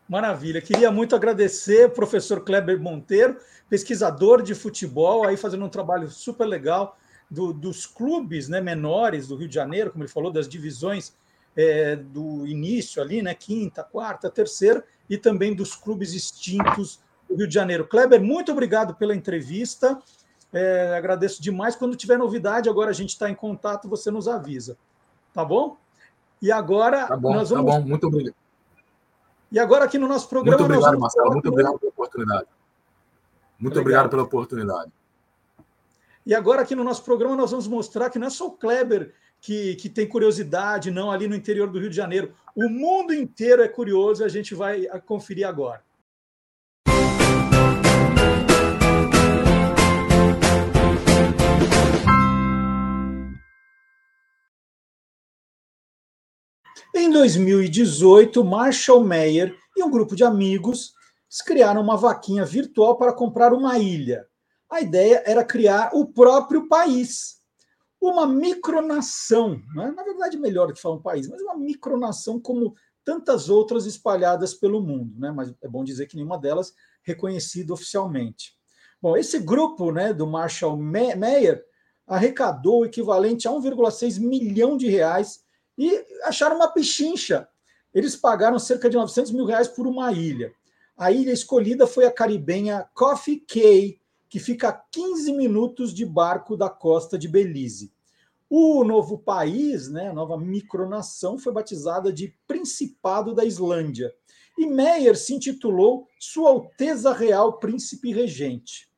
Maravilha. 0.09 0.61
Queria 0.61 0.91
muito 0.91 1.17
agradecer 1.17 1.91
professor 1.91 2.41
Kleber 2.45 2.79
Monteiro, 2.79 3.39
pesquisador 3.69 4.43
de 4.43 4.55
futebol, 4.55 5.27
aí 5.27 5.37
fazendo 5.37 5.65
um 5.65 5.71
trabalho 5.71 6.09
super 6.11 6.45
legal 6.45 6.97
do, 7.31 7.53
dos 7.53 7.87
clubes 7.87 8.49
né, 8.49 8.61
menores 8.61 9.27
do 9.27 9.37
Rio 9.37 9.49
de 9.49 9.55
Janeiro, 9.55 9.91
como 9.91 10.05
ele 10.05 10.13
falou, 10.13 10.31
das 10.31 10.49
divisões 10.49 11.15
é, 11.57 11.97
do 11.97 12.47
início 12.47 13.03
ali, 13.03 13.23
né? 13.23 13.35
Quinta, 13.35 13.83
quarta, 13.83 14.31
terceira 14.31 14.85
e 15.09 15.17
também 15.17 15.55
dos 15.55 15.75
clubes 15.75 16.13
extintos 16.13 17.01
do 17.29 17.37
Rio 17.37 17.47
de 17.47 17.55
Janeiro. 17.55 17.87
Kleber, 17.87 18.23
muito 18.23 18.53
obrigado 18.53 18.95
pela 18.95 19.15
entrevista. 19.15 19.99
É, 20.53 20.97
agradeço 20.97 21.43
demais. 21.43 21.77
Quando 21.77 21.97
tiver 21.97 22.19
novidade, 22.19 22.69
agora 22.69 22.91
a 22.91 22.95
gente 22.95 23.11
está 23.11 23.29
em 23.29 23.35
contato, 23.35 23.89
você 23.89 24.11
nos 24.11 24.29
avisa. 24.29 24.77
Tá 25.33 25.45
bom? 25.45 25.77
E 26.41 26.53
agora 26.53 27.07
tá 27.07 27.17
bom, 27.17 27.35
nós 27.35 27.49
tá 27.49 27.57
vamos. 27.57 27.73
Tá 27.73 27.81
bom, 27.81 27.87
muito 27.89 28.07
obrigado. 28.07 28.37
E 29.51 29.59
agora 29.59 29.85
aqui 29.85 29.99
no 29.99 30.09
nosso 30.09 30.29
programa. 30.29 30.59
Muito 30.59 30.73
obrigado, 30.73 30.99
Marcelo. 30.99 31.33
Muito 31.33 31.49
obrigado 31.49 31.79
pela 31.79 31.91
oportunidade. 31.91 32.47
Muito 33.59 33.79
obrigado. 33.79 33.81
obrigado 33.81 34.11
pela 34.11 34.23
oportunidade. 34.23 34.93
E 36.27 36.35
agora 36.35 36.63
aqui 36.63 36.75
no 36.75 36.83
nosso 36.83 37.05
programa 37.05 37.37
nós 37.37 37.51
vamos 37.51 37.69
mostrar 37.69 38.11
que 38.11 38.19
não 38.19 38.27
é 38.27 38.31
só 38.31 38.47
o 38.47 38.53
Kleber 38.53 39.15
que, 39.45 39.77
que 39.77 39.91
tem 39.91 40.09
curiosidade, 40.09 40.91
não, 40.91 41.11
ali 41.11 41.29
no 41.29 41.37
interior 41.37 41.71
do 41.71 41.79
Rio 41.79 41.91
de 41.91 41.97
Janeiro. 41.97 42.35
O 42.57 42.67
mundo 42.67 43.13
inteiro 43.13 43.63
é 43.63 43.69
curioso 43.69 44.23
e 44.23 44.25
a 44.25 44.29
gente 44.29 44.55
vai 44.55 44.87
conferir 45.05 45.47
agora. 45.47 45.85
Em 56.97 57.11
2018, 57.11 58.43
Marshall 58.43 59.05
Mayer 59.05 59.55
e 59.77 59.83
um 59.83 59.91
grupo 59.91 60.17
de 60.17 60.25
amigos 60.25 60.95
criaram 61.45 61.83
uma 61.83 61.99
vaquinha 61.99 62.47
virtual 62.47 62.97
para 62.97 63.13
comprar 63.13 63.53
uma 63.53 63.79
ilha. 63.79 64.27
A 64.71 64.81
ideia 64.81 65.23
era 65.27 65.45
criar 65.45 65.91
o 65.93 66.07
próprio 66.07 66.67
país. 66.67 67.44
Uma 68.11 68.27
micronação, 68.27 69.61
né? 69.75 69.93
na 69.95 70.03
verdade, 70.03 70.37
melhor 70.37 70.73
que 70.73 70.81
falar 70.81 70.97
um 70.97 71.03
país, 71.03 71.29
mas 71.29 71.41
uma 71.41 71.57
micronação 71.57 72.41
como 72.41 72.75
tantas 73.05 73.49
outras 73.49 73.87
espalhadas 73.87 74.55
pelo 74.55 74.81
mundo, 74.81 75.19
né? 75.19 75.31
mas 75.31 75.55
é 75.63 75.69
bom 75.69 75.85
dizer 75.85 76.07
que 76.07 76.17
nenhuma 76.17 76.39
delas 76.39 76.75
reconhecida 77.03 77.73
oficialmente. 77.73 78.57
Bom, 79.01 79.17
esse 79.17 79.39
grupo 79.39 79.93
né, 79.93 80.13
do 80.15 80.27
Marshall 80.27 80.77
Mayer 80.77 81.63
arrecadou 82.07 82.81
o 82.81 82.85
equivalente 82.87 83.47
a 83.47 83.51
1,6 83.51 84.19
milhão 84.19 84.77
de 84.77 84.89
reais 84.89 85.45
e 85.77 86.05
acharam 86.25 86.57
uma 86.57 86.69
pichincha. 86.69 87.47
Eles 87.93 88.17
pagaram 88.17 88.59
cerca 88.59 88.89
de 88.89 88.97
900 88.97 89.33
mil 89.33 89.45
reais 89.45 89.69
por 89.69 89.87
uma 89.87 90.11
ilha. 90.13 90.53
A 90.97 91.13
ilha 91.13 91.33
escolhida 91.33 91.87
foi 91.87 92.07
a 92.07 92.11
caribenha 92.11 92.89
Coffee 92.95 93.41
Cay, 93.41 94.01
que 94.35 94.41
fica 94.41 94.71
a 94.71 94.73
15 94.73 95.33
minutos 95.33 95.95
de 95.95 96.05
barco 96.05 96.57
da 96.57 96.69
costa 96.69 97.17
de 97.17 97.29
Belize. 97.29 97.93
O 98.51 98.83
novo 98.83 99.17
país, 99.17 99.89
né, 99.89 100.09
a 100.09 100.13
nova 100.13 100.37
micronação, 100.37 101.39
foi 101.39 101.53
batizada 101.53 102.13
de 102.13 102.35
Principado 102.45 103.33
da 103.33 103.45
Islândia. 103.45 104.13
E 104.59 104.67
Meyer 104.67 105.17
se 105.17 105.35
intitulou 105.35 106.09
Sua 106.19 106.51
Alteza 106.51 107.13
Real 107.13 107.61
Príncipe 107.61 108.13
Regente. 108.13 108.91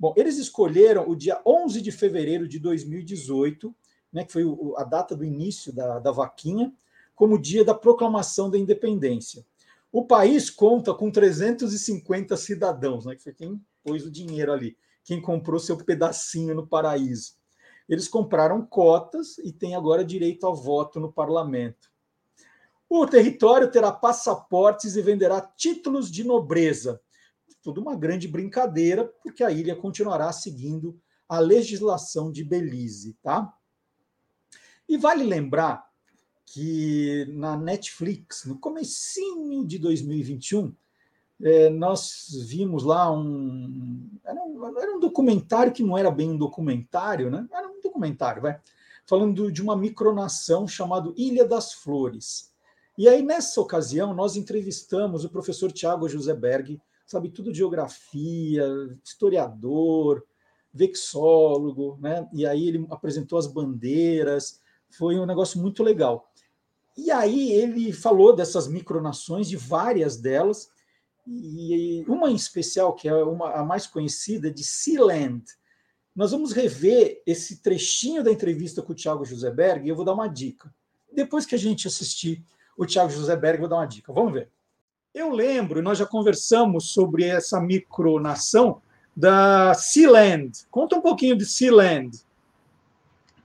Bom, 0.00 0.14
eles 0.16 0.38
escolheram 0.38 1.06
o 1.06 1.14
dia 1.14 1.38
11 1.44 1.82
de 1.82 1.92
fevereiro 1.92 2.48
de 2.48 2.58
2018, 2.58 3.76
né, 4.10 4.24
que 4.24 4.32
foi 4.32 4.44
a 4.78 4.84
data 4.84 5.14
do 5.14 5.22
início 5.22 5.70
da, 5.70 5.98
da 5.98 6.12
vaquinha, 6.12 6.72
como 7.14 7.38
dia 7.38 7.62
da 7.62 7.74
proclamação 7.74 8.48
da 8.48 8.56
independência. 8.56 9.44
O 9.92 10.06
país 10.06 10.48
conta 10.48 10.94
com 10.94 11.10
350 11.10 12.34
cidadãos, 12.38 13.04
né, 13.04 13.14
que 13.14 13.22
foi 13.22 13.34
quem 13.34 13.60
pôs 13.88 14.04
o 14.04 14.10
dinheiro 14.10 14.52
ali, 14.52 14.76
quem 15.02 15.20
comprou 15.20 15.58
seu 15.58 15.76
pedacinho 15.78 16.54
no 16.54 16.66
paraíso. 16.66 17.38
Eles 17.88 18.06
compraram 18.06 18.64
cotas 18.64 19.38
e 19.38 19.50
têm 19.50 19.74
agora 19.74 20.04
direito 20.04 20.46
ao 20.46 20.54
voto 20.54 21.00
no 21.00 21.10
parlamento. 21.10 21.90
O 22.88 23.06
território 23.06 23.70
terá 23.70 23.90
passaportes 23.90 24.94
e 24.94 25.02
venderá 25.02 25.40
títulos 25.40 26.10
de 26.10 26.22
nobreza. 26.22 27.00
Tudo 27.62 27.80
uma 27.80 27.96
grande 27.96 28.28
brincadeira, 28.28 29.06
porque 29.22 29.42
a 29.42 29.50
ilha 29.50 29.74
continuará 29.74 30.30
seguindo 30.32 31.00
a 31.26 31.38
legislação 31.38 32.30
de 32.30 32.44
Belize, 32.44 33.14
tá? 33.22 33.54
E 34.86 34.96
vale 34.96 35.24
lembrar 35.24 35.86
que 36.46 37.26
na 37.30 37.56
Netflix, 37.56 38.44
no 38.44 38.58
comecinho 38.58 39.66
de 39.66 39.78
2021, 39.78 40.74
é, 41.42 41.70
nós 41.70 42.26
vimos 42.46 42.82
lá 42.82 43.10
um 43.10 44.08
era, 44.24 44.42
um 44.42 44.78
era, 44.78 44.96
um 44.96 45.00
documentário 45.00 45.72
que 45.72 45.82
não 45.82 45.96
era 45.96 46.10
bem 46.10 46.30
um 46.30 46.36
documentário, 46.36 47.30
né? 47.30 47.46
Era 47.52 47.68
um 47.68 47.80
documentário, 47.80 48.42
vai, 48.42 48.60
falando 49.06 49.50
de 49.50 49.62
uma 49.62 49.76
micronação 49.76 50.66
chamado 50.66 51.14
Ilha 51.16 51.44
das 51.44 51.72
Flores. 51.72 52.52
E 52.96 53.08
aí, 53.08 53.22
nessa 53.22 53.60
ocasião, 53.60 54.12
nós 54.12 54.34
entrevistamos 54.34 55.24
o 55.24 55.30
professor 55.30 55.70
Tiago 55.70 56.08
Joseberg, 56.08 56.80
sabe 57.06 57.30
tudo 57.30 57.52
de 57.52 57.58
geografia, 57.58 58.66
historiador, 59.04 60.24
vexólogo, 60.74 61.96
né? 62.00 62.28
E 62.32 62.44
aí 62.44 62.66
ele 62.66 62.86
apresentou 62.90 63.38
as 63.38 63.46
bandeiras, 63.46 64.60
foi 64.90 65.18
um 65.18 65.26
negócio 65.26 65.60
muito 65.60 65.82
legal. 65.82 66.28
E 66.96 67.12
aí 67.12 67.52
ele 67.52 67.92
falou 67.92 68.34
dessas 68.34 68.66
micronações, 68.66 69.48
de 69.48 69.56
várias 69.56 70.16
delas, 70.16 70.68
e 71.28 72.04
uma 72.08 72.30
em 72.30 72.34
especial, 72.34 72.94
que 72.94 73.06
é 73.06 73.14
uma, 73.14 73.52
a 73.52 73.64
mais 73.64 73.86
conhecida, 73.86 74.50
de 74.50 74.64
Sealand. 74.64 75.44
Nós 76.16 76.30
vamos 76.30 76.52
rever 76.52 77.22
esse 77.26 77.62
trechinho 77.62 78.24
da 78.24 78.32
entrevista 78.32 78.80
com 78.80 78.92
o 78.92 78.94
Thiago 78.94 79.24
Joseberg 79.24 79.86
e 79.86 79.90
eu 79.90 79.96
vou 79.96 80.04
dar 80.04 80.14
uma 80.14 80.26
dica. 80.26 80.72
Depois 81.12 81.44
que 81.44 81.54
a 81.54 81.58
gente 81.58 81.86
assistir 81.86 82.42
o 82.76 82.86
Thiago 82.86 83.10
Joseberg, 83.10 83.56
eu 83.56 83.60
vou 83.60 83.68
dar 83.68 83.76
uma 83.76 83.86
dica. 83.86 84.12
Vamos 84.12 84.32
ver. 84.32 84.48
Eu 85.14 85.30
lembro, 85.30 85.82
nós 85.82 85.98
já 85.98 86.06
conversamos 86.06 86.92
sobre 86.92 87.24
essa 87.24 87.60
micronação 87.60 88.80
da 89.16 89.74
Sealand. 89.74 90.66
Conta 90.70 90.96
um 90.96 91.00
pouquinho 91.00 91.36
de 91.36 91.44
Sealand. 91.44 92.18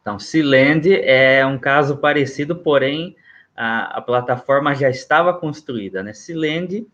Então, 0.01 0.19
Sealand 0.19 0.93
é 0.93 1.45
um 1.45 1.57
caso 1.57 1.97
parecido, 1.97 2.55
porém 2.55 3.15
a, 3.55 3.97
a 3.97 4.01
plataforma 4.01 4.75
já 4.75 4.89
estava 4.89 5.33
construída. 5.33 6.03
Né? 6.03 6.13
Sealand 6.13 6.85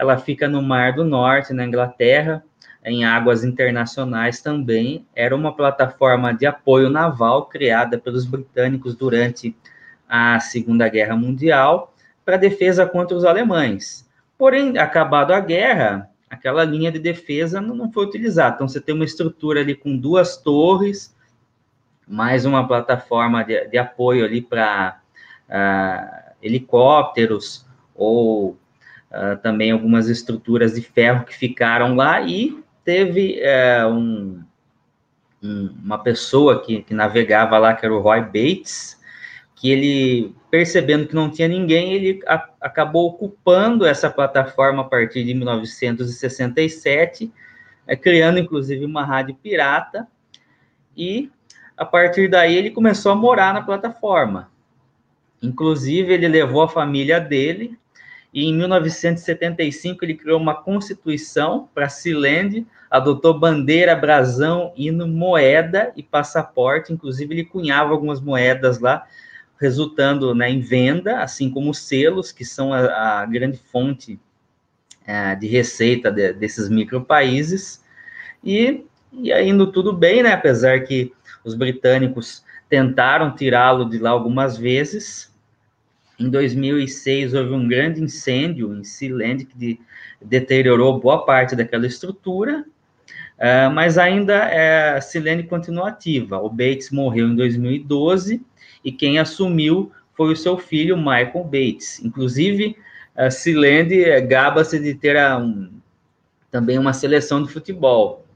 ela 0.00 0.16
fica 0.16 0.48
no 0.48 0.62
Mar 0.62 0.94
do 0.94 1.04
Norte, 1.04 1.52
na 1.52 1.66
Inglaterra, 1.66 2.42
em 2.82 3.04
águas 3.04 3.44
internacionais 3.44 4.40
também. 4.40 5.06
Era 5.14 5.36
uma 5.36 5.54
plataforma 5.54 6.32
de 6.32 6.46
apoio 6.46 6.88
naval 6.88 7.44
criada 7.44 7.98
pelos 7.98 8.24
britânicos 8.24 8.96
durante 8.96 9.54
a 10.08 10.40
Segunda 10.40 10.88
Guerra 10.88 11.14
Mundial 11.14 11.92
para 12.24 12.38
defesa 12.38 12.86
contra 12.86 13.14
os 13.14 13.26
alemães. 13.26 14.08
Porém, 14.38 14.78
acabado 14.78 15.34
a 15.34 15.40
guerra, 15.40 16.08
aquela 16.30 16.64
linha 16.64 16.90
de 16.90 16.98
defesa 16.98 17.60
não 17.60 17.92
foi 17.92 18.06
utilizada. 18.06 18.54
Então, 18.54 18.66
você 18.66 18.80
tem 18.80 18.94
uma 18.94 19.04
estrutura 19.04 19.60
ali 19.60 19.74
com 19.74 19.94
duas 19.94 20.38
torres, 20.38 21.14
mais 22.08 22.46
uma 22.46 22.66
plataforma 22.66 23.44
de, 23.44 23.66
de 23.68 23.76
apoio 23.76 24.24
ali 24.24 24.40
para 24.40 24.98
uh, 25.46 26.32
helicópteros 26.42 27.66
ou 27.94 28.56
uh, 29.10 29.36
também 29.42 29.70
algumas 29.70 30.08
estruturas 30.08 30.74
de 30.74 30.82
ferro 30.82 31.24
que 31.24 31.36
ficaram 31.36 31.94
lá 31.94 32.20
e 32.22 32.62
teve 32.84 33.40
uh, 33.40 33.88
um, 33.88 34.42
um, 35.42 35.74
uma 35.84 35.98
pessoa 35.98 36.62
que, 36.62 36.82
que 36.82 36.94
navegava 36.94 37.58
lá, 37.58 37.74
que 37.74 37.84
era 37.84 37.94
o 37.94 38.00
Roy 38.00 38.20
Bates, 38.22 38.98
que 39.54 39.70
ele, 39.70 40.34
percebendo 40.50 41.06
que 41.06 41.14
não 41.14 41.30
tinha 41.30 41.46
ninguém, 41.46 41.92
ele 41.92 42.20
a, 42.26 42.48
acabou 42.60 43.08
ocupando 43.08 43.84
essa 43.84 44.08
plataforma 44.08 44.82
a 44.82 44.86
partir 44.86 45.22
de 45.24 45.34
1967, 45.34 47.30
é, 47.86 47.94
criando 47.94 48.38
inclusive 48.38 48.84
uma 48.84 49.04
rádio 49.04 49.34
pirata, 49.34 50.08
e 50.96 51.30
a 51.76 51.84
partir 51.84 52.28
daí 52.28 52.56
ele 52.56 52.70
começou 52.70 53.12
a 53.12 53.14
morar 53.14 53.52
na 53.52 53.62
plataforma. 53.62 54.50
Inclusive, 55.42 56.12
ele 56.12 56.28
levou 56.28 56.62
a 56.62 56.68
família 56.68 57.18
dele 57.18 57.78
e 58.32 58.44
em 58.44 58.54
1975 58.54 60.04
ele 60.04 60.14
criou 60.14 60.40
uma 60.40 60.54
constituição 60.54 61.68
para 61.74 61.88
Sealand, 61.88 62.64
adotou 62.88 63.38
bandeira, 63.38 63.96
brasão, 63.96 64.72
hino, 64.76 65.06
moeda 65.06 65.92
e 65.96 66.02
passaporte, 66.02 66.92
inclusive 66.92 67.34
ele 67.34 67.44
cunhava 67.44 67.90
algumas 67.90 68.20
moedas 68.20 68.78
lá, 68.78 69.04
resultando 69.60 70.34
né, 70.34 70.48
em 70.48 70.60
venda, 70.60 71.22
assim 71.22 71.50
como 71.50 71.74
selos, 71.74 72.30
que 72.30 72.44
são 72.44 72.72
a, 72.72 73.20
a 73.20 73.26
grande 73.26 73.58
fonte 73.58 74.18
é, 75.04 75.34
de 75.34 75.48
receita 75.48 76.10
de, 76.10 76.32
desses 76.32 76.68
micropaíses, 76.68 77.84
e, 78.44 78.84
e 79.12 79.32
indo 79.42 79.70
tudo 79.72 79.92
bem, 79.92 80.22
né, 80.22 80.32
apesar 80.32 80.80
que 80.80 81.12
os 81.44 81.54
britânicos 81.54 82.44
tentaram 82.68 83.34
tirá-lo 83.34 83.90
de 83.90 83.98
lá 83.98 84.10
algumas 84.10 84.56
vezes, 84.56 85.29
em 86.20 86.28
2006, 86.28 87.32
houve 87.32 87.54
um 87.54 87.66
grande 87.66 88.02
incêndio 88.02 88.74
em 88.76 88.84
Sealand 88.84 89.46
que 89.46 89.56
de, 89.56 89.80
deteriorou 90.20 91.00
boa 91.00 91.24
parte 91.24 91.56
daquela 91.56 91.86
estrutura, 91.86 92.64
uh, 93.38 93.72
mas 93.72 93.96
ainda 93.96 94.46
uh, 94.46 94.98
a 94.98 95.00
Sealand 95.00 95.44
continua 95.44 95.88
ativa. 95.88 96.38
O 96.38 96.50
Bates 96.50 96.90
morreu 96.90 97.26
em 97.26 97.34
2012 97.34 98.42
e 98.84 98.92
quem 98.92 99.18
assumiu 99.18 99.90
foi 100.14 100.32
o 100.32 100.36
seu 100.36 100.58
filho, 100.58 100.96
Michael 100.96 101.44
Bates. 101.44 102.04
Inclusive, 102.04 102.76
a 103.16 103.30
Sealand 103.30 103.88
gaba-se 104.28 104.78
de 104.78 104.94
ter 104.94 105.16
um, 105.38 105.70
também 106.50 106.78
uma 106.78 106.92
seleção 106.92 107.42
de 107.42 107.50
futebol 107.50 108.26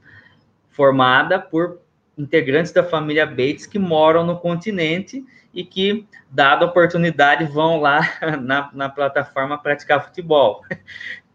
formada 0.71 1.39
por 1.39 1.79
integrantes 2.17 2.71
da 2.71 2.83
família 2.83 3.25
Bates 3.25 3.65
que 3.65 3.79
moram 3.79 4.25
no 4.25 4.37
continente 4.37 5.25
e 5.53 5.63
que, 5.63 6.05
dada 6.29 6.65
a 6.65 6.67
oportunidade, 6.67 7.45
vão 7.45 7.79
lá 7.79 8.01
na, 8.41 8.69
na 8.73 8.89
plataforma 8.89 9.57
praticar 9.57 10.05
futebol. 10.05 10.61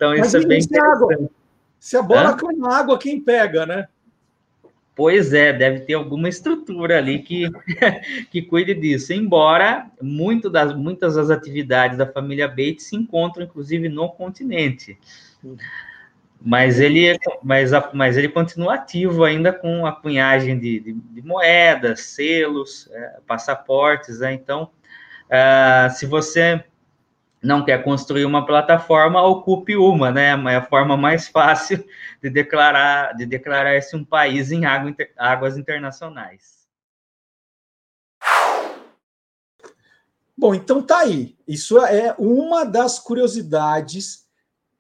Então, 0.01 0.15
isso 0.15 0.35
Mas 0.35 0.35
é 0.35 0.47
bem 0.47 0.59
interessante. 0.61 1.31
Se 1.78 1.94
a 1.94 2.01
bola 2.01 2.35
cai 2.35 2.55
na 2.55 2.78
água, 2.78 2.98
quem 2.98 3.20
pega, 3.20 3.66
né? 3.66 3.86
Pois 4.94 5.32
é, 5.32 5.52
deve 5.52 5.81
ter 5.81 5.94
alguma 5.94 6.28
estrutura 6.28 6.98
ali 6.98 7.20
que, 7.20 7.51
que 8.31 8.40
cuide 8.40 8.74
disso. 8.74 9.12
Embora 9.12 9.90
muito 10.01 10.48
das, 10.48 10.74
muitas 10.74 11.16
das 11.16 11.28
atividades 11.28 11.98
da 11.98 12.07
família 12.07 12.48
Bates 12.48 12.85
se 12.85 12.97
encontram, 12.97 13.44
inclusive, 13.44 13.90
no 13.90 14.09
continente. 14.09 14.98
Mas 16.43 16.81
ele, 16.81 17.19
mas, 17.43 17.71
mas 17.93 18.17
ele 18.17 18.29
continua 18.29 18.75
ativo 18.75 19.25
ainda 19.25 19.53
com 19.53 19.85
a 19.85 19.93
cunhagem 19.93 20.59
de, 20.59 20.81
de, 20.81 20.93
de 20.95 21.23
moedas, 21.23 22.01
selos, 22.01 22.89
é, 22.93 23.19
passaportes. 23.27 24.21
Né? 24.21 24.33
Então, 24.33 24.71
uh, 25.27 25.91
se 25.91 26.07
você 26.07 26.65
não 27.43 27.65
quer 27.65 27.83
construir 27.83 28.25
uma 28.25 28.45
plataforma, 28.45 29.23
ocupe 29.23 29.77
uma, 29.77 30.11
né? 30.11 30.31
É 30.31 30.57
a 30.57 30.67
forma 30.67 30.97
mais 30.97 31.29
fácil 31.29 31.85
de 32.23 32.29
declarar 32.29 33.15
de 33.17 33.25
declarar-se 33.25 33.97
um 33.97 34.05
país 34.05 34.53
em 34.53 34.67
água, 34.67 34.95
águas 35.17 35.57
internacionais. 35.57 36.61
Bom, 40.37 40.55
então 40.55 40.83
tá 40.83 41.01
aí. 41.01 41.37
Isso 41.47 41.79
é 41.79 42.15
uma 42.19 42.65
das 42.65 42.99
curiosidades 42.99 44.27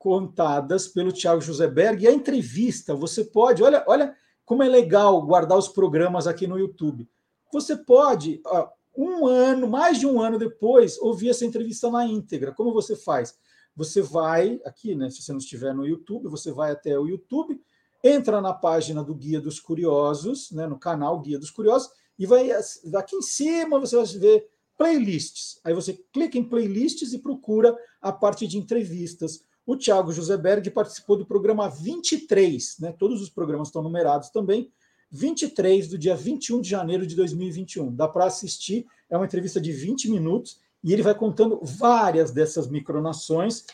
contadas 0.00 0.88
pelo 0.88 1.12
Tiago 1.12 1.42
Joseberg. 1.42 2.02
E 2.02 2.08
a 2.08 2.12
entrevista, 2.12 2.94
você 2.94 3.22
pode, 3.22 3.62
olha, 3.62 3.84
olha 3.86 4.16
como 4.46 4.62
é 4.62 4.68
legal 4.68 5.20
guardar 5.20 5.58
os 5.58 5.68
programas 5.68 6.26
aqui 6.26 6.46
no 6.46 6.58
YouTube. 6.58 7.06
Você 7.52 7.76
pode, 7.76 8.40
um 8.96 9.26
ano, 9.26 9.68
mais 9.68 9.98
de 9.98 10.06
um 10.06 10.18
ano 10.18 10.38
depois, 10.38 10.98
ouvir 10.98 11.28
essa 11.28 11.44
entrevista 11.44 11.90
na 11.90 12.06
íntegra. 12.06 12.50
Como 12.54 12.72
você 12.72 12.96
faz? 12.96 13.36
Você 13.76 14.00
vai 14.00 14.58
aqui, 14.64 14.94
né? 14.94 15.10
Se 15.10 15.22
você 15.22 15.32
não 15.32 15.38
estiver 15.38 15.74
no 15.74 15.86
YouTube, 15.86 16.30
você 16.30 16.50
vai 16.50 16.70
até 16.72 16.98
o 16.98 17.06
YouTube, 17.06 17.60
entra 18.02 18.40
na 18.40 18.54
página 18.54 19.04
do 19.04 19.14
Guia 19.14 19.38
dos 19.38 19.60
Curiosos, 19.60 20.50
né? 20.50 20.66
No 20.66 20.78
canal 20.78 21.20
Guia 21.20 21.38
dos 21.38 21.50
Curiosos, 21.50 21.90
e 22.18 22.24
vai 22.24 22.50
aqui 22.50 23.16
em 23.16 23.22
cima 23.22 23.78
você 23.78 23.96
vai 23.96 24.06
ver 24.06 24.48
playlists. 24.78 25.60
Aí 25.62 25.74
você 25.74 25.92
clica 26.10 26.38
em 26.38 26.48
playlists 26.48 27.12
e 27.12 27.18
procura 27.18 27.76
a 28.00 28.10
parte 28.10 28.46
de 28.46 28.56
entrevistas. 28.56 29.44
O 29.70 29.76
Thiago 29.76 30.12
Joseberg 30.12 30.68
participou 30.72 31.16
do 31.16 31.24
programa 31.24 31.68
23, 31.68 32.80
né? 32.80 32.92
Todos 32.98 33.22
os 33.22 33.30
programas 33.30 33.68
estão 33.68 33.80
numerados 33.80 34.28
também. 34.28 34.68
23 35.12 35.86
do 35.86 35.96
dia 35.96 36.16
21 36.16 36.60
de 36.60 36.68
janeiro 36.68 37.06
de 37.06 37.14
2021. 37.14 37.94
Dá 37.94 38.08
para 38.08 38.24
assistir, 38.24 38.84
é 39.08 39.16
uma 39.16 39.26
entrevista 39.26 39.60
de 39.60 39.70
20 39.70 40.10
minutos 40.10 40.60
e 40.82 40.92
ele 40.92 41.02
vai 41.02 41.14
contando 41.14 41.60
várias 41.62 42.32
dessas 42.32 42.66
micronações 42.68 43.64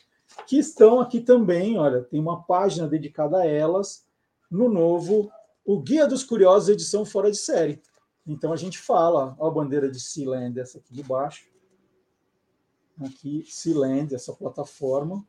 que 0.47 0.59
estão 0.59 1.01
aqui 1.01 1.18
também. 1.18 1.78
Olha, 1.78 2.02
tem 2.02 2.20
uma 2.20 2.43
página 2.43 2.86
dedicada 2.86 3.39
a 3.39 3.47
elas 3.47 4.05
no 4.51 4.68
novo 4.68 5.32
O 5.64 5.81
Guia 5.81 6.06
dos 6.06 6.23
Curiosos, 6.23 6.68
edição 6.68 7.06
fora 7.06 7.31
de 7.31 7.39
série. 7.39 7.81
Então 8.27 8.52
a 8.52 8.56
gente 8.56 8.78
fala, 8.78 9.35
ó, 9.39 9.48
a 9.48 9.51
bandeira 9.51 9.90
de 9.90 9.98
Sealand, 9.98 10.60
essa 10.60 10.77
aqui 10.77 10.93
de 10.93 11.02
baixo. 11.02 11.47
Aqui, 13.01 13.47
Sealand, 13.48 14.14
essa 14.14 14.35
plataforma. 14.35 15.27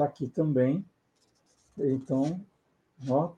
Está 0.00 0.08
aqui 0.08 0.28
também. 0.28 0.82
Então, 1.78 2.40
ó, 3.06 3.32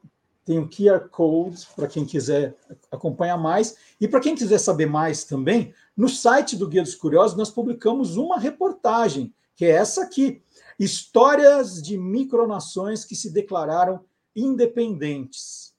tem 0.44 0.60
o 0.60 0.68
QR 0.68 1.09
Code 1.09 1.66
para 1.74 1.89
quem 1.89 2.06
quiser 2.06 2.56
acompanhar 2.89 3.36
mais. 3.36 3.76
E 4.01 4.06
para 4.06 4.20
quem 4.20 4.36
quiser 4.36 4.59
saber 4.59 4.86
mais 4.86 5.24
também, 5.24 5.74
no 5.97 6.09
site 6.09 6.56
do 6.56 6.68
Guia 6.68 6.82
dos 6.82 6.94
Curiosos 6.94 7.36
nós 7.36 7.51
publicamos 7.51 8.16
uma 8.16 8.39
reportagem, 8.39 9.34
que 9.56 9.64
é 9.64 9.70
essa 9.70 10.05
aqui: 10.05 10.40
Histórias 10.78 11.82
de 11.82 11.98
micronações 11.98 13.05
que 13.05 13.16
se 13.16 13.32
declararam 13.32 14.05
independentes. 14.36 15.74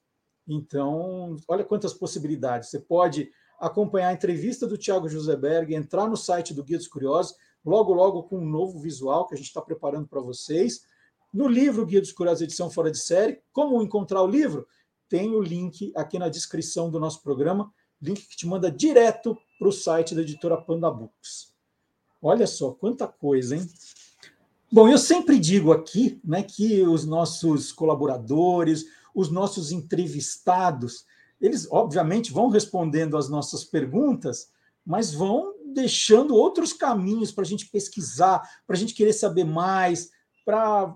Então, 0.46 1.38
olha 1.48 1.64
quantas 1.64 1.94
possibilidades. 1.94 2.70
Você 2.70 2.80
pode 2.80 3.32
acompanhar 3.58 4.10
a 4.10 4.14
entrevista 4.14 4.68
do 4.68 4.78
Tiago 4.78 5.08
Joseberg, 5.08 5.74
entrar 5.74 6.10
no 6.10 6.18
site 6.18 6.54
do 6.54 6.62
Guia 6.62 6.78
dos 6.78 6.90
Curiosos, 6.90 7.38
logo, 7.66 7.94
logo 7.94 8.24
com 8.24 8.38
um 8.38 8.50
novo 8.50 8.80
visual 8.80 9.28
que 9.28 9.34
a 9.34 9.38
gente 9.38 9.48
está 9.48 9.62
preparando 9.62 10.08
para 10.08 10.22
vocês 10.22 10.82
no 11.34 11.48
livro 11.48 11.86
Guia 11.86 12.00
dos 12.00 12.12
Curiosos, 12.12 12.44
edição 12.44 12.70
fora 12.70 12.92
de 12.92 13.00
série, 13.00 13.42
como 13.52 13.82
encontrar 13.82 14.22
o 14.22 14.28
livro? 14.28 14.68
Tem 15.10 15.32
o 15.32 15.42
link 15.42 15.92
aqui 15.96 16.20
na 16.20 16.30
descrição 16.30 16.92
do 16.92 17.00
nosso 17.00 17.24
programa, 17.24 17.74
link 18.00 18.28
que 18.28 18.38
te 18.38 18.46
manda 18.46 18.70
direto 18.70 19.36
para 19.58 19.68
o 19.68 19.72
site 19.72 20.14
da 20.14 20.22
editora 20.22 20.58
Panda 20.58 20.92
Books. 20.92 21.52
Olha 22.22 22.46
só, 22.46 22.72
quanta 22.72 23.08
coisa, 23.08 23.56
hein? 23.56 23.68
Bom, 24.72 24.88
eu 24.88 24.98
sempre 24.98 25.40
digo 25.40 25.72
aqui 25.72 26.22
né, 26.24 26.44
que 26.44 26.84
os 26.84 27.06
nossos 27.06 27.72
colaboradores, 27.72 28.86
os 29.14 29.32
nossos 29.32 29.72
entrevistados, 29.72 31.06
eles 31.42 31.68
obviamente 31.72 32.32
vão 32.32 32.50
respondendo 32.50 33.18
as 33.18 33.28
nossas 33.28 33.64
perguntas, 33.64 34.52
mas 34.86 35.14
vão 35.14 35.53
deixando 35.74 36.36
outros 36.36 36.74
caminhos 36.74 37.32
para 37.32 37.44
a 37.44 37.48
gente 37.48 37.70
pesquisar, 37.70 38.42
para 38.66 38.76
a 38.76 38.80
gente 38.80 38.94
querer 38.94 39.14
saber 39.14 39.44
mais, 39.44 40.10
para 40.46 40.96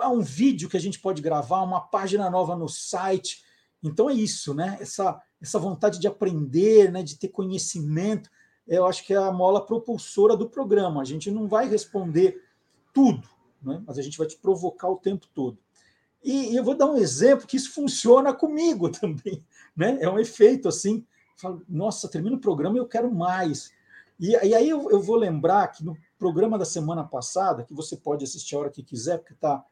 é 0.00 0.08
um 0.08 0.20
vídeo 0.20 0.68
que 0.68 0.76
a 0.76 0.80
gente 0.80 1.00
pode 1.00 1.22
gravar, 1.22 1.62
uma 1.62 1.80
página 1.80 2.30
nova 2.30 2.54
no 2.54 2.68
site. 2.68 3.42
Então 3.82 4.08
é 4.08 4.14
isso, 4.14 4.54
né? 4.54 4.76
Essa, 4.80 5.20
essa 5.40 5.58
vontade 5.58 5.98
de 5.98 6.06
aprender, 6.06 6.90
né? 6.92 7.02
de 7.02 7.18
ter 7.18 7.28
conhecimento, 7.28 8.30
eu 8.66 8.86
acho 8.86 9.04
que 9.04 9.14
é 9.14 9.16
a 9.16 9.32
mola 9.32 9.64
propulsora 9.64 10.36
do 10.36 10.48
programa. 10.48 11.00
A 11.00 11.04
gente 11.04 11.30
não 11.30 11.48
vai 11.48 11.68
responder 11.68 12.42
tudo, 12.92 13.26
né? 13.62 13.82
mas 13.86 13.98
a 13.98 14.02
gente 14.02 14.18
vai 14.18 14.26
te 14.26 14.36
provocar 14.36 14.88
o 14.88 14.98
tempo 14.98 15.26
todo. 15.34 15.58
E, 16.22 16.52
e 16.52 16.56
eu 16.56 16.64
vou 16.64 16.76
dar 16.76 16.86
um 16.86 16.96
exemplo 16.96 17.46
que 17.46 17.56
isso 17.56 17.72
funciona 17.72 18.32
comigo 18.32 18.90
também. 18.92 19.44
Né? 19.76 19.98
É 20.00 20.10
um 20.10 20.18
efeito 20.18 20.68
assim. 20.68 21.04
Falo, 21.36 21.62
Nossa, 21.68 22.08
termina 22.08 22.36
o 22.36 22.40
programa 22.40 22.76
e 22.76 22.80
eu 22.80 22.86
quero 22.86 23.12
mais. 23.12 23.72
E, 24.18 24.30
e 24.30 24.54
aí 24.54 24.68
eu, 24.68 24.90
eu, 24.90 25.00
vou 25.00 25.16
lembrar 25.16 25.68
que 25.68 25.84
no 25.84 25.96
programa 26.18 26.58
da 26.58 26.64
semana 26.64 27.04
passada, 27.04 27.62
que 27.62 27.72
você 27.72 27.96
pode 27.96 28.24
assistir 28.24 28.56
a 28.56 28.58
hora 28.58 28.70
que 28.70 28.82
quiser, 28.82 29.18
porque 29.18 29.34
está 29.34 29.64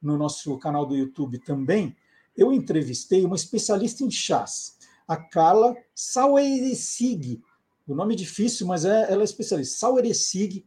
no 0.00 0.18
nosso 0.18 0.58
canal 0.58 0.84
do 0.84 0.94
YouTube 0.94 1.38
também, 1.38 1.96
eu 2.36 2.52
entrevistei 2.52 3.24
uma 3.24 3.36
especialista 3.36 4.04
em 4.04 4.10
chás, 4.10 4.76
a 5.08 5.16
Carla 5.16 5.74
Saueresig. 5.94 7.40
O 7.86 7.94
nome 7.94 8.14
é 8.14 8.16
difícil, 8.16 8.66
mas 8.66 8.84
é, 8.84 9.10
ela 9.10 9.22
é 9.22 9.24
especialista. 9.24 9.78
Saueresig, 9.78 10.66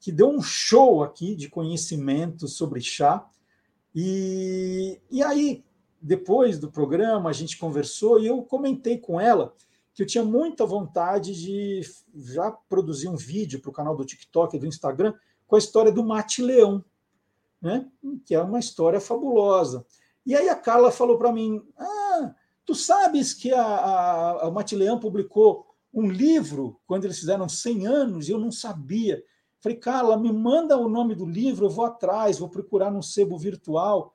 que 0.00 0.12
deu 0.12 0.30
um 0.30 0.40
show 0.40 1.02
aqui 1.02 1.34
de 1.34 1.48
conhecimento 1.48 2.46
sobre 2.46 2.80
chá. 2.80 3.28
E, 3.94 5.00
e 5.10 5.22
aí, 5.22 5.64
depois 6.00 6.58
do 6.58 6.70
programa, 6.70 7.28
a 7.28 7.32
gente 7.32 7.58
conversou 7.58 8.20
e 8.20 8.26
eu 8.26 8.42
comentei 8.42 8.96
com 8.96 9.20
ela 9.20 9.54
que 9.98 10.02
eu 10.04 10.06
tinha 10.06 10.22
muita 10.22 10.64
vontade 10.64 11.34
de 11.34 11.80
já 12.14 12.52
produzir 12.52 13.08
um 13.08 13.16
vídeo 13.16 13.60
para 13.60 13.70
o 13.70 13.72
canal 13.72 13.96
do 13.96 14.04
TikTok 14.04 14.54
e 14.54 14.60
do 14.60 14.66
Instagram 14.68 15.12
com 15.44 15.56
a 15.56 15.58
história 15.58 15.90
do 15.90 16.04
Mate 16.04 16.40
Leão, 16.40 16.84
né? 17.60 17.84
que 18.24 18.32
é 18.32 18.40
uma 18.40 18.60
história 18.60 19.00
fabulosa. 19.00 19.84
E 20.24 20.36
aí 20.36 20.48
a 20.48 20.54
Carla 20.54 20.92
falou 20.92 21.18
para 21.18 21.32
mim: 21.32 21.60
Ah, 21.76 22.32
tu 22.64 22.76
sabes 22.76 23.34
que 23.34 23.52
a, 23.52 23.60
a, 23.60 24.46
a 24.46 24.50
Matileão 24.52 25.00
publicou 25.00 25.66
um 25.92 26.08
livro 26.08 26.80
quando 26.86 27.04
eles 27.04 27.18
fizeram 27.18 27.48
100 27.48 27.86
anos 27.88 28.28
e 28.28 28.30
eu 28.30 28.38
não 28.38 28.52
sabia. 28.52 29.20
Falei, 29.58 29.78
Carla, 29.78 30.16
me 30.16 30.32
manda 30.32 30.78
o 30.78 30.88
nome 30.88 31.16
do 31.16 31.26
livro, 31.26 31.66
eu 31.66 31.70
vou 31.70 31.84
atrás, 31.84 32.38
vou 32.38 32.48
procurar 32.48 32.92
no 32.92 33.02
sebo 33.02 33.36
virtual. 33.36 34.14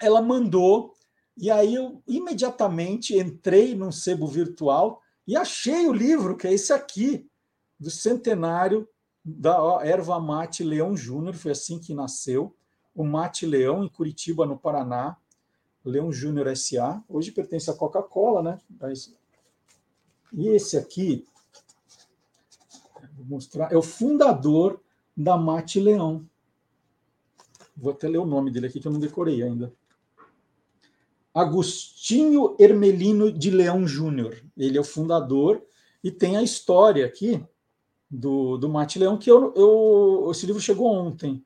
Ela 0.00 0.22
mandou, 0.22 0.94
e 1.36 1.50
aí 1.50 1.74
eu 1.74 2.02
imediatamente 2.06 3.16
entrei 3.16 3.74
num 3.74 3.90
sebo 3.92 4.26
virtual 4.26 5.00
e 5.26 5.36
achei 5.36 5.86
o 5.86 5.92
livro, 5.92 6.36
que 6.36 6.46
é 6.46 6.52
esse 6.52 6.72
aqui, 6.72 7.28
do 7.78 7.90
centenário 7.90 8.88
da 9.24 9.80
erva 9.84 10.18
mate 10.20 10.64
Leão 10.64 10.96
Júnior, 10.96 11.34
foi 11.34 11.52
assim 11.52 11.78
que 11.78 11.94
nasceu. 11.94 12.54
O 12.94 13.04
Mate 13.04 13.46
Leão, 13.46 13.82
em 13.84 13.88
Curitiba, 13.88 14.44
no 14.44 14.58
Paraná. 14.58 15.16
Leão 15.84 16.12
Júnior 16.12 16.54
SA. 16.56 17.02
Hoje 17.08 17.32
pertence 17.32 17.70
à 17.70 17.74
Coca-Cola, 17.74 18.42
né? 18.42 18.58
E 20.32 20.48
esse 20.48 20.76
aqui, 20.76 21.26
vou 23.14 23.26
mostrar, 23.26 23.72
é 23.72 23.76
o 23.76 23.82
fundador 23.82 24.80
da 25.16 25.36
Mate 25.36 25.80
Leão. 25.80 26.28
Vou 27.76 27.92
até 27.92 28.08
ler 28.08 28.18
o 28.18 28.26
nome 28.26 28.50
dele 28.50 28.66
aqui, 28.66 28.78
que 28.78 28.86
eu 28.86 28.92
não 28.92 29.00
decorei 29.00 29.42
ainda. 29.42 29.72
Agostinho 31.34 32.56
Hermelino 32.58 33.32
de 33.32 33.50
Leão 33.50 33.86
Júnior. 33.86 34.42
Ele 34.56 34.76
é 34.76 34.80
o 34.80 34.84
fundador 34.84 35.62
e 36.02 36.10
tem 36.10 36.36
a 36.36 36.42
história 36.42 37.06
aqui 37.06 37.42
do, 38.10 38.58
do 38.58 38.68
Mate 38.68 38.98
Leão, 38.98 39.16
que 39.16 39.30
eu, 39.30 39.54
eu, 39.54 40.28
esse 40.30 40.44
livro 40.44 40.60
chegou 40.60 40.86
ontem. 40.86 41.42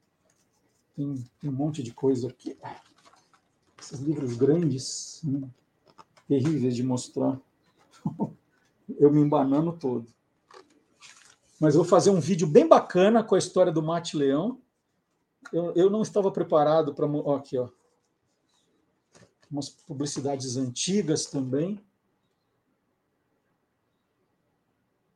Tem, 0.96 1.14
tem 1.40 1.50
um 1.50 1.52
monte 1.52 1.82
de 1.82 1.92
coisa 1.92 2.28
aqui. 2.28 2.56
Esses 3.80 4.00
livros 4.00 4.36
grandes, 4.36 5.20
né? 5.22 5.48
terríveis 6.26 6.74
de 6.74 6.82
mostrar. 6.82 7.38
eu 8.98 9.12
me 9.12 9.20
embanando 9.20 9.72
todo. 9.72 10.06
Mas 11.60 11.74
vou 11.74 11.84
fazer 11.84 12.10
um 12.10 12.20
vídeo 12.20 12.46
bem 12.46 12.68
bacana 12.68 13.22
com 13.22 13.34
a 13.34 13.38
história 13.38 13.72
do 13.72 13.82
Mate 13.82 14.16
Leão. 14.16 14.60
Eu, 15.52 15.72
eu 15.74 15.90
não 15.90 16.02
estava 16.02 16.30
preparado 16.30 16.92
para. 16.94 17.06
Aqui, 17.36 17.56
ó. 17.56 17.68
Umas 19.50 19.68
publicidades 19.68 20.56
antigas 20.56 21.26
também. 21.26 21.80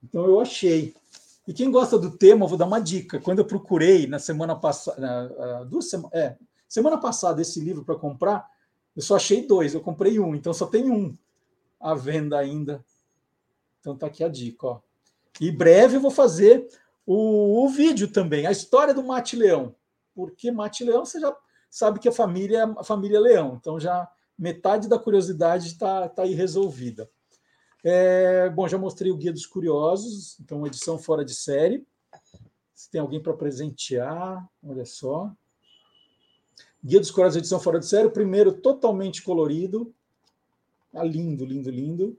Então 0.02 0.24
eu 0.24 0.40
achei. 0.40 0.94
E 1.46 1.52
quem 1.52 1.70
gosta 1.70 1.98
do 1.98 2.16
tema, 2.16 2.44
eu 2.44 2.48
vou 2.48 2.58
dar 2.58 2.66
uma 2.66 2.80
dica. 2.80 3.20
Quando 3.20 3.40
eu 3.40 3.44
procurei 3.44 4.06
na 4.06 4.18
semana 4.18 4.54
passada, 4.54 5.64
duas 5.64 5.90
sema 5.90 6.08
é, 6.12 6.36
semana 6.68 6.98
passada 6.98 7.42
esse 7.42 7.60
livro 7.60 7.84
para 7.84 7.96
comprar, 7.96 8.48
eu 8.94 9.02
só 9.02 9.16
achei 9.16 9.46
dois, 9.46 9.74
eu 9.74 9.80
comprei 9.80 10.20
um, 10.20 10.34
então 10.34 10.52
só 10.52 10.66
tem 10.66 10.90
um 10.90 11.16
à 11.80 11.94
venda 11.94 12.38
ainda. 12.38 12.84
Então 13.80 13.96
tá 13.96 14.06
aqui 14.06 14.22
a 14.22 14.28
dica, 14.28 14.66
ó. 14.66 14.80
E 15.40 15.50
breve 15.50 15.96
eu 15.96 16.00
vou 16.00 16.10
fazer 16.10 16.68
o, 17.06 17.64
o 17.64 17.68
vídeo 17.68 18.12
também, 18.12 18.46
a 18.46 18.52
história 18.52 18.92
do 18.92 19.02
Mate 19.02 19.36
Leão. 19.36 19.74
Porque 20.14 20.50
Mate 20.50 20.84
Leão, 20.84 21.04
você 21.04 21.18
já 21.18 21.34
sabe 21.70 21.98
que 21.98 22.08
a 22.08 22.12
família 22.12 22.58
é 22.58 22.62
a 22.62 22.84
família 22.84 23.18
Leão, 23.18 23.56
então 23.58 23.80
já 23.80 24.08
metade 24.40 24.88
da 24.88 24.98
curiosidade 24.98 25.66
está 25.66 26.08
tá 26.08 26.22
aí 26.22 26.32
resolvida. 26.32 27.10
É, 27.84 28.48
bom, 28.48 28.66
já 28.66 28.78
mostrei 28.78 29.12
o 29.12 29.16
Guia 29.16 29.32
dos 29.32 29.44
Curiosos, 29.44 30.38
então 30.40 30.66
edição 30.66 30.98
fora 30.98 31.22
de 31.22 31.34
série. 31.34 31.86
Se 32.74 32.90
tem 32.90 33.02
alguém 33.02 33.22
para 33.22 33.34
presentear, 33.34 34.48
olha 34.62 34.86
só. 34.86 35.30
Guia 36.82 36.98
dos 36.98 37.10
Curiosos, 37.10 37.36
edição 37.36 37.60
fora 37.60 37.78
de 37.78 37.86
série. 37.86 38.08
O 38.08 38.10
primeiro 38.10 38.50
totalmente 38.52 39.22
colorido. 39.22 39.94
Tá 40.90 41.04
lindo, 41.04 41.44
lindo, 41.44 41.70
lindo. 41.70 42.18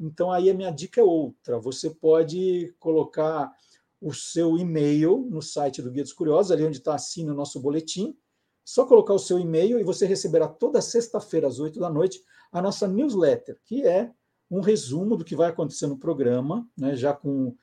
então 0.00 0.32
aí 0.32 0.50
a 0.50 0.54
minha 0.54 0.70
dica 0.70 1.00
é 1.00 1.04
outra. 1.04 1.60
Você 1.60 1.90
pode 1.90 2.74
colocar 2.78 3.52
o 4.00 4.12
seu 4.12 4.56
e-mail 4.56 5.26
no 5.30 5.42
site 5.42 5.82
do 5.82 5.90
Guia 5.90 6.02
dos 6.02 6.12
Curiosos, 6.12 6.52
ali 6.52 6.64
onde 6.64 6.78
está 6.78 6.94
assim 6.94 7.24
no 7.24 7.34
nosso 7.34 7.60
boletim. 7.60 8.16
Só 8.64 8.84
colocar 8.84 9.14
o 9.14 9.18
seu 9.18 9.38
e-mail 9.38 9.80
e 9.80 9.84
você 9.84 10.06
receberá 10.06 10.46
toda 10.46 10.80
sexta-feira 10.80 11.46
às 11.46 11.58
oito 11.58 11.80
da 11.80 11.90
noite 11.90 12.22
a 12.52 12.60
nossa 12.60 12.86
newsletter, 12.86 13.58
que 13.64 13.86
é 13.86 14.10
um 14.50 14.60
resumo 14.60 15.16
do 15.16 15.24
que 15.24 15.36
vai 15.36 15.48
acontecer 15.48 15.86
no 15.86 15.98
programa, 15.98 16.66
né, 16.76 16.94
já 16.96 17.12
com 17.12 17.48
uh, 17.48 17.54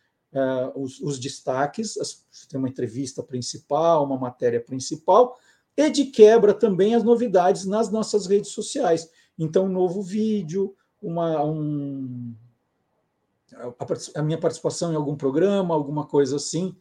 os, 0.75 0.99
os, 1.01 1.19
destaques, 1.19 1.97
as, 1.97 2.25
tem 2.47 2.59
uma 2.59 2.69
entrevista 2.69 3.23
principal, 3.23 4.05
uma 4.05 4.17
matéria 4.17 4.61
principal, 4.61 5.37
e 5.75 5.89
de 5.89 6.05
quebra 6.05 6.53
também 6.53 6.95
as 6.95 7.03
novidades 7.03 7.65
nas 7.65 7.91
nossas 7.91 8.27
redes 8.27 8.51
sociais. 8.51 9.09
Então, 9.37 9.65
um 9.65 9.71
novo 9.71 10.01
vídeo, 10.01 10.75
uma, 11.01 11.43
um, 11.43 12.35
a, 14.15 14.21
minha 14.21 14.39
participação 14.39 14.91
em 14.91 14.95
algum 14.95 15.15
programa, 15.15 15.73
alguma 15.73 16.05
coisa 16.05 16.37
assim, 16.37 16.75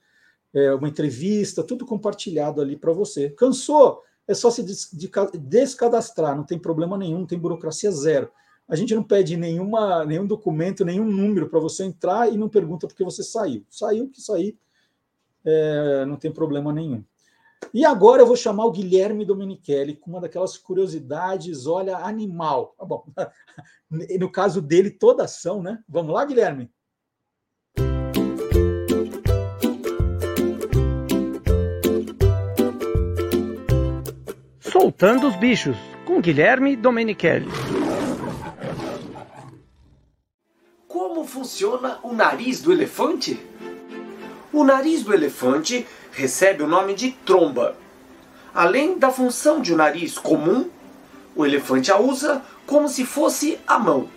é, 0.52 0.72
uma 0.72 0.88
entrevista, 0.88 1.62
tudo 1.62 1.84
compartilhado 1.84 2.60
ali 2.60 2.76
para 2.76 2.92
você. 2.92 3.30
Cansou? 3.30 4.02
É 4.26 4.34
só 4.34 4.50
se 4.50 4.62
des, 4.62 4.88
de, 4.92 5.10
descadastrar, 5.38 6.36
não 6.36 6.44
tem 6.44 6.58
problema 6.58 6.96
nenhum, 6.96 7.20
não 7.20 7.26
tem 7.26 7.38
burocracia 7.38 7.90
zero. 7.90 8.30
A 8.66 8.76
gente 8.76 8.94
não 8.94 9.02
pede 9.02 9.36
nenhuma, 9.36 10.04
nenhum 10.06 10.26
documento, 10.26 10.84
nenhum 10.84 11.04
número 11.04 11.50
para 11.50 11.60
você 11.60 11.84
entrar 11.84 12.32
e 12.32 12.38
não 12.38 12.48
pergunta 12.48 12.86
por 12.86 12.96
que 12.96 13.04
você 13.04 13.22
saiu. 13.22 13.64
Saiu 13.68 14.08
que 14.08 14.22
sair, 14.22 14.56
é, 15.44 16.06
não 16.06 16.16
tem 16.16 16.32
problema 16.32 16.72
nenhum. 16.72 17.04
E 17.72 17.84
agora 17.84 18.22
eu 18.22 18.26
vou 18.26 18.36
chamar 18.36 18.66
o 18.66 18.72
Guilherme 18.72 19.24
Domenichelli 19.24 19.96
com 19.96 20.10
uma 20.10 20.20
daquelas 20.20 20.56
curiosidades, 20.56 21.66
olha, 21.66 21.96
animal. 21.96 22.74
Tá 22.78 22.84
bom, 22.84 23.06
no 24.18 24.30
caso 24.30 24.60
dele, 24.60 24.90
toda 24.90 25.24
ação, 25.24 25.62
né? 25.62 25.78
Vamos 25.88 26.12
lá, 26.12 26.24
Guilherme? 26.24 26.70
Soltando 34.60 35.28
os 35.28 35.36
bichos, 35.36 35.76
com 36.04 36.20
Guilherme 36.20 36.76
Domenichelli. 36.76 37.48
Como 40.88 41.24
funciona 41.24 41.98
o 42.02 42.12
nariz 42.12 42.60
do 42.60 42.72
elefante? 42.72 43.40
O 44.52 44.62
nariz 44.62 45.02
do 45.02 45.12
elefante 45.12 45.86
recebe 46.14 46.62
o 46.62 46.68
nome 46.68 46.94
de 46.94 47.10
tromba. 47.10 47.76
Além 48.54 48.98
da 48.98 49.10
função 49.10 49.60
de 49.60 49.74
um 49.74 49.76
nariz 49.76 50.16
comum, 50.16 50.70
o 51.34 51.44
elefante 51.44 51.90
a 51.90 51.98
usa 51.98 52.42
como 52.66 52.88
se 52.88 53.04
fosse 53.04 53.58
a 53.66 53.78
mão. 53.78 54.08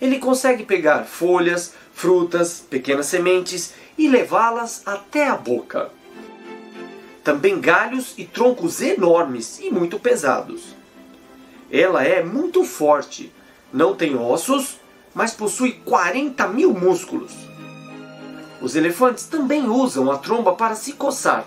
Ele 0.00 0.18
consegue 0.18 0.64
pegar 0.64 1.04
folhas, 1.04 1.72
frutas, 1.92 2.60
pequenas 2.68 3.06
sementes 3.06 3.74
e 3.96 4.08
levá-las 4.08 4.82
até 4.86 5.28
a 5.28 5.36
boca. 5.36 5.90
Também 7.22 7.60
galhos 7.60 8.14
e 8.16 8.24
troncos 8.24 8.80
enormes 8.80 9.60
e 9.60 9.70
muito 9.70 9.98
pesados. 9.98 10.76
Ela 11.70 12.02
é 12.02 12.22
muito 12.22 12.64
forte, 12.64 13.32
não 13.72 13.94
tem 13.94 14.16
ossos, 14.16 14.78
mas 15.14 15.34
possui 15.34 15.72
40 15.84 16.48
mil 16.48 16.72
músculos. 16.72 17.47
Os 18.60 18.74
elefantes 18.74 19.24
também 19.24 19.68
usam 19.68 20.10
a 20.10 20.18
tromba 20.18 20.54
para 20.54 20.74
se 20.74 20.92
coçar. 20.92 21.46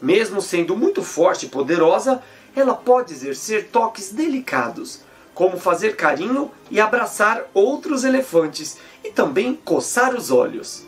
Mesmo 0.00 0.40
sendo 0.40 0.76
muito 0.76 1.02
forte 1.02 1.46
e 1.46 1.48
poderosa, 1.48 2.22
ela 2.54 2.74
pode 2.74 3.12
exercer 3.12 3.68
toques 3.68 4.12
delicados, 4.12 5.00
como 5.34 5.58
fazer 5.58 5.96
carinho 5.96 6.50
e 6.70 6.80
abraçar 6.80 7.44
outros 7.54 8.04
elefantes 8.04 8.78
e 9.04 9.10
também 9.10 9.54
coçar 9.54 10.14
os 10.14 10.30
olhos. 10.30 10.84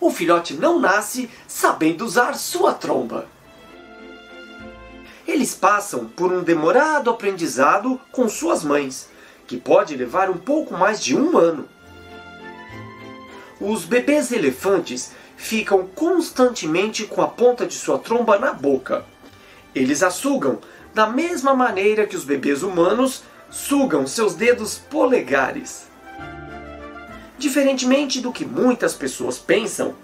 O 0.00 0.10
filhote 0.10 0.54
não 0.54 0.78
nasce 0.78 1.28
sabendo 1.46 2.04
usar 2.04 2.34
sua 2.34 2.72
tromba. 2.72 3.26
Eles 5.26 5.54
passam 5.54 6.06
por 6.06 6.32
um 6.32 6.42
demorado 6.42 7.10
aprendizado 7.10 8.00
com 8.12 8.28
suas 8.28 8.64
mães, 8.64 9.10
que 9.46 9.56
pode 9.56 9.96
levar 9.96 10.30
um 10.30 10.38
pouco 10.38 10.74
mais 10.74 11.02
de 11.02 11.16
um 11.16 11.36
ano. 11.36 11.68
Os 13.60 13.84
bebês 13.84 14.30
elefantes 14.30 15.10
ficam 15.36 15.86
constantemente 15.86 17.04
com 17.04 17.20
a 17.22 17.26
ponta 17.26 17.66
de 17.66 17.74
sua 17.74 17.98
tromba 17.98 18.38
na 18.38 18.52
boca. 18.52 19.04
Eles 19.74 20.02
a 20.02 20.10
sugam 20.10 20.58
da 20.94 21.06
mesma 21.08 21.54
maneira 21.54 22.06
que 22.06 22.16
os 22.16 22.24
bebês 22.24 22.62
humanos 22.62 23.22
sugam 23.50 24.06
seus 24.06 24.34
dedos 24.34 24.78
polegares. 24.78 25.86
Diferentemente 27.36 28.20
do 28.20 28.32
que 28.32 28.44
muitas 28.44 28.94
pessoas 28.94 29.38
pensam, 29.38 29.94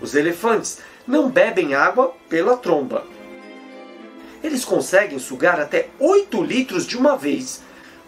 os 0.00 0.14
elefantes 0.14 0.78
não 1.06 1.30
bebem 1.30 1.74
água 1.74 2.12
pela 2.28 2.56
tromba. 2.56 3.04
Eles 4.42 4.64
conseguem 4.64 5.18
sugar 5.18 5.60
até 5.60 5.88
8 5.98 6.42
litros 6.42 6.86
de 6.86 6.96
uma 6.96 7.16
vez, 7.16 7.62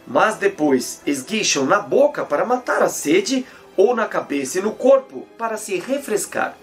mas 0.07 0.37
depois 0.37 1.01
esguicham 1.07 1.65
na 1.67 1.81
boca 1.81 2.25
para 2.25 2.45
matar 2.45 2.83
a 2.83 2.89
sede 2.89 3.47
ou 3.79 3.95
na 3.95 4.07
cabeça 4.07 4.59
e 4.59 4.63
no 4.63 4.73
corpo 4.73 5.27
para 5.39 5.57
se 5.57 5.79
refrescar. 5.79 6.59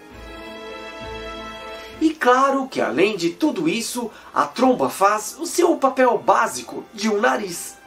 E 1.98 2.10
claro 2.10 2.68
que 2.68 2.78
além 2.78 3.16
de 3.16 3.30
tudo 3.30 3.66
isso, 3.66 4.10
a 4.34 4.44
tromba 4.46 4.90
faz 4.90 5.34
o 5.40 5.46
seu 5.46 5.74
papel 5.76 6.18
básico 6.18 6.84
de 6.92 7.08
um 7.08 7.18
nariz. 7.18 7.78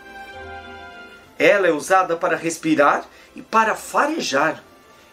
Ela 1.38 1.68
é 1.68 1.72
usada 1.72 2.18
para 2.18 2.36
respirar 2.36 3.06
e 3.36 3.42
para 3.44 3.76
farejar. 3.76 4.64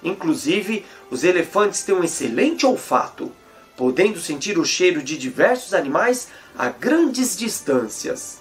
Inclusive, 0.02 0.86
os 1.10 1.22
elefantes 1.22 1.82
têm 1.82 1.94
um 1.94 2.02
excelente 2.02 2.64
olfato, 2.64 3.30
podendo 3.76 4.18
sentir 4.18 4.58
o 4.58 4.64
cheiro 4.64 5.02
de 5.02 5.18
diversos 5.18 5.74
animais 5.74 6.28
a 6.56 6.70
grandes 6.70 7.36
distâncias. 7.36 8.40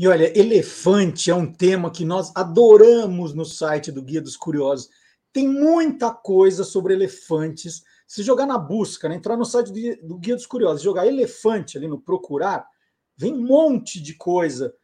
E 0.00 0.08
olha, 0.08 0.32
elefante 0.34 1.30
é 1.30 1.34
um 1.34 1.52
tema 1.52 1.90
que 1.90 2.06
nós 2.06 2.32
adoramos 2.34 3.34
no 3.34 3.44
site 3.44 3.92
do 3.92 4.00
Guia 4.00 4.22
dos 4.22 4.34
Curiosos. 4.34 4.88
Tem 5.30 5.46
muita 5.46 6.10
coisa 6.10 6.64
sobre 6.64 6.94
elefantes. 6.94 7.82
Se 8.06 8.22
jogar 8.22 8.46
na 8.46 8.56
busca, 8.56 9.10
né, 9.10 9.16
entrar 9.16 9.36
no 9.36 9.44
site 9.44 9.98
do 10.02 10.16
Guia 10.16 10.36
dos 10.36 10.46
Curiosos, 10.46 10.80
jogar 10.80 11.06
elefante 11.06 11.76
ali 11.76 11.86
no 11.86 12.00
procurar, 12.00 12.66
vem 13.14 13.34
um 13.34 13.46
monte 13.46 14.00
de 14.00 14.14
coisa. 14.14 14.74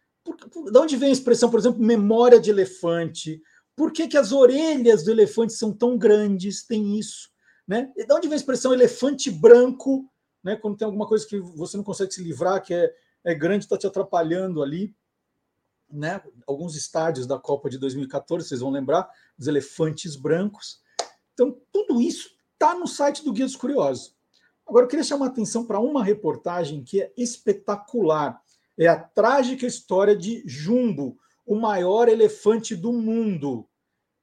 De 0.71 0.79
onde 0.79 0.99
vem 0.99 1.09
a 1.09 1.13
expressão, 1.13 1.51
por 1.51 1.61
exemplo, 1.61 1.83
memória 1.83 2.39
de 2.39 2.51
elefante? 2.51 3.41
Por 3.75 3.93
que, 3.93 4.09
que 4.09 4.19
as 4.19 4.33
orelhas 4.33 5.03
do 5.03 5.11
elefante 5.11 5.55
são 5.55 5.73
tão 5.73 5.97
grandes? 5.97 6.63
Tem 6.63 6.99
isso. 6.99 7.31
Né? 7.67 7.91
E 7.97 8.05
de 8.05 8.13
onde 8.13 8.29
vem 8.29 8.35
a 8.35 8.37
expressão 8.37 8.71
elefante 8.71 9.31
branco? 9.31 10.13
Né? 10.45 10.57
Quando 10.57 10.77
tem 10.77 10.85
alguma 10.85 11.09
coisa 11.09 11.27
que 11.27 11.41
você 11.41 11.75
não 11.75 11.85
consegue 11.85 12.13
se 12.13 12.23
livrar, 12.23 12.63
que 12.63 12.75
é, 12.75 12.93
é 13.25 13.35
grande, 13.35 13.65
está 13.65 13.79
te 13.79 13.87
atrapalhando 13.87 14.63
ali 14.63 14.95
né, 15.91 16.23
alguns 16.47 16.77
estádios 16.77 17.27
da 17.27 17.39
Copa 17.39 17.71
de 17.71 17.79
2014, 17.79 18.49
vocês 18.49 18.61
vão 18.61 18.71
lembrar, 18.71 19.09
dos 19.37 19.47
elefantes 19.47 20.17
brancos. 20.17 20.81
Então, 21.33 21.57
tudo 21.73 22.01
isso 22.01 22.31
está 22.53 22.75
no 22.75 22.87
site 22.87 23.25
do 23.25 23.33
Guia 23.33 23.45
dos 23.45 23.57
Curiosos. 23.57 24.17
Agora, 24.67 24.85
eu 24.85 24.89
queria 24.89 25.05
chamar 25.05 25.27
a 25.27 25.29
atenção 25.29 25.65
para 25.65 25.79
uma 25.79 26.03
reportagem 26.03 26.83
que 26.83 27.01
é 27.01 27.13
espetacular. 27.17 28.41
É 28.77 28.89
a 28.89 28.99
trágica 28.99 29.67
história 29.67 30.17
de 30.17 30.43
Jumbo, 30.47 31.17
o 31.47 31.55
maior 31.55 32.09
elefante 32.09 32.75
do 32.75 32.93
mundo. 32.93 33.69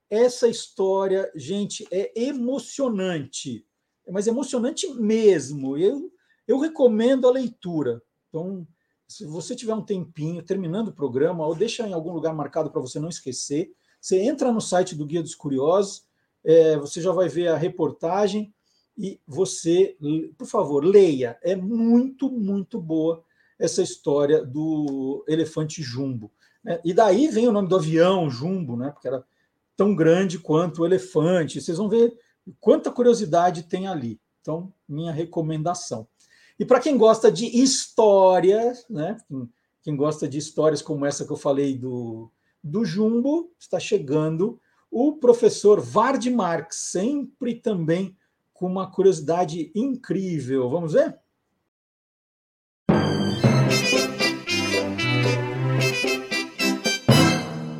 Essa 0.09 0.47
história, 0.47 1.31
gente, 1.33 1.87
é 1.89 2.11
emocionante. 2.19 3.65
Mas 4.09 4.27
emocionante 4.27 4.87
mesmo. 4.95 5.77
Eu, 5.77 6.11
Eu 6.45 6.59
recomendo 6.59 7.27
a 7.27 7.31
leitura. 7.31 8.01
Então, 8.27 8.67
se 9.13 9.25
você 9.25 9.55
tiver 9.55 9.75
um 9.75 9.81
tempinho 9.81 10.41
terminando 10.41 10.87
o 10.87 10.93
programa, 10.93 11.45
ou 11.45 11.53
deixa 11.53 11.87
em 11.87 11.93
algum 11.93 12.11
lugar 12.11 12.33
marcado 12.33 12.71
para 12.71 12.81
você 12.81 12.99
não 12.99 13.09
esquecer, 13.09 13.71
você 14.01 14.19
entra 14.19 14.51
no 14.51 14.59
site 14.59 14.95
do 14.95 15.05
Guia 15.05 15.21
dos 15.21 15.35
Curiosos, 15.35 16.03
é, 16.43 16.77
você 16.77 16.99
já 16.99 17.11
vai 17.11 17.29
ver 17.29 17.49
a 17.49 17.55
reportagem 17.55 18.51
e 18.97 19.19
você, 19.27 19.95
por 20.35 20.47
favor, 20.47 20.83
leia. 20.83 21.37
É 21.43 21.55
muito, 21.55 22.29
muito 22.29 22.81
boa 22.81 23.23
essa 23.59 23.83
história 23.83 24.43
do 24.43 25.23
elefante 25.27 25.83
jumbo. 25.83 26.31
Né? 26.63 26.81
E 26.83 26.91
daí 26.91 27.27
vem 27.27 27.47
o 27.47 27.51
nome 27.51 27.67
do 27.67 27.75
avião 27.75 28.31
jumbo, 28.31 28.75
né? 28.75 28.89
porque 28.89 29.07
era 29.07 29.23
tão 29.77 29.95
grande 29.95 30.39
quanto 30.39 30.81
o 30.81 30.85
elefante. 30.87 31.61
Vocês 31.61 31.77
vão 31.77 31.87
ver 31.87 32.17
quanta 32.59 32.91
curiosidade 32.91 33.63
tem 33.63 33.87
ali. 33.87 34.19
Então, 34.41 34.73
minha 34.89 35.11
recomendação. 35.11 36.07
E 36.63 36.65
para 36.65 36.79
quem 36.79 36.97
gosta 36.97 37.29
de 37.29 37.45
histórias, 37.61 38.85
né? 38.89 39.17
Quem, 39.27 39.49
quem, 39.81 39.95
gosta 39.97 40.25
de 40.25 40.37
histórias 40.37 40.81
como 40.81 41.05
essa 41.05 41.25
que 41.25 41.31
eu 41.33 41.35
falei 41.35 41.77
do, 41.77 42.31
do 42.63 42.85
Jumbo, 42.85 43.51
está 43.59 43.81
chegando 43.81 44.61
o 44.89 45.17
professor 45.17 45.81
Vard 45.81 46.25
Marx, 46.31 46.77
sempre 46.89 47.55
também 47.55 48.15
com 48.53 48.65
uma 48.65 48.89
curiosidade 48.89 49.73
incrível. 49.75 50.69
Vamos 50.69 50.93
ver? 50.93 51.19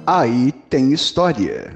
Aí 0.05 0.51
tem 0.69 0.91
história. 0.91 1.71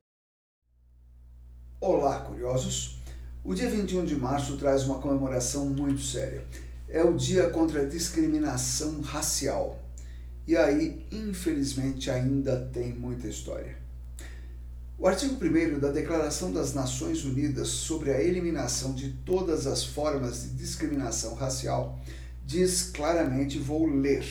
Olá, 1.79 2.19
curiosos. 2.19 2.97
O 3.45 3.53
dia 3.55 3.69
21 3.69 4.03
de 4.03 4.17
março 4.17 4.57
traz 4.57 4.83
uma 4.83 4.99
comemoração 4.99 5.67
muito 5.67 6.01
séria 6.01 6.45
é 6.89 7.03
o 7.03 7.13
Dia 7.13 7.49
contra 7.49 7.81
a 7.81 7.85
Discriminação 7.85 9.01
Racial. 9.01 9.83
E 10.47 10.55
aí, 10.55 11.05
infelizmente, 11.11 12.09
ainda 12.09 12.69
tem 12.73 12.93
muita 12.93 13.27
história. 13.27 13.75
O 14.97 15.05
artigo 15.05 15.35
1 15.35 15.79
da 15.79 15.91
Declaração 15.91 16.51
das 16.51 16.73
Nações 16.73 17.23
Unidas 17.23 17.67
sobre 17.67 18.11
a 18.11 18.19
eliminação 18.19 18.93
de 18.93 19.11
todas 19.25 19.67
as 19.67 19.83
formas 19.83 20.43
de 20.43 20.49
discriminação 20.51 21.35
racial 21.35 21.99
diz 22.43 22.83
claramente: 22.83 23.59
vou 23.59 23.85
ler. 23.85 24.25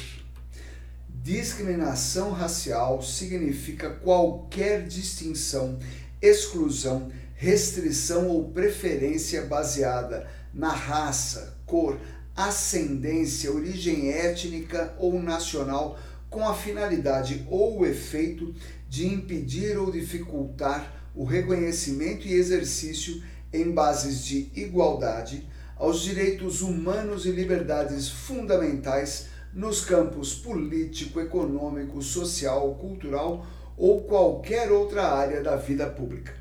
Discriminação 1.08 2.32
racial 2.32 3.02
significa 3.02 3.90
qualquer 3.90 4.86
distinção, 4.86 5.78
exclusão, 6.20 7.12
restrição 7.34 8.28
ou 8.28 8.50
preferência 8.50 9.44
baseada 9.44 10.26
na 10.52 10.72
raça, 10.72 11.58
cor, 11.66 11.98
ascendência, 12.36 13.50
origem 13.50 14.10
étnica 14.10 14.94
ou 14.98 15.20
nacional 15.20 15.98
com 16.28 16.46
a 16.46 16.54
finalidade 16.54 17.46
ou 17.50 17.78
o 17.78 17.86
efeito 17.86 18.54
de 18.88 19.06
impedir 19.06 19.78
ou 19.78 19.90
dificultar 19.90 20.92
o 21.14 21.24
reconhecimento 21.24 22.28
e 22.28 22.34
exercício 22.34 23.22
em 23.52 23.70
bases 23.70 24.24
de 24.24 24.50
igualdade 24.54 25.48
aos 25.76 26.02
direitos 26.02 26.60
humanos 26.60 27.24
e 27.24 27.30
liberdades 27.30 28.08
fundamentais 28.08 29.28
nos 29.52 29.82
campos 29.82 30.34
político, 30.34 31.20
econômico, 31.20 32.02
social, 32.02 32.74
cultural 32.74 33.46
ou 33.76 34.02
qualquer 34.02 34.70
outra 34.70 35.10
área 35.10 35.42
da 35.42 35.56
vida 35.56 35.86
pública. 35.86 36.34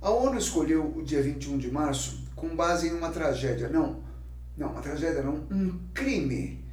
A 0.00 0.10
ONU 0.10 0.36
escolheu 0.36 0.92
o 0.96 1.02
dia 1.02 1.22
21 1.22 1.58
de 1.58 1.70
março 1.70 2.24
com 2.34 2.54
base 2.54 2.88
em 2.88 2.92
uma 2.92 3.10
tragédia, 3.10 3.68
não, 3.68 4.03
não, 4.56 4.70
uma 4.70 4.80
tragédia 4.80 5.22
não, 5.22 5.34
um 5.50 5.78
crime 5.92 6.64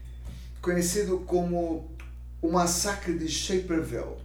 conhecido 0.61 1.19
como 1.19 1.89
o 2.41 2.51
Massacre 2.51 3.17
de 3.17 3.27
Shaperville, 3.27 4.17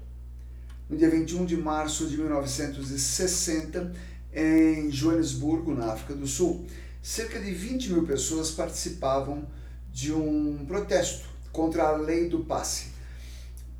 no 0.88 0.96
dia 0.96 1.10
21 1.10 1.44
de 1.44 1.56
março 1.56 2.06
de 2.06 2.16
1960, 2.16 3.92
em 4.32 4.90
Joanesburgo, 4.90 5.74
na 5.74 5.92
África 5.92 6.14
do 6.14 6.26
Sul. 6.26 6.66
Cerca 7.02 7.40
de 7.40 7.52
20 7.52 7.92
mil 7.92 8.06
pessoas 8.06 8.50
participavam 8.50 9.46
de 9.92 10.12
um 10.12 10.64
protesto 10.66 11.26
contra 11.50 11.84
a 11.84 11.96
lei 11.96 12.28
do 12.28 12.44
passe. 12.44 12.88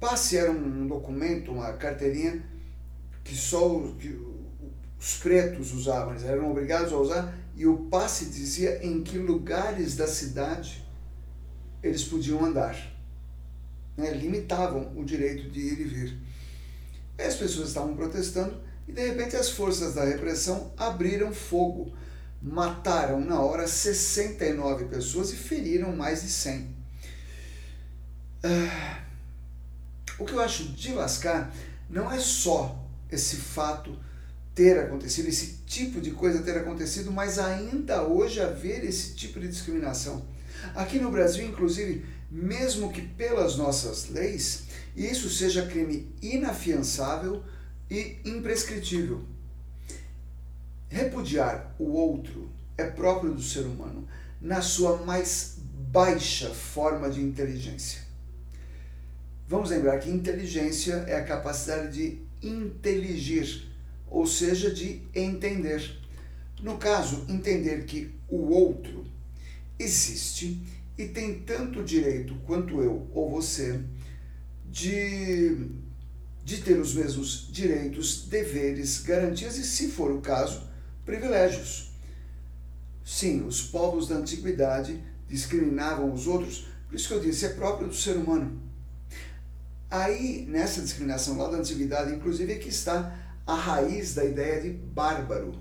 Passe 0.00 0.36
era 0.36 0.50
um 0.50 0.86
documento, 0.86 1.50
uma 1.50 1.72
carteirinha 1.74 2.42
que 3.22 3.34
só 3.34 3.80
que 3.98 4.18
os 4.98 5.16
pretos 5.18 5.74
usavam, 5.74 6.12
eles 6.12 6.24
eram 6.24 6.50
obrigados 6.50 6.92
a 6.92 6.96
usar 6.96 7.34
e 7.56 7.66
o 7.66 7.86
passe 7.86 8.26
dizia 8.26 8.84
em 8.84 9.02
que 9.02 9.16
lugares 9.16 9.96
da 9.96 10.06
cidade 10.06 10.86
eles 11.82 12.04
podiam 12.04 12.44
andar. 12.44 12.76
Né? 13.96 14.10
Limitavam 14.10 14.92
o 14.94 15.04
direito 15.04 15.50
de 15.50 15.60
ir 15.60 15.80
e 15.80 15.84
vir. 15.84 16.18
As 17.18 17.34
pessoas 17.34 17.68
estavam 17.68 17.96
protestando 17.96 18.60
e 18.86 18.92
de 18.92 19.08
repente 19.08 19.36
as 19.36 19.50
forças 19.50 19.94
da 19.94 20.04
repressão 20.04 20.70
abriram 20.76 21.32
fogo. 21.32 21.92
Mataram 22.42 23.20
na 23.20 23.40
hora 23.40 23.66
69 23.66 24.84
pessoas 24.84 25.32
e 25.32 25.36
feriram 25.36 25.96
mais 25.96 26.22
de 26.22 26.28
100. 26.28 26.76
Ah, 28.44 29.02
o 30.18 30.26
que 30.26 30.34
eu 30.34 30.40
acho 30.40 30.64
de 30.64 30.92
lascar 30.92 31.52
não 31.88 32.12
é 32.12 32.18
só 32.18 32.86
esse 33.10 33.36
fato 33.36 33.98
ter 34.56 34.78
acontecido, 34.78 35.28
esse 35.28 35.58
tipo 35.66 36.00
de 36.00 36.12
coisa 36.12 36.42
ter 36.42 36.56
acontecido, 36.56 37.12
mas 37.12 37.38
ainda 37.38 38.02
hoje 38.02 38.40
haver 38.40 38.82
esse 38.84 39.14
tipo 39.14 39.38
de 39.38 39.48
discriminação. 39.48 40.24
Aqui 40.74 40.98
no 40.98 41.10
Brasil, 41.10 41.46
inclusive, 41.46 42.06
mesmo 42.30 42.90
que 42.90 43.02
pelas 43.02 43.56
nossas 43.56 44.08
leis, 44.08 44.64
isso 44.96 45.28
seja 45.28 45.66
crime 45.66 46.10
inafiançável 46.22 47.44
e 47.90 48.16
imprescritível. 48.24 49.26
Repudiar 50.88 51.76
o 51.78 51.92
outro 51.92 52.50
é 52.78 52.84
próprio 52.84 53.34
do 53.34 53.42
ser 53.42 53.66
humano, 53.66 54.08
na 54.40 54.62
sua 54.62 54.96
mais 55.04 55.58
baixa 55.92 56.48
forma 56.48 57.10
de 57.10 57.20
inteligência. 57.20 58.00
Vamos 59.46 59.68
lembrar 59.68 59.98
que 59.98 60.08
inteligência 60.08 60.94
é 61.06 61.16
a 61.16 61.24
capacidade 61.24 61.92
de 61.92 62.22
inteligir 62.42 63.75
ou 64.08 64.26
seja, 64.26 64.70
de 64.70 65.02
entender. 65.14 65.98
No 66.62 66.78
caso, 66.78 67.24
entender 67.28 67.84
que 67.84 68.14
o 68.28 68.48
outro 68.48 69.04
existe 69.78 70.60
e 70.96 71.06
tem 71.06 71.40
tanto 71.40 71.82
direito 71.82 72.34
quanto 72.46 72.80
eu 72.80 73.06
ou 73.12 73.30
você 73.30 73.80
de, 74.64 75.68
de 76.44 76.62
ter 76.62 76.78
os 76.78 76.94
mesmos 76.94 77.48
direitos, 77.50 78.26
deveres, 78.26 79.00
garantias 79.02 79.56
e, 79.58 79.64
se 79.64 79.88
for 79.88 80.10
o 80.10 80.20
caso, 80.20 80.66
privilégios. 81.04 81.92
Sim, 83.04 83.46
os 83.46 83.62
povos 83.62 84.08
da 84.08 84.16
antiguidade 84.16 85.00
discriminavam 85.28 86.12
os 86.12 86.26
outros, 86.26 86.66
por 86.88 86.96
isso 86.96 87.08
que 87.08 87.14
eu 87.14 87.20
disse, 87.20 87.46
é 87.46 87.50
próprio 87.50 87.88
do 87.88 87.94
ser 87.94 88.16
humano. 88.16 88.60
Aí, 89.90 90.44
nessa 90.48 90.80
discriminação 90.80 91.36
lá 91.36 91.48
da 91.48 91.58
antiguidade, 91.58 92.14
inclusive, 92.14 92.52
é 92.52 92.58
que 92.58 92.68
está 92.68 93.25
a 93.46 93.54
raiz 93.54 94.14
da 94.14 94.24
ideia 94.24 94.60
de 94.60 94.70
bárbaro. 94.70 95.54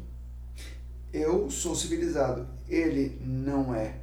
Eu 1.14 1.50
sou 1.50 1.76
civilizado, 1.76 2.48
ele 2.68 3.22
não 3.22 3.74
é. 3.74 3.98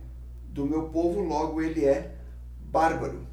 Do 0.44 0.64
meu 0.64 0.84
povo, 0.84 1.20
logo 1.20 1.60
ele 1.60 1.84
é 1.84 2.14
bárbaro. 2.70 3.26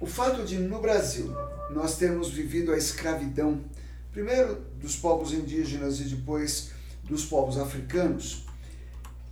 O 0.00 0.06
fato 0.06 0.44
de 0.44 0.58
no 0.58 0.80
Brasil 0.80 1.34
nós 1.70 1.96
termos 1.96 2.30
vivido 2.30 2.72
a 2.72 2.76
escravidão, 2.76 3.64
primeiro 4.12 4.60
dos 4.80 4.96
povos 4.96 5.32
indígenas 5.32 6.00
e 6.00 6.04
depois 6.04 6.70
dos 7.04 7.24
povos 7.24 7.58
africanos, 7.58 8.46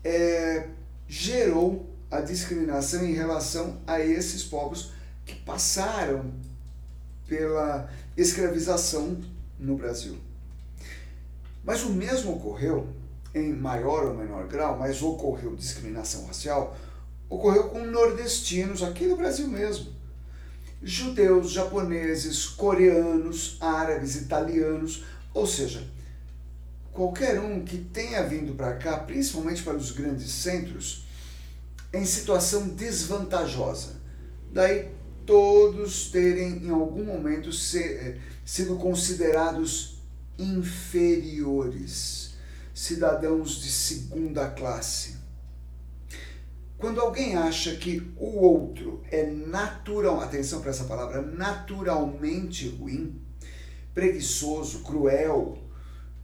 é, 0.03 0.69
gerou 1.07 1.89
a 2.11 2.21
discriminação 2.21 3.05
em 3.05 3.13
relação 3.13 3.81
a 3.87 4.01
esses 4.01 4.43
povos 4.43 4.93
que 5.25 5.35
passaram 5.35 6.33
pela 7.27 7.91
escravização 8.17 9.19
no 9.59 9.77
Brasil. 9.77 10.17
Mas 11.65 11.83
o 11.83 11.91
mesmo 11.91 12.37
ocorreu, 12.37 12.89
em 13.35 13.53
maior 13.53 14.07
ou 14.07 14.15
menor 14.15 14.47
grau, 14.47 14.79
mas 14.79 15.03
ocorreu 15.03 15.57
discriminação 15.57 16.27
racial, 16.27 16.77
ocorreu 17.29 17.69
com 17.69 17.85
nordestinos 17.85 18.83
aqui 18.83 19.07
no 19.07 19.17
Brasil 19.17 19.49
mesmo. 19.49 19.93
Judeus, 20.83 21.51
japoneses, 21.51 22.47
coreanos, 22.47 23.57
árabes, 23.61 24.15
italianos, 24.15 25.05
ou 25.35 25.47
seja, 25.47 25.87
qualquer 26.93 27.41
um 27.41 27.65
que 27.65 27.79
tenha 27.79 28.23
vindo 28.23 28.55
para 28.55 28.77
cá, 28.77 28.99
principalmente 28.99 29.63
para 29.63 29.77
os 29.77 29.91
grandes 29.91 30.31
centros, 30.31 31.05
em 31.93 32.05
situação 32.05 32.69
desvantajosa. 32.69 33.97
Daí 34.53 34.96
todos 35.27 36.11
terem 36.11 36.65
em 36.65 36.71
algum 36.71 37.05
momento 37.05 37.53
ser, 37.53 37.85
eh, 37.85 38.19
sido 38.45 38.77
considerados 38.77 40.01
inferiores, 40.39 42.35
cidadãos 42.73 43.61
de 43.61 43.71
segunda 43.71 44.49
classe. 44.49 45.17
Quando 46.79 47.01
alguém 47.01 47.37
acha 47.37 47.75
que 47.77 48.13
o 48.17 48.39
outro 48.39 49.03
é 49.11 49.25
natural, 49.27 50.21
atenção 50.21 50.61
para 50.61 50.71
essa 50.71 50.85
palavra, 50.85 51.23
naturalmente 51.23 52.69
ruim, 52.69 53.21
preguiçoso, 53.95 54.81
cruel, 54.81 55.59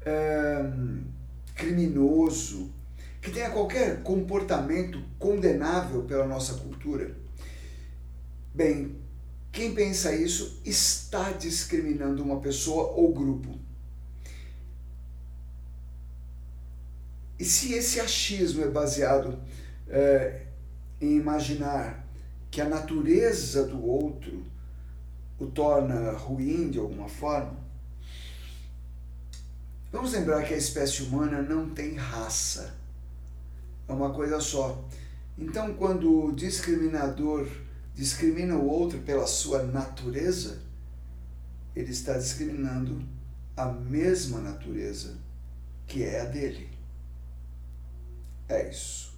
hum, 0.07 1.05
criminoso, 1.55 2.70
que 3.23 3.31
tenha 3.31 3.51
qualquer 3.51 4.03
comportamento 4.03 5.03
condenável 5.19 6.03
pela 6.03 6.27
nossa 6.27 6.55
cultura, 6.55 7.16
bem, 8.55 8.97
quem 9.51 9.74
pensa 9.74 10.15
isso 10.15 10.61
está 10.65 11.31
discriminando 11.33 12.23
uma 12.23 12.41
pessoa 12.41 12.93
ou 12.93 13.12
grupo. 13.12 13.59
E 17.39 17.45
se 17.45 17.74
esse 17.74 18.01
achismo 18.01 18.62
é 18.62 18.69
baseado 18.69 19.39
é, 19.89 20.47
em 21.01 21.16
imaginar 21.16 22.07
que 22.51 22.61
a 22.61 22.69
natureza 22.69 23.66
do 23.66 23.85
outro 23.85 24.45
o 25.39 25.47
torna 25.47 26.12
ruim 26.12 26.70
de 26.70 26.79
alguma 26.79 27.09
forma, 27.09 27.57
vamos 29.91 30.12
lembrar 30.12 30.45
que 30.45 30.55
a 30.55 30.57
espécie 30.57 31.03
humana 31.03 31.43
não 31.43 31.69
tem 31.70 31.95
raça. 31.95 32.74
É 33.89 33.93
uma 33.93 34.15
coisa 34.15 34.41
só. 34.41 34.83
Então, 35.37 35.74
quando 35.74 36.27
o 36.27 36.33
discriminador 36.33 37.49
discrimina 37.94 38.56
o 38.56 38.69
outro 38.69 38.98
pela 39.01 39.27
sua 39.27 39.62
natureza, 39.62 40.62
ele 41.74 41.90
está 41.90 42.16
discriminando 42.19 43.02
a 43.56 43.66
mesma 43.66 44.40
natureza 44.40 45.19
que 45.86 46.02
é 46.02 46.20
a 46.20 46.24
dele. 46.24 46.70
É 48.48 48.69
isso. 48.69 49.12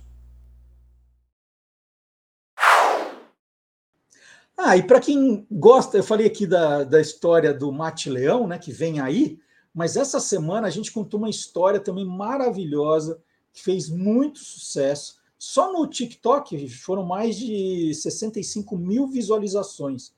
Ah, 4.57 4.77
e 4.77 4.83
para 4.87 5.01
quem 5.01 5.47
gosta, 5.51 5.97
eu 5.97 6.05
falei 6.05 6.27
aqui 6.27 6.47
da, 6.47 6.85
da 6.85 7.01
história 7.01 7.53
do 7.53 7.73
Mate 7.73 8.09
Leão, 8.09 8.47
né, 8.47 8.57
que 8.57 8.73
vem 8.73 9.01
aí, 9.01 9.39
mas 9.75 9.97
essa 9.97 10.21
semana 10.21 10.69
a 10.69 10.71
gente 10.71 10.93
contou 10.93 11.19
uma 11.19 11.29
história 11.29 11.81
também 11.81 12.07
maravilhosa, 12.07 13.21
que 13.53 13.63
fez 13.63 13.89
muito 13.89 14.39
sucesso. 14.39 15.17
Só 15.47 15.71
no 15.71 15.87
TikTok 15.87 16.69
foram 16.71 17.05
mais 17.05 17.37
de 17.37 17.93
65 17.95 18.79
mil 18.79 19.07
visualizações. 19.07 20.15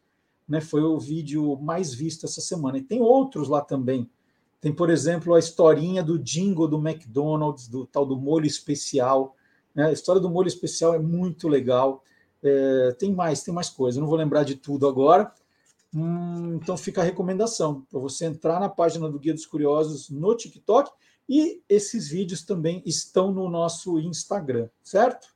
Né? 0.48 0.60
Foi 0.60 0.80
o 0.80 1.00
vídeo 1.00 1.56
mais 1.56 1.92
visto 1.92 2.26
essa 2.26 2.40
semana. 2.40 2.78
E 2.78 2.82
tem 2.82 3.00
outros 3.00 3.48
lá 3.48 3.60
também. 3.60 4.08
Tem, 4.60 4.72
por 4.72 4.88
exemplo, 4.88 5.34
a 5.34 5.38
historinha 5.40 6.00
do 6.00 6.16
jingle 6.16 6.68
do 6.68 6.78
McDonald's, 6.78 7.66
do 7.66 7.84
tal 7.84 8.06
do 8.06 8.16
molho 8.16 8.46
especial. 8.46 9.34
Né? 9.74 9.86
A 9.86 9.92
história 9.92 10.20
do 10.20 10.30
molho 10.30 10.46
especial 10.46 10.94
é 10.94 10.98
muito 11.00 11.48
legal. 11.48 12.04
É, 12.40 12.92
tem 12.96 13.12
mais, 13.12 13.42
tem 13.42 13.52
mais 13.52 13.68
coisa. 13.68 13.98
Eu 13.98 14.02
não 14.02 14.08
vou 14.08 14.16
lembrar 14.16 14.44
de 14.44 14.54
tudo 14.54 14.86
agora. 14.86 15.32
Hum, 15.92 16.54
então 16.54 16.76
fica 16.76 17.00
a 17.00 17.04
recomendação 17.04 17.84
para 17.90 17.98
você 17.98 18.26
entrar 18.26 18.60
na 18.60 18.68
página 18.68 19.10
do 19.10 19.18
Guia 19.18 19.34
dos 19.34 19.44
Curiosos 19.44 20.08
no 20.08 20.36
TikTok 20.36 20.92
e 21.28 21.62
esses 21.68 22.08
vídeos 22.08 22.42
também 22.42 22.82
estão 22.86 23.32
no 23.32 23.48
nosso 23.48 23.98
Instagram, 23.98 24.68
certo? 24.82 25.28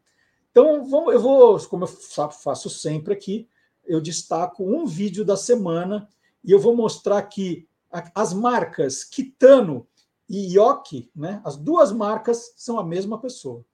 Então, 0.50 0.84
vamos, 0.88 1.14
eu 1.14 1.20
vou, 1.20 1.58
como 1.68 1.84
eu 1.84 2.30
faço 2.30 2.68
sempre 2.68 3.12
aqui, 3.12 3.48
eu 3.84 4.00
destaco 4.00 4.64
um 4.64 4.86
vídeo 4.86 5.24
da 5.24 5.36
semana 5.36 6.08
e 6.44 6.50
eu 6.52 6.58
vou 6.58 6.74
mostrar 6.76 7.18
aqui 7.18 7.68
as 8.14 8.32
marcas 8.32 9.04
Kitano 9.04 9.86
e 10.28 10.56
Yoki, 10.56 11.10
né? 11.14 11.40
As 11.44 11.56
duas 11.56 11.90
marcas 11.90 12.52
são 12.56 12.78
a 12.78 12.84
mesma 12.84 13.18
pessoa. 13.20 13.64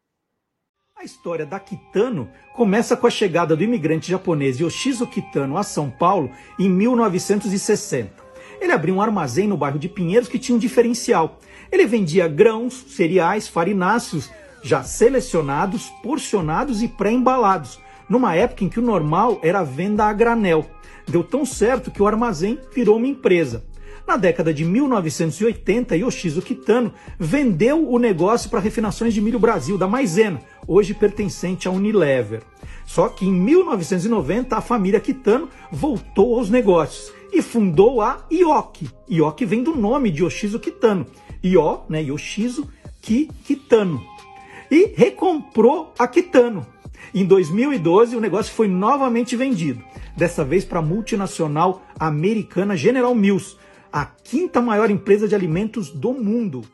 A 0.96 1.04
história 1.04 1.44
da 1.44 1.60
Kitano 1.60 2.30
começa 2.54 2.96
com 2.96 3.06
a 3.06 3.10
chegada 3.10 3.54
do 3.54 3.62
imigrante 3.62 4.10
japonês 4.10 4.58
Yoshizo 4.58 5.06
Kitano 5.06 5.58
a 5.58 5.62
São 5.62 5.90
Paulo 5.90 6.30
em 6.58 6.70
1960. 6.70 8.25
Ele 8.60 8.72
abriu 8.72 8.94
um 8.94 9.02
armazém 9.02 9.46
no 9.46 9.56
bairro 9.56 9.78
de 9.78 9.88
Pinheiros 9.88 10.28
que 10.28 10.38
tinha 10.38 10.56
um 10.56 10.58
diferencial. 10.58 11.38
Ele 11.70 11.86
vendia 11.86 12.28
grãos, 12.28 12.84
cereais, 12.88 13.48
farináceos 13.48 14.30
já 14.62 14.82
selecionados, 14.82 15.90
porcionados 16.02 16.82
e 16.82 16.88
pré-embalados, 16.88 17.78
numa 18.08 18.34
época 18.34 18.64
em 18.64 18.68
que 18.68 18.80
o 18.80 18.82
normal 18.82 19.38
era 19.42 19.60
a 19.60 19.64
venda 19.64 20.04
a 20.04 20.12
granel. 20.12 20.66
Deu 21.06 21.22
tão 21.22 21.46
certo 21.46 21.90
que 21.90 22.02
o 22.02 22.06
armazém 22.06 22.58
virou 22.74 22.96
uma 22.96 23.06
empresa. 23.06 23.64
Na 24.06 24.16
década 24.16 24.52
de 24.52 24.64
1980, 24.64 25.96
Yoshizo 25.96 26.42
Kitano 26.42 26.92
vendeu 27.18 27.88
o 27.88 27.98
negócio 27.98 28.50
para 28.50 28.60
refinações 28.60 29.14
de 29.14 29.20
milho 29.20 29.38
Brasil, 29.38 29.76
da 29.78 29.88
Maisena, 29.88 30.40
hoje 30.66 30.94
pertencente 30.94 31.66
à 31.66 31.70
Unilever. 31.70 32.42
Só 32.84 33.08
que 33.08 33.26
em 33.26 33.32
1990, 33.32 34.56
a 34.56 34.60
família 34.60 35.00
Kitano 35.00 35.48
voltou 35.72 36.38
aos 36.38 36.50
negócios 36.50 37.15
e 37.32 37.42
fundou 37.42 38.00
a 38.00 38.26
Ioki. 38.30 38.90
Ioki 39.08 39.44
vem 39.44 39.62
do 39.62 39.74
nome 39.74 40.10
de 40.10 40.22
Yoshizo 40.22 40.58
Kitano. 40.58 41.06
Io, 41.42 41.80
né, 41.88 42.02
Yoshizo 42.02 42.68
Ki 43.00 43.30
Kitano. 43.44 44.02
E 44.70 44.92
recomprou 44.96 45.92
a 45.98 46.08
Kitano. 46.08 46.66
Em 47.14 47.24
2012, 47.24 48.16
o 48.16 48.20
negócio 48.20 48.52
foi 48.52 48.68
novamente 48.68 49.36
vendido, 49.36 49.82
dessa 50.16 50.44
vez 50.44 50.64
para 50.64 50.80
a 50.80 50.82
multinacional 50.82 51.82
americana 51.98 52.76
General 52.76 53.14
Mills, 53.14 53.56
a 53.92 54.04
quinta 54.04 54.60
maior 54.60 54.90
empresa 54.90 55.28
de 55.28 55.34
alimentos 55.34 55.90
do 55.90 56.12
mundo. 56.12 56.64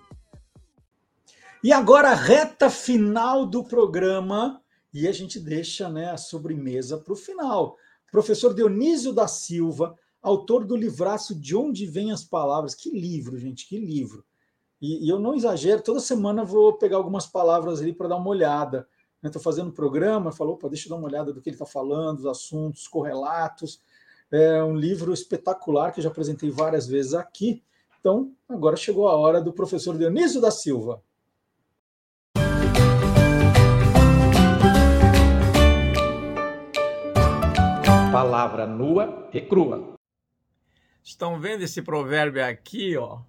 E 1.63 1.73
agora, 1.73 2.15
reta 2.15 2.69
final 2.69 3.47
do 3.47 3.63
programa, 3.63 4.61
e 4.93 5.07
a 5.07 5.13
gente 5.13 5.39
deixa 5.39 5.89
né, 5.89 6.11
a 6.11 6.17
sobremesa 6.17 6.99
para 6.99 7.13
o 7.13 7.17
final. 7.17 7.77
Professor 8.11 8.53
Dionísio 8.53 9.13
da 9.13 9.29
Silva, 9.29 9.95
autor 10.23 10.65
do 10.65 10.77
livraço 10.77 11.35
De 11.35 11.57
Onde 11.57 11.85
Vêm 11.85 12.13
as 12.13 12.25
Palavras. 12.25 12.75
Que 12.75 12.91
livro, 12.91 13.37
gente, 13.37 13.67
que 13.67 13.77
livro. 13.77 14.25
E, 14.81 15.05
e 15.07 15.09
eu 15.09 15.19
não 15.19 15.35
exagero, 15.35 15.83
toda 15.83 16.01
semana 16.01 16.45
vou 16.45 16.75
pegar 16.75 16.97
algumas 16.97 17.27
palavras 17.27 17.81
ali 17.81 17.93
para 17.93 18.09
dar 18.09 18.17
uma 18.17 18.31
olhada. 18.31 18.89
Estou 19.23 19.41
né? 19.41 19.45
fazendo 19.45 19.69
um 19.69 19.73
programa, 19.73 20.33
falou, 20.33 20.55
opa, 20.55 20.69
deixa 20.69 20.87
eu 20.87 20.91
dar 20.91 20.97
uma 20.97 21.07
olhada 21.07 21.33
do 21.33 21.41
que 21.41 21.49
ele 21.49 21.55
está 21.55 21.67
falando, 21.67 22.21
os 22.21 22.27
assuntos, 22.27 22.89
correlatos. 22.89 23.81
É 24.31 24.63
um 24.63 24.75
livro 24.75 25.13
espetacular 25.13 25.93
que 25.93 26.01
eu 26.01 26.05
já 26.05 26.11
apresentei 26.11 26.51
várias 26.51 26.87
vezes 26.87 27.15
aqui. 27.15 27.63
Então, 28.01 28.33
agora 28.49 28.77
chegou 28.77 29.07
a 29.07 29.17
hora 29.17 29.41
do 29.41 29.53
professor 29.53 29.97
Dionísio 29.97 30.41
da 30.41 30.51
Silva. 30.51 31.01
Palavra 38.11 38.67
nua 38.67 39.29
e 39.33 39.41
crua. 39.41 39.93
Estão 41.03 41.41
vendo 41.41 41.63
esse 41.63 41.83
provérbio 41.83 42.45
aqui, 42.45 42.97
ó? 42.97 43.21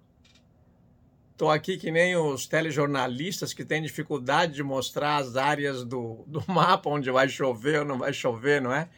Estou 1.32 1.50
aqui 1.50 1.76
que 1.76 1.90
nem 1.90 2.16
os 2.16 2.46
telejornalistas 2.46 3.52
que 3.52 3.64
têm 3.64 3.82
dificuldade 3.82 4.54
de 4.54 4.62
mostrar 4.62 5.16
as 5.16 5.34
áreas 5.34 5.84
do, 5.84 6.22
do 6.28 6.44
mapa 6.46 6.88
onde 6.88 7.10
vai 7.10 7.28
chover 7.28 7.80
ou 7.80 7.84
não 7.84 7.98
vai 7.98 8.12
chover, 8.12 8.62
não 8.62 8.72
é? 8.72 8.88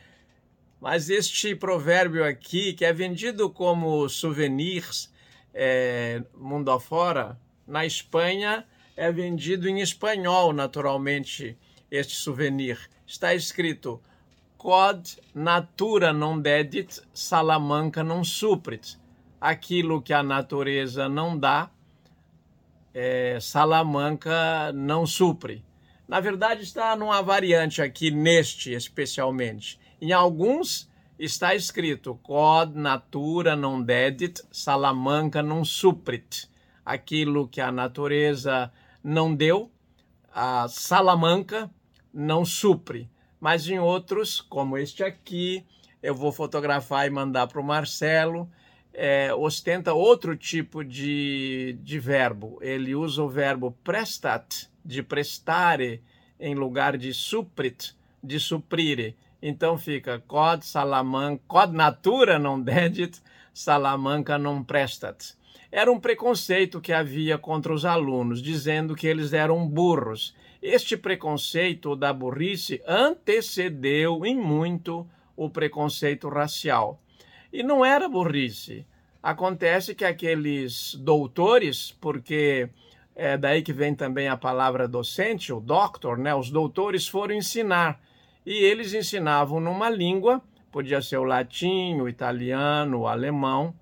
Mas 0.79 1.09
este 1.09 1.55
provérbio 1.55 2.23
aqui, 2.23 2.75
que 2.75 2.85
é 2.85 2.93
vendido 2.93 3.49
como 3.49 4.07
souvenirs 4.11 5.11
é, 5.55 6.23
mundo 6.35 6.71
afora, 6.71 7.41
na 7.67 7.87
Espanha 7.87 8.67
é 8.95 9.11
vendido 9.11 9.67
em 9.67 9.81
espanhol, 9.81 10.53
naturalmente, 10.53 11.57
este 11.91 12.15
souvenir. 12.15 12.79
Está 13.07 13.35
escrito 13.35 14.03
quod 14.67 15.07
natura 15.33 16.13
non 16.13 16.43
dedit, 16.43 17.01
Salamanca 17.13 18.03
non 18.03 18.25
suprit. 18.25 18.99
Aquilo 19.41 20.03
que 20.03 20.13
a 20.13 20.25
natureza 20.25 21.09
não 21.09 21.39
dá, 21.39 21.71
é, 22.93 23.39
Salamanca 23.41 24.73
não 24.73 25.07
supre. 25.07 25.65
Na 26.09 26.19
verdade, 26.19 26.65
está 26.65 26.97
numa 26.97 27.23
variante 27.23 27.81
aqui, 27.81 28.11
neste 28.11 28.73
especialmente. 28.73 29.79
Em 30.01 30.11
alguns 30.11 30.91
está 31.17 31.55
escrito 31.55 32.19
quod 32.21 32.75
natura 32.75 33.55
non 33.55 33.85
dedit, 33.85 34.43
Salamanca 34.51 35.45
non 35.45 35.65
suprit. 35.65 36.51
Aquilo 36.85 37.47
que 37.47 37.61
a 37.61 37.71
natureza 37.71 38.73
não 39.01 39.33
deu, 39.33 39.71
a 40.35 40.67
Salamanca 40.67 41.71
não 42.13 42.45
supre 42.45 43.09
mas 43.47 43.69
em 43.69 43.79
outros, 43.79 44.41
como 44.41 44.77
este 44.77 45.05
aqui, 45.05 45.65
eu 46.03 46.17
vou 46.17 46.33
fotografar 46.33 47.07
e 47.07 47.11
mandar 47.11 47.47
para 47.47 47.61
o 47.61 47.65
Marcelo, 47.65 48.51
é, 48.93 49.33
ostenta 49.33 49.95
outro 49.95 50.37
tipo 50.37 50.83
de, 50.83 51.79
de 51.81 52.01
verbo. 52.01 52.59
Ele 52.61 52.93
usa 52.97 53.23
o 53.23 53.29
verbo 53.29 53.71
prestat, 53.85 54.67
de 54.85 55.01
prestare, 55.01 56.03
em 56.41 56.57
lugar 56.57 56.99
de 56.99 57.15
suprit, 57.15 57.95
de 58.21 58.41
suprire. 58.41 59.17
Então 59.41 59.79
fica 59.79 60.21
quod 60.27 60.67
salamanca, 60.67 61.41
quod 61.47 61.73
natura 61.73 62.41
non 62.41 62.61
dedit, 62.61 63.23
salamanca 63.55 64.37
non 64.37 64.65
prestat. 64.65 65.37
era 65.71 65.93
um 65.93 66.01
preconceito 66.01 66.81
que 66.81 66.93
havia 66.93 67.37
contra 67.37 67.73
os 67.73 67.85
alunos, 67.85 68.41
dizendo 68.41 68.95
que 68.95 69.07
eles 69.07 69.33
eram 69.33 69.69
burros. 69.69 70.35
Este 70.69 70.97
preconceito 70.97 71.95
da 71.95 72.13
burrice 72.13 72.83
antecedeu 72.89 74.27
em 74.27 74.37
muito 74.37 75.09
o 75.37 75.49
preconceito 75.49 76.29
racial. 76.29 77.01
E 77.53 77.63
não 77.63 77.85
era 77.85 78.09
burrice. 78.09 78.85
Acontece 79.23 79.95
que 79.95 80.05
aqueles 80.05 80.97
doutores, 80.97 81.97
porque 82.01 82.69
é 83.15 83.39
daí 83.39 83.63
que 83.63 83.73
vem 83.73 83.95
também 83.95 84.27
a 84.27 84.37
palavra 84.37 84.89
docente, 84.89 85.53
o 85.53 85.61
doctor, 85.61 86.19
né? 86.19 86.35
Os 86.35 86.51
doutores 86.51 87.07
foram 87.07 87.37
ensinar 87.37 88.01
e 88.45 88.53
eles 88.53 88.93
ensinavam 88.93 89.61
numa 89.61 89.89
língua, 89.89 90.43
podia 90.73 91.01
ser 91.01 91.19
o 91.19 91.25
latim, 91.25 92.01
o 92.01 92.09
italiano, 92.09 93.03
o 93.03 93.07
alemão, 93.07 93.73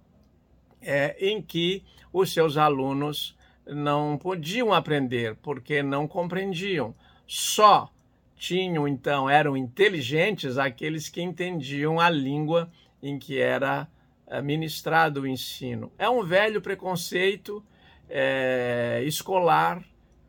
é, 0.83 1.17
em 1.19 1.41
que 1.41 1.83
os 2.13 2.31
seus 2.31 2.59
alunos 2.59 3.35
não 3.67 4.19
podiam 4.19 4.73
aprender 4.73 5.37
porque 5.37 5.83
não 5.83 6.07
compreendiam. 6.07 6.95
Só 7.27 7.91
tinham 8.37 8.87
então 8.87 9.29
eram 9.29 9.57
inteligentes 9.57 10.59
aqueles 10.59 11.09
que 11.09 11.23
entendiam 11.23 11.99
a 11.99 12.11
língua 12.11 12.71
em 13.03 13.19
que 13.19 13.39
era 13.39 13.89
eh, 14.27 14.43
ministrado 14.43 15.23
o 15.23 15.27
ensino. 15.27 15.93
É 15.99 16.09
um 16.09 16.23
velho 16.23 16.61
preconceito 16.61 17.65
é, 18.09 19.03
escolar 19.07 19.83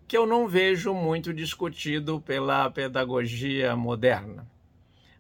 que 0.08 0.18
eu 0.18 0.26
não 0.26 0.48
vejo 0.48 0.94
muito 0.94 1.34
discutido 1.34 2.22
pela 2.22 2.70
pedagogia 2.70 3.76
moderna. 3.76 4.48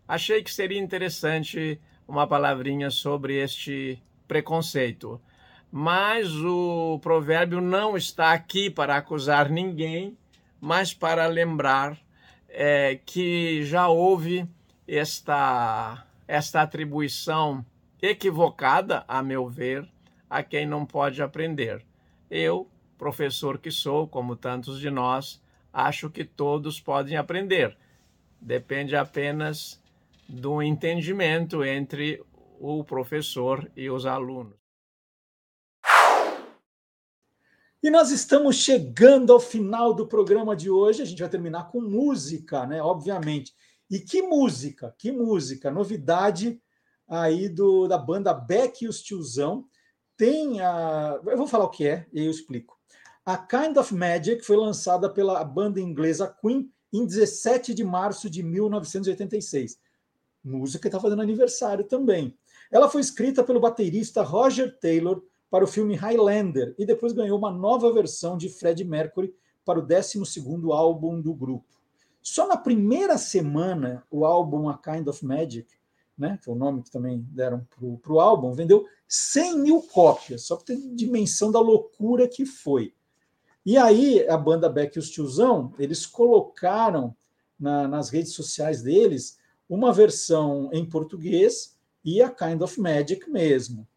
Achei 0.07 0.43
que 0.43 0.53
seria 0.53 0.79
interessante 0.79 1.79
uma 2.07 2.27
palavrinha 2.27 2.91
sobre 2.91 3.35
este 3.41 4.01
preconceito. 4.27 5.19
Mas 5.71 6.33
o 6.35 6.99
provérbio 7.01 7.59
não 7.59 7.97
está 7.97 8.31
aqui 8.31 8.69
para 8.69 8.95
acusar 8.95 9.49
ninguém, 9.49 10.17
mas 10.61 10.93
para 10.93 11.27
lembrar 11.27 11.97
é, 12.47 12.99
que 13.05 13.63
já 13.65 13.87
houve 13.87 14.47
esta, 14.87 16.05
esta 16.27 16.61
atribuição 16.61 17.65
equivocada, 18.01 19.03
a 19.07 19.21
meu 19.21 19.47
ver, 19.47 19.87
a 20.29 20.41
quem 20.41 20.65
não 20.65 20.85
pode 20.85 21.21
aprender. 21.21 21.85
Eu, 22.29 22.69
professor 22.97 23.57
que 23.57 23.71
sou, 23.71 24.07
como 24.07 24.35
tantos 24.35 24.79
de 24.79 24.89
nós, 24.89 25.41
acho 25.73 26.09
que 26.09 26.23
todos 26.23 26.79
podem 26.79 27.17
aprender. 27.17 27.77
Depende 28.39 28.95
apenas 28.95 29.81
do 30.27 30.61
entendimento 30.61 31.63
entre 31.63 32.23
o 32.59 32.83
professor 32.83 33.69
e 33.75 33.89
os 33.89 34.05
alunos. 34.05 34.64
E 37.85 37.89
nós 37.91 38.09
estamos 38.09 38.55
chegando 38.55 39.31
ao 39.31 39.39
final 39.39 39.93
do 39.93 40.07
programa 40.07 40.55
de 40.55 40.71
hoje. 40.71 41.03
A 41.03 41.05
gente 41.05 41.19
vai 41.19 41.29
terminar 41.29 41.69
com 41.69 41.79
música, 41.79 42.65
né? 42.65 42.81
Obviamente. 42.81 43.53
E 43.87 43.99
que 43.99 44.23
música? 44.23 44.95
Que 44.97 45.11
música? 45.11 45.69
Novidade 45.69 46.59
aí 47.07 47.47
do, 47.47 47.87
da 47.87 47.95
banda 47.95 48.33
Beck 48.33 48.81
e 48.81 48.87
os 48.87 49.03
Tiozão. 49.03 49.67
Tem 50.17 50.59
a. 50.61 51.21
Eu 51.27 51.37
vou 51.37 51.45
falar 51.45 51.65
o 51.65 51.69
que 51.69 51.87
é 51.87 52.07
e 52.11 52.25
eu 52.25 52.31
explico. 52.31 52.75
A 53.23 53.37
Kind 53.37 53.77
of 53.77 53.93
Magic 53.93 54.43
foi 54.43 54.57
lançada 54.57 55.07
pela 55.07 55.43
banda 55.43 55.79
inglesa 55.79 56.35
Queen 56.41 56.67
em 56.91 57.05
17 57.05 57.71
de 57.71 57.83
março 57.83 58.31
de 58.31 58.41
1986. 58.41 59.77
Música 60.43 60.81
que 60.81 60.87
está 60.87 60.99
fazendo 60.99 61.21
aniversário 61.21 61.85
também. 61.85 62.35
Ela 62.71 62.89
foi 62.89 63.01
escrita 63.01 63.43
pelo 63.43 63.59
baterista 63.59 64.23
Roger 64.23 64.75
Taylor 64.79 65.21
para 65.55 65.63
o 65.63 65.67
filme 65.67 65.95
Highlander 65.95 66.75
e 66.77 66.85
depois 66.85 67.13
ganhou 67.13 67.37
uma 67.37 67.49
nova 67.49 67.89
versão 67.93 68.35
de 68.35 68.49
Fred 68.49 68.83
Mercury 68.83 69.33
para 69.63 69.79
o 69.79 69.87
12º 69.87 70.73
álbum 70.73 71.21
do 71.21 71.33
grupo. 71.33 71.79
Só 72.21 72.45
na 72.45 72.57
primeira 72.57 73.17
semana, 73.17 74.05
o 74.11 74.25
álbum 74.25 74.67
A 74.67 74.77
Kind 74.77 75.07
of 75.07 75.25
Magic, 75.25 75.65
né, 76.17 76.37
que 76.43 76.49
é 76.49 76.51
o 76.51 76.57
nome 76.57 76.83
que 76.83 76.91
também 76.91 77.25
deram 77.31 77.65
para 78.01 78.11
o 78.11 78.19
álbum, 78.19 78.51
vendeu 78.51 78.85
100 79.07 79.59
mil 79.59 79.81
cópias, 79.81 80.45
só 80.45 80.57
para 80.57 80.65
ter 80.65 80.93
dimensão 80.93 81.53
da 81.53 81.61
loucura 81.61 82.27
que 82.27 82.45
foi. 82.45 82.93
E 83.65 83.77
aí, 83.77 84.27
a 84.27 84.35
banda 84.35 84.67
Beck 84.67 84.97
e 84.97 84.99
os 84.99 85.09
Tiozão, 85.09 85.73
eles 85.79 86.05
colocaram 86.05 87.15
na, 87.57 87.87
nas 87.87 88.09
redes 88.09 88.33
sociais 88.33 88.81
deles 88.81 89.37
uma 89.69 89.93
versão 89.93 90.69
em 90.73 90.85
português 90.85 91.77
e 92.03 92.21
a 92.21 92.29
Kind 92.29 92.61
of 92.61 92.77
Magic 92.77 93.29
mesmo. 93.29 93.87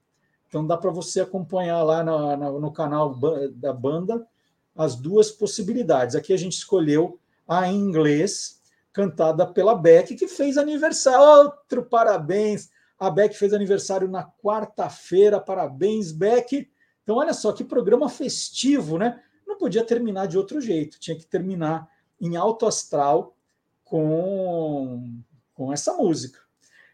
Então 0.49 0.67
dá 0.67 0.77
para 0.77 0.91
você 0.91 1.21
acompanhar 1.21 1.83
lá 1.83 2.03
no, 2.03 2.37
no, 2.37 2.61
no, 2.61 2.73
canal 2.73 3.15
da 3.53 3.73
banda 3.73 4.27
as 4.75 4.97
duas 4.97 5.31
possibilidades. 5.31 6.15
Aqui 6.17 6.33
a 6.33 6.37
gente 6.37 6.55
escolheu 6.55 7.19
a 7.47 7.67
em 7.69 7.77
inglês, 7.77 8.61
cantada 8.93 9.47
pela 9.47 9.75
Beck, 9.75 10.15
que 10.15 10.27
fez 10.27 10.57
aniversário. 10.57 11.21
Outro 11.21 11.85
parabéns! 11.85 12.71
A 12.99 13.11
Beck 13.11 13.37
fez 13.37 13.53
aniversário 13.53 14.09
na 14.09 14.25
quarta-feira. 14.25 15.41
Parabéns, 15.41 16.11
Beck! 16.11 16.69
Então, 17.03 17.17
olha 17.17 17.33
só 17.33 17.53
que 17.53 17.65
programa 17.65 18.09
festivo, 18.09 18.99
né? 18.99 19.23
Não 19.47 19.57
podia 19.57 19.85
terminar 19.85 20.27
de 20.27 20.37
outro 20.37 20.61
jeito, 20.61 20.99
tinha 20.99 21.17
que 21.17 21.25
terminar 21.25 21.89
em 22.21 22.37
alto 22.37 22.67
astral 22.67 23.37
com, 23.85 25.21
com 25.55 25.73
essa 25.73 25.95
música. 25.95 26.41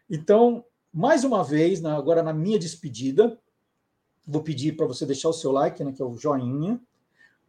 Então, 0.09 0.63
mais 0.93 1.23
uma 1.23 1.43
vez, 1.43 1.83
agora 1.83 2.23
na 2.23 2.31
minha 2.31 2.57
despedida, 2.57 3.37
Vou 4.27 4.41
pedir 4.41 4.75
para 4.75 4.85
você 4.85 5.05
deixar 5.05 5.29
o 5.29 5.33
seu 5.33 5.51
like, 5.51 5.83
né, 5.83 5.91
que 5.91 6.01
é 6.01 6.05
o 6.05 6.17
joinha, 6.17 6.79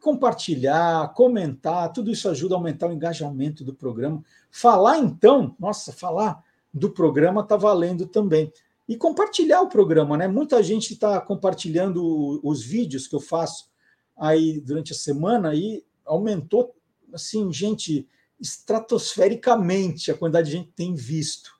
compartilhar, 0.00 1.12
comentar, 1.14 1.92
tudo 1.92 2.10
isso 2.10 2.28
ajuda 2.28 2.54
a 2.54 2.58
aumentar 2.58 2.88
o 2.88 2.92
engajamento 2.92 3.64
do 3.64 3.74
programa. 3.74 4.22
Falar 4.50 4.98
então, 4.98 5.56
nossa, 5.58 5.92
falar 5.92 6.42
do 6.72 6.90
programa 6.90 7.40
está 7.40 7.56
valendo 7.56 8.06
também. 8.06 8.52
E 8.88 8.96
compartilhar 8.96 9.62
o 9.62 9.68
programa, 9.68 10.16
né? 10.16 10.28
Muita 10.28 10.62
gente 10.62 10.92
está 10.92 11.20
compartilhando 11.20 12.40
os 12.44 12.62
vídeos 12.62 13.08
que 13.08 13.16
eu 13.16 13.20
faço 13.20 13.68
aí 14.16 14.60
durante 14.60 14.92
a 14.92 14.96
semana 14.96 15.54
e 15.54 15.84
aumentou, 16.04 16.74
assim, 17.12 17.52
gente, 17.52 18.06
estratosfericamente 18.38 20.10
a 20.10 20.14
quantidade 20.16 20.46
de 20.46 20.56
gente 20.56 20.68
que 20.68 20.74
tem 20.74 20.94
visto. 20.94 21.55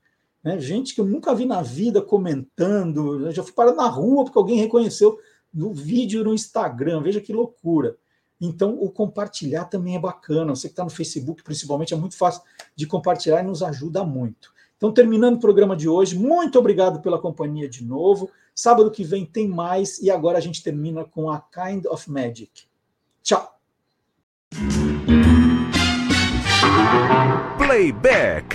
Né? 0.47 0.61
Gente 0.61 0.95
que 0.95 1.01
eu 1.01 1.05
nunca 1.05 1.35
vi 1.35 1.45
na 1.45 1.61
vida 1.61 2.01
comentando, 2.01 3.33
já 3.33 3.43
fui 3.43 3.53
parar 3.53 3.75
na 3.75 3.89
rua 3.89 4.23
porque 4.23 4.39
alguém 4.39 4.61
reconheceu 4.61 5.19
no 5.53 5.75
vídeo 5.75 6.23
no 6.23 6.33
Instagram, 6.33 7.03
veja 7.03 7.21
que 7.21 7.33
loucura. 7.33 7.97
Então, 8.41 8.79
o 8.81 8.89
compartilhar 8.89 9.65
também 9.65 9.97
é 9.97 9.99
bacana. 9.99 10.55
Você 10.55 10.69
que 10.69 10.73
está 10.73 10.85
no 10.85 10.91
Facebook, 10.91 11.43
principalmente, 11.43 11.95
é 11.95 11.97
muito 11.97 12.17
fácil 12.17 12.43
de 12.77 12.87
compartilhar 12.87 13.43
e 13.43 13.47
nos 13.47 13.61
ajuda 13.61 14.05
muito. 14.05 14.53
Então, 14.77 14.93
terminando 14.93 15.35
o 15.35 15.41
programa 15.41 15.75
de 15.75 15.89
hoje, 15.89 16.17
muito 16.17 16.61
obrigado 16.61 17.01
pela 17.01 17.19
companhia 17.19 17.69
de 17.69 17.83
novo. 17.83 18.31
Sábado 18.55 18.89
que 18.93 19.03
vem 19.03 19.27
tem 19.27 19.49
mais 19.49 19.99
e 19.99 20.13
agora 20.13 20.39
a 20.39 20.41
gente 20.41 20.63
termina 20.63 21.05
com 21.05 21.29
a 21.29 21.41
Kind 21.41 21.87
of 21.87 22.09
Magic. 22.09 22.69
Tchau. 23.21 23.59
Playback. 27.59 28.55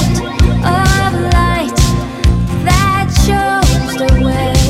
shows 3.31 3.95
the 3.97 4.23
way. 4.25 4.60